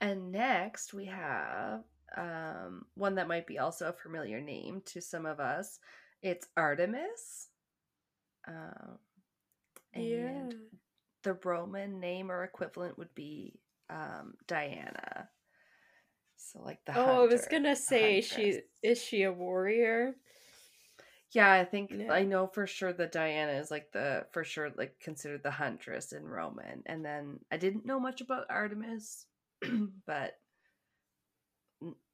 And 0.01 0.33
next 0.33 0.95
we 0.95 1.07
have 1.07 1.83
um, 2.17 2.85
one 2.95 3.17
that 3.17 3.29
might 3.29 3.47
be 3.47 3.59
also 3.59 3.89
a 3.89 3.93
familiar 3.93 4.41
name 4.41 4.83
to 4.87 5.01
some 5.01 5.27
of 5.27 5.41
us. 5.41 5.79
It's 6.23 6.47
Artemis. 6.57 7.49
Um, 8.47 8.99
and 9.95 10.53
yeah. 10.53 10.59
the 11.23 11.39
Roman 11.45 12.01
name 12.01 12.31
or 12.31 12.45
equivalent 12.45 12.99
would 12.99 13.15
be 13.15 13.59
um, 13.91 14.35
Diana. 14.47 15.29
So 16.37 16.61
like 16.63 16.85
the 16.85 16.93
Oh, 16.93 17.05
hunter, 17.05 17.21
I 17.23 17.27
was 17.27 17.47
gonna 17.47 17.77
say 17.77 18.21
she 18.21 18.61
is 18.83 19.03
she 19.03 19.23
a 19.23 19.33
warrior? 19.33 20.17
Yeah, 21.33 21.53
I 21.53 21.65
think 21.65 21.91
yeah. 21.91 22.13
I 22.13 22.23
know 22.25 22.47
for 22.47 22.67
sure 22.67 22.93
that 22.93 23.13
Diana 23.13 23.53
is 23.53 23.71
like 23.71 23.91
the 23.93 24.27
for 24.33 24.45
sure 24.45 24.71
like 24.77 25.01
considered 25.01 25.43
the 25.43 25.51
huntress 25.51 26.13
in 26.13 26.25
Roman. 26.25 26.83
And 26.87 27.05
then 27.05 27.41
I 27.51 27.57
didn't 27.57 27.87
know 27.87 27.99
much 27.99 28.21
about 28.21 28.47
Artemis, 28.51 29.27
but 30.07 30.35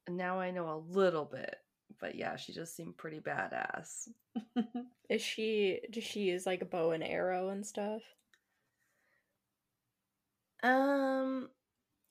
now 0.09 0.39
I 0.39 0.51
know 0.51 0.69
a 0.69 0.83
little 0.93 1.25
bit, 1.25 1.55
but 1.99 2.15
yeah, 2.15 2.35
she 2.35 2.53
just 2.53 2.75
seemed 2.75 2.97
pretty 2.97 3.19
badass. 3.19 4.07
Is 5.09 5.21
she 5.21 5.81
does 5.91 6.03
she 6.03 6.21
use 6.21 6.45
like 6.45 6.61
a 6.61 6.65
bow 6.65 6.91
and 6.91 7.03
arrow 7.03 7.49
and 7.49 7.65
stuff? 7.65 8.01
Um 10.63 11.49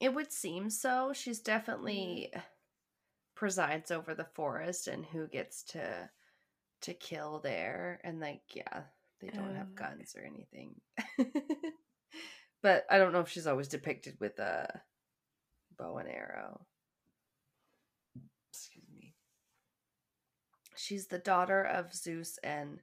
it 0.01 0.15
would 0.15 0.33
seem 0.33 0.71
so. 0.71 1.13
She's 1.13 1.41
definitely 1.41 2.33
presides 3.35 3.91
over 3.91 4.15
the 4.15 4.27
forest 4.35 4.87
and 4.87 5.05
who 5.07 5.27
gets 5.27 5.63
to 5.63 6.11
to 6.83 6.95
kill 6.95 7.41
there 7.41 8.01
and 8.05 8.21
like 8.21 8.43
yeah, 8.55 8.83
they 9.21 9.29
don't 9.29 9.55
have 9.57 9.75
guns 9.75 10.15
or 10.17 10.25
anything. 10.25 10.75
but 12.63 12.87
I 12.91 12.99
don't 12.99 13.13
know 13.13 13.21
if 13.21 13.29
she's 13.29 13.47
always 13.47 13.69
depicted 13.69 14.17
with 14.21 14.39
a 14.39 14.81
bow 15.81 15.97
and 15.99 16.09
arrow. 16.09 16.67
Excuse 18.53 18.85
me. 18.95 19.15
She's 20.77 21.07
the 21.07 21.19
daughter 21.19 21.63
of 21.63 21.95
Zeus 21.95 22.39
and 22.43 22.81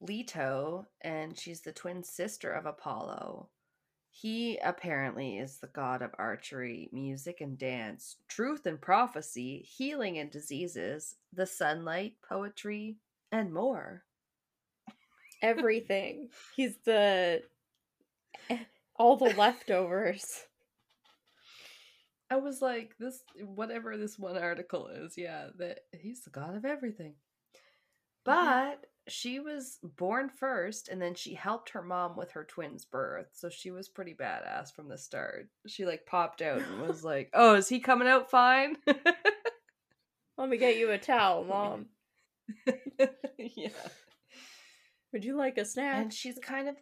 Leto, 0.00 0.86
and 1.02 1.38
she's 1.38 1.60
the 1.60 1.72
twin 1.72 2.02
sister 2.02 2.52
of 2.52 2.66
Apollo. 2.66 3.48
He 4.10 4.58
apparently 4.58 5.38
is 5.38 5.58
the 5.58 5.68
god 5.68 6.02
of 6.02 6.10
archery, 6.18 6.90
music 6.92 7.40
and 7.40 7.56
dance, 7.56 8.16
truth 8.28 8.66
and 8.66 8.80
prophecy, 8.80 9.58
healing 9.58 10.18
and 10.18 10.30
diseases, 10.30 11.16
the 11.32 11.46
sunlight, 11.46 12.14
poetry, 12.28 12.96
and 13.30 13.52
more. 13.52 14.02
Everything. 15.42 16.28
He's 16.56 16.76
the 16.84 17.42
all 18.96 19.16
the 19.16 19.34
leftovers. 19.36 20.46
I 22.30 22.36
was 22.36 22.62
like, 22.62 22.94
this 22.98 23.22
whatever 23.44 23.96
this 23.96 24.18
one 24.18 24.36
article 24.36 24.88
is, 24.88 25.14
yeah, 25.16 25.48
that 25.58 25.80
he's 25.92 26.22
the 26.22 26.30
god 26.30 26.54
of 26.56 26.64
everything. 26.64 27.14
Mm-hmm. 27.54 27.56
But 28.24 28.86
she 29.08 29.40
was 29.40 29.78
born 29.82 30.28
first 30.28 30.88
and 30.88 31.02
then 31.02 31.14
she 31.14 31.34
helped 31.34 31.70
her 31.70 31.82
mom 31.82 32.16
with 32.16 32.30
her 32.32 32.44
twins' 32.44 32.84
birth. 32.84 33.28
So 33.32 33.48
she 33.48 33.70
was 33.70 33.88
pretty 33.88 34.14
badass 34.14 34.72
from 34.72 34.88
the 34.88 34.98
start. 34.98 35.48
She 35.66 35.84
like 35.84 36.06
popped 36.06 36.42
out 36.42 36.60
and 36.60 36.82
was 36.82 37.02
like, 37.04 37.30
Oh, 37.34 37.54
is 37.56 37.68
he 37.68 37.80
coming 37.80 38.08
out 38.08 38.30
fine? 38.30 38.76
Let 40.38 40.48
me 40.48 40.56
get 40.56 40.76
you 40.76 40.90
a 40.90 40.98
towel, 40.98 41.44
mom. 41.44 41.86
yeah. 43.38 43.68
Would 45.12 45.24
you 45.24 45.36
like 45.36 45.58
a 45.58 45.64
snack? 45.64 45.96
And 45.96 46.12
she's 46.14 46.38
kind 46.38 46.68
of 46.68 46.76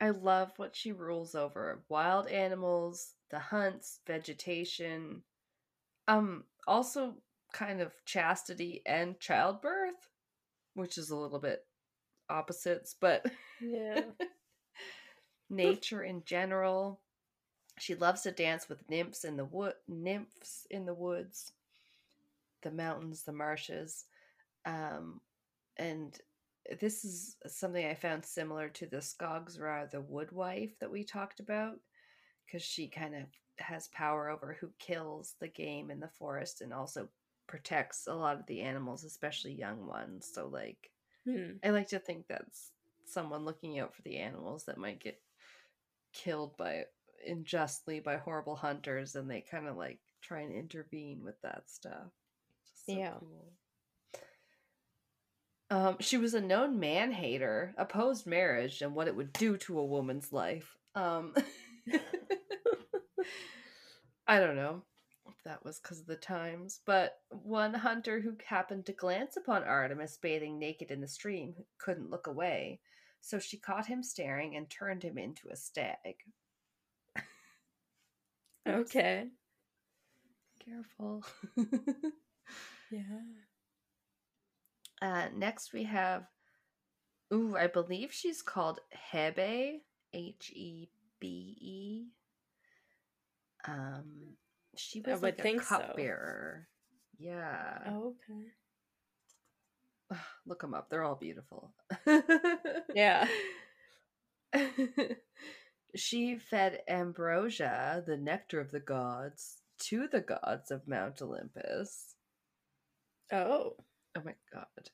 I 0.00 0.10
love 0.10 0.52
what 0.56 0.76
she 0.76 0.92
rules 0.92 1.34
over 1.34 1.82
wild 1.88 2.26
animals, 2.28 3.14
the 3.30 3.38
hunts, 3.38 4.00
vegetation, 4.06 5.22
um, 6.06 6.44
also 6.66 7.14
kind 7.52 7.80
of 7.80 7.92
chastity 8.04 8.82
and 8.84 9.18
childbirth, 9.18 10.10
which 10.74 10.98
is 10.98 11.10
a 11.10 11.16
little 11.16 11.38
bit 11.38 11.64
opposites, 12.28 12.94
but 13.00 13.24
yeah. 13.60 14.02
nature 15.50 16.02
in 16.02 16.22
general. 16.24 17.00
She 17.78 17.94
loves 17.94 18.22
to 18.22 18.30
dance 18.30 18.68
with 18.68 18.88
nymphs 18.88 19.24
in 19.24 19.36
the 19.36 19.44
wood 19.44 19.74
nymphs 19.86 20.66
in 20.70 20.86
the 20.86 20.94
woods, 20.94 21.52
the 22.62 22.70
mountains, 22.70 23.22
the 23.22 23.32
marshes. 23.32 24.04
Um, 24.64 25.20
and 25.76 26.18
this 26.80 27.04
is 27.04 27.36
something 27.46 27.86
I 27.86 27.94
found 27.94 28.24
similar 28.24 28.68
to 28.70 28.86
the 28.86 28.98
Skogsra, 28.98 29.90
the 29.90 30.00
wood 30.00 30.32
wife 30.32 30.78
that 30.80 30.90
we 30.90 31.04
talked 31.04 31.40
about, 31.40 31.78
because 32.44 32.62
she 32.62 32.88
kind 32.88 33.14
of 33.14 33.22
has 33.58 33.88
power 33.88 34.28
over 34.28 34.56
who 34.60 34.70
kills 34.78 35.34
the 35.40 35.48
game 35.48 35.90
in 35.90 36.00
the 36.00 36.08
forest 36.08 36.60
and 36.60 36.72
also 36.72 37.08
protects 37.46 38.06
a 38.06 38.14
lot 38.14 38.38
of 38.38 38.46
the 38.46 38.60
animals, 38.60 39.04
especially 39.04 39.52
young 39.52 39.86
ones. 39.86 40.30
So, 40.32 40.48
like, 40.48 40.90
hmm. 41.24 41.52
I 41.64 41.70
like 41.70 41.88
to 41.88 41.98
think 41.98 42.26
that's 42.28 42.70
someone 43.04 43.44
looking 43.44 43.78
out 43.78 43.94
for 43.94 44.02
the 44.02 44.16
animals 44.18 44.64
that 44.64 44.78
might 44.78 45.00
get 45.00 45.20
killed 46.12 46.56
by 46.56 46.84
unjustly 47.26 48.00
by 48.00 48.16
horrible 48.16 48.56
hunters, 48.56 49.14
and 49.14 49.30
they 49.30 49.40
kind 49.40 49.66
of 49.66 49.76
like 49.76 50.00
try 50.22 50.40
and 50.40 50.52
intervene 50.52 51.22
with 51.22 51.40
that 51.42 51.64
stuff. 51.66 52.12
So 52.86 52.92
yeah. 52.92 53.14
Cool. 53.20 53.52
Um, 55.70 55.96
she 56.00 56.16
was 56.16 56.34
a 56.34 56.40
known 56.40 56.78
man 56.78 57.10
hater, 57.10 57.74
opposed 57.76 58.26
marriage 58.26 58.82
and 58.82 58.94
what 58.94 59.08
it 59.08 59.16
would 59.16 59.32
do 59.32 59.56
to 59.58 59.78
a 59.78 59.84
woman's 59.84 60.32
life. 60.32 60.76
Um, 60.94 61.34
I 64.28 64.38
don't 64.38 64.56
know 64.56 64.82
if 65.28 65.42
that 65.44 65.64
was 65.64 65.80
because 65.80 66.00
of 66.00 66.06
the 66.06 66.16
times, 66.16 66.80
but 66.86 67.18
one 67.30 67.74
hunter 67.74 68.20
who 68.20 68.36
happened 68.44 68.86
to 68.86 68.92
glance 68.92 69.36
upon 69.36 69.64
Artemis 69.64 70.18
bathing 70.20 70.58
naked 70.58 70.90
in 70.90 71.00
the 71.00 71.08
stream 71.08 71.54
couldn't 71.78 72.10
look 72.10 72.28
away, 72.28 72.80
so 73.20 73.38
she 73.40 73.56
caught 73.56 73.86
him 73.86 74.02
staring 74.02 74.56
and 74.56 74.70
turned 74.70 75.02
him 75.02 75.18
into 75.18 75.48
a 75.50 75.56
stag. 75.56 76.14
okay. 78.68 79.26
Careful. 80.64 81.24
yeah. 82.90 83.02
Uh, 85.02 85.26
next 85.34 85.72
we 85.72 85.84
have, 85.84 86.24
ooh, 87.32 87.56
I 87.56 87.66
believe 87.66 88.12
she's 88.12 88.42
called 88.42 88.80
Hebe, 89.12 89.80
H 90.12 90.52
E 90.54 90.88
B 91.20 91.56
E. 91.60 92.06
Um, 93.68 94.36
she 94.76 95.00
was 95.00 95.22
I 95.22 95.26
like 95.26 95.44
a 95.44 95.58
cupbearer. 95.58 96.68
So. 97.18 97.24
Yeah. 97.24 97.78
Oh, 97.88 98.14
okay. 98.30 98.46
look 100.46 100.60
them 100.60 100.74
up. 100.74 100.90
They're 100.90 101.04
all 101.04 101.16
beautiful. 101.16 101.72
yeah. 102.94 103.26
she 105.96 106.38
fed 106.38 106.80
ambrosia, 106.88 108.04
the 108.06 108.16
nectar 108.16 108.60
of 108.60 108.70
the 108.70 108.80
gods, 108.80 109.62
to 109.78 110.08
the 110.08 110.20
gods 110.20 110.70
of 110.70 110.86
Mount 110.88 111.20
Olympus. 111.22 112.14
Oh. 113.32 113.76
Oh 114.16 114.22
my 114.24 114.34
god. 114.52 114.90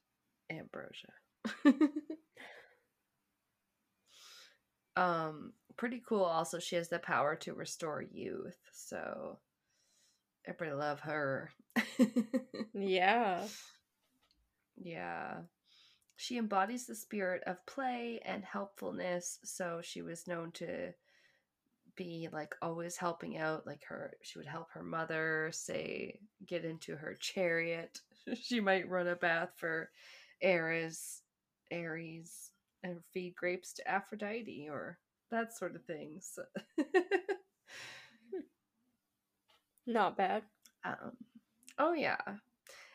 Ambrosia. 0.50 1.12
um 4.96 5.52
pretty 5.76 6.02
cool 6.06 6.22
also 6.22 6.58
she 6.58 6.76
has 6.76 6.88
the 6.90 6.98
power 6.98 7.36
to 7.36 7.54
restore 7.54 8.02
youth. 8.02 8.58
So 8.72 9.38
everybody 10.46 10.76
love 10.76 11.00
her. 11.00 11.50
yeah. 12.74 13.46
Yeah. 14.76 15.42
She 16.16 16.38
embodies 16.38 16.86
the 16.86 16.94
spirit 16.94 17.42
of 17.46 17.64
play 17.66 18.20
and 18.24 18.44
helpfulness, 18.44 19.38
so 19.44 19.80
she 19.82 20.02
was 20.02 20.28
known 20.28 20.52
to 20.52 20.92
be 21.96 22.28
like 22.32 22.54
always 22.62 22.96
helping 22.96 23.36
out 23.36 23.66
like 23.66 23.82
her 23.84 24.12
she 24.22 24.38
would 24.38 24.46
help 24.46 24.68
her 24.72 24.82
mother 24.82 25.50
say 25.52 26.18
get 26.46 26.64
into 26.64 26.96
her 26.96 27.14
chariot 27.20 28.00
she 28.40 28.60
might 28.60 28.88
run 28.88 29.08
a 29.08 29.16
bath 29.16 29.50
for 29.56 29.90
Ares, 30.42 31.22
Ares, 31.72 32.50
and 32.82 33.00
feed 33.12 33.34
grapes 33.36 33.72
to 33.74 33.88
Aphrodite 33.88 34.68
or 34.70 34.98
that 35.30 35.56
sort 35.56 35.76
of 35.76 35.84
thing. 35.84 36.20
So 36.20 36.42
Not 39.86 40.16
bad. 40.16 40.44
Um, 40.84 41.16
oh 41.78 41.92
yeah. 41.92 42.20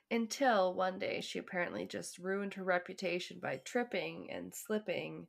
Until 0.10 0.74
one 0.74 1.00
day 1.00 1.20
she 1.22 1.40
apparently 1.40 1.86
just 1.86 2.18
ruined 2.18 2.54
her 2.54 2.64
reputation 2.64 3.40
by 3.42 3.58
tripping 3.66 4.32
and 4.32 4.54
slipping 4.56 5.28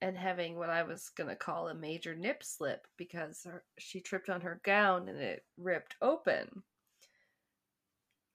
and 0.00 0.16
having 0.16 0.56
what 0.56 0.70
I 0.70 0.82
was 0.84 1.10
going 1.10 1.28
to 1.28 1.36
call 1.36 1.68
a 1.68 1.74
major 1.74 2.14
nip 2.14 2.42
slip 2.42 2.86
because 2.96 3.42
her, 3.44 3.64
she 3.78 4.00
tripped 4.00 4.30
on 4.30 4.40
her 4.42 4.60
gown 4.64 5.08
and 5.08 5.18
it 5.18 5.44
ripped 5.56 5.96
open. 6.00 6.62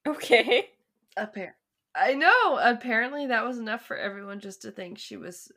Okay. 0.07 0.69
Appar- 1.17 1.53
I 1.95 2.13
know. 2.13 2.59
Apparently, 2.61 3.27
that 3.27 3.45
was 3.45 3.57
enough 3.57 3.85
for 3.85 3.97
everyone 3.97 4.39
just 4.39 4.61
to 4.63 4.71
think 4.71 4.97
she 4.97 5.17
was 5.17 5.51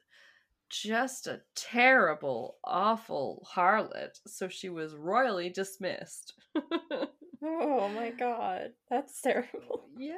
just 0.70 1.26
a 1.26 1.40
terrible, 1.54 2.58
awful 2.64 3.46
harlot. 3.54 4.18
So 4.26 4.48
she 4.48 4.68
was 4.68 4.94
royally 4.94 5.50
dismissed. 5.50 6.34
oh 7.42 7.88
my 7.88 8.10
god. 8.10 8.72
That's 8.90 9.20
terrible. 9.20 9.88
Yeah. 9.96 10.14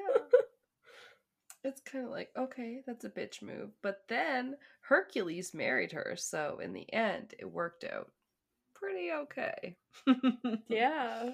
it's 1.65 1.81
kind 1.81 2.05
of 2.05 2.11
like, 2.11 2.31
okay, 2.37 2.83
that's 2.87 3.05
a 3.05 3.11
bitch 3.11 3.43
move. 3.43 3.71
But 3.83 4.03
then 4.09 4.57
Hercules 4.83 5.55
married 5.55 5.93
her. 5.93 6.15
So 6.17 6.61
in 6.63 6.73
the 6.73 6.93
end, 6.93 7.35
it 7.39 7.51
worked 7.51 7.85
out 7.85 8.11
pretty 8.75 9.11
okay. 9.13 9.77
yeah. 10.69 11.31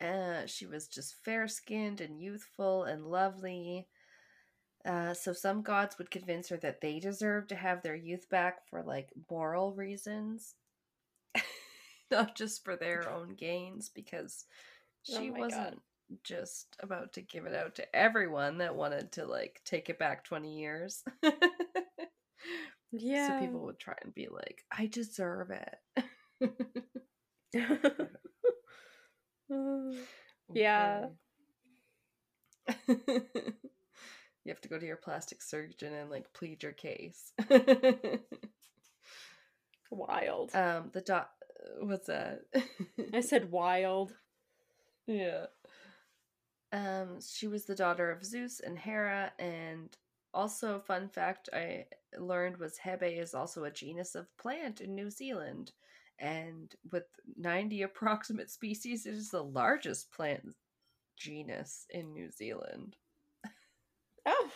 Uh, 0.00 0.46
she 0.46 0.66
was 0.66 0.86
just 0.86 1.16
fair 1.24 1.48
skinned 1.48 2.00
and 2.00 2.20
youthful 2.20 2.84
and 2.84 3.06
lovely. 3.06 3.88
Uh, 4.84 5.12
so 5.12 5.32
some 5.32 5.62
gods 5.62 5.98
would 5.98 6.10
convince 6.10 6.48
her 6.48 6.56
that 6.56 6.80
they 6.80 7.00
deserved 7.00 7.48
to 7.48 7.56
have 7.56 7.82
their 7.82 7.96
youth 7.96 8.28
back 8.30 8.66
for 8.68 8.82
like 8.82 9.10
moral 9.30 9.72
reasons, 9.74 10.54
not 12.10 12.36
just 12.36 12.64
for 12.64 12.76
their 12.76 13.10
own 13.12 13.34
gains, 13.34 13.90
because 13.92 14.46
she 15.02 15.30
oh 15.30 15.40
wasn't 15.40 15.74
God. 15.74 15.80
just 16.22 16.76
about 16.80 17.12
to 17.14 17.22
give 17.22 17.46
it 17.46 17.54
out 17.54 17.74
to 17.76 17.96
everyone 17.96 18.58
that 18.58 18.76
wanted 18.76 19.12
to 19.12 19.26
like 19.26 19.60
take 19.64 19.90
it 19.90 19.98
back 19.98 20.24
20 20.24 20.58
years. 20.58 21.02
yeah. 22.92 23.40
So 23.40 23.46
people 23.46 23.64
would 23.66 23.78
try 23.78 23.94
and 24.02 24.14
be 24.14 24.28
like, 24.30 24.64
I 24.70 24.86
deserve 24.86 25.50
it. 25.50 25.76
Yeah. 30.52 31.06
you 32.88 33.24
have 34.48 34.60
to 34.60 34.68
go 34.68 34.78
to 34.78 34.86
your 34.86 34.96
plastic 34.96 35.42
surgeon 35.42 35.92
and 35.92 36.10
like 36.10 36.32
plead 36.32 36.62
your 36.62 36.72
case. 36.72 37.32
wild. 39.90 40.54
Um, 40.54 40.90
the 40.92 41.00
dot. 41.00 41.30
What's 41.80 42.06
that? 42.06 42.40
I 43.14 43.20
said 43.20 43.50
wild. 43.50 44.14
Yeah. 45.06 45.46
Um, 46.72 47.18
she 47.26 47.46
was 47.46 47.64
the 47.64 47.74
daughter 47.74 48.10
of 48.10 48.24
Zeus 48.24 48.60
and 48.60 48.78
Hera, 48.78 49.32
and 49.38 49.88
also 50.34 50.80
fun 50.80 51.08
fact 51.08 51.48
I 51.52 51.86
learned 52.18 52.58
was 52.58 52.78
Hebe 52.84 53.18
is 53.20 53.34
also 53.34 53.64
a 53.64 53.70
genus 53.70 54.14
of 54.14 54.34
plant 54.36 54.80
in 54.80 54.94
New 54.94 55.10
Zealand 55.10 55.72
and 56.18 56.74
with 56.90 57.04
90 57.36 57.82
approximate 57.82 58.50
species, 58.50 59.06
it 59.06 59.14
is 59.14 59.30
the 59.30 59.42
largest 59.42 60.10
plant 60.12 60.54
genus 61.16 61.86
in 61.90 62.12
New 62.12 62.30
Zealand. 62.30 62.96
Oh, 64.26 64.50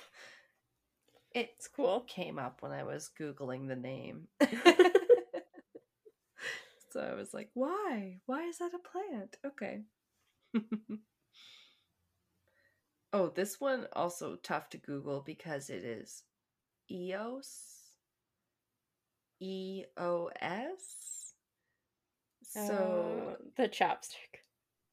it's 1.34 1.68
cool. 1.68 2.00
Came 2.08 2.38
up 2.38 2.62
when 2.62 2.72
I 2.72 2.82
was 2.82 3.10
googling 3.18 3.68
the 3.68 3.76
name. 3.76 4.28
so 6.90 7.00
I 7.00 7.14
was 7.14 7.32
like, 7.32 7.50
"Why? 7.54 8.20
Why 8.26 8.42
is 8.44 8.58
that 8.58 8.72
a 8.74 8.78
plant?" 8.78 9.36
Okay. 9.46 9.82
oh, 13.12 13.28
this 13.28 13.60
one 13.60 13.86
also 13.94 14.36
tough 14.36 14.68
to 14.70 14.78
Google 14.78 15.22
because 15.24 15.70
it 15.70 15.84
is 15.84 16.22
Eos. 16.90 17.78
E 19.40 19.84
O 19.96 20.30
S 20.40 21.21
so 22.54 23.34
uh, 23.38 23.44
the 23.56 23.68
chapstick. 23.68 24.42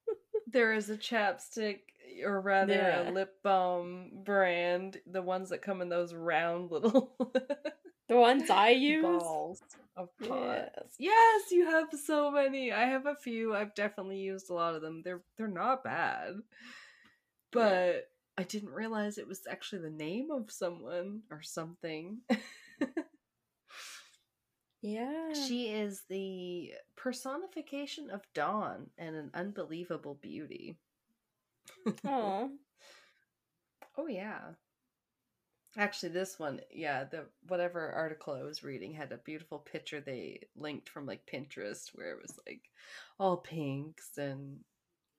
there 0.51 0.73
is 0.73 0.89
a 0.89 0.97
chapstick. 0.97 1.79
or 2.25 2.41
rather 2.41 2.73
Yeah. 2.73 3.09
a 3.09 3.11
lip 3.11 3.35
balm 3.43 4.23
brand, 4.25 4.97
the 5.05 5.21
ones 5.21 5.49
that 5.49 5.61
come 5.61 5.81
in 5.81 5.89
those 5.89 6.13
round 6.13 6.71
little 6.71 7.15
The 8.07 8.15
ones 8.17 8.49
I 8.49 8.69
use. 8.69 9.03
balls 9.03 9.61
of 9.95 10.09
pods. 10.17 10.95
Yes. 10.97 10.97
Yes, 10.97 11.51
you 11.51 11.65
have 11.65 11.89
so 12.03 12.31
many. 12.31 12.71
I 12.71 12.85
have 12.85 13.05
a 13.05 13.15
few. 13.15 13.53
I've 13.55 13.75
definitely 13.75 14.17
used 14.17 14.49
a 14.49 14.53
lot 14.53 14.73
of 14.75 14.81
them. 14.81 15.01
They're 15.03 15.21
they're 15.37 15.47
not 15.47 15.83
bad. 15.83 16.33
But 17.51 18.05
I 18.37 18.43
didn't 18.43 18.69
realize 18.71 19.17
it 19.17 19.27
was 19.27 19.41
actually 19.49 19.81
the 19.83 19.89
name 19.91 20.31
of 20.31 20.49
someone 20.51 21.21
or 21.29 21.41
something. 21.43 22.19
Yeah. 24.81 25.33
She 25.33 25.67
is 25.69 26.03
the 26.09 26.73
personification 26.95 28.09
of 28.09 28.21
dawn 28.33 28.89
and 28.97 29.15
an 29.15 29.31
unbelievable 29.33 30.15
beauty. 30.21 30.77
Oh. 32.05 32.49
Oh 33.97 34.07
yeah. 34.07 34.39
Actually, 35.77 36.09
this 36.09 36.39
one, 36.39 36.61
yeah, 36.71 37.03
the 37.03 37.25
whatever 37.47 37.91
article 37.91 38.33
I 38.33 38.43
was 38.43 38.63
reading 38.63 38.93
had 38.93 39.11
a 39.11 39.17
beautiful 39.17 39.59
picture 39.59 40.01
they 40.01 40.41
linked 40.55 40.89
from 40.89 41.05
like 41.05 41.29
Pinterest 41.31 41.89
where 41.93 42.11
it 42.11 42.21
was 42.21 42.39
like 42.47 42.61
all 43.19 43.37
pinks 43.37 44.17
and 44.17 44.59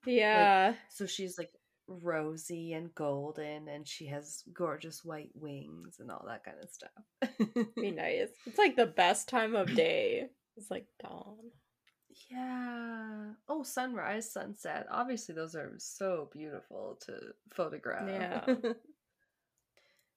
Yeah. 0.07 0.75
so 0.89 1.07
she's 1.07 1.39
like 1.39 1.53
rosy 1.91 2.73
and 2.73 2.95
golden 2.95 3.69
and 3.69 3.87
she 3.87 4.07
has 4.07 4.43
gorgeous 4.53 5.05
white 5.05 5.31
wings 5.35 5.97
and 5.99 6.11
all 6.11 6.25
that 6.27 6.45
kind 6.45 6.57
of 6.63 6.71
stuff. 6.71 7.71
Be 7.77 7.91
nice. 7.91 8.29
It's 8.47 8.59
like 8.59 8.77
the 8.77 8.87
best 8.87 9.29
time 9.29 9.55
of 9.55 9.75
day. 9.75 10.29
It's 10.57 10.71
like 10.71 10.87
dawn. 11.03 11.37
Yeah. 12.31 13.33
Oh, 13.49 13.63
sunrise, 13.63 14.31
sunset. 14.31 14.87
Obviously, 14.91 15.35
those 15.35 15.55
are 15.55 15.73
so 15.79 16.29
beautiful 16.33 16.99
to 17.07 17.19
photograph. 17.53 18.09
Yeah. 18.09 18.55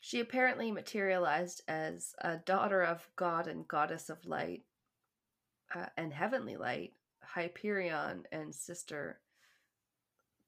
she 0.01 0.19
apparently 0.19 0.71
materialized 0.71 1.61
as 1.67 2.13
a 2.19 2.37
daughter 2.37 2.81
of 2.81 3.07
god 3.15 3.47
and 3.47 3.67
goddess 3.67 4.09
of 4.09 4.25
light 4.25 4.63
uh, 5.75 5.85
and 5.97 6.13
heavenly 6.13 6.57
light, 6.57 6.93
Hyperion, 7.21 8.23
and 8.31 8.53
sister 8.53 9.19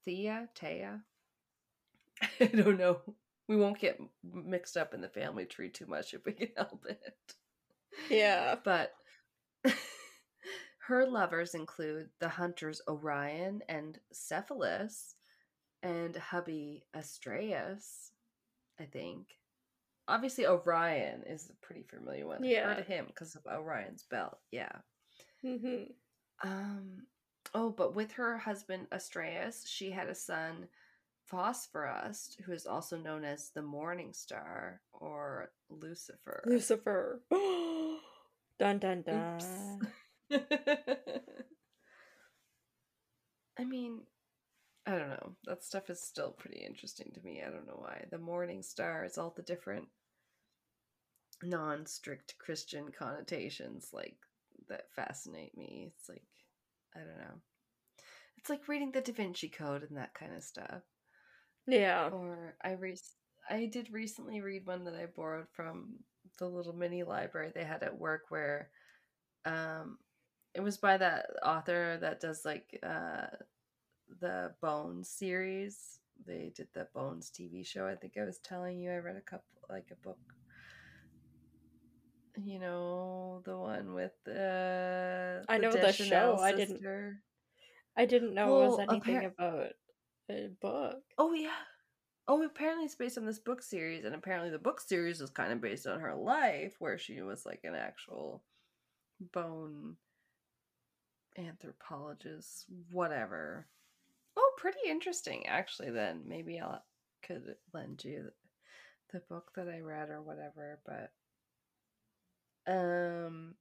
Thea, 0.06 0.50
Thea. 0.56 1.02
I 2.40 2.46
don't 2.46 2.78
know. 2.78 3.02
We 3.48 3.58
won't 3.58 3.80
get 3.80 4.00
mixed 4.24 4.78
up 4.78 4.94
in 4.94 5.02
the 5.02 5.10
family 5.10 5.46
tree 5.46 5.70
too 5.70 5.86
much 5.86 6.14
if 6.14 6.26
we 6.26 6.32
can 6.34 6.50
help 6.58 6.86
it. 6.88 7.36
Yeah. 8.10 8.56
But 8.64 8.94
her 10.88 11.06
lovers 11.08 11.54
include 11.56 12.10
the 12.20 12.30
hunters 12.30 12.82
Orion 12.88 13.62
and 13.70 14.00
Cephalus 14.14 15.16
and 15.84 16.16
hubby 16.16 16.84
Astraeus, 16.96 18.12
I 18.80 18.86
think. 18.86 19.28
Obviously, 20.08 20.46
Orion 20.46 21.24
is 21.24 21.50
a 21.50 21.66
pretty 21.66 21.84
familiar 21.84 22.28
one. 22.28 22.38
I've 22.38 22.46
Yeah. 22.46 22.68
heard 22.70 22.80
of 22.80 22.88
him 22.88 23.06
because 23.08 23.36
of 23.36 23.46
Orion's 23.46 24.04
belt. 24.10 24.40
Yeah. 24.52 24.72
hmm 25.42 25.84
Um. 26.44 27.08
Oh, 27.54 27.70
but 27.70 27.96
with 27.96 28.12
her 28.14 28.38
husband 28.38 28.88
Astraeus, 28.92 29.66
she 29.68 29.90
had 29.92 30.10
a 30.10 30.16
son, 30.16 30.68
Phosphorus, 31.26 32.36
who 32.46 32.52
is 32.52 32.66
also 32.66 32.98
known 32.98 33.24
as 33.26 33.50
the 33.50 33.62
Morning 33.62 34.14
Star 34.14 34.82
or 34.94 35.52
Lucifer. 35.70 36.44
Lucifer. 36.46 37.22
dun 38.60 38.80
dun 38.80 39.02
dun. 39.02 39.82
I 43.58 43.64
mean, 43.64 44.02
I 44.86 44.92
don't 44.92 45.10
know. 45.10 45.36
That 45.46 45.64
stuff 45.64 45.90
is 45.90 46.02
still 46.02 46.32
pretty 46.32 46.60
interesting 46.60 47.12
to 47.14 47.22
me. 47.22 47.42
I 47.46 47.50
don't 47.50 47.66
know 47.66 47.80
why. 47.80 48.06
The 48.12 48.20
Morning 48.20 48.62
Star 48.62 49.04
is 49.04 49.18
all 49.18 49.34
the 49.36 49.42
different 49.42 49.88
non 51.44 51.86
strict 51.86 52.36
Christian 52.38 52.92
connotations 52.98 53.90
like 53.94 54.18
that 54.70 54.92
fascinate 54.96 55.58
me. 55.58 55.92
It's 55.98 56.08
like 56.08 56.24
I 56.96 57.00
don't 57.00 57.18
know. 57.18 57.42
It's 58.38 58.50
like 58.50 58.68
reading 58.68 58.92
the 58.92 59.02
Da 59.02 59.12
Vinci 59.12 59.50
Code 59.50 59.84
and 59.90 59.98
that 59.98 60.14
kind 60.14 60.36
of 60.36 60.44
stuff. 60.44 60.84
Yeah. 61.68 62.10
Or 62.12 62.56
I 62.64 62.72
re- 62.74 62.98
I 63.50 63.66
did 63.66 63.92
recently 63.92 64.42
read 64.42 64.66
one 64.66 64.84
that 64.86 64.96
I 64.96 65.06
borrowed 65.06 65.48
from 65.52 65.96
the 66.38 66.48
little 66.48 66.74
mini 66.74 67.04
library 67.04 67.52
they 67.54 67.64
had 67.64 67.84
at 67.84 67.98
work 67.98 68.24
where 68.30 68.70
um 69.46 69.98
it 70.54 70.62
was 70.62 70.78
by 70.78 70.98
that 70.98 71.28
author 71.44 71.98
that 72.02 72.20
does 72.20 72.46
like 72.46 72.80
uh 72.84 73.28
the 74.22 74.54
Bones 74.62 75.10
series. 75.10 76.00
They 76.26 76.52
did 76.56 76.68
the 76.74 76.88
Bones 76.94 77.30
TV 77.30 77.64
show. 77.64 77.88
I 77.88 77.96
think 77.96 78.18
I 78.18 78.26
was 78.26 78.40
telling 78.40 78.80
you 78.80 78.92
I 78.92 78.98
read 78.98 79.18
a 79.18 79.22
couple 79.22 79.46
like 79.70 79.92
a 79.92 79.96
book. 79.96 80.20
You 82.38 82.60
know, 82.60 83.42
the 83.46 83.58
one 83.58 83.94
with 83.94 84.14
uh 84.28 85.44
I 85.48 85.58
know 85.58 85.72
the 85.72 85.94
show. 85.94 86.38
I 86.42 86.52
didn't- 86.54 86.82
I 87.98 88.06
didn't 88.06 88.34
know 88.34 88.62
it 88.62 88.66
was 88.68 88.80
anything 88.80 89.26
about 89.26 89.72
a 90.30 90.50
book. 90.62 91.02
Oh 91.18 91.34
yeah. 91.34 91.52
Oh, 92.28 92.44
apparently 92.44 92.86
it's 92.86 92.96
based 92.96 93.18
on 93.18 93.26
this 93.26 93.40
book 93.40 93.62
series, 93.62 94.04
and 94.04 94.16
apparently 94.16 94.50
the 94.50 94.58
book 94.58 94.82
series 94.82 95.22
is 95.22 95.30
kind 95.30 95.52
of 95.54 95.62
based 95.62 95.86
on 95.86 96.00
her 96.00 96.16
life, 96.16 96.76
where 96.80 96.98
she 96.98 97.22
was 97.22 97.46
like 97.46 97.62
an 97.64 97.76
actual 97.76 98.44
bone 99.34 99.98
anthropologist, 101.38 102.66
whatever. 102.92 103.68
Oh, 104.38 104.52
pretty 104.58 104.80
interesting, 104.88 105.46
actually. 105.48 105.92
Then 105.92 106.24
maybe 106.28 106.60
I 106.60 106.80
could 107.24 107.56
lend 107.74 108.04
you 108.04 108.32
the 109.14 109.20
book 109.30 109.52
that 109.56 109.68
I 109.70 109.80
read 109.80 110.10
or 110.10 110.22
whatever, 110.22 110.80
but 110.86 111.12
um, 112.68 113.56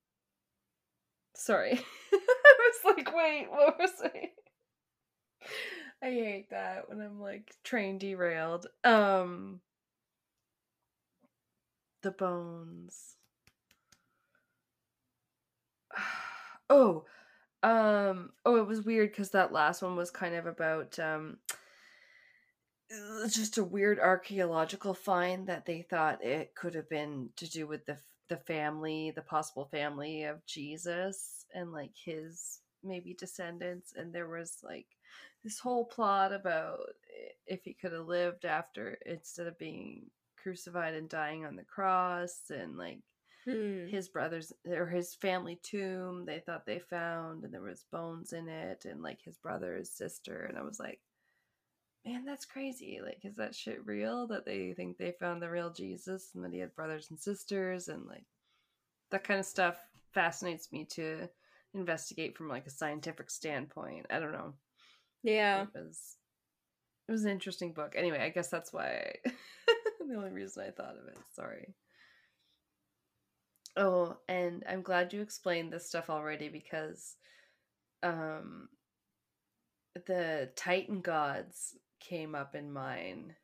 sorry, 1.36 1.72
I 2.12 2.54
was 2.58 2.96
like, 2.96 3.14
wait, 3.14 3.48
what 3.50 3.78
was 3.78 3.90
I? 4.02 4.30
I 6.04 6.10
hate 6.10 6.50
that 6.50 6.90
when 6.90 7.00
I'm 7.00 7.18
like 7.18 7.54
train 7.64 7.96
derailed. 7.96 8.66
Um 8.84 9.60
the 12.02 12.10
bones. 12.10 13.16
Oh, 16.70 17.04
um 17.62 18.32
oh 18.46 18.56
it 18.56 18.66
was 18.66 18.82
weird 18.82 19.14
cuz 19.14 19.30
that 19.30 19.52
last 19.52 19.82
one 19.82 19.96
was 19.96 20.10
kind 20.10 20.34
of 20.34 20.46
about 20.46 20.98
um 20.98 21.38
just 23.28 23.58
a 23.58 23.64
weird 23.64 23.98
archaeological 23.98 24.94
find 24.94 25.46
that 25.46 25.66
they 25.66 25.82
thought 25.82 26.24
it 26.24 26.54
could 26.54 26.74
have 26.74 26.88
been 26.88 27.30
to 27.36 27.48
do 27.48 27.66
with 27.66 27.84
the 27.86 27.98
the 28.28 28.36
family, 28.38 29.12
the 29.14 29.22
possible 29.22 29.66
family 29.66 30.24
of 30.24 30.44
Jesus 30.46 31.44
and 31.54 31.72
like 31.72 31.92
his 31.94 32.60
maybe 32.82 33.14
descendants 33.14 33.92
and 33.94 34.14
there 34.14 34.28
was 34.28 34.58
like 34.62 34.86
this 35.44 35.58
whole 35.58 35.84
plot 35.84 36.32
about 36.32 36.80
if 37.46 37.62
he 37.64 37.74
could 37.74 37.92
have 37.92 38.06
lived 38.06 38.44
after 38.46 38.98
instead 39.06 39.46
of 39.46 39.58
being 39.58 40.06
crucified 40.42 40.94
and 40.94 41.08
dying 41.08 41.44
on 41.44 41.54
the 41.56 41.64
cross 41.64 42.50
and 42.50 42.76
like 42.76 42.98
Hmm. 43.44 43.86
his 43.86 44.08
brothers 44.08 44.52
or 44.66 44.86
his 44.86 45.14
family 45.14 45.58
tomb 45.62 46.24
they 46.24 46.40
thought 46.40 46.66
they 46.66 46.78
found 46.78 47.44
and 47.44 47.52
there 47.52 47.60
was 47.60 47.84
bones 47.92 48.32
in 48.32 48.48
it 48.48 48.86
and 48.86 49.02
like 49.02 49.20
his 49.22 49.36
brother 49.36 49.76
his 49.76 49.92
sister 49.92 50.46
and 50.48 50.58
i 50.58 50.62
was 50.62 50.80
like 50.80 51.00
man 52.06 52.24
that's 52.24 52.44
crazy 52.46 53.00
like 53.02 53.20
is 53.24 53.36
that 53.36 53.54
shit 53.54 53.84
real 53.86 54.26
that 54.26 54.44
they 54.44 54.72
think 54.72 54.96
they 54.96 55.12
found 55.20 55.40
the 55.42 55.50
real 55.50 55.70
jesus 55.70 56.30
and 56.34 56.44
that 56.44 56.52
he 56.52 56.58
had 56.58 56.74
brothers 56.74 57.08
and 57.10 57.18
sisters 57.18 57.88
and 57.88 58.06
like 58.06 58.24
that 59.10 59.24
kind 59.24 59.40
of 59.40 59.46
stuff 59.46 59.76
fascinates 60.12 60.72
me 60.72 60.84
to 60.84 61.28
investigate 61.74 62.36
from 62.36 62.48
like 62.48 62.66
a 62.66 62.70
scientific 62.70 63.30
standpoint 63.30 64.06
i 64.10 64.18
don't 64.18 64.32
know 64.32 64.54
Yeah. 65.24 65.62
it 65.62 65.68
was 65.74 66.16
it 67.08 67.12
was 67.12 67.24
an 67.24 67.30
interesting 67.32 67.72
book 67.72 67.94
anyway 67.96 68.20
i 68.20 68.28
guess 68.28 68.48
that's 68.48 68.72
why 68.72 69.12
I, 69.26 69.30
the 70.08 70.14
only 70.16 70.30
reason 70.30 70.64
i 70.66 70.70
thought 70.70 70.96
of 71.00 71.08
it 71.08 71.18
sorry 71.34 71.74
oh 73.76 74.16
and 74.28 74.64
i'm 74.68 74.82
glad 74.82 75.12
you 75.12 75.20
explained 75.22 75.72
this 75.72 75.88
stuff 75.88 76.10
already 76.10 76.48
because 76.48 77.16
um 78.02 78.68
the 80.06 80.50
titan 80.56 81.00
gods 81.00 81.76
came 82.00 82.34
up 82.34 82.54
in 82.54 82.72
mine 82.72 83.34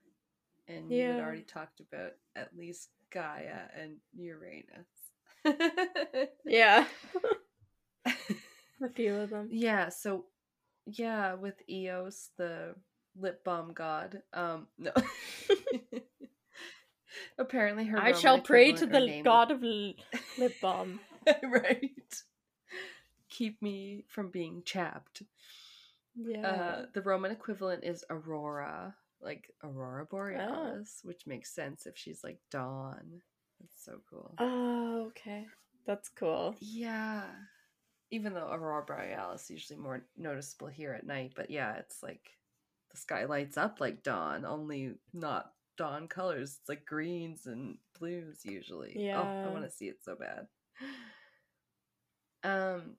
and 0.68 0.90
you 0.92 1.08
had 1.12 1.20
already 1.20 1.42
talked 1.42 1.80
about 1.80 2.12
at 2.36 2.56
least 2.56 2.90
gaia 3.10 3.62
and 3.80 3.96
uranus 4.14 4.86
Yeah. 6.44 6.86
A 8.82 8.88
few 8.94 9.14
of 9.14 9.30
them. 9.30 9.48
Yeah, 9.50 9.88
so 9.90 10.26
yeah, 10.86 11.34
with 11.34 11.54
Eos, 11.68 12.30
the 12.36 12.74
lip 13.18 13.44
balm 13.44 13.72
god. 13.72 14.22
Um, 14.32 14.66
no. 14.78 14.92
Apparently, 17.38 17.86
her 17.86 17.98
I 17.98 18.12
shall 18.12 18.40
pray 18.40 18.72
to 18.72 18.86
the 18.86 19.22
god 19.24 19.50
of 19.50 19.62
lip 19.62 20.54
balm. 20.62 21.00
right. 21.42 22.22
Keep 23.28 23.62
me 23.62 24.04
from 24.08 24.30
being 24.30 24.62
chapped. 24.64 25.22
Yeah. 26.16 26.46
Uh, 26.46 26.86
the 26.92 27.02
Roman 27.02 27.30
equivalent 27.30 27.84
is 27.84 28.04
Aurora, 28.10 28.94
like 29.22 29.50
Aurora 29.62 30.02
oh. 30.04 30.08
Borealis, 30.10 31.00
oh. 31.04 31.08
which 31.08 31.26
makes 31.26 31.54
sense 31.54 31.86
if 31.86 31.96
she's 31.96 32.22
like 32.24 32.38
dawn. 32.50 33.22
That's 33.60 33.84
so 33.84 34.00
cool. 34.08 34.34
Oh, 34.38 35.06
okay. 35.08 35.46
That's 35.86 36.08
cool. 36.08 36.54
Yeah. 36.60 37.24
Even 38.10 38.34
though 38.34 38.50
Aurora 38.50 38.84
Borealis 38.84 39.44
is 39.44 39.50
usually 39.50 39.78
more 39.78 40.04
noticeable 40.16 40.66
here 40.66 40.92
at 40.92 41.06
night, 41.06 41.32
but 41.36 41.50
yeah, 41.50 41.74
it's 41.76 42.02
like 42.02 42.36
the 42.90 42.96
sky 42.96 43.24
lights 43.24 43.56
up 43.56 43.80
like 43.80 44.02
dawn, 44.02 44.44
only 44.44 44.94
not 45.12 45.52
dawn 45.76 46.08
colors. 46.08 46.58
It's 46.60 46.68
like 46.68 46.84
greens 46.84 47.46
and 47.46 47.78
blues 47.98 48.40
usually. 48.44 48.94
Yeah. 48.96 49.20
Oh, 49.20 49.48
I 49.48 49.52
want 49.52 49.64
to 49.64 49.70
see 49.70 49.86
it 49.86 50.02
so 50.02 50.16
bad. 50.16 50.46
Um, 52.42 52.96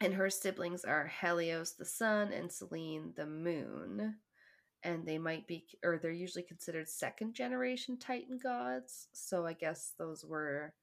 and 0.00 0.14
her 0.14 0.30
siblings 0.30 0.84
are 0.84 1.10
Helios 1.20 1.72
the 1.72 1.84
sun 1.84 2.32
and 2.32 2.52
Selene 2.52 3.12
the 3.16 3.26
moon. 3.26 4.16
And 4.82 5.04
they 5.04 5.18
might 5.18 5.48
be, 5.48 5.66
or 5.82 5.98
they're 5.98 6.12
usually 6.12 6.44
considered 6.44 6.88
second 6.88 7.34
generation 7.34 7.98
Titan 7.98 8.38
gods. 8.40 9.08
So 9.12 9.44
I 9.44 9.54
guess 9.54 9.92
those 9.98 10.24
were 10.24 10.74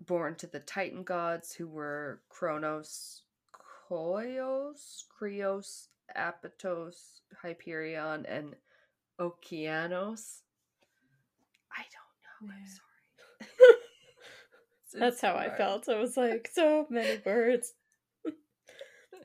born 0.00 0.34
to 0.36 0.46
the 0.46 0.60
Titan 0.60 1.02
gods 1.02 1.54
who 1.54 1.66
were 1.66 2.20
Kronos, 2.28 3.22
Koios, 3.90 5.04
Krios, 5.20 5.88
Apatos, 6.16 7.20
Hyperion, 7.42 8.26
and 8.26 8.54
Okeanos. 9.20 10.40
I 11.72 11.84
don't 11.92 12.16
know. 12.22 12.48
Yeah. 12.48 12.52
I'm 12.52 12.66
sorry. 12.66 13.76
That's 14.98 15.20
how 15.20 15.34
I 15.34 15.50
felt. 15.56 15.88
I 15.88 15.98
was 15.98 16.16
like, 16.16 16.50
so 16.52 16.86
many 16.90 17.20
words. 17.24 17.74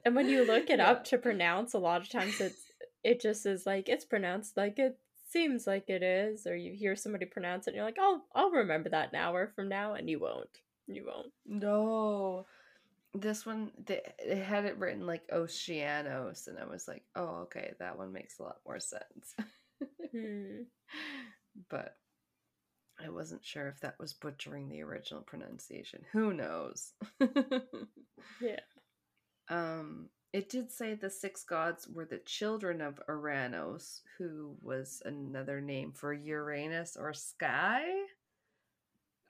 and 0.06 0.16
when 0.16 0.28
you 0.28 0.46
look 0.46 0.70
it 0.70 0.80
yeah. 0.80 0.90
up 0.90 1.06
to 1.06 1.18
pronounce, 1.18 1.74
a 1.74 1.80
lot 1.80 2.02
of 2.02 2.10
times 2.10 2.40
it's 2.42 2.62
it 3.04 3.20
just 3.20 3.46
is 3.46 3.66
like 3.66 3.90
it's 3.90 4.06
pronounced 4.06 4.56
like 4.56 4.78
it 4.78 4.98
seems 5.32 5.68
like 5.68 5.90
it 5.90 6.04
is, 6.04 6.46
or 6.46 6.56
you 6.56 6.74
hear 6.74 6.96
somebody 6.96 7.26
pronounce 7.26 7.68
it 7.68 7.72
and 7.72 7.76
you're 7.78 7.86
like, 7.86 7.98
Oh, 8.00 8.22
I'll 8.36 8.52
remember 8.52 8.90
that 8.90 9.10
an 9.14 9.20
hour 9.20 9.52
from 9.56 9.70
now 9.70 9.94
and 9.94 10.10
you 10.10 10.20
won't. 10.20 10.50
You 10.88 11.06
won't. 11.08 11.32
No. 11.46 12.46
This 13.14 13.46
one 13.46 13.72
they, 13.86 14.02
they 14.26 14.38
had 14.40 14.66
it 14.66 14.78
written 14.78 15.06
like 15.06 15.28
Oceanos 15.30 16.48
and 16.48 16.58
I 16.60 16.66
was 16.66 16.88
like, 16.88 17.04
Oh, 17.16 17.42
okay, 17.44 17.74
that 17.80 17.98
one 17.98 18.14
makes 18.14 18.40
a 18.40 18.44
lot 18.44 18.58
more 18.66 18.80
sense. 18.80 19.36
hmm. 20.12 20.62
But 21.70 21.98
I 23.04 23.10
wasn't 23.10 23.44
sure 23.44 23.68
if 23.68 23.82
that 23.82 24.00
was 24.00 24.14
butchering 24.14 24.70
the 24.70 24.84
original 24.84 25.22
pronunciation. 25.22 26.04
Who 26.14 26.34
knows? 26.34 26.94
yeah. 28.42 28.60
Um 29.50 30.08
it 30.34 30.50
did 30.50 30.72
say 30.72 30.94
the 30.94 31.10
six 31.10 31.44
gods 31.44 31.88
were 31.88 32.06
the 32.06 32.20
children 32.20 32.82
of 32.82 33.02
Uranos, 33.10 34.02
who 34.18 34.56
was 34.62 35.02
another 35.06 35.62
name 35.62 35.92
for 35.92 36.14
Uranus 36.14 36.98
or 36.98 37.14
sky. 37.14 37.84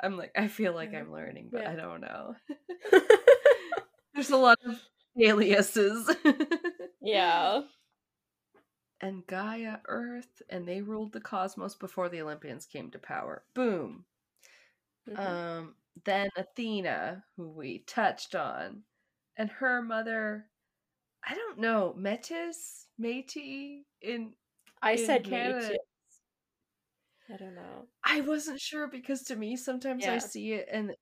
I'm 0.01 0.17
like 0.17 0.31
I 0.35 0.47
feel 0.47 0.73
like 0.73 0.93
I'm 0.93 1.11
learning, 1.11 1.49
but 1.51 1.63
yeah. 1.63 1.71
I 1.71 1.75
don't 1.75 2.01
know. 2.01 2.35
There's 4.13 4.31
a 4.31 4.37
lot 4.37 4.57
of 4.65 4.79
aliases. 5.19 6.09
yeah 7.01 7.61
and 9.01 9.25
Gaia 9.25 9.77
Earth, 9.87 10.41
and 10.49 10.67
they 10.67 10.81
ruled 10.81 11.11
the 11.11 11.19
cosmos 11.19 11.75
before 11.75 12.07
the 12.07 12.21
Olympians 12.21 12.65
came 12.65 12.91
to 12.91 12.99
power. 12.99 13.43
Boom. 13.53 14.05
Mm-hmm. 15.09 15.19
Um, 15.19 15.75
then 16.05 16.29
Athena, 16.37 17.23
who 17.35 17.49
we 17.49 17.79
touched 17.87 18.35
on, 18.35 18.83
and 19.35 19.49
her 19.49 19.81
mother, 19.81 20.45
I 21.27 21.35
don't 21.35 21.59
know, 21.59 21.93
Metis, 21.97 22.87
Métis 22.99 23.81
in 24.01 24.33
I 24.81 24.93
in 24.93 25.05
said 25.05 25.23
Canada. 25.23 25.69
Métis. 25.69 25.75
I 27.33 27.37
don't 27.37 27.55
know. 27.55 27.87
I 28.03 28.21
wasn't 28.21 28.59
sure 28.59 28.87
because 28.87 29.23
to 29.23 29.35
me 29.35 29.55
sometimes 29.55 30.03
yeah. 30.03 30.15
I 30.15 30.17
see 30.17 30.53
it 30.53 30.67
and 30.71 30.93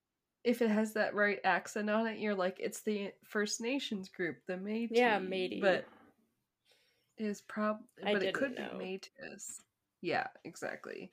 if 0.44 0.62
it 0.62 0.70
has 0.70 0.94
that 0.94 1.16
right 1.16 1.40
accent 1.44 1.90
on 1.90 2.08
it, 2.08 2.20
you're 2.20 2.36
like, 2.36 2.58
it's 2.60 2.82
the 2.82 3.12
First 3.26 3.60
Nations 3.60 4.10
group, 4.10 4.38
the 4.48 4.54
Métis. 4.54 4.90
Yeah, 4.92 5.20
Métis. 5.20 5.62
But 5.62 5.86
is 7.18 7.42
prob 7.42 7.80
but 8.02 8.24
it 8.24 8.34
could 8.34 8.58
know. 8.58 8.70
be 8.78 9.00
Metis. 9.24 9.62
Yeah, 10.02 10.28
exactly. 10.46 11.12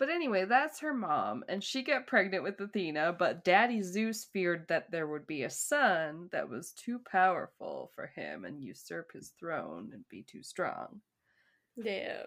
But 0.00 0.08
anyway, 0.08 0.46
that's 0.46 0.80
her 0.80 0.94
mom, 0.94 1.44
and 1.46 1.62
she 1.62 1.82
got 1.82 2.06
pregnant 2.06 2.42
with 2.42 2.58
Athena, 2.58 3.14
but 3.18 3.44
Daddy 3.44 3.82
Zeus 3.82 4.24
feared 4.24 4.66
that 4.68 4.90
there 4.90 5.06
would 5.06 5.26
be 5.26 5.42
a 5.42 5.50
son 5.50 6.30
that 6.32 6.48
was 6.48 6.72
too 6.72 7.00
powerful 7.00 7.92
for 7.94 8.06
him 8.06 8.46
and 8.46 8.64
usurp 8.64 9.12
his 9.12 9.34
throne 9.38 9.90
and 9.92 10.08
be 10.08 10.22
too 10.22 10.42
strong. 10.42 11.02
Yeah. 11.76 12.22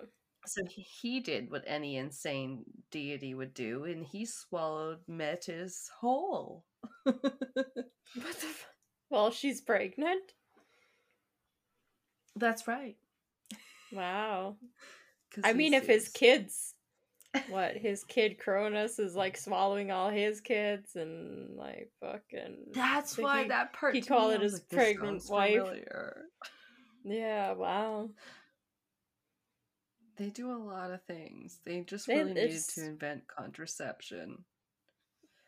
So 0.45 0.61
he 0.67 1.19
did 1.19 1.49
what 1.49 1.63
any 1.65 1.97
insane 1.97 2.63
deity 2.91 3.33
would 3.33 3.55
do, 3.55 3.85
and 3.85 4.05
he 4.05 4.27
swallowed 4.27 4.99
Metis 5.07 5.89
whole. 5.99 6.65
what 7.05 7.23
the 7.23 8.27
f- 8.27 8.67
Well, 9.09 9.31
she's 9.31 9.61
pregnant? 9.61 10.33
That's 12.35 12.67
right. 12.67 12.97
Wow. 13.91 14.57
I 15.43 15.53
mean, 15.53 15.73
if 15.73 15.87
his 15.87 16.09
kids, 16.09 16.72
what 17.49 17.75
his 17.75 18.03
kid 18.03 18.39
Cronus 18.39 18.99
is 18.99 19.15
like 19.15 19.37
swallowing 19.37 19.91
all 19.91 20.09
his 20.09 20.41
kids 20.41 20.95
and 20.95 21.57
like 21.57 21.91
fucking. 21.99 22.57
That's 22.73 23.17
why 23.17 23.43
he, 23.43 23.49
that 23.49 23.73
part 23.73 23.95
he 23.95 24.01
called 24.01 24.33
it 24.33 24.41
his 24.41 24.53
like, 24.53 24.69
pregnant 24.69 25.23
wife. 25.29 25.57
Familiar. 25.57 26.25
Yeah. 27.03 27.53
Wow. 27.53 28.09
They 30.17 30.29
do 30.29 30.51
a 30.51 30.57
lot 30.57 30.91
of 30.91 31.01
things. 31.03 31.59
They 31.65 31.81
just 31.81 32.07
really 32.07 32.33
needed 32.33 32.63
to 32.75 32.85
invent 32.85 33.23
contraception 33.27 34.45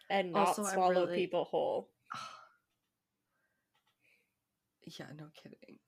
and 0.10 0.34
not 0.34 0.48
also, 0.48 0.64
swallow 0.64 1.06
really... 1.06 1.18
people 1.18 1.46
whole. 1.46 1.90
yeah, 5.00 5.06
no 5.18 5.26
kidding. 5.42 5.80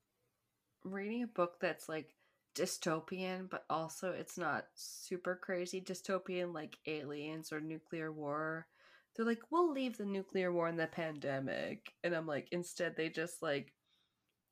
Reading 0.84 1.24
a 1.24 1.26
book 1.26 1.56
that's 1.60 1.88
like 1.88 2.14
dystopian, 2.54 3.48
but 3.48 3.64
also 3.70 4.10
it's 4.10 4.38
not 4.38 4.66
super 4.74 5.36
crazy 5.36 5.80
dystopian 5.80 6.54
like 6.54 6.78
aliens 6.86 7.52
or 7.52 7.60
nuclear 7.60 8.12
war. 8.12 8.66
They're 9.14 9.26
like, 9.26 9.42
we'll 9.50 9.72
leave 9.72 9.96
the 9.96 10.04
nuclear 10.04 10.52
war 10.52 10.68
and 10.68 10.78
the 10.78 10.86
pandemic. 10.86 11.92
And 12.04 12.14
I'm 12.14 12.26
like, 12.26 12.48
instead, 12.52 12.96
they 12.96 13.08
just 13.08 13.42
like, 13.42 13.72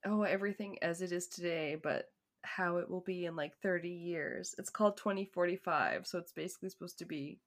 oh, 0.05 0.23
everything 0.23 0.79
as 0.83 1.03
it 1.03 1.13
is 1.13 1.29
today, 1.29 1.77
but 1.81 2.07
how 2.43 2.79
it 2.79 2.91
will 2.91 3.03
be 3.03 3.27
in 3.27 3.37
like 3.37 3.57
30 3.63 3.89
years. 3.89 4.55
It's 4.59 4.71
called 4.71 4.97
2045. 4.97 6.07
So 6.07 6.19
it's 6.19 6.33
basically 6.33 6.71
supposed 6.71 6.99
to 6.99 7.05
be 7.05 7.41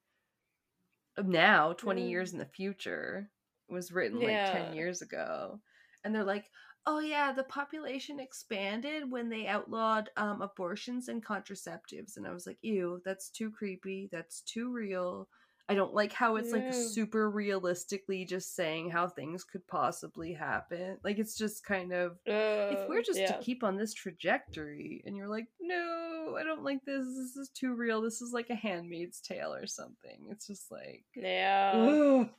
now, 1.18 1.74
20 1.74 2.02
mm. 2.02 2.10
years 2.10 2.34
in 2.34 2.40
the 2.40 2.46
future. 2.46 3.30
It 3.70 3.74
was 3.74 3.92
written 3.92 4.20
like 4.20 4.52
10 4.52 4.74
years 4.74 5.02
ago. 5.02 5.60
And 6.04 6.16
they're 6.16 6.24
like, 6.24 6.46
oh 6.86 7.00
yeah, 7.00 7.32
the 7.32 7.44
population 7.44 8.20
expanded 8.20 9.10
when 9.10 9.30
they 9.30 9.48
outlawed 9.48 10.10
um, 10.18 10.42
abortions 10.42 11.08
and 11.08 11.24
contraceptives, 11.26 12.18
and 12.18 12.26
I 12.26 12.34
was 12.34 12.48
like, 12.48 12.58
ew, 12.62 13.02
that's 13.06 13.30
too 13.30 13.52
creepy. 13.52 14.10
That's 14.12 14.42
too 14.42 14.72
real. 14.72 15.28
I 15.70 15.76
don't 15.76 15.94
like 15.94 16.12
how 16.12 16.38
it's 16.38 16.52
like 16.52 16.74
super 16.74 17.30
realistically 17.30 18.26
just 18.26 18.56
saying 18.56 18.90
how 18.90 19.08
things 19.08 19.44
could 19.44 19.66
possibly 19.68 20.34
happen. 20.34 20.98
Like 21.04 21.20
it's 21.20 21.38
just 21.38 21.64
kind 21.64 21.94
of 21.94 22.14
uh, 22.28 22.74
if 22.74 22.90
we're 22.90 23.04
just 23.04 23.20
yeah. 23.20 23.34
to 23.34 23.44
keep 23.44 23.64
on 23.64 23.78
this 23.78 23.94
trajectory, 23.94 25.04
and 25.06 25.16
you're 25.16 25.28
like, 25.28 25.46
no, 25.62 26.38
I 26.40 26.44
don't 26.44 26.64
like 26.64 26.84
this. 26.86 27.06
This 27.06 27.38
is 27.38 27.50
too 27.50 27.76
real. 27.76 28.02
This 28.02 28.20
is 28.20 28.34
like 28.34 28.50
a 28.50 28.56
Handmaid's 28.56 29.22
Tale 29.22 29.54
or 29.54 29.68
something. 29.68 30.26
It's 30.32 30.48
just 30.48 30.72
like 30.72 31.04
yeah. 31.16 31.76
Well, 31.76 32.30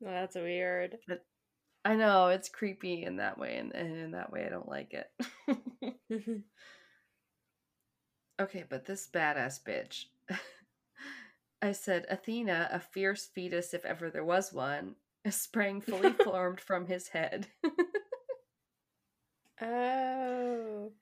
that's 0.00 0.34
weird. 0.34 0.98
But 1.06 1.24
I 1.84 1.96
know 1.96 2.28
it's 2.28 2.48
creepy 2.48 3.04
in 3.04 3.16
that 3.16 3.38
way, 3.38 3.56
and, 3.58 3.74
and 3.74 3.96
in 3.96 4.10
that 4.12 4.32
way, 4.32 4.44
I 4.46 4.48
don't 4.48 4.68
like 4.68 4.94
it. 4.94 5.10
Mm-hmm. 6.10 6.36
okay, 8.40 8.64
but 8.68 8.84
this 8.86 9.08
badass 9.12 9.60
bitch. 9.62 10.04
I 11.62 11.72
said, 11.72 12.06
Athena, 12.08 12.68
a 12.70 12.78
fierce 12.78 13.26
fetus 13.26 13.74
if 13.74 13.84
ever 13.84 14.10
there 14.10 14.24
was 14.24 14.52
one, 14.52 14.94
sprang 15.30 15.80
fully 15.80 16.12
formed 16.12 16.60
from 16.60 16.86
his 16.86 17.08
head. 17.08 17.48
oh. 19.60 20.92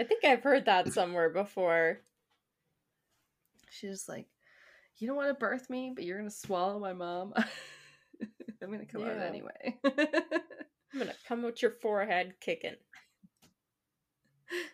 I 0.00 0.04
think 0.04 0.24
I've 0.24 0.42
heard 0.42 0.64
that 0.66 0.92
somewhere 0.92 1.30
before. 1.30 2.00
She's 3.70 4.08
like, 4.08 4.26
You 4.98 5.08
don't 5.08 5.16
want 5.16 5.28
to 5.28 5.34
birth 5.34 5.68
me, 5.70 5.92
but 5.94 6.04
you're 6.04 6.18
going 6.18 6.30
to 6.30 6.34
swallow 6.34 6.78
my 6.78 6.92
mom. 6.92 7.34
I'm 8.64 8.70
gonna 8.72 8.86
come 8.86 9.02
yeah. 9.02 9.12
out 9.12 9.22
anyway. 9.22 9.76
I'm 9.84 10.98
gonna 10.98 11.14
come 11.28 11.44
out 11.44 11.62
your 11.62 11.70
forehead 11.70 12.34
kicking. 12.40 12.76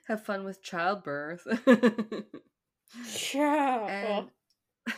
Have 0.09 0.25
fun 0.25 0.45
with 0.45 0.63
childbirth. 0.63 1.47
yeah. 3.35 3.87
And 3.87 4.31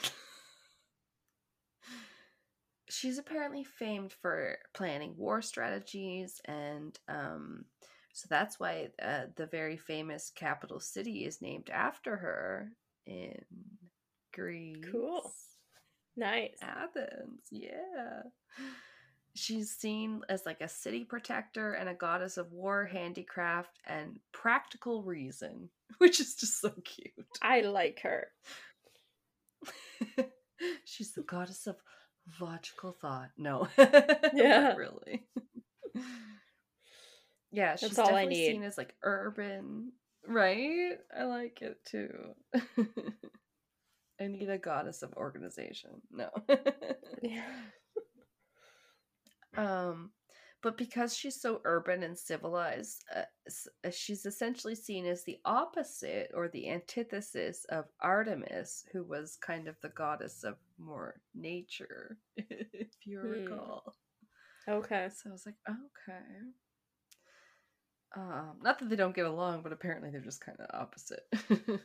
she's 2.89 3.19
apparently 3.19 3.65
famed 3.65 4.13
for 4.13 4.59
planning 4.75 5.15
war 5.17 5.43
strategies 5.43 6.41
and 6.47 6.99
um, 7.09 7.65
So 8.13 8.27
that's 8.29 8.61
why 8.61 8.89
uh, 9.03 9.27
the 9.37 9.47
very 9.47 9.77
famous 9.77 10.31
capital 10.35 10.81
city 10.81 11.25
is 11.25 11.41
named 11.43 11.71
after 11.71 12.17
her 12.17 12.73
in 13.07 13.43
Greece. 14.35 14.85
Cool. 14.91 15.33
Nice. 16.17 16.57
Athens. 16.61 17.41
Yeah. 17.51 18.23
She's 19.35 19.71
seen 19.71 20.21
as 20.29 20.45
like 20.45 20.61
a 20.61 20.69
city 20.69 21.05
protector 21.05 21.73
and 21.73 21.89
a 21.89 21.95
goddess 21.95 22.37
of 22.37 22.53
war, 22.53 22.85
handicraft, 22.85 23.79
and 23.87 24.19
practical 24.33 25.03
reason, 25.03 25.71
which 25.99 26.21
is 26.21 26.35
just 26.35 26.61
so 26.61 26.71
cute. 26.85 27.13
I 27.41 27.63
like 27.63 28.01
her. 28.03 28.29
She's 30.85 31.13
the 31.15 31.23
goddess 31.23 31.67
of 31.67 31.77
logical 32.41 32.93
thought. 32.93 33.31
No. 33.39 33.69
Yeah. 34.35 34.75
really. 34.77 35.25
yeah, 37.51 37.77
she's 37.77 37.91
That's 37.91 37.99
all 37.99 38.15
I 38.15 38.25
definitely 38.25 38.35
need. 38.37 38.53
seen 38.53 38.63
as 38.65 38.79
like 38.79 38.95
urban, 39.03 39.93
right? 40.27 40.99
I 41.19 41.25
like 41.25 41.61
it 41.63 41.79
too. 41.85 42.35
I 44.21 44.27
need 44.29 44.49
a 44.51 44.59
goddess 44.59 45.03
of 45.03 45.13
organization. 45.15 46.03
No. 46.11 46.31
Yeah. 47.23 47.43
Um 49.57 50.11
but 50.63 50.77
because 50.79 51.17
she's 51.17 51.41
so 51.41 51.61
urban 51.65 52.03
and 52.03 52.17
civilized 52.19 53.05
uh, 53.15 53.23
uh, 53.85 53.91
she's 53.91 54.25
essentially 54.27 54.75
seen 54.75 55.07
as 55.07 55.25
the 55.25 55.39
opposite 55.45 56.31
or 56.35 56.49
the 56.49 56.69
antithesis 56.71 57.65
of 57.71 57.85
artemis 58.01 58.85
who 58.93 59.03
was 59.05 59.37
kind 59.37 59.69
of 59.69 59.77
the 59.83 59.89
goddess 59.91 60.45
of 60.45 60.57
more 60.79 61.21
nature 61.35 62.19
if 62.37 62.91
you 63.05 63.21
Hmm. 63.23 63.59
recall 63.61 63.97
Okay. 64.69 65.09
so 65.11 65.31
i 65.31 65.33
was 65.33 65.47
like 65.47 65.57
okay 65.69 66.23
um 68.17 68.59
not 68.63 68.79
that 68.79 68.89
they 68.89 68.97
don't 68.97 69.15
get 69.15 69.27
along 69.27 69.63
but 69.63 69.73
apparently 69.73 70.11
they're 70.11 70.21
just 70.21 70.45
kind 70.45 70.59
of 70.61 70.67
opposite 70.79 71.27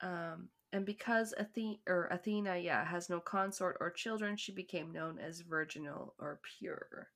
um 0.00 0.48
and 0.74 0.84
because 0.84 1.34
Athe- 1.40 1.80
or 1.88 2.08
Athena, 2.08 2.58
yeah, 2.58 2.84
has 2.84 3.08
no 3.08 3.20
consort 3.20 3.78
or 3.80 3.90
children, 3.90 4.36
she 4.36 4.52
became 4.52 4.92
known 4.92 5.18
as 5.20 5.40
virginal 5.40 6.14
or 6.18 6.40
pure. 6.58 7.08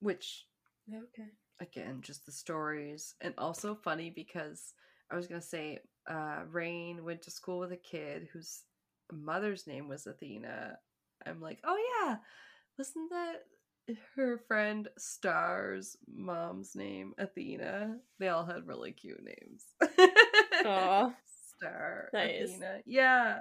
Which, 0.00 0.46
Okay. 0.92 1.30
again, 1.60 2.00
just 2.02 2.26
the 2.26 2.32
stories, 2.32 3.14
and 3.20 3.34
also 3.38 3.74
funny 3.74 4.10
because 4.10 4.74
I 5.10 5.16
was 5.16 5.26
gonna 5.28 5.42
say, 5.42 5.80
uh, 6.06 6.44
Rain 6.50 7.04
went 7.04 7.22
to 7.22 7.30
school 7.30 7.58
with 7.60 7.72
a 7.72 7.76
kid 7.76 8.28
whose 8.32 8.64
mother's 9.12 9.66
name 9.66 9.88
was 9.88 10.06
Athena. 10.06 10.78
I'm 11.26 11.40
like, 11.40 11.60
oh 11.64 11.78
yeah, 12.06 12.18
wasn't 12.78 13.10
that 13.10 13.44
her 14.16 14.38
friend 14.38 14.88
Star's 14.98 15.96
mom's 16.06 16.76
name, 16.76 17.14
Athena? 17.18 17.98
They 18.18 18.28
all 18.28 18.44
had 18.46 18.66
really 18.66 18.92
cute 18.92 19.22
names. 19.24 19.66
Aw. 20.64 21.14
Star 21.58 22.08
Nice. 22.12 22.50
Athena. 22.50 22.78
Yeah. 22.86 23.38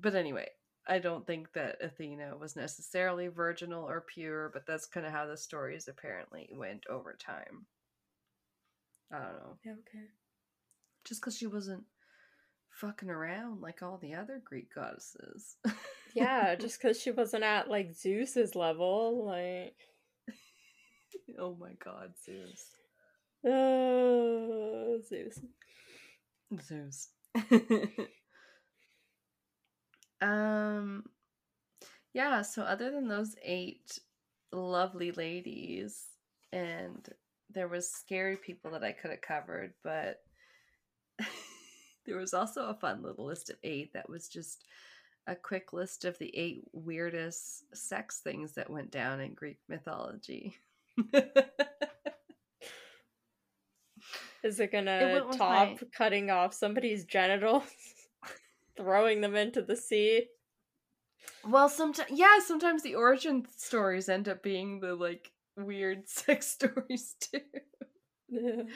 But 0.00 0.14
anyway, 0.14 0.48
I 0.86 0.98
don't 0.98 1.26
think 1.26 1.52
that 1.54 1.76
Athena 1.82 2.36
was 2.38 2.56
necessarily 2.56 3.28
virginal 3.28 3.84
or 3.88 4.00
pure, 4.14 4.50
but 4.52 4.66
that's 4.66 4.86
kind 4.86 5.04
of 5.06 5.12
how 5.12 5.26
the 5.26 5.36
stories 5.36 5.88
apparently 5.88 6.48
went 6.52 6.84
over 6.88 7.16
time. 7.18 7.66
I 9.12 9.16
don't 9.18 9.32
know. 9.32 9.56
Yeah, 9.64 9.72
okay. 9.72 10.04
Just 11.04 11.20
because 11.20 11.36
she 11.36 11.46
wasn't 11.46 11.84
fucking 12.70 13.10
around 13.10 13.60
like 13.60 13.82
all 13.82 13.98
the 13.98 14.14
other 14.14 14.40
Greek 14.44 14.74
goddesses. 14.74 15.56
Yeah, 16.14 16.54
just 16.60 16.80
because 16.80 17.00
she 17.00 17.10
wasn't 17.10 17.42
at 17.44 17.68
like 17.68 17.94
Zeus's 17.94 18.54
level, 18.54 19.24
like. 19.26 19.74
oh 21.38 21.56
my 21.58 21.72
god, 21.84 22.12
Zeus. 22.24 22.64
Oh, 23.46 24.98
Zeus. 25.08 25.40
Zeus. 26.60 27.08
um 30.20 31.04
yeah, 32.14 32.42
so 32.42 32.62
other 32.62 32.90
than 32.90 33.06
those 33.08 33.36
eight 33.44 33.98
lovely 34.52 35.12
ladies 35.12 36.06
and 36.52 37.08
there 37.50 37.68
was 37.68 37.90
scary 37.90 38.36
people 38.36 38.70
that 38.72 38.82
I 38.82 38.92
could 38.92 39.10
have 39.10 39.20
covered, 39.20 39.74
but 39.84 40.22
there 42.06 42.16
was 42.16 42.34
also 42.34 42.66
a 42.66 42.74
fun 42.74 43.02
little 43.02 43.26
list 43.26 43.50
of 43.50 43.56
eight 43.62 43.92
that 43.92 44.08
was 44.08 44.28
just 44.28 44.64
a 45.26 45.34
quick 45.36 45.72
list 45.72 46.04
of 46.04 46.18
the 46.18 46.34
eight 46.36 46.64
weirdest 46.72 47.64
sex 47.76 48.20
things 48.20 48.52
that 48.54 48.70
went 48.70 48.90
down 48.90 49.20
in 49.20 49.34
Greek 49.34 49.58
mythology. 49.68 50.56
Is 54.44 54.60
it 54.60 54.64
It 54.64 54.72
gonna 54.72 55.24
with 55.26 55.36
top 55.36 55.68
my- 55.68 55.78
cutting 55.96 56.30
off 56.30 56.54
somebody's 56.54 57.04
genitals, 57.04 57.64
throwing 58.76 59.20
them 59.20 59.34
into 59.36 59.62
the 59.62 59.76
sea? 59.76 60.26
Well, 61.44 61.68
sometimes 61.68 62.10
yeah, 62.12 62.38
sometimes 62.44 62.82
the 62.82 62.94
origin 62.94 63.46
stories 63.56 64.08
end 64.08 64.28
up 64.28 64.42
being 64.42 64.80
the 64.80 64.94
like 64.94 65.32
weird 65.56 66.08
sex 66.08 66.46
stories 66.48 67.16
too. 67.20 67.40
Yeah. 68.28 68.62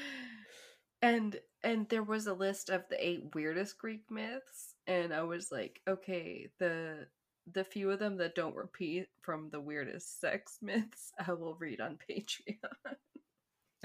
And 1.04 1.36
and 1.64 1.88
there 1.88 2.04
was 2.04 2.28
a 2.28 2.32
list 2.32 2.70
of 2.70 2.84
the 2.88 3.04
eight 3.04 3.34
weirdest 3.34 3.76
Greek 3.76 4.08
myths, 4.08 4.74
and 4.86 5.12
I 5.12 5.22
was 5.24 5.50
like, 5.50 5.80
okay, 5.88 6.48
the 6.60 7.08
the 7.52 7.64
few 7.64 7.90
of 7.90 7.98
them 7.98 8.16
that 8.18 8.36
don't 8.36 8.54
repeat 8.54 9.08
from 9.20 9.50
the 9.50 9.60
weirdest 9.60 10.20
sex 10.20 10.58
myths, 10.62 11.12
I 11.18 11.32
will 11.32 11.56
read 11.56 11.80
on 11.80 11.98
Patreon. 12.08 12.94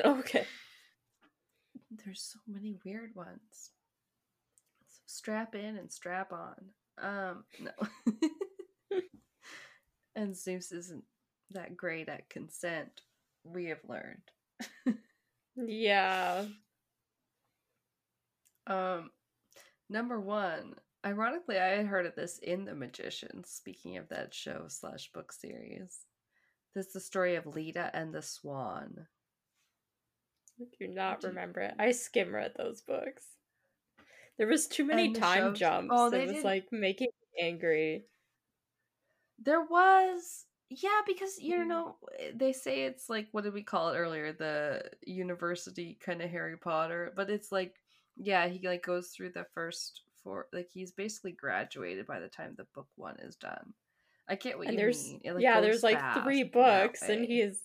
Okay. 0.06 0.46
There's 1.92 2.22
so 2.22 2.40
many 2.48 2.76
weird 2.84 3.16
ones. 3.16 3.72
So 4.88 5.02
strap 5.06 5.56
in 5.56 5.78
and 5.78 5.92
strap 5.92 6.34
on. 6.34 6.56
Um, 7.02 7.44
no. 7.60 7.72
and 10.16 10.36
Zeus 10.36 10.72
isn't 10.72 11.04
that 11.52 11.78
great 11.78 12.10
at 12.10 12.30
consent, 12.30 13.02
we 13.44 13.66
have 13.66 13.82
learned. 13.88 14.98
Yeah. 15.56 16.46
Um, 18.70 19.12
number 19.90 20.20
one, 20.20 20.76
ironically, 21.06 21.58
I 21.58 21.68
had 21.68 21.86
heard 21.86 22.06
of 22.06 22.16
this 22.16 22.38
in 22.40 22.66
The 22.66 22.76
Magician, 22.76 23.46
speaking 23.46 23.96
of 23.96 24.10
that 24.10 24.34
show 24.34 24.66
slash 24.68 25.10
book 25.14 25.32
series. 25.32 26.00
This 26.76 26.88
is 26.88 26.92
the 26.92 27.00
story 27.00 27.36
of 27.36 27.46
Leda 27.46 27.90
and 27.94 28.14
the 28.14 28.22
Swan. 28.22 29.08
I 30.60 30.64
do 30.80 30.88
not 30.88 31.24
remember 31.24 31.62
it. 31.62 31.76
I 31.78 31.92
skim 31.92 32.34
read 32.34 32.54
those 32.58 32.82
books. 32.82 33.24
There 34.38 34.48
was 34.48 34.68
too 34.68 34.86
many 34.86 35.14
time 35.14 35.50
shows- 35.52 35.60
jumps. 35.60 35.94
oh, 35.96 36.12
it 36.12 36.26
was 36.28 36.36
did- 36.38 36.44
like 36.44 36.72
making 36.72 37.10
me 37.36 37.44
angry. 37.48 38.06
There 39.40 39.62
was 39.64 40.46
yeah, 40.70 41.02
because 41.06 41.40
you 41.40 41.58
Mhm. 41.60 41.68
know 41.68 41.98
they 42.34 42.52
say 42.52 42.84
it's 42.84 43.10
like 43.10 43.28
what 43.32 43.44
did 43.46 43.54
we 43.54 43.64
call 43.64 43.90
it 43.92 43.98
earlier? 43.98 44.34
The 44.34 44.92
university 45.04 45.96
kind 46.02 46.22
of 46.22 46.30
Harry 46.30 46.58
Potter, 46.58 47.14
but 47.16 47.30
it's 47.30 47.52
like 47.52 47.76
yeah, 48.18 48.48
he 48.48 48.68
like 48.68 48.84
goes 48.84 49.10
through 49.10 49.30
the 49.32 49.46
first 49.54 50.02
four 50.24 50.48
like 50.52 50.70
he's 50.70 50.92
basically 50.92 51.32
graduated 51.34 52.06
by 52.08 52.20
the 52.20 52.28
time 52.28 52.56
the 52.56 52.66
book 52.76 52.88
one 52.96 53.18
is 53.20 53.36
done. 53.38 53.74
I 54.28 54.36
get 54.36 54.58
what 54.58 54.68
and 54.68 54.74
you 54.74 54.80
there's 54.80 55.08
mean. 55.08 55.22
It, 55.24 55.34
like, 55.34 55.44
yeah, 55.44 55.62
there's 55.62 55.84
like 55.84 56.24
three 56.24 56.44
books, 56.44 57.02
and 57.04 57.22
way. 57.22 57.28
he 57.28 57.42
is 57.42 57.62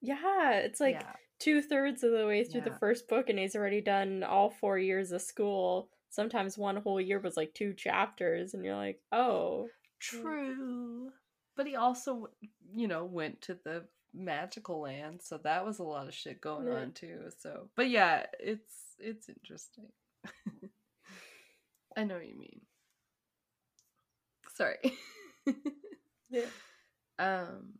yeah, 0.00 0.54
it's 0.54 0.80
like 0.80 0.96
Yeah. 0.96 1.16
Two 1.40 1.60
thirds 1.62 2.04
of 2.04 2.12
the 2.12 2.26
way 2.26 2.44
through 2.44 2.60
the 2.62 2.76
first 2.78 3.08
book, 3.08 3.28
and 3.28 3.38
he's 3.38 3.56
already 3.56 3.80
done 3.80 4.22
all 4.22 4.50
four 4.50 4.78
years 4.78 5.10
of 5.10 5.22
school. 5.22 5.88
Sometimes 6.10 6.56
one 6.58 6.76
whole 6.76 7.00
year 7.00 7.18
was 7.18 7.36
like 7.36 7.52
two 7.54 7.72
chapters, 7.74 8.54
and 8.54 8.64
you're 8.64 8.76
like, 8.76 9.00
oh, 9.10 9.68
True. 9.98 11.10
But 11.56 11.66
he 11.66 11.76
also, 11.76 12.28
you 12.74 12.88
know, 12.88 13.04
went 13.04 13.42
to 13.42 13.58
the 13.64 13.84
magical 14.14 14.80
land, 14.80 15.20
so 15.22 15.38
that 15.38 15.64
was 15.64 15.78
a 15.78 15.82
lot 15.82 16.06
of 16.08 16.14
shit 16.14 16.40
going 16.40 16.66
Yeah. 16.66 16.74
on 16.74 16.92
too. 16.92 17.30
So, 17.38 17.68
but 17.76 17.90
yeah, 17.90 18.26
it's 18.38 18.72
it's 18.98 19.28
interesting. 19.28 19.88
I 21.96 22.04
know 22.04 22.14
what 22.14 22.28
you 22.28 22.38
mean. 22.38 22.60
Sorry. 24.54 24.76
Yeah. 26.32 26.46
Um 27.18 27.72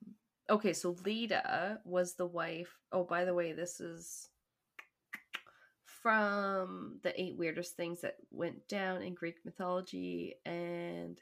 okay, 0.51 0.73
so 0.73 0.97
Leda 1.05 1.81
was 1.85 2.15
the 2.15 2.27
wife. 2.27 2.77
Oh, 2.93 3.05
by 3.05 3.25
the 3.25 3.35
way, 3.35 3.53
this 3.53 3.81
is 3.81 4.29
from 6.03 6.99
the 7.03 7.21
eight 7.21 7.37
weirdest 7.37 7.77
things 7.77 8.01
that 8.03 8.17
went 8.31 8.67
down 8.69 9.03
in 9.03 9.15
Greek 9.15 9.37
mythology 9.45 10.37
and 10.47 11.21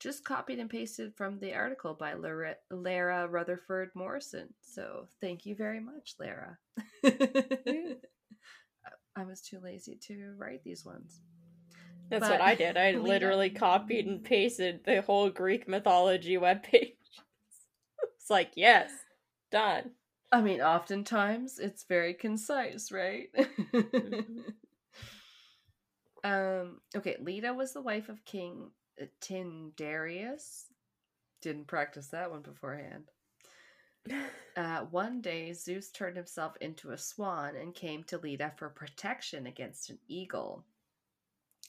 just 0.00 0.24
copied 0.24 0.58
and 0.58 0.70
pasted 0.70 1.12
from 1.16 1.38
the 1.40 1.54
article 1.54 1.94
by 1.94 2.14
Lara, 2.14 2.54
Lara 2.70 3.26
Rutherford 3.28 3.90
Morrison. 3.94 4.48
So 4.60 5.08
thank 5.20 5.46
you 5.46 5.54
very 5.56 5.80
much, 5.80 6.14
Lara. 6.20 6.58
I- 7.04 7.96
was 9.24 9.40
too 9.40 9.60
lazy 9.60 9.98
to 10.06 10.34
write 10.36 10.62
these 10.64 10.84
ones. 10.84 11.20
that's 12.08 12.22
But 12.22 12.32
what 12.32 12.40
I 12.40 12.54
did. 12.54 12.76
I 12.76 12.92
literally 12.98 13.50
copied 13.50 14.06
and 14.06 14.22
pasted 14.22 14.84
the 14.84 15.02
whole 15.02 15.30
Greek 15.30 15.68
mythology 15.68 16.36
webpage. 16.36 16.94
It's 18.28 18.30
like, 18.30 18.52
yes, 18.56 18.90
done. 19.50 19.92
I 20.30 20.42
mean, 20.42 20.60
oftentimes 20.60 21.58
it's 21.58 21.84
very 21.84 22.12
concise, 22.12 22.92
right? 22.92 23.28
mm-hmm. 23.34 24.40
um, 26.30 26.80
okay, 26.94 27.16
Leda 27.22 27.54
was 27.54 27.72
the 27.72 27.80
wife 27.80 28.10
of 28.10 28.22
King 28.26 28.70
uh, 29.00 29.06
Tyndareus. 29.22 30.64
Didn't 31.40 31.68
practice 31.68 32.08
that 32.08 32.30
one 32.30 32.42
beforehand. 32.42 33.04
Uh, 34.56 34.80
one 34.90 35.20
day, 35.20 35.52
Zeus 35.52 35.92
turned 35.92 36.16
himself 36.16 36.56
into 36.60 36.90
a 36.90 36.98
swan 36.98 37.54
and 37.54 37.72
came 37.72 38.02
to 38.02 38.18
Leda 38.18 38.52
for 38.56 38.68
protection 38.68 39.46
against 39.46 39.88
an 39.88 39.98
eagle. 40.08 40.64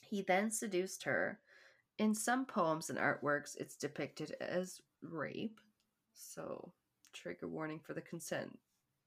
He 0.02 0.22
then 0.22 0.50
seduced 0.50 1.04
her. 1.04 1.38
In 1.98 2.16
some 2.16 2.44
poems 2.44 2.90
and 2.90 2.98
artworks, 2.98 3.56
it's 3.56 3.76
depicted 3.76 4.34
as 4.40 4.80
rape. 5.02 5.60
So, 6.20 6.72
trigger 7.12 7.48
warning 7.48 7.80
for 7.80 7.94
the 7.94 8.00
consent 8.00 8.58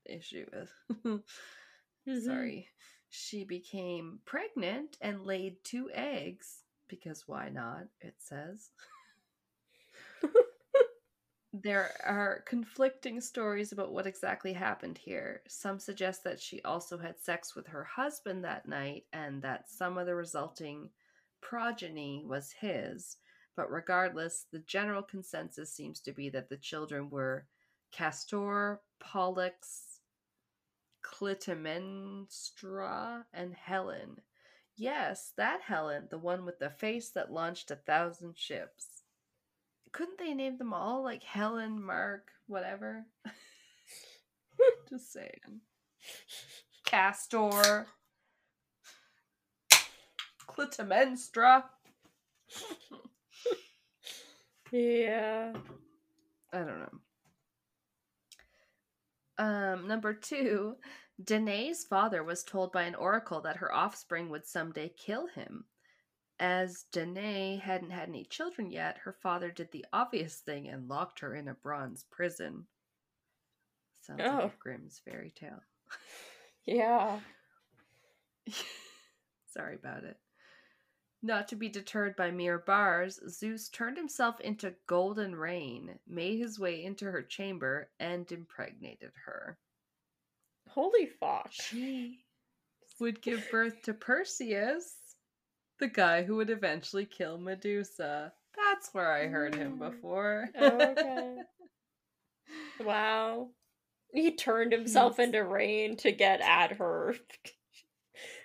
issue. 0.06 0.46
mm-hmm. 1.06 2.20
Sorry. 2.20 2.68
She 3.10 3.44
became 3.44 4.20
pregnant 4.26 4.98
and 5.00 5.26
laid 5.26 5.64
two 5.64 5.90
eggs 5.94 6.64
because 6.88 7.28
why 7.28 7.50
not? 7.50 7.84
It 8.02 8.16
says. 8.18 8.72
there 11.54 11.92
are 12.04 12.44
conflicting 12.48 13.22
stories 13.22 13.72
about 13.72 13.92
what 13.92 14.08
exactly 14.08 14.54
happened 14.54 14.98
here. 14.98 15.42
Some 15.48 15.80
suggest 15.80 16.24
that 16.24 16.42
she 16.42 16.62
also 16.64 16.98
had 16.98 17.20
sex 17.20 17.56
with 17.56 17.68
her 17.68 17.84
husband 17.84 18.44
that 18.44 18.68
night 18.68 19.04
and 19.14 19.42
that 19.44 19.70
some 19.70 19.98
of 19.98 20.08
the 20.08 20.16
resulting 20.16 20.90
progeny 21.42 22.24
was 22.26 22.52
his. 22.52 23.18
But 23.56 23.72
regardless, 23.72 24.46
the 24.52 24.60
general 24.60 25.04
consensus 25.04 25.74
seems 25.74 26.02
to 26.02 26.12
be 26.12 26.30
that 26.30 26.50
the 26.50 26.58
children 26.58 27.10
were 27.10 27.48
Castor, 27.92 28.82
Pollux, 29.00 30.00
Clytemnestra, 31.04 33.24
and 33.34 33.54
Helen. 33.54 34.22
Yes, 34.76 35.34
that 35.38 35.62
Helen, 35.62 36.08
the 36.10 36.18
one 36.18 36.46
with 36.46 36.58
the 36.60 36.72
face 36.72 37.12
that 37.12 37.32
launched 37.32 37.70
a 37.70 37.76
thousand 37.76 38.36
ships 38.38 39.04
couldn't 39.94 40.18
they 40.18 40.34
name 40.34 40.58
them 40.58 40.74
all 40.74 41.04
like 41.04 41.24
Helen, 41.24 41.82
Mark, 41.82 42.32
whatever? 42.48 43.06
Just 44.90 45.14
saying. 45.14 45.62
Castor, 46.84 47.88
Clytemnestra. 50.48 51.64
yeah. 54.74 55.54
I 56.52 56.58
don't 56.58 56.80
know. 56.80 57.00
Um, 59.38 59.88
number 59.88 60.14
two, 60.14 60.76
Danae's 61.24 61.86
father 61.86 62.24
was 62.24 62.44
told 62.44 62.72
by 62.72 62.84
an 62.84 62.96
oracle 62.96 63.42
that 63.42 63.58
her 63.58 63.74
offspring 63.74 64.30
would 64.30 64.46
someday 64.48 64.90
kill 64.90 65.28
him. 65.28 65.66
As 66.40 66.86
Danae 66.92 67.58
hadn't 67.58 67.92
had 67.92 68.10
any 68.10 68.26
children 68.26 68.72
yet, 68.72 68.98
her 69.04 69.14
father 69.14 69.52
did 69.52 69.72
the 69.72 69.86
obvious 69.94 70.38
thing 70.38 70.68
and 70.68 70.90
locked 70.90 71.20
her 71.20 71.36
in 71.36 71.48
a 71.48 71.54
bronze 71.54 72.06
prison. 72.12 72.66
Sounds 74.02 74.22
oh. 74.24 74.40
like 74.44 74.60
Grimm's 74.60 75.00
fairy 75.06 75.32
tale. 75.32 75.62
yeah. 76.66 77.20
Sorry 79.54 79.76
about 79.76 80.04
it. 80.04 80.18
Not 81.26 81.48
to 81.48 81.56
be 81.56 81.70
deterred 81.70 82.18
by 82.18 82.32
mere 82.32 82.60
bars, 82.60 83.22
Zeus 83.30 83.70
turned 83.70 83.96
himself 83.96 84.42
into 84.42 84.76
golden 84.88 85.38
rain, 85.38 85.98
made 86.06 86.38
his 86.38 86.60
way 86.60 86.84
into 86.84 87.06
her 87.06 87.22
chamber, 87.22 87.90
and 87.98 88.30
impregnated 88.30 89.14
her. 89.26 89.58
Holy 90.68 91.06
fuck. 91.06 91.48
She 91.50 92.26
would 93.00 93.22
give 93.22 93.50
birth 93.50 93.84
to 93.84 93.94
Perseus, 93.94 95.16
the 95.80 95.88
guy 95.88 96.24
who 96.24 96.36
would 96.36 96.50
eventually 96.50 97.06
kill 97.06 97.38
Medusa. 97.38 98.34
That's 98.58 98.94
where 98.94 99.14
I 99.14 99.28
heard 99.28 99.56
him 99.56 99.78
mm. 99.78 99.92
before. 99.92 100.50
oh, 100.60 100.82
okay. 100.92 101.36
wow. 102.82 103.48
He 104.12 104.36
turned 104.36 104.74
himself 104.74 105.20
into 105.20 105.42
rain 105.42 105.96
to 105.98 106.12
get 106.12 106.42
at 106.42 106.74
her. 106.74 107.16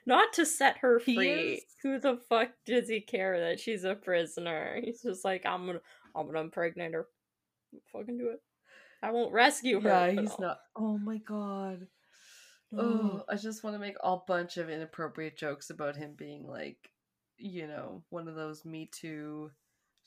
Not 0.08 0.32
to 0.34 0.46
set 0.46 0.78
her 0.78 0.98
free. 0.98 1.62
Who 1.82 2.00
the 2.00 2.18
fuck 2.28 2.48
does 2.64 2.88
he 2.88 3.00
care 3.02 3.38
that 3.40 3.60
she's 3.60 3.84
a 3.84 3.94
prisoner? 3.94 4.80
He's 4.82 5.02
just 5.02 5.24
like, 5.24 5.44
I'm 5.44 5.66
gonna 5.66 5.80
I'm 6.16 6.26
gonna 6.26 6.40
impregnate 6.40 6.94
her. 6.94 7.06
Fucking 7.92 8.16
do 8.16 8.30
it. 8.30 8.40
I 9.02 9.10
won't 9.10 9.32
rescue 9.32 9.80
her. 9.80 9.88
Yeah, 9.88 10.10
he's 10.20 10.38
not. 10.38 10.60
Oh 10.74 10.96
my 10.96 11.18
god. 11.18 11.86
Oh, 12.76 13.22
I 13.28 13.36
just 13.36 13.62
want 13.62 13.76
to 13.76 13.80
make 13.80 13.96
a 14.02 14.16
bunch 14.16 14.56
of 14.56 14.68
inappropriate 14.68 15.36
jokes 15.36 15.70
about 15.70 15.96
him 15.96 16.14
being 16.16 16.46
like 16.46 16.90
you 17.38 17.66
know, 17.66 18.02
one 18.10 18.28
of 18.28 18.34
those 18.34 18.64
Me 18.64 18.90
Too 18.90 19.50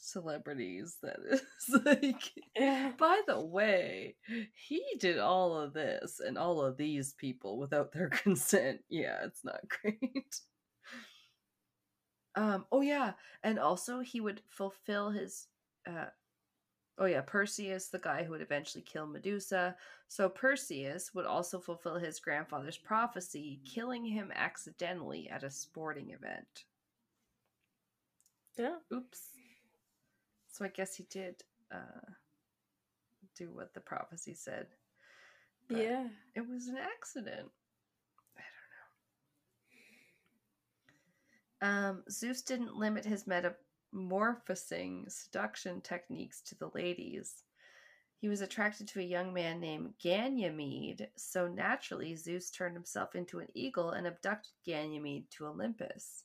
celebrities 0.01 0.97
that 1.01 1.17
is 1.29 1.41
like 1.85 2.31
yeah. 2.55 2.91
by 2.97 3.21
the 3.27 3.39
way 3.39 4.15
he 4.53 4.83
did 4.99 5.19
all 5.19 5.55
of 5.55 5.73
this 5.73 6.19
and 6.19 6.37
all 6.37 6.61
of 6.61 6.77
these 6.77 7.13
people 7.13 7.57
without 7.57 7.91
their 7.91 8.09
consent 8.23 8.79
yeah 8.89 9.17
it's 9.23 9.43
not 9.43 9.61
great 9.81 10.35
um 12.35 12.65
oh 12.71 12.81
yeah 12.81 13.13
and 13.43 13.59
also 13.59 13.99
he 13.99 14.19
would 14.19 14.41
fulfill 14.49 15.11
his 15.11 15.47
uh 15.87 16.05
oh 16.97 17.05
yeah 17.05 17.21
perseus 17.21 17.89
the 17.89 17.99
guy 17.99 18.23
who 18.23 18.31
would 18.31 18.41
eventually 18.41 18.83
kill 18.83 19.05
medusa 19.05 19.75
so 20.07 20.27
perseus 20.27 21.13
would 21.13 21.25
also 21.25 21.59
fulfill 21.59 21.97
his 21.97 22.19
grandfather's 22.19 22.77
prophecy 22.77 23.61
killing 23.65 24.05
him 24.05 24.31
accidentally 24.35 25.29
at 25.29 25.43
a 25.43 25.49
sporting 25.49 26.09
event 26.09 26.65
yeah. 28.57 28.75
Oops. 28.93 29.30
So 30.61 30.65
I 30.65 30.69
guess 30.69 30.93
he 30.93 31.07
did 31.09 31.41
uh, 31.73 32.11
do 33.35 33.49
what 33.51 33.73
the 33.73 33.79
prophecy 33.79 34.35
said. 34.35 34.67
yeah. 35.71 36.05
It 36.35 36.47
was 36.47 36.67
an 36.67 36.77
accident. 36.77 37.49
I 38.37 38.43
don't 41.63 41.71
know. 41.71 41.89
Um, 41.89 42.03
Zeus 42.11 42.43
didn't 42.43 42.77
limit 42.77 43.05
his 43.05 43.25
metamorphosing 43.25 45.09
seduction 45.09 45.81
techniques 45.81 46.41
to 46.41 46.55
the 46.59 46.69
ladies. 46.75 47.41
He 48.19 48.27
was 48.27 48.41
attracted 48.41 48.87
to 48.89 48.99
a 48.99 49.03
young 49.03 49.33
man 49.33 49.59
named 49.59 49.95
Ganymede, 49.99 51.07
so 51.15 51.47
naturally 51.47 52.15
Zeus 52.15 52.51
turned 52.51 52.75
himself 52.75 53.15
into 53.15 53.39
an 53.39 53.47
eagle 53.55 53.89
and 53.89 54.05
abducted 54.05 54.53
Ganymede 54.63 55.25
to 55.31 55.47
Olympus. 55.47 56.23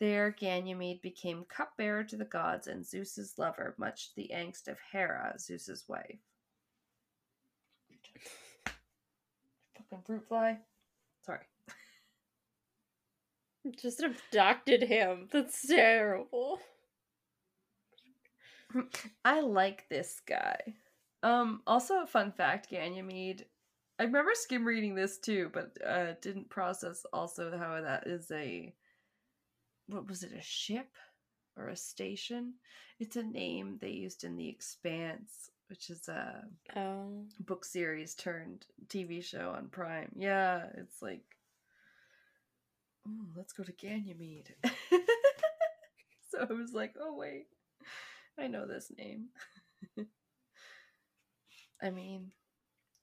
There, 0.00 0.30
Ganymede 0.30 1.02
became 1.02 1.44
cupbearer 1.48 2.04
to 2.04 2.16
the 2.16 2.24
gods 2.24 2.68
and 2.68 2.86
Zeus's 2.86 3.34
lover, 3.36 3.74
much 3.78 4.10
to 4.10 4.16
the 4.16 4.30
angst 4.32 4.68
of 4.68 4.78
Hera, 4.92 5.34
Zeus's 5.38 5.84
wife. 5.88 6.20
Fucking 9.76 10.04
fruit 10.04 10.28
fly. 10.28 10.58
Sorry. 11.22 11.40
Just 13.80 14.02
abducted 14.02 14.84
him. 14.84 15.28
That's 15.32 15.66
terrible. 15.66 16.60
I 19.24 19.40
like 19.40 19.88
this 19.88 20.20
guy. 20.26 20.58
Um, 21.22 21.62
also 21.66 22.02
a 22.02 22.06
fun 22.06 22.32
fact, 22.32 22.70
Ganymede. 22.70 23.46
I 23.98 24.04
remember 24.04 24.30
skim 24.34 24.64
reading 24.64 24.94
this 24.94 25.18
too, 25.18 25.50
but 25.52 25.76
uh 25.84 26.12
didn't 26.22 26.50
process 26.50 27.04
also 27.12 27.50
how 27.58 27.80
that 27.80 28.06
is 28.06 28.30
a 28.30 28.72
what 29.88 30.08
was 30.08 30.22
it, 30.22 30.32
a 30.32 30.42
ship 30.42 30.96
or 31.56 31.68
a 31.68 31.76
station? 31.76 32.54
It's 33.00 33.16
a 33.16 33.22
name 33.22 33.78
they 33.80 33.90
used 33.90 34.24
in 34.24 34.36
The 34.36 34.48
Expanse, 34.48 35.50
which 35.68 35.90
is 35.90 36.08
a 36.08 36.44
oh. 36.76 37.24
book 37.40 37.64
series 37.64 38.14
turned 38.14 38.66
TV 38.88 39.24
show 39.24 39.52
on 39.56 39.68
Prime. 39.68 40.10
Yeah, 40.16 40.66
it's 40.76 41.02
like, 41.02 41.24
oh, 43.06 43.26
let's 43.36 43.52
go 43.52 43.64
to 43.64 43.72
Ganymede. 43.72 44.54
so 46.30 46.46
I 46.48 46.52
was 46.52 46.72
like, 46.72 46.94
oh, 47.00 47.16
wait, 47.16 47.46
I 48.38 48.46
know 48.46 48.66
this 48.66 48.92
name. 48.96 49.28
I 51.82 51.90
mean, 51.90 52.32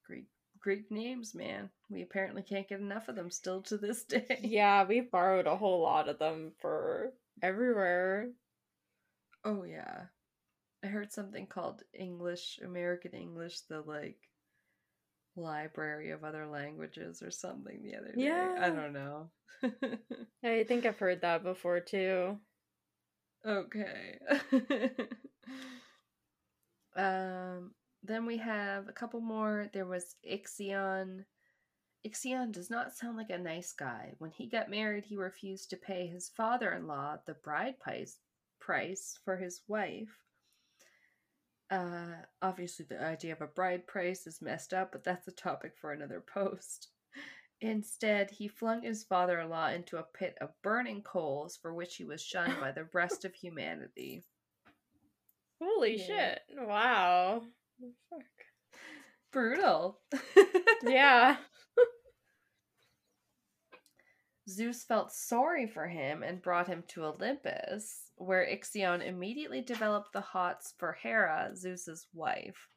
Greek 0.06 0.28
Greek 0.66 0.90
names, 0.90 1.36
man. 1.36 1.70
We 1.92 2.02
apparently 2.02 2.42
can't 2.42 2.68
get 2.68 2.80
enough 2.80 3.08
of 3.08 3.16
them 3.16 3.30
still 3.30 3.62
to 3.62 3.78
this 3.78 4.04
day. 4.06 4.40
Yeah, 4.42 4.84
we've 4.84 5.12
borrowed 5.12 5.46
a 5.46 5.56
whole 5.56 5.84
lot 5.84 6.10
of 6.10 6.18
them 6.18 6.54
for 6.60 7.14
everywhere. 7.44 8.32
Oh 9.44 9.64
yeah. 9.64 10.06
I 10.84 10.88
heard 10.88 11.14
something 11.14 11.46
called 11.46 11.84
English, 11.94 12.60
American 12.66 13.12
English, 13.12 13.60
the 13.70 13.82
like 13.82 14.18
library 15.36 16.10
of 16.10 16.24
other 16.24 16.48
languages 16.48 17.22
or 17.22 17.30
something 17.30 17.84
the 17.84 17.98
other 17.98 18.14
day. 18.16 18.24
Yeah. 18.24 18.56
I 18.60 18.72
don't 18.72 18.94
know. 18.94 19.30
I 20.44 20.64
think 20.64 20.88
I've 20.88 20.98
heard 20.98 21.22
that 21.22 21.44
before 21.44 21.80
too. 21.80 22.40
Okay. 23.46 24.18
um 26.96 27.72
then 28.08 28.26
we 28.26 28.38
have 28.38 28.88
a 28.88 28.94
couple 28.94 29.22
more. 29.22 29.70
There 29.74 29.86
was 29.86 30.16
Ixion. 30.30 31.26
Ixion 32.06 32.52
does 32.52 32.70
not 32.70 32.96
sound 32.96 33.18
like 33.18 33.32
a 33.32 33.38
nice 33.38 33.74
guy. 33.74 34.14
When 34.20 34.32
he 34.32 34.48
got 34.48 34.70
married, 34.70 35.06
he 35.06 35.18
refused 35.18 35.70
to 35.72 35.78
pay 35.78 36.08
his 36.08 36.30
father 36.30 36.72
in 36.72 36.88
law 36.88 37.18
the 37.26 37.34
bride 37.34 37.80
price, 37.80 38.18
price 38.60 39.20
for 39.26 39.38
his 39.38 39.62
wife. 39.68 40.20
Uh, 41.72 42.14
obviously, 42.42 42.86
the 42.88 43.04
idea 43.04 43.34
of 43.34 43.42
a 43.42 43.48
bride 43.48 43.88
price 43.88 44.28
is 44.28 44.42
messed 44.42 44.74
up, 44.74 44.92
but 44.92 45.04
that's 45.04 45.28
a 45.28 45.32
topic 45.32 45.74
for 45.80 45.92
another 45.92 46.24
post. 46.34 46.90
Instead, 47.62 48.30
he 48.30 48.48
flung 48.48 48.84
his 48.84 49.04
father 49.04 49.40
in 49.40 49.50
law 49.50 49.70
into 49.70 49.98
a 49.98 50.04
pit 50.04 50.38
of 50.42 50.50
burning 50.62 51.02
coals 51.02 51.58
for 51.58 51.74
which 51.74 51.96
he 51.96 52.04
was 52.04 52.22
shunned 52.22 52.60
by 52.60 52.72
the 52.72 52.88
rest 52.94 53.26
of 53.26 53.34
humanity. 53.42 54.24
Holy 55.62 55.98
yeah. 55.98 56.06
shit. 56.06 56.42
Wow. 56.58 57.44
Fuck. 58.10 58.22
Brutal. 59.32 60.00
yeah. 60.84 61.38
Zeus 64.50 64.84
felt 64.84 65.12
sorry 65.12 65.68
for 65.68 65.88
him 65.88 66.24
and 66.24 66.42
brought 66.42 66.68
him 66.68 66.84
to 66.90 67.06
Olympus, 67.06 68.12
where 68.16 68.46
Ixion 68.46 69.06
immediately 69.06 69.62
developed 69.62 70.14
the 70.14 70.22
hots 70.22 70.74
for 70.78 70.94
Hera, 70.94 71.52
Zeus's 71.56 72.08
wife. 72.14 72.70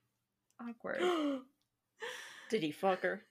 Awkward. 0.60 1.00
Did 2.50 2.62
he 2.62 2.72
fuck 2.72 3.02
her? 3.02 3.22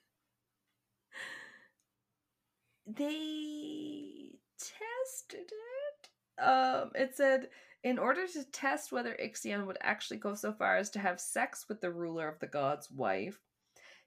They 2.86 4.38
tested 4.58 5.50
it. 5.50 6.42
Um, 6.42 6.92
it 6.94 7.16
said 7.16 7.48
in 7.84 7.98
order 7.98 8.26
to 8.26 8.44
test 8.50 8.92
whether 8.92 9.16
Ixion 9.22 9.66
would 9.66 9.78
actually 9.80 10.18
go 10.18 10.34
so 10.34 10.52
far 10.52 10.76
as 10.76 10.90
to 10.90 10.98
have 10.98 11.20
sex 11.20 11.66
with 11.68 11.80
the 11.80 11.92
ruler 11.92 12.28
of 12.28 12.38
the 12.40 12.46
gods' 12.46 12.90
wife, 12.90 13.38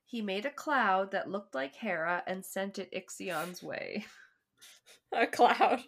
he 0.06 0.22
made 0.22 0.46
a 0.46 0.52
cloud 0.52 1.12
that 1.12 1.30
looked 1.30 1.56
like 1.56 1.76
Hera 1.76 2.22
and 2.28 2.46
sent 2.46 2.80
it 2.80 2.92
Ixion's 2.94 3.64
way. 3.64 4.06
A 5.14 5.26
cloud. 5.26 5.82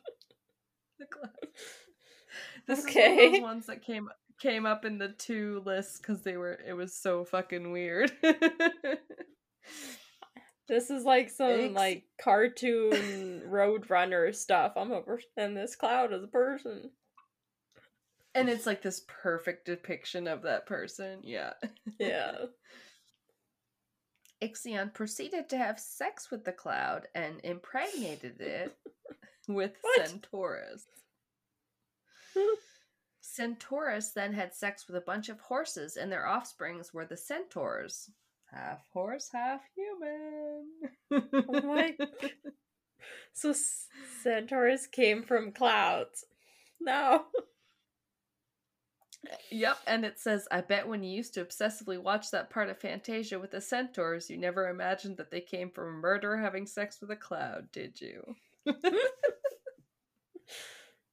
a 1.01 1.05
cloud. 1.05 1.31
This 2.65 2.85
okay. 2.85 3.15
is 3.15 3.17
one 3.17 3.25
of 3.25 3.31
those 3.33 3.41
ones 3.41 3.65
that 3.67 3.83
came 3.85 4.09
came 4.41 4.65
up 4.65 4.85
in 4.85 4.97
the 4.97 5.09
two 5.09 5.61
lists 5.65 5.97
because 5.97 6.23
they 6.23 6.37
were 6.37 6.57
it 6.65 6.73
was 6.73 6.95
so 6.95 7.25
fucking 7.25 7.71
weird. 7.71 8.11
this 10.67 10.89
is 10.89 11.03
like 11.03 11.29
some 11.29 11.51
Ix- 11.51 11.73
like 11.75 12.05
cartoon 12.19 13.43
roadrunner 13.47 14.33
stuff. 14.33 14.73
I'm 14.77 14.91
a 14.91 15.01
person 15.01 15.29
and 15.37 15.57
this 15.57 15.75
cloud 15.75 16.13
is 16.13 16.23
a 16.23 16.27
person. 16.27 16.89
And 18.35 18.49
it's 18.49 18.65
like 18.65 18.81
this 18.81 19.03
perfect 19.07 19.65
depiction 19.65 20.27
of 20.27 20.41
that 20.43 20.65
person. 20.65 21.19
Yeah. 21.23 21.53
Yeah. 21.99 22.33
Ixion 24.41 24.93
proceeded 24.93 25.47
to 25.49 25.57
have 25.57 25.79
sex 25.79 26.29
with 26.29 26.43
the 26.43 26.51
cloud 26.51 27.07
and 27.15 27.39
impregnated 27.43 28.41
it 28.41 28.75
with 29.47 29.73
what? 29.81 30.07
Centaurus. 30.07 30.83
Centaurus 33.21 34.11
then 34.11 34.33
had 34.33 34.53
sex 34.53 34.85
with 34.87 34.97
a 34.97 35.01
bunch 35.01 35.29
of 35.29 35.39
horses, 35.39 35.95
and 35.95 36.11
their 36.11 36.27
offsprings 36.27 36.93
were 36.93 37.05
the 37.05 37.15
centaurs. 37.15 38.09
Half 38.51 38.79
horse, 38.91 39.29
half 39.31 39.61
human. 39.75 40.67
oh 41.11 41.61
my. 41.61 41.95
So 43.33 43.53
centaurs 44.21 44.87
came 44.87 45.23
from 45.23 45.51
clouds. 45.51 46.25
No. 46.79 47.25
Yep, 49.51 49.77
and 49.87 50.05
it 50.05 50.19
says, 50.19 50.47
I 50.51 50.61
bet 50.61 50.87
when 50.87 51.03
you 51.03 51.11
used 51.11 51.33
to 51.35 51.45
obsessively 51.45 51.97
watch 52.01 52.31
that 52.31 52.49
part 52.49 52.69
of 52.69 52.77
Fantasia 52.79 53.39
with 53.39 53.51
the 53.51 53.61
centaurs, 53.61 54.29
you 54.29 54.37
never 54.37 54.67
imagined 54.67 55.17
that 55.17 55.31
they 55.31 55.41
came 55.41 55.69
from 55.69 55.87
a 55.87 55.97
murderer 55.99 56.37
having 56.37 56.65
sex 56.67 56.99
with 56.99 57.11
a 57.11 57.15
cloud, 57.15 57.71
did 57.71 58.01
you? 58.01 58.35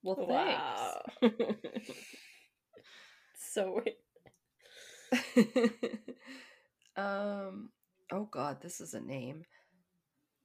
well, 0.02 0.16
wow. 0.26 1.02
so 3.36 3.82
um 6.96 7.70
oh 8.12 8.24
god, 8.30 8.60
this 8.62 8.80
is 8.80 8.94
a 8.94 9.00
name. 9.00 9.44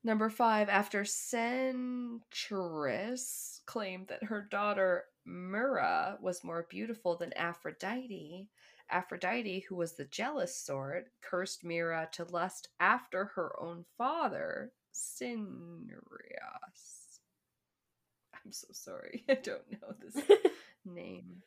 Number 0.06 0.30
five, 0.30 0.70
after 0.70 1.04
Cenchreis 1.04 2.22
claimed 3.66 4.08
that 4.10 4.26
her 4.26 4.40
daughter 4.44 5.06
Myrrha 5.26 6.20
was 6.22 6.44
more 6.44 6.68
beautiful 6.70 7.18
than 7.18 7.34
Aphrodite, 7.34 8.48
Aphrodite, 8.92 9.66
who 9.68 9.76
was 9.76 9.94
the 9.94 10.06
jealous 10.06 10.56
sort, 10.56 11.08
cursed 11.24 11.64
Myrrha 11.64 12.08
to 12.12 12.24
lust 12.26 12.68
after 12.80 13.26
her 13.34 13.60
own 13.60 13.86
father, 13.98 14.74
Cinyras. 14.94 15.90
I'm 18.32 18.52
so 18.52 18.68
sorry, 18.74 19.24
I 19.30 19.34
don't 19.34 19.72
know 19.72 19.96
this 20.00 20.24
name. 20.86 21.42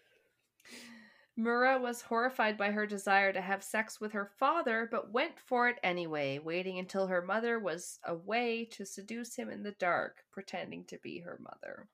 Myrrha 1.39 1.79
was 1.79 2.03
horrified 2.03 2.59
by 2.59 2.73
her 2.73 2.85
desire 2.85 3.33
to 3.33 3.41
have 3.41 3.63
sex 3.63 4.01
with 4.01 4.11
her 4.11 4.27
father, 4.41 4.89
but 4.91 5.13
went 5.13 5.39
for 5.39 5.69
it 5.69 5.77
anyway, 5.85 6.41
waiting 6.41 6.81
until 6.81 7.07
her 7.07 7.23
mother 7.23 7.61
was 7.61 8.01
away 8.05 8.65
to 8.73 8.85
seduce 8.85 9.37
him 9.37 9.49
in 9.49 9.63
the 9.63 9.77
dark, 9.79 10.25
pretending 10.33 10.85
to 10.87 10.99
be 10.99 11.21
her 11.21 11.39
mother. 11.41 11.87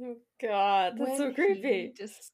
Oh 0.00 0.16
God, 0.40 0.92
that's 0.96 1.08
when 1.08 1.18
so 1.18 1.32
creepy. 1.32 1.92
discovered, 1.96 2.30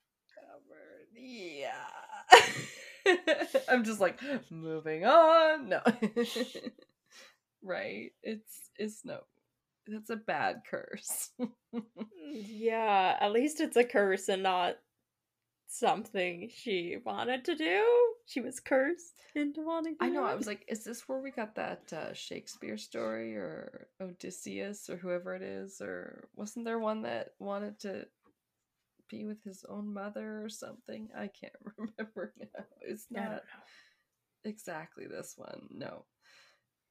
yeah. 1.15 1.87
I'm 3.69 3.83
just 3.83 3.99
like 3.99 4.21
moving 4.51 5.07
on. 5.07 5.71
No, 5.71 5.81
right? 7.63 8.11
It's 8.23 8.71
it's 8.77 9.03
no. 9.03 9.21
That's 9.87 10.11
a 10.11 10.17
bad 10.17 10.63
curse. 10.71 11.31
Mm, 11.75 11.83
yeah, 12.49 13.17
at 13.21 13.33
least 13.33 13.61
it's 13.61 13.77
a 13.77 13.85
curse 13.85 14.29
and 14.29 14.43
not 14.43 14.77
something 15.67 16.51
she 16.55 16.97
wanted 17.05 17.45
to 17.47 17.55
do. 17.55 17.85
She 18.27 18.41
was 18.41 18.61
cursed 18.61 19.15
into 19.35 19.63
wanting 19.63 19.97
to. 19.99 20.05
I 20.05 20.09
know. 20.09 20.25
I 20.25 20.35
was 20.35 20.47
like, 20.47 20.65
is 20.69 20.85
this 20.85 21.09
where 21.09 21.21
we 21.21 21.31
got 21.31 21.55
that 21.57 21.93
uh, 21.93 22.13
Shakespeare 22.13 22.77
story 22.77 23.37
or 23.37 23.89
Odysseus 24.01 24.89
or 24.91 24.97
whoever 24.97 25.35
it 25.35 25.43
is? 25.43 25.81
Or 25.81 26.29
wasn't 26.35 26.65
there 26.65 26.79
one 26.79 27.03
that 27.03 27.31
wanted 27.39 27.79
to 27.81 28.07
be 29.09 29.25
with 29.25 29.43
his 29.45 29.65
own 29.69 29.93
mother 29.93 30.45
or 30.45 30.49
something? 30.49 31.09
I 31.17 31.29
can't 31.29 31.53
remember 31.77 32.33
now. 32.39 32.65
It's 32.81 33.07
not 33.11 33.43
exactly 34.45 35.07
this 35.07 35.35
one. 35.37 35.69
No. 35.71 36.05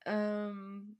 Um 0.05 0.95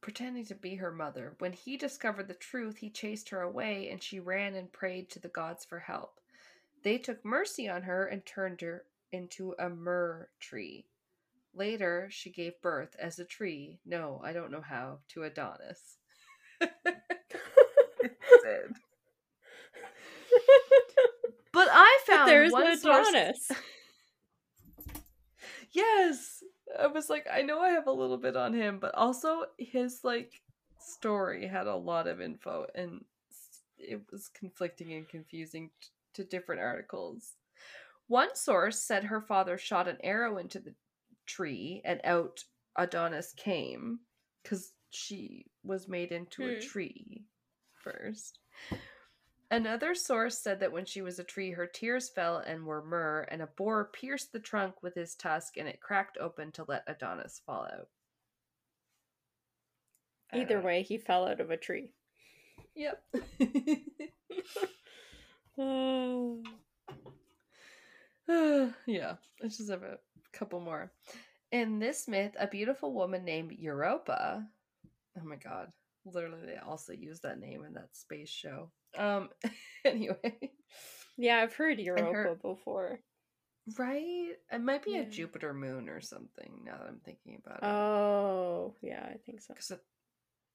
pretending 0.00 0.46
to 0.46 0.54
be 0.54 0.76
her 0.76 0.90
mother. 0.90 1.34
When 1.38 1.52
he 1.52 1.76
discovered 1.76 2.28
the 2.28 2.34
truth, 2.34 2.78
he 2.78 2.90
chased 2.90 3.28
her 3.30 3.42
away, 3.42 3.90
and 3.90 4.02
she 4.02 4.20
ran 4.20 4.54
and 4.54 4.72
prayed 4.72 5.10
to 5.10 5.18
the 5.18 5.28
gods 5.28 5.64
for 5.64 5.80
help. 5.80 6.20
They 6.82 6.98
took 6.98 7.24
mercy 7.24 7.68
on 7.68 7.82
her 7.82 8.06
and 8.06 8.24
turned 8.24 8.60
her 8.62 8.84
into 9.12 9.54
a 9.58 9.68
myrrh 9.68 10.28
tree. 10.38 10.86
Later, 11.54 12.08
she 12.10 12.30
gave 12.30 12.60
birth 12.62 12.96
as 12.98 13.18
a 13.18 13.24
tree. 13.24 13.80
No, 13.84 14.20
I 14.24 14.32
don't 14.32 14.52
know 14.52 14.60
how, 14.60 14.98
to 15.08 15.24
Adonis. 15.24 15.96
but 16.60 16.72
I 21.70 22.00
found 22.06 22.20
but 22.20 22.26
there's 22.26 22.52
one 22.52 22.66
Adonis. 22.66 23.46
Source... 23.46 23.60
yes, 25.72 26.39
I 26.78 26.86
was 26.86 27.10
like, 27.10 27.26
I 27.32 27.42
know 27.42 27.60
I 27.60 27.70
have 27.70 27.86
a 27.86 27.92
little 27.92 28.16
bit 28.16 28.36
on 28.36 28.52
him, 28.54 28.78
but 28.78 28.94
also 28.94 29.46
his 29.58 30.00
like 30.04 30.40
story 30.78 31.46
had 31.46 31.66
a 31.66 31.74
lot 31.74 32.06
of 32.06 32.20
info 32.20 32.66
and 32.74 33.04
it 33.78 34.00
was 34.10 34.28
conflicting 34.28 34.92
and 34.92 35.08
confusing 35.08 35.70
t- 35.80 35.88
to 36.14 36.24
different 36.24 36.60
articles. 36.60 37.34
One 38.08 38.34
source 38.34 38.80
said 38.80 39.04
her 39.04 39.20
father 39.20 39.56
shot 39.56 39.88
an 39.88 39.98
arrow 40.02 40.38
into 40.38 40.58
the 40.58 40.74
tree 41.26 41.80
and 41.84 42.00
out 42.04 42.44
Adonis 42.76 43.32
came 43.36 44.00
because 44.42 44.72
she 44.90 45.46
was 45.62 45.88
made 45.88 46.12
into 46.12 46.42
hmm. 46.42 46.50
a 46.50 46.60
tree 46.60 47.24
first. 47.74 48.38
Another 49.52 49.96
source 49.96 50.38
said 50.38 50.60
that 50.60 50.70
when 50.70 50.84
she 50.84 51.02
was 51.02 51.18
a 51.18 51.24
tree, 51.24 51.50
her 51.50 51.66
tears 51.66 52.08
fell 52.08 52.36
and 52.36 52.64
were 52.64 52.84
myrrh, 52.84 53.26
and 53.28 53.42
a 53.42 53.48
boar 53.48 53.90
pierced 53.92 54.32
the 54.32 54.38
trunk 54.38 54.80
with 54.80 54.94
his 54.94 55.16
tusk, 55.16 55.56
and 55.56 55.66
it 55.66 55.80
cracked 55.80 56.16
open 56.18 56.52
to 56.52 56.64
let 56.68 56.84
Adonis 56.86 57.42
fall 57.44 57.64
out. 57.64 57.88
Either 60.32 60.58
uh, 60.58 60.62
way, 60.62 60.82
he 60.82 60.98
fell 60.98 61.26
out 61.26 61.40
of 61.40 61.50
a 61.50 61.56
tree. 61.56 61.90
Yep. 62.76 63.02
yeah, 68.86 69.16
let's 69.42 69.58
just 69.58 69.70
have 69.70 69.82
a 69.82 69.98
couple 70.32 70.60
more. 70.60 70.92
In 71.50 71.80
this 71.80 72.06
myth, 72.06 72.36
a 72.38 72.46
beautiful 72.46 72.94
woman 72.94 73.24
named 73.24 73.50
Europa. 73.58 74.46
Oh 75.18 75.24
my 75.24 75.34
god. 75.34 75.72
Literally, 76.04 76.46
they 76.46 76.56
also 76.56 76.92
use 76.92 77.20
that 77.20 77.38
name 77.38 77.64
in 77.64 77.74
that 77.74 77.94
space 77.94 78.30
show 78.30 78.70
um, 78.96 79.28
anyway. 79.84 80.38
Yeah, 81.18 81.38
I've 81.38 81.54
heard 81.54 81.78
Europa 81.78 82.12
her, 82.12 82.34
before. 82.40 83.00
Right? 83.78 84.32
It 84.50 84.60
might 84.62 84.84
be 84.84 84.92
Yeah. 84.92 85.00
a 85.02 85.04
Jupiter 85.06 85.52
moon 85.52 85.88
or 85.88 86.00
something 86.00 86.62
now 86.64 86.78
that 86.78 86.88
I'm 86.88 87.00
thinking 87.04 87.40
about 87.44 87.58
it. 87.58 87.64
Oh, 87.66 88.74
yeah, 88.80 89.04
I 89.04 89.18
think 89.24 89.42
so. 89.42 89.54
it- 89.74 89.80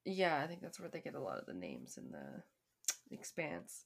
yeah, 0.06 0.40
I 0.44 0.48
think 0.48 0.62
that's 0.62 0.80
where 0.80 0.90
they 0.90 1.02
get 1.02 1.16
a 1.16 1.20
lot 1.20 1.40
of 1.40 1.46
the 1.46 1.54
names 1.54 1.98
in 1.98 2.12
the 2.12 2.44
expanse. 3.12 3.86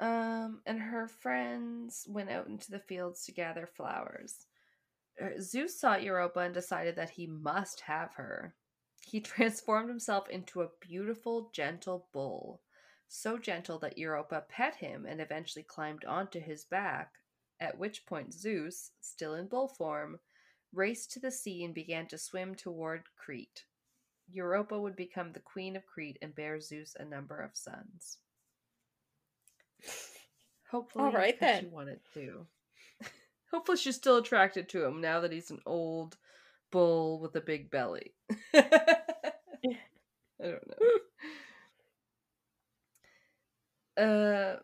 Um, 0.00 0.60
and 0.66 0.78
her 0.80 1.08
friends 1.08 2.06
went 2.08 2.30
out 2.30 2.46
into 2.48 2.70
the 2.70 2.78
fields 2.78 3.24
to 3.24 3.32
gather 3.32 3.66
flowers. 3.66 4.46
Uh, 5.22 5.40
Zeus 5.40 5.78
saw 5.78 5.96
Europa 5.96 6.40
and 6.40 6.52
decided 6.54 6.96
that 6.96 7.10
he 7.10 7.26
must 7.26 7.80
have 7.80 8.12
her. 8.14 8.54
He 9.04 9.20
transformed 9.20 9.88
himself 9.88 10.28
into 10.28 10.62
a 10.62 10.70
beautiful, 10.80 11.50
gentle 11.52 12.08
bull, 12.12 12.62
so 13.08 13.38
gentle 13.38 13.78
that 13.80 13.98
Europa 13.98 14.44
pet 14.48 14.76
him 14.76 15.06
and 15.06 15.20
eventually 15.20 15.62
climbed 15.62 16.04
onto 16.04 16.40
his 16.40 16.64
back, 16.64 17.14
at 17.60 17.78
which 17.78 18.06
point 18.06 18.34
Zeus, 18.34 18.90
still 19.00 19.34
in 19.34 19.46
bull 19.46 19.68
form, 19.68 20.20
raced 20.72 21.12
to 21.12 21.20
the 21.20 21.30
sea 21.30 21.64
and 21.64 21.74
began 21.74 22.06
to 22.08 22.18
swim 22.18 22.54
toward 22.54 23.04
Crete. 23.16 23.64
Europa 24.32 24.78
would 24.78 24.96
become 24.96 25.32
the 25.32 25.40
queen 25.40 25.76
of 25.76 25.86
Crete 25.86 26.18
and 26.22 26.34
bear 26.34 26.60
Zeus 26.60 26.96
a 26.98 27.04
number 27.04 27.38
of 27.40 27.56
sons. 27.56 28.18
Hopefully, 30.70 31.04
All 31.04 31.12
right, 31.12 31.38
because 31.38 31.60
she 31.60 31.66
wanted 31.66 32.00
to. 32.14 32.46
Hopefully, 33.52 33.78
she's 33.78 33.96
still 33.96 34.16
attracted 34.16 34.68
to 34.70 34.84
him 34.84 35.00
now 35.00 35.20
that 35.20 35.30
he's 35.30 35.50
an 35.50 35.60
old 35.66 36.16
bull 36.74 37.20
with 37.20 37.36
a 37.36 37.40
big 37.40 37.70
belly. 37.70 38.12
I 38.54 38.64
don't 40.40 40.68
know. 43.96 44.02
Uh, 44.04 44.56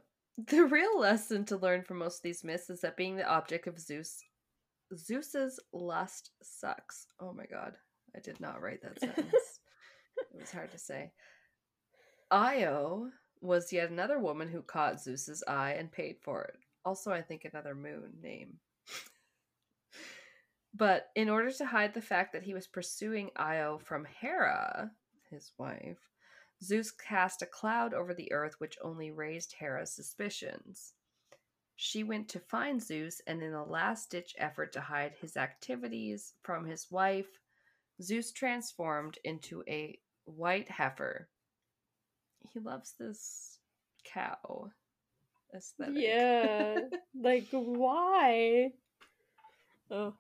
the 0.49 0.65
real 0.65 0.99
lesson 0.99 1.45
to 1.45 1.57
learn 1.57 1.85
from 1.85 1.99
most 1.99 2.17
of 2.17 2.23
these 2.25 2.43
myths 2.43 2.69
is 2.69 2.81
that 2.81 2.97
being 2.97 3.15
the 3.15 3.29
object 3.29 3.69
of 3.69 3.79
Zeus, 3.79 4.25
Zeus's 4.97 5.61
lust 5.73 6.31
sucks. 6.43 7.07
Oh 7.21 7.33
my 7.33 7.47
god, 7.47 7.75
I 8.17 8.19
did 8.19 8.41
not 8.41 8.61
write 8.61 8.83
that 8.83 8.99
sentence. 8.99 9.61
it 10.35 10.41
was 10.41 10.51
hard 10.51 10.73
to 10.73 10.79
say. 10.79 11.13
Io 12.33 13.09
was 13.41 13.73
yet 13.73 13.91
another 13.91 14.19
woman 14.19 14.49
who 14.49 14.63
caught 14.63 15.01
Zeus's 15.01 15.45
eye 15.47 15.77
and 15.79 15.93
paid 15.93 16.17
for 16.21 16.43
it. 16.43 16.57
Also, 16.85 17.13
I 17.13 17.23
think 17.23 17.45
another 17.45 17.77
moon 17.77 18.15
name. 18.21 18.59
But 20.81 21.11
in 21.15 21.29
order 21.29 21.53
to 21.53 21.67
hide 21.67 21.93
the 21.93 22.01
fact 22.01 22.33
that 22.33 22.43
he 22.43 22.55
was 22.55 22.67
pursuing 22.67 23.29
Io 23.37 23.77
from 23.85 24.07
Hera, 24.07 24.91
his 25.29 25.53
wife, 25.59 26.09
Zeus 26.65 26.91
cast 26.91 27.43
a 27.43 27.47
cloud 27.47 27.93
over 27.93 28.15
the 28.15 28.33
earth 28.33 28.55
which 28.57 28.79
only 28.83 29.11
raised 29.11 29.57
Hera's 29.59 29.93
suspicions. 29.93 30.95
She 31.77 32.03
went 32.03 32.31
to 32.31 32.41
find 32.41 32.83
Zeus, 32.83 33.21
and 33.27 33.43
in 33.43 33.53
a 33.53 33.63
last 33.63 34.11
ditch 34.11 34.35
effort 34.39 34.73
to 34.73 34.81
hide 34.81 35.13
his 35.21 35.37
activities 35.37 36.33
from 36.43 36.65
his 36.65 36.91
wife, 36.91 37.29
Zeus 38.01 38.33
transformed 38.33 39.19
into 39.23 39.63
a 39.69 39.99
white 40.25 40.71
heifer. 40.71 41.29
He 42.55 42.59
loves 42.59 42.95
this 42.99 43.59
cow 44.05 44.71
aesthetic. 45.55 45.95
Yeah. 45.99 46.81
like, 47.15 47.49
why? 47.51 48.71
Oh. 49.91 50.15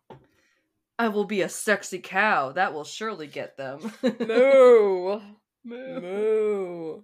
I 1.01 1.09
will 1.09 1.25
be 1.25 1.41
a 1.41 1.49
sexy 1.49 1.99
cow. 1.99 2.53
That 2.53 2.75
will 2.75 2.85
surely 2.85 3.27
get 3.27 3.57
them. 3.57 3.91
Moo. 4.03 5.19
Moo. 5.65 6.01
Moo. 6.01 7.03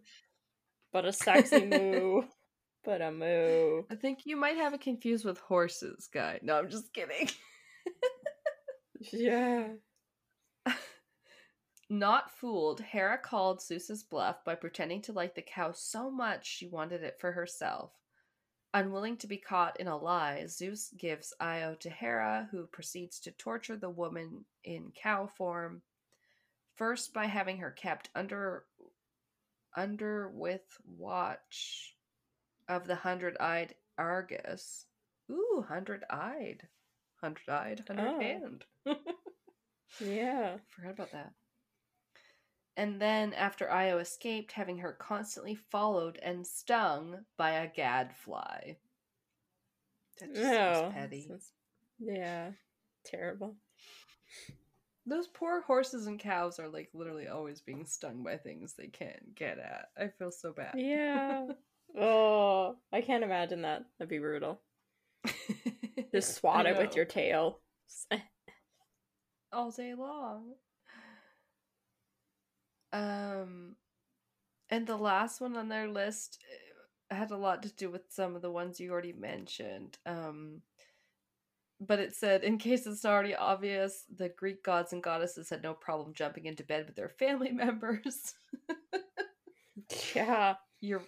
But 0.93 1.07
a 1.07 1.15
sexy 1.15 1.65
moo. 1.65 2.25
But 2.85 3.01
a 3.01 3.11
moo. 3.11 3.85
I 3.91 3.95
think 3.95 4.27
you 4.27 4.37
might 4.37 4.57
have 4.57 4.75
it 4.75 4.83
confused 4.83 5.25
with 5.25 5.39
horses, 5.39 6.11
guy. 6.13 6.41
No, 6.43 6.59
I'm 6.59 6.69
just 6.69 6.93
kidding. 6.93 7.31
Yeah. 9.13 9.69
Not 11.89 12.31
fooled, 12.31 12.81
Hera 12.81 13.17
called 13.17 13.63
Zeus's 13.63 14.03
bluff 14.03 14.45
by 14.45 14.57
pretending 14.57 15.01
to 15.03 15.13
like 15.13 15.35
the 15.35 15.41
cow 15.41 15.73
so 15.73 16.11
much 16.11 16.47
she 16.47 16.67
wanted 16.67 17.03
it 17.03 17.17
for 17.19 17.33
herself. 17.33 17.93
Unwilling 18.77 19.17
to 19.17 19.27
be 19.27 19.39
caught 19.39 19.81
in 19.81 19.89
a 19.89 19.97
lie, 19.97 20.45
Zeus 20.47 20.93
gives 20.99 21.33
Io 21.41 21.77
to 21.77 21.89
Hera, 21.89 22.47
who 22.51 22.67
proceeds 22.67 23.19
to 23.21 23.31
torture 23.31 23.79
the 23.79 23.89
woman 23.89 24.45
in 24.65 24.93
cow 25.03 25.31
form, 25.39 25.81
first 26.75 27.15
by 27.15 27.25
having 27.25 27.57
her 27.57 27.71
kept 27.71 28.11
under 28.15 28.67
under 29.75 30.29
with 30.29 30.61
watch 30.85 31.95
of 32.69 32.87
the 32.87 32.97
hundred-eyed 32.97 33.75
Argus. 33.97 34.85
Ooh, 35.31 35.65
hundred-eyed. 35.67 36.69
Hundred-eyed, 37.23 37.83
Oh. 37.89 37.95
hundred-hand. 37.95 38.65
Yeah. 40.01 40.59
Forgot 40.69 40.91
about 40.91 41.13
that. 41.13 41.33
And 42.77 43.01
then, 43.01 43.33
after 43.33 43.71
Io 43.71 43.99
escaped, 43.99 44.53
having 44.53 44.79
her 44.79 44.93
constantly 44.93 45.55
followed 45.55 46.19
and 46.23 46.47
stung 46.47 47.25
by 47.39 47.53
a 47.53 47.69
gadfly. 47.69 48.77
That 50.21 50.35
just 50.35 50.45
Oh, 50.47 50.81
seems 50.83 50.95
petty. 50.95 51.29
sounds- 51.29 51.53
Yeah. 51.99 52.53
Terrible. 53.05 53.57
Those 55.07 55.29
poor 55.29 55.61
horses 55.63 56.07
and 56.07 56.19
cows 56.19 56.59
are 56.59 56.69
like 56.69 56.91
literally 56.93 57.29
always 57.29 57.61
being 57.61 57.87
stung 57.87 58.23
by 58.25 58.37
things 58.37 58.75
they 58.75 58.89
can't 58.89 59.35
get 59.35 59.59
at. 59.59 59.91
I 59.97 60.09
feel 60.09 60.31
so 60.33 60.53
bad. 60.53 60.75
Yeah. 60.79 61.47
Oh, 61.99 62.77
I 62.93 63.01
can't 63.01 63.25
imagine 63.25 63.63
that. 63.63 63.87
That'd 63.97 64.11
be 64.11 64.19
brutal. 64.19 64.61
Just 66.13 66.35
swat 66.35 66.67
it 66.67 66.77
with 66.77 66.95
your 66.95 67.07
tail. 67.07 67.61
all 69.53 69.71
day 69.71 69.95
long. 69.95 70.57
Um, 72.93 73.77
and 74.71 74.87
the 74.87 74.97
last 74.97 75.41
one 75.41 75.57
on 75.57 75.69
their 75.69 75.89
list 75.89 76.39
eh, 77.11 77.17
had 77.17 77.31
a 77.31 77.37
lot 77.37 77.63
to 77.65 77.75
do 77.75 77.91
with 77.91 78.03
some 78.11 78.37
of 78.37 78.43
the 78.43 78.51
ones 78.51 78.81
you 78.81 78.93
already 78.93 79.13
mentioned. 79.13 79.99
Um, 80.07 80.63
but 81.79 81.99
it 81.99 82.15
said, 82.15 82.43
in 82.43 82.57
case 82.57 82.87
it's 82.87 83.05
not 83.05 83.13
already 83.13 83.35
obvious, 83.35 84.05
the 84.15 84.31
Greek 84.31 84.63
gods 84.65 84.93
and 84.93 85.03
goddesses 85.03 85.51
had 85.51 85.63
no 85.63 85.75
problem 85.75 86.15
jumping 86.15 86.47
into 86.47 86.65
bed 86.65 86.87
with 86.87 86.97
their 86.97 87.09
family 87.11 87.51
members. 87.53 88.35
Yeah. 90.15 90.57
Ur- 90.83 91.03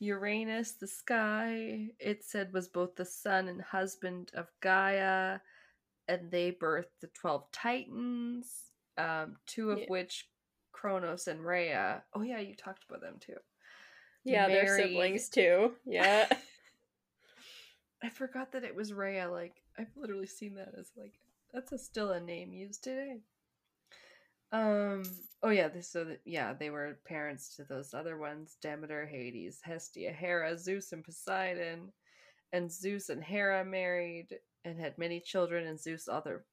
Uranus, 0.00 0.72
the 0.72 0.86
sky, 0.86 1.90
it 1.98 2.24
said 2.24 2.52
was 2.52 2.68
both 2.68 2.96
the 2.96 3.04
son 3.04 3.48
and 3.48 3.62
husband 3.62 4.30
of 4.34 4.48
Gaia, 4.60 5.40
and 6.08 6.30
they 6.30 6.52
birthed 6.52 7.00
the 7.00 7.08
12 7.08 7.50
Titans, 7.52 8.71
um, 8.98 9.36
two 9.46 9.70
of 9.70 9.78
Yeah. 9.80 9.86
which 9.88 10.28
Kronos 10.72 11.28
and 11.28 11.44
Rhea. 11.44 12.02
Oh, 12.14 12.22
yeah, 12.22 12.40
you 12.40 12.54
talked 12.54 12.84
about 12.88 13.00
them 13.00 13.16
too. 13.20 13.36
Yeah, 14.24 14.48
they're 14.48 14.76
siblings 14.76 15.28
too. 15.28 15.72
Yeah. 15.84 16.28
I 18.02 18.08
forgot 18.08 18.52
that 18.52 18.64
it 18.64 18.74
was 18.74 18.92
Rhea. 18.92 19.28
Like, 19.30 19.62
I've 19.78 19.96
literally 19.96 20.26
seen 20.26 20.54
that 20.56 20.74
as 20.78 20.90
like, 20.96 21.12
that's 21.52 21.72
a, 21.72 21.78
still 21.78 22.10
a 22.10 22.20
name 22.20 22.52
used 22.52 22.82
today. 22.84 23.18
Um. 24.52 25.02
Oh 25.42 25.48
yeah. 25.48 25.68
This. 25.68 25.88
So 25.88 26.04
that 26.04 26.20
yeah, 26.24 26.52
they 26.52 26.68
were 26.70 26.98
parents 27.06 27.56
to 27.56 27.64
those 27.64 27.94
other 27.94 28.18
ones: 28.18 28.56
Demeter, 28.60 29.06
Hades, 29.06 29.60
Hestia, 29.62 30.12
Hera, 30.12 30.58
Zeus, 30.58 30.92
and 30.92 31.02
Poseidon. 31.02 31.92
And 32.52 32.70
Zeus 32.70 33.08
and 33.08 33.24
Hera 33.24 33.64
married 33.64 34.38
and 34.64 34.78
had 34.78 34.98
many 34.98 35.20
children. 35.20 35.66
And 35.66 35.80
Zeus 35.80 36.06
other 36.06 36.44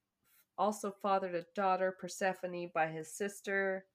also 0.60 0.94
fathered 1.02 1.34
a 1.34 1.46
daughter, 1.54 1.96
Persephone, 1.98 2.70
by 2.74 2.86
his 2.88 3.12
sister. 3.12 3.86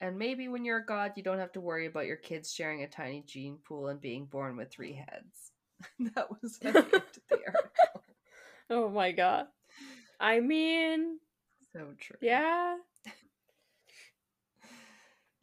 And 0.00 0.18
maybe 0.18 0.48
when 0.48 0.64
you're 0.64 0.78
a 0.78 0.86
god, 0.86 1.12
you 1.16 1.22
don't 1.22 1.38
have 1.38 1.52
to 1.52 1.60
worry 1.60 1.86
about 1.86 2.06
your 2.06 2.16
kids 2.16 2.50
sharing 2.52 2.82
a 2.82 2.88
tiny 2.88 3.22
gene 3.26 3.58
pool 3.68 3.88
and 3.88 4.00
being 4.00 4.24
born 4.24 4.56
with 4.56 4.70
three 4.70 4.94
heads. 4.94 5.52
that 6.14 6.28
was 6.42 6.58
the 6.58 6.68
end 6.68 6.76
article. 6.86 8.02
oh 8.70 8.88
my 8.88 9.12
god. 9.12 9.46
I 10.18 10.40
mean, 10.40 11.18
So 11.74 11.92
true. 12.00 12.16
yeah. 12.22 12.76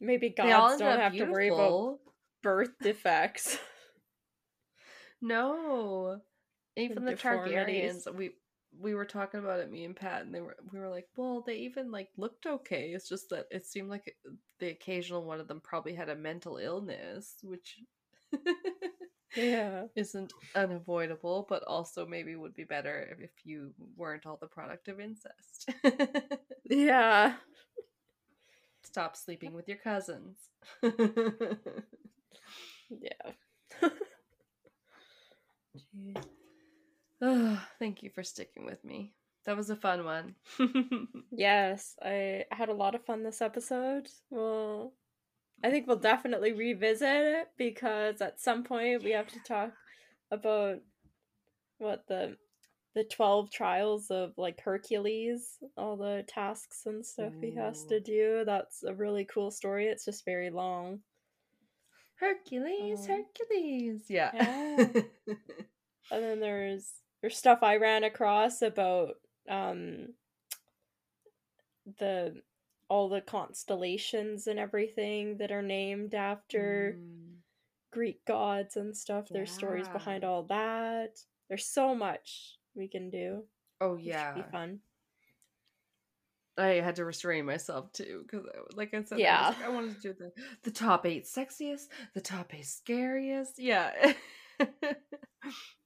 Maybe 0.00 0.30
gods 0.30 0.78
don't 0.78 0.98
have 0.98 1.12
to 1.16 1.24
worry 1.24 1.48
about 1.48 1.98
birth 2.42 2.70
defects. 2.82 3.58
No, 5.20 6.20
even 6.76 7.04
the. 7.04 7.14
Targaryens. 7.14 8.06
We 8.14 8.30
we 8.80 8.94
were 8.94 9.04
talking 9.04 9.40
about 9.40 9.60
it, 9.60 9.70
me 9.70 9.84
and 9.84 9.96
Pat, 9.96 10.22
and 10.22 10.34
they 10.34 10.40
were 10.40 10.56
we 10.72 10.78
were 10.78 10.88
like, 10.90 11.08
well, 11.16 11.42
they 11.46 11.56
even 11.56 11.90
like 11.90 12.08
looked 12.16 12.46
okay. 12.46 12.90
It's 12.90 13.08
just 13.08 13.30
that 13.30 13.46
it 13.50 13.66
seemed 13.66 13.90
like 13.90 14.16
the 14.60 14.68
occasional 14.68 15.24
one 15.24 15.40
of 15.40 15.48
them 15.48 15.60
probably 15.60 15.94
had 15.94 16.08
a 16.08 16.16
mental 16.16 16.58
illness, 16.58 17.36
which 17.42 17.78
yeah. 19.36 19.84
isn't 19.96 20.32
unavoidable, 20.54 21.46
but 21.48 21.62
also 21.64 22.06
maybe 22.06 22.36
would 22.36 22.54
be 22.54 22.64
better 22.64 23.16
if 23.20 23.30
you 23.44 23.72
weren't 23.96 24.26
all 24.26 24.38
the 24.40 24.46
product 24.46 24.88
of 24.88 25.00
incest. 25.00 25.70
Yeah. 26.70 27.34
Stop 28.82 29.16
sleeping 29.16 29.54
with 29.54 29.68
your 29.68 29.78
cousins. 29.78 30.36
Yeah. 32.90 33.32
Jeez. 35.76 36.37
Oh, 37.20 37.60
thank 37.78 38.02
you 38.02 38.10
for 38.10 38.22
sticking 38.22 38.64
with 38.64 38.84
me. 38.84 39.12
That 39.44 39.56
was 39.56 39.70
a 39.70 39.76
fun 39.76 40.04
one. 40.04 40.34
yes, 41.32 41.96
I 42.02 42.44
had 42.50 42.68
a 42.68 42.74
lot 42.74 42.94
of 42.94 43.04
fun 43.04 43.22
this 43.22 43.40
episode. 43.40 44.08
Well, 44.30 44.92
I 45.64 45.70
think 45.70 45.86
we'll 45.86 45.96
definitely 45.96 46.52
revisit 46.52 47.08
it 47.08 47.48
because 47.56 48.20
at 48.20 48.40
some 48.40 48.62
point 48.62 49.02
we 49.02 49.12
have 49.12 49.28
to 49.28 49.40
talk 49.40 49.72
about 50.30 50.78
what 51.78 52.04
the 52.08 52.36
the 52.94 53.04
12 53.04 53.50
trials 53.50 54.10
of 54.10 54.32
like 54.36 54.60
Hercules, 54.60 55.58
all 55.76 55.96
the 55.96 56.24
tasks 56.26 56.82
and 56.86 57.04
stuff 57.04 57.32
Ooh. 57.36 57.40
he 57.40 57.54
has 57.54 57.84
to 57.84 58.00
do. 58.00 58.42
That's 58.44 58.82
a 58.82 58.94
really 58.94 59.24
cool 59.24 59.50
story. 59.50 59.86
It's 59.86 60.04
just 60.04 60.24
very 60.24 60.50
long. 60.50 61.00
Hercules, 62.16 63.08
um, 63.08 63.24
Hercules. 63.24 64.02
Yeah. 64.08 64.30
yeah. 64.34 64.78
and 66.10 66.22
then 66.24 66.40
there's 66.40 66.90
there's 67.20 67.36
stuff 67.36 67.60
I 67.62 67.76
ran 67.76 68.04
across 68.04 68.62
about 68.62 69.14
um 69.48 70.08
the 71.98 72.42
all 72.88 73.08
the 73.08 73.20
constellations 73.20 74.46
and 74.46 74.58
everything 74.58 75.36
that 75.38 75.52
are 75.52 75.62
named 75.62 76.14
after 76.14 76.96
mm. 76.98 77.34
Greek 77.92 78.24
gods 78.24 78.76
and 78.76 78.96
stuff. 78.96 79.26
Yeah. 79.28 79.38
There's 79.38 79.52
stories 79.52 79.88
behind 79.88 80.24
all 80.24 80.44
that. 80.44 81.18
There's 81.48 81.66
so 81.66 81.94
much 81.94 82.56
we 82.74 82.88
can 82.88 83.10
do. 83.10 83.44
Oh 83.80 83.96
yeah, 83.96 84.34
be 84.34 84.42
fun. 84.50 84.80
I 86.56 86.80
had 86.80 86.96
to 86.96 87.04
restrain 87.04 87.46
myself 87.46 87.92
too 87.92 88.24
because, 88.24 88.46
like 88.74 88.92
I 88.92 89.04
said, 89.04 89.20
yeah, 89.20 89.40
I, 89.40 89.48
like, 89.48 89.64
I, 89.64 89.68
wanted 89.68 90.00
to 90.00 90.00
do 90.00 90.14
the 90.18 90.32
the 90.64 90.70
top 90.70 91.06
eight 91.06 91.24
sexiest, 91.24 91.86
the 92.14 92.20
top 92.20 92.52
eight 92.52 92.66
scariest. 92.66 93.58
Yeah, 93.58 94.12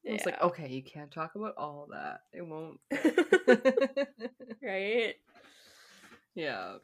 yeah. 0.04 0.12
was 0.12 0.26
like, 0.26 0.40
okay, 0.42 0.68
you 0.68 0.82
can't 0.82 1.10
talk 1.10 1.34
about 1.34 1.54
all 1.56 1.88
that. 1.90 2.20
It 2.32 2.42
won't. 2.46 2.80
right. 4.62 5.14
Yeah. 6.34 6.76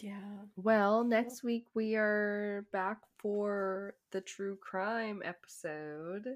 Yeah. 0.00 0.20
Well, 0.56 1.04
next 1.04 1.44
week 1.44 1.66
we 1.74 1.96
are 1.96 2.66
back 2.72 2.98
for 3.18 3.94
the 4.12 4.20
true 4.20 4.56
crime 4.60 5.22
episode. 5.24 6.26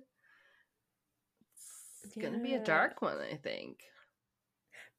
It's 2.05 2.17
yeah. 2.17 2.23
gonna 2.23 2.43
be 2.43 2.55
a 2.55 2.65
dark 2.65 3.03
one, 3.03 3.19
I 3.19 3.37
think. 3.37 3.81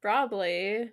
Probably. 0.00 0.90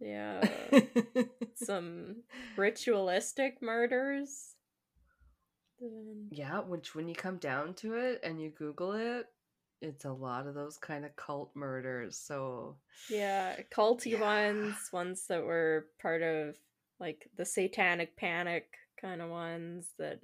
Yeah. 0.00 0.42
Some 1.54 2.22
ritualistic 2.56 3.62
murders. 3.62 4.49
Yeah, 6.30 6.60
which 6.60 6.94
when 6.94 7.08
you 7.08 7.14
come 7.14 7.38
down 7.38 7.74
to 7.74 7.94
it 7.94 8.20
and 8.22 8.40
you 8.40 8.50
Google 8.50 8.92
it, 8.92 9.26
it's 9.80 10.04
a 10.04 10.12
lot 10.12 10.46
of 10.46 10.54
those 10.54 10.76
kind 10.76 11.04
of 11.04 11.16
cult 11.16 11.50
murders. 11.54 12.16
So 12.16 12.76
yeah, 13.08 13.56
culty 13.74 14.12
yeah. 14.12 14.20
ones, 14.20 14.74
ones 14.92 15.26
that 15.28 15.44
were 15.44 15.86
part 16.00 16.22
of 16.22 16.56
like 17.00 17.28
the 17.36 17.44
satanic 17.44 18.16
panic 18.16 18.66
kind 19.00 19.22
of 19.22 19.30
ones 19.30 19.88
that 19.98 20.20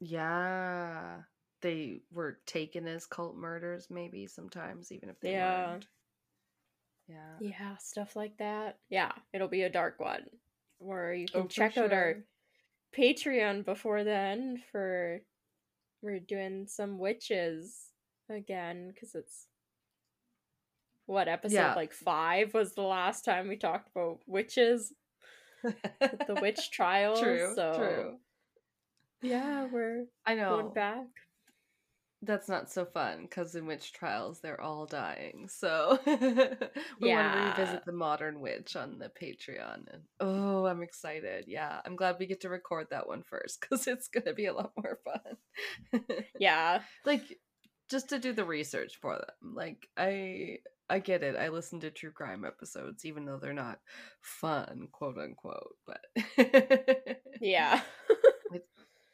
yeah 0.00 1.16
they 1.60 2.00
were 2.12 2.38
taken 2.46 2.86
as 2.86 3.04
cult 3.04 3.36
murders 3.36 3.88
maybe 3.90 4.26
sometimes 4.26 4.90
even 4.90 5.08
if 5.08 5.20
they 5.20 5.32
yeah 5.32 5.72
weren't. 5.72 5.86
yeah 7.08 7.36
yeah 7.40 7.76
stuff 7.76 8.16
like 8.16 8.36
that 8.38 8.78
yeah 8.88 9.12
it'll 9.32 9.48
be 9.48 9.62
a 9.62 9.70
dark 9.70 10.00
one 10.00 10.22
where 10.78 11.12
you 11.12 11.26
can 11.26 11.42
oh, 11.42 11.46
check 11.46 11.74
sure. 11.74 11.84
out 11.84 11.92
our 11.92 12.16
patreon 12.98 13.64
before 13.64 14.04
then 14.04 14.60
for 14.72 15.20
we're 16.02 16.20
doing 16.20 16.66
some 16.66 16.98
witches 16.98 17.76
again 18.30 18.90
because 18.92 19.14
it's 19.14 19.46
what 21.06 21.28
episode 21.28 21.54
yeah. 21.54 21.74
like 21.74 21.92
five 21.92 22.52
was 22.52 22.74
the 22.74 22.82
last 22.82 23.24
time 23.24 23.48
we 23.48 23.56
talked 23.56 23.88
about 23.94 24.18
witches? 24.26 24.92
The 26.00 26.38
witch 26.40 26.70
trials 26.70 27.20
true 27.20 27.52
so 27.56 27.74
true. 27.76 28.16
yeah 29.22 29.66
we're 29.72 30.04
i 30.24 30.34
know. 30.36 30.50
going 30.50 30.72
back 30.72 31.06
that's 32.22 32.48
not 32.48 32.70
so 32.70 32.84
fun 32.84 33.22
because 33.22 33.54
in 33.54 33.66
witch 33.66 33.92
trials 33.92 34.40
they're 34.40 34.60
all 34.60 34.86
dying. 34.86 35.48
So 35.48 35.98
we 36.06 37.08
yeah. 37.08 37.46
want 37.46 37.56
to 37.56 37.62
revisit 37.62 37.84
the 37.84 37.92
modern 37.92 38.40
witch 38.40 38.74
on 38.74 38.98
the 38.98 39.10
Patreon. 39.10 39.92
And 39.92 40.02
oh, 40.18 40.66
I'm 40.66 40.82
excited. 40.82 41.44
Yeah, 41.46 41.80
I'm 41.84 41.96
glad 41.96 42.16
we 42.18 42.26
get 42.26 42.40
to 42.40 42.48
record 42.48 42.88
that 42.90 43.06
one 43.06 43.22
first 43.22 43.60
because 43.60 43.86
it's 43.86 44.08
gonna 44.08 44.34
be 44.34 44.46
a 44.46 44.52
lot 44.52 44.72
more 44.76 44.98
fun. 45.04 46.02
yeah, 46.38 46.80
like 47.04 47.22
just 47.88 48.08
to 48.08 48.18
do 48.18 48.32
the 48.32 48.44
research 48.44 48.98
for 49.00 49.14
them. 49.14 49.54
Like 49.54 49.88
I 49.96 50.58
I 50.90 50.98
get 50.98 51.22
it. 51.22 51.36
I 51.36 51.48
listen 51.48 51.78
to 51.80 51.90
true 51.90 52.12
crime 52.12 52.44
episodes 52.44 53.04
even 53.04 53.26
though 53.26 53.38
they're 53.38 53.52
not 53.52 53.78
fun, 54.20 54.88
quote 54.90 55.18
unquote. 55.18 55.76
But 55.86 57.20
yeah 57.40 57.80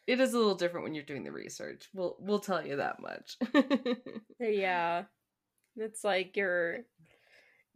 it 0.07 0.21
is 0.21 0.35
a 0.35 0.39
little 0.39 0.55
different 0.55 0.85
when 0.85 0.95
you're 0.95 1.05
doing 1.05 1.25
the 1.25 1.33
research. 1.33 1.89
We'll 1.95 2.17
we'll 2.19 2.41
tell 2.41 2.65
you 2.65 2.77
that 2.77 3.01
much. 3.01 3.37
Uh, 4.43 4.49
yeah. 4.49 5.05
It's 5.77 6.03
like 6.03 6.37
you're 6.37 6.81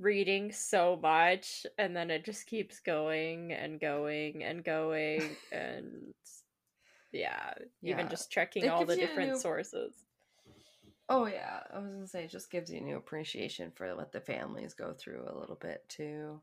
reading 0.00 0.52
so 0.52 0.98
much 1.00 1.64
and 1.78 1.94
then 1.94 2.10
it 2.10 2.24
just 2.24 2.46
keeps 2.46 2.80
going 2.80 3.52
and 3.52 3.80
going 3.80 4.42
and 4.42 4.64
going 4.64 5.22
and 5.52 6.12
yeah, 7.12 7.54
yeah. 7.80 7.94
even 7.94 8.08
just 8.08 8.30
checking 8.30 8.64
it 8.64 8.68
all 8.68 8.84
the 8.84 8.96
different 8.96 9.30
new... 9.30 9.38
sources. 9.38 9.94
Oh 11.08 11.26
yeah, 11.26 11.60
I 11.72 11.78
was 11.78 11.92
gonna 11.92 12.06
say 12.06 12.24
it 12.24 12.30
just 12.30 12.50
gives 12.50 12.70
you 12.70 12.80
a 12.80 12.84
new 12.84 12.96
appreciation 12.96 13.72
for 13.74 13.94
what 13.96 14.12
the 14.12 14.20
families 14.20 14.74
go 14.74 14.92
through 14.92 15.24
a 15.26 15.38
little 15.38 15.56
bit 15.56 15.84
too. 15.88 16.40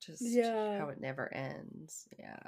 Just 0.00 0.22
yeah. 0.22 0.78
how 0.78 0.88
it 0.88 1.00
never 1.00 1.32
ends. 1.34 2.08
Yeah. 2.18 2.38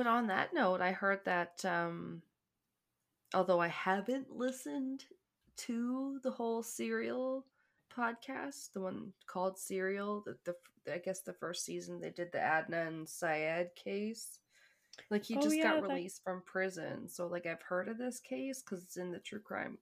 But 0.00 0.06
on 0.06 0.28
that 0.28 0.54
note, 0.54 0.80
I 0.80 0.92
heard 0.92 1.20
that 1.26 1.62
um, 1.62 2.22
although 3.34 3.60
I 3.60 3.68
haven't 3.68 4.34
listened 4.34 5.04
to 5.58 6.18
the 6.22 6.30
whole 6.30 6.62
serial 6.62 7.44
podcast, 7.94 8.72
the 8.72 8.80
one 8.80 9.12
called 9.26 9.58
Serial, 9.58 10.22
that 10.24 10.42
the 10.46 10.54
I 10.90 10.96
guess 10.96 11.20
the 11.20 11.34
first 11.34 11.66
season 11.66 12.00
they 12.00 12.08
did 12.08 12.32
the 12.32 12.38
Adnan 12.38 13.06
Syed 13.06 13.74
case. 13.76 14.38
Like 15.10 15.22
he 15.22 15.36
oh, 15.36 15.42
just 15.42 15.54
yeah, 15.54 15.74
got 15.74 15.86
released 15.86 16.24
that... 16.24 16.30
from 16.30 16.42
prison, 16.46 17.06
so 17.06 17.26
like 17.26 17.44
I've 17.44 17.60
heard 17.60 17.88
of 17.88 17.98
this 17.98 18.20
case 18.20 18.62
because 18.62 18.82
it's 18.82 18.96
in 18.96 19.12
the 19.12 19.18
true 19.18 19.40
crime 19.40 19.76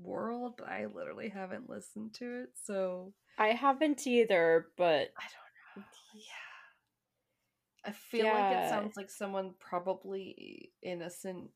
world, 0.00 0.54
but 0.58 0.68
I 0.68 0.86
literally 0.86 1.28
haven't 1.28 1.70
listened 1.70 2.12
to 2.14 2.40
it. 2.42 2.48
So 2.60 3.12
I 3.38 3.50
haven't 3.50 4.04
either, 4.04 4.66
but 4.76 5.12
I 5.16 5.26
don't 5.30 5.76
know. 5.76 5.84
Yeah. 6.12 6.49
I 7.84 7.92
feel 7.92 8.26
yeah. 8.26 8.32
like 8.32 8.56
it 8.56 8.70
sounds 8.70 8.96
like 8.96 9.10
someone 9.10 9.54
probably 9.58 10.72
innocent 10.82 11.50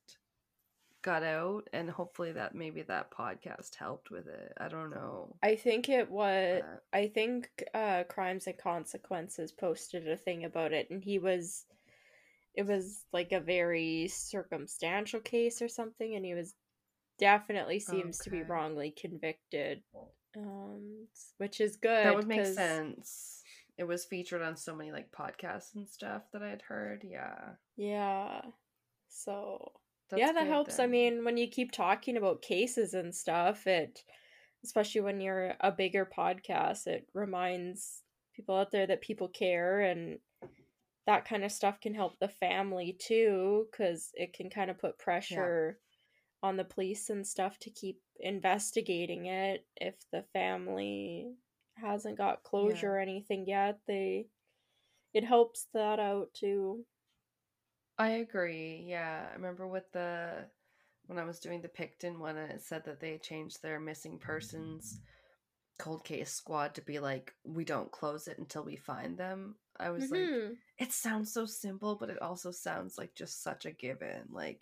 got 1.04 1.22
out 1.22 1.68
and 1.74 1.90
hopefully 1.90 2.32
that 2.32 2.54
maybe 2.54 2.80
that 2.80 3.10
podcast 3.10 3.74
helped 3.74 4.10
with 4.10 4.26
it. 4.26 4.54
I 4.58 4.68
don't 4.68 4.90
know. 4.90 5.36
I 5.42 5.54
think 5.54 5.90
it 5.90 6.10
was 6.10 6.62
but... 6.62 6.98
I 6.98 7.08
think 7.08 7.50
uh 7.74 8.04
Crimes 8.08 8.46
and 8.46 8.56
Consequences 8.56 9.52
posted 9.52 10.08
a 10.08 10.16
thing 10.16 10.44
about 10.44 10.72
it 10.72 10.88
and 10.90 11.04
he 11.04 11.18
was 11.18 11.66
it 12.54 12.66
was 12.66 13.04
like 13.12 13.32
a 13.32 13.40
very 13.40 14.08
circumstantial 14.08 15.20
case 15.20 15.60
or 15.60 15.68
something 15.68 16.14
and 16.14 16.24
he 16.24 16.32
was 16.32 16.54
definitely 17.18 17.80
seems 17.80 18.20
okay. 18.20 18.24
to 18.24 18.30
be 18.30 18.42
wrongly 18.42 18.94
convicted. 18.98 19.82
Um 20.34 21.06
which 21.36 21.60
is 21.60 21.76
good. 21.76 22.06
That 22.06 22.16
would 22.16 22.26
make 22.26 22.46
sense 22.46 23.43
it 23.76 23.84
was 23.84 24.04
featured 24.04 24.42
on 24.42 24.56
so 24.56 24.74
many 24.74 24.92
like 24.92 25.10
podcasts 25.10 25.74
and 25.74 25.88
stuff 25.88 26.22
that 26.32 26.42
I 26.42 26.48
had 26.48 26.62
heard. 26.62 27.04
Yeah. 27.04 27.38
Yeah. 27.76 28.40
So 29.08 29.72
That's 30.10 30.20
yeah, 30.20 30.32
that 30.32 30.46
helps. 30.46 30.76
Then. 30.76 30.84
I 30.84 30.90
mean, 30.90 31.24
when 31.24 31.36
you 31.36 31.48
keep 31.48 31.72
talking 31.72 32.16
about 32.16 32.42
cases 32.42 32.94
and 32.94 33.14
stuff, 33.14 33.66
it 33.66 34.00
especially 34.64 35.02
when 35.02 35.20
you're 35.20 35.54
a 35.60 35.70
bigger 35.70 36.06
podcast, 36.06 36.86
it 36.86 37.06
reminds 37.12 38.02
people 38.34 38.56
out 38.56 38.72
there 38.72 38.86
that 38.86 39.02
people 39.02 39.28
care 39.28 39.80
and 39.80 40.18
that 41.06 41.26
kind 41.26 41.44
of 41.44 41.52
stuff 41.52 41.80
can 41.80 41.94
help 41.94 42.18
the 42.18 42.28
family 42.28 42.96
too 42.98 43.66
because 43.70 44.10
it 44.14 44.32
can 44.32 44.48
kind 44.48 44.70
of 44.70 44.78
put 44.78 44.98
pressure 44.98 45.78
yeah. 46.42 46.48
on 46.48 46.56
the 46.56 46.64
police 46.64 47.10
and 47.10 47.26
stuff 47.26 47.58
to 47.58 47.70
keep 47.70 48.00
investigating 48.20 49.26
it 49.26 49.66
if 49.76 49.94
the 50.12 50.24
family 50.32 51.34
hasn't 51.74 52.18
got 52.18 52.42
closure 52.42 52.86
yeah. 52.86 52.92
or 52.92 52.98
anything 52.98 53.44
yet, 53.46 53.78
they 53.86 54.26
it 55.12 55.24
helps 55.24 55.66
that 55.74 56.00
out 56.00 56.28
too. 56.34 56.84
I 57.98 58.08
agree. 58.10 58.84
Yeah, 58.86 59.26
I 59.30 59.34
remember 59.34 59.66
with 59.68 59.90
the 59.92 60.46
when 61.06 61.18
I 61.18 61.24
was 61.24 61.40
doing 61.40 61.62
the 61.62 61.68
Pickton 61.68 62.18
one, 62.18 62.36
and 62.36 62.50
it 62.50 62.62
said 62.62 62.84
that 62.86 63.00
they 63.00 63.18
changed 63.18 63.62
their 63.62 63.78
missing 63.78 64.18
persons 64.18 65.00
cold 65.78 66.04
case 66.04 66.32
squad 66.32 66.74
to 66.74 66.82
be 66.82 66.98
like, 66.98 67.34
we 67.44 67.64
don't 67.64 67.90
close 67.90 68.28
it 68.28 68.38
until 68.38 68.64
we 68.64 68.76
find 68.76 69.16
them. 69.18 69.56
I 69.78 69.90
was 69.90 70.04
mm-hmm. 70.04 70.48
like, 70.48 70.56
it 70.78 70.92
sounds 70.92 71.32
so 71.32 71.46
simple, 71.46 71.96
but 71.96 72.10
it 72.10 72.22
also 72.22 72.50
sounds 72.50 72.96
like 72.96 73.14
just 73.14 73.42
such 73.42 73.66
a 73.66 73.72
given. 73.72 74.22
Like, 74.30 74.60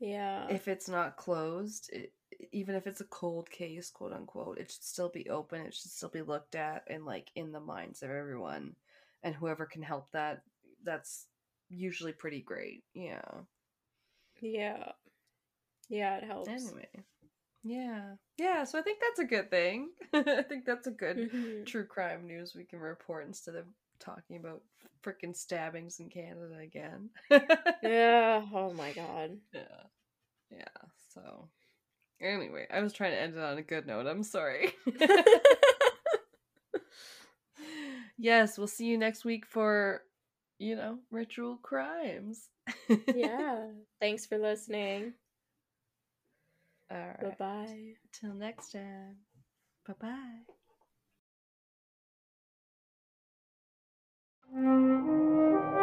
yeah, 0.00 0.46
if 0.48 0.66
it's 0.66 0.88
not 0.88 1.16
closed, 1.16 1.90
it, 1.92 2.12
even 2.50 2.74
if 2.74 2.86
it's 2.86 3.00
a 3.00 3.06
cold 3.06 3.50
case, 3.50 3.90
quote 3.90 4.12
unquote, 4.12 4.58
it 4.58 4.70
should 4.70 4.82
still 4.82 5.08
be 5.08 5.28
open. 5.28 5.60
It 5.60 5.74
should 5.74 5.90
still 5.90 6.08
be 6.08 6.22
looked 6.22 6.54
at 6.54 6.84
and 6.88 7.04
like 7.04 7.30
in 7.34 7.52
the 7.52 7.60
minds 7.60 8.02
of 8.02 8.10
everyone. 8.10 8.74
And 9.22 9.34
whoever 9.34 9.66
can 9.66 9.82
help 9.82 10.10
that, 10.12 10.42
that's 10.84 11.26
usually 11.68 12.12
pretty 12.12 12.40
great. 12.40 12.82
Yeah. 12.94 13.22
Yeah. 14.40 14.92
Yeah, 15.88 16.16
it 16.16 16.24
helps. 16.24 16.48
Anyway. 16.48 16.88
Yeah. 17.62 18.14
Yeah, 18.38 18.64
so 18.64 18.78
I 18.78 18.82
think 18.82 18.98
that's 19.00 19.20
a 19.20 19.24
good 19.24 19.50
thing. 19.50 19.90
I 20.12 20.42
think 20.42 20.64
that's 20.64 20.86
a 20.86 20.92
good 20.92 21.16
mm-hmm. 21.16 21.64
true 21.64 21.86
crime 21.86 22.26
news 22.26 22.54
we 22.54 22.64
can 22.64 22.80
report 22.80 23.26
instead 23.26 23.54
of 23.54 23.66
talking 24.00 24.36
about 24.36 24.62
freaking 25.04 25.36
stabbings 25.36 26.00
in 26.00 26.08
Canada 26.08 26.58
again. 26.62 27.10
yeah. 27.82 28.42
Oh 28.52 28.72
my 28.72 28.92
god. 28.92 29.38
Yeah. 29.52 29.82
Yeah. 30.50 30.88
So 31.14 31.48
anyway, 32.22 32.66
I 32.72 32.80
was 32.80 32.92
trying 32.92 33.12
to 33.12 33.20
end 33.20 33.34
it 33.34 33.40
on 33.40 33.58
a 33.58 33.62
good 33.62 33.86
note. 33.86 34.06
I'm 34.06 34.22
sorry. 34.22 34.72
yes, 38.18 38.58
we'll 38.58 38.66
see 38.66 38.86
you 38.86 38.98
next 38.98 39.24
week 39.24 39.46
for, 39.46 40.02
you 40.58 40.76
know, 40.76 40.98
ritual 41.10 41.58
crimes. 41.62 42.48
yeah. 43.14 43.66
Thanks 44.00 44.26
for 44.26 44.38
listening. 44.38 45.14
All 46.90 46.98
right. 46.98 47.20
Bye 47.20 47.36
bye. 47.38 47.92
Till 48.12 48.34
next 48.34 48.72
time. 48.72 49.16
Bye 49.86 49.94
bye. 54.54 55.78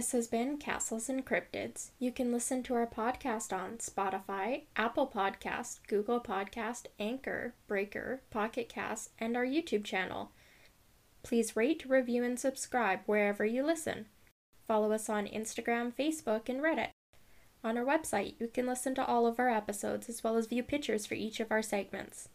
This 0.00 0.12
has 0.12 0.28
been 0.28 0.56
Castles 0.56 1.10
and 1.10 1.26
Cryptids. 1.26 1.90
You 1.98 2.10
can 2.10 2.32
listen 2.32 2.62
to 2.62 2.74
our 2.74 2.86
podcast 2.86 3.52
on 3.52 3.76
Spotify, 3.76 4.62
Apple 4.74 5.06
Podcast, 5.06 5.80
Google 5.88 6.20
Podcast, 6.20 6.86
Anchor, 6.98 7.52
Breaker, 7.66 8.22
Pocket 8.30 8.70
Cast, 8.70 9.10
and 9.18 9.36
our 9.36 9.44
YouTube 9.44 9.84
channel. 9.84 10.32
Please 11.22 11.54
rate, 11.54 11.84
review, 11.86 12.24
and 12.24 12.40
subscribe 12.40 13.00
wherever 13.04 13.44
you 13.44 13.62
listen. 13.62 14.06
Follow 14.66 14.90
us 14.90 15.10
on 15.10 15.26
Instagram, 15.26 15.92
Facebook, 15.92 16.48
and 16.48 16.62
Reddit. 16.62 16.92
On 17.62 17.76
our 17.76 17.84
website, 17.84 18.36
you 18.40 18.48
can 18.48 18.66
listen 18.66 18.94
to 18.94 19.04
all 19.04 19.26
of 19.26 19.38
our 19.38 19.50
episodes 19.50 20.08
as 20.08 20.24
well 20.24 20.38
as 20.38 20.46
view 20.46 20.62
pictures 20.62 21.04
for 21.04 21.12
each 21.12 21.40
of 21.40 21.52
our 21.52 21.60
segments. 21.60 22.30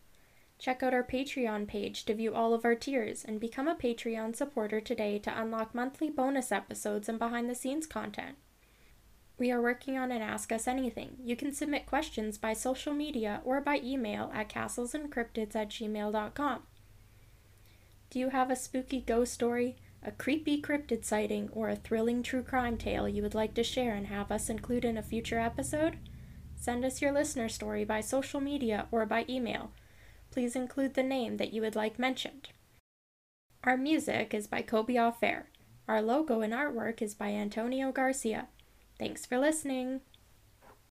Check 0.58 0.82
out 0.82 0.94
our 0.94 1.04
Patreon 1.04 1.68
page 1.68 2.06
to 2.06 2.14
view 2.14 2.34
all 2.34 2.54
of 2.54 2.66
our 2.66 2.76
tiers 2.76 3.26
and 3.26 3.40
become 3.40 3.68
a 3.68 3.76
Patreon 3.76 4.36
supporter 4.36 4.80
today 4.80 5.20
to 5.20 5.42
unlock 5.42 5.76
monthly 5.76 6.10
bonus 6.10 6.52
episodes 6.52 7.10
and 7.10 7.20
behind 7.20 7.50
the 7.50 7.56
scenes 7.56 7.86
content. 7.86 8.38
We 9.38 9.52
are 9.52 9.62
working 9.62 9.98
on 9.98 10.14
an 10.14 10.22
Ask 10.22 10.54
Us 10.54 10.66
Anything. 10.66 11.18
You 11.22 11.36
can 11.36 11.54
submit 11.54 11.86
questions 11.86 12.38
by 12.38 12.54
social 12.54 12.94
media 12.94 13.42
or 13.44 13.60
by 13.60 13.82
email 13.84 14.32
at 14.34 14.48
castlesandcryptids 14.48 15.56
at 15.56 15.70
gmail.com. 15.70 16.64
Do 18.10 18.20
you 18.20 18.30
have 18.30 18.50
a 18.50 18.56
spooky 18.56 19.02
ghost 19.02 19.34
story, 19.34 19.76
a 20.02 20.12
creepy 20.12 20.62
cryptid 20.62 21.04
sighting, 21.04 21.50
or 21.52 21.68
a 21.68 21.76
thrilling 21.76 22.24
true 22.24 22.44
crime 22.44 22.78
tale 22.78 23.10
you 23.10 23.22
would 23.22 23.36
like 23.36 23.54
to 23.56 23.64
share 23.64 23.94
and 23.94 24.08
have 24.08 24.32
us 24.32 24.50
include 24.50 24.86
in 24.86 24.98
a 24.98 25.04
future 25.04 25.40
episode? 25.40 25.98
Send 26.56 26.86
us 26.86 27.02
your 27.02 27.12
listener 27.12 27.50
story 27.50 27.84
by 27.84 28.00
social 28.00 28.40
media 28.40 28.88
or 28.90 29.06
by 29.06 29.26
email 29.28 29.72
please 30.36 30.54
include 30.54 30.96
the 30.96 31.02
name 31.02 31.38
that 31.38 31.54
you 31.54 31.62
would 31.62 31.78
like 31.78 31.98
mentioned. 31.98 32.50
Our 33.64 33.78
music 33.78 34.34
is 34.34 34.48
by 34.48 34.64
Kobe 34.64 34.98
Fair. 35.18 35.48
Our 35.88 36.02
logo 36.02 36.42
and 36.42 36.52
artwork 36.52 37.02
is 37.02 37.16
by 37.16 37.30
Antonio 37.30 37.94
Garcia. 37.94 38.50
Thanks 39.00 39.26
for 39.26 39.40
listening. 39.40 40.02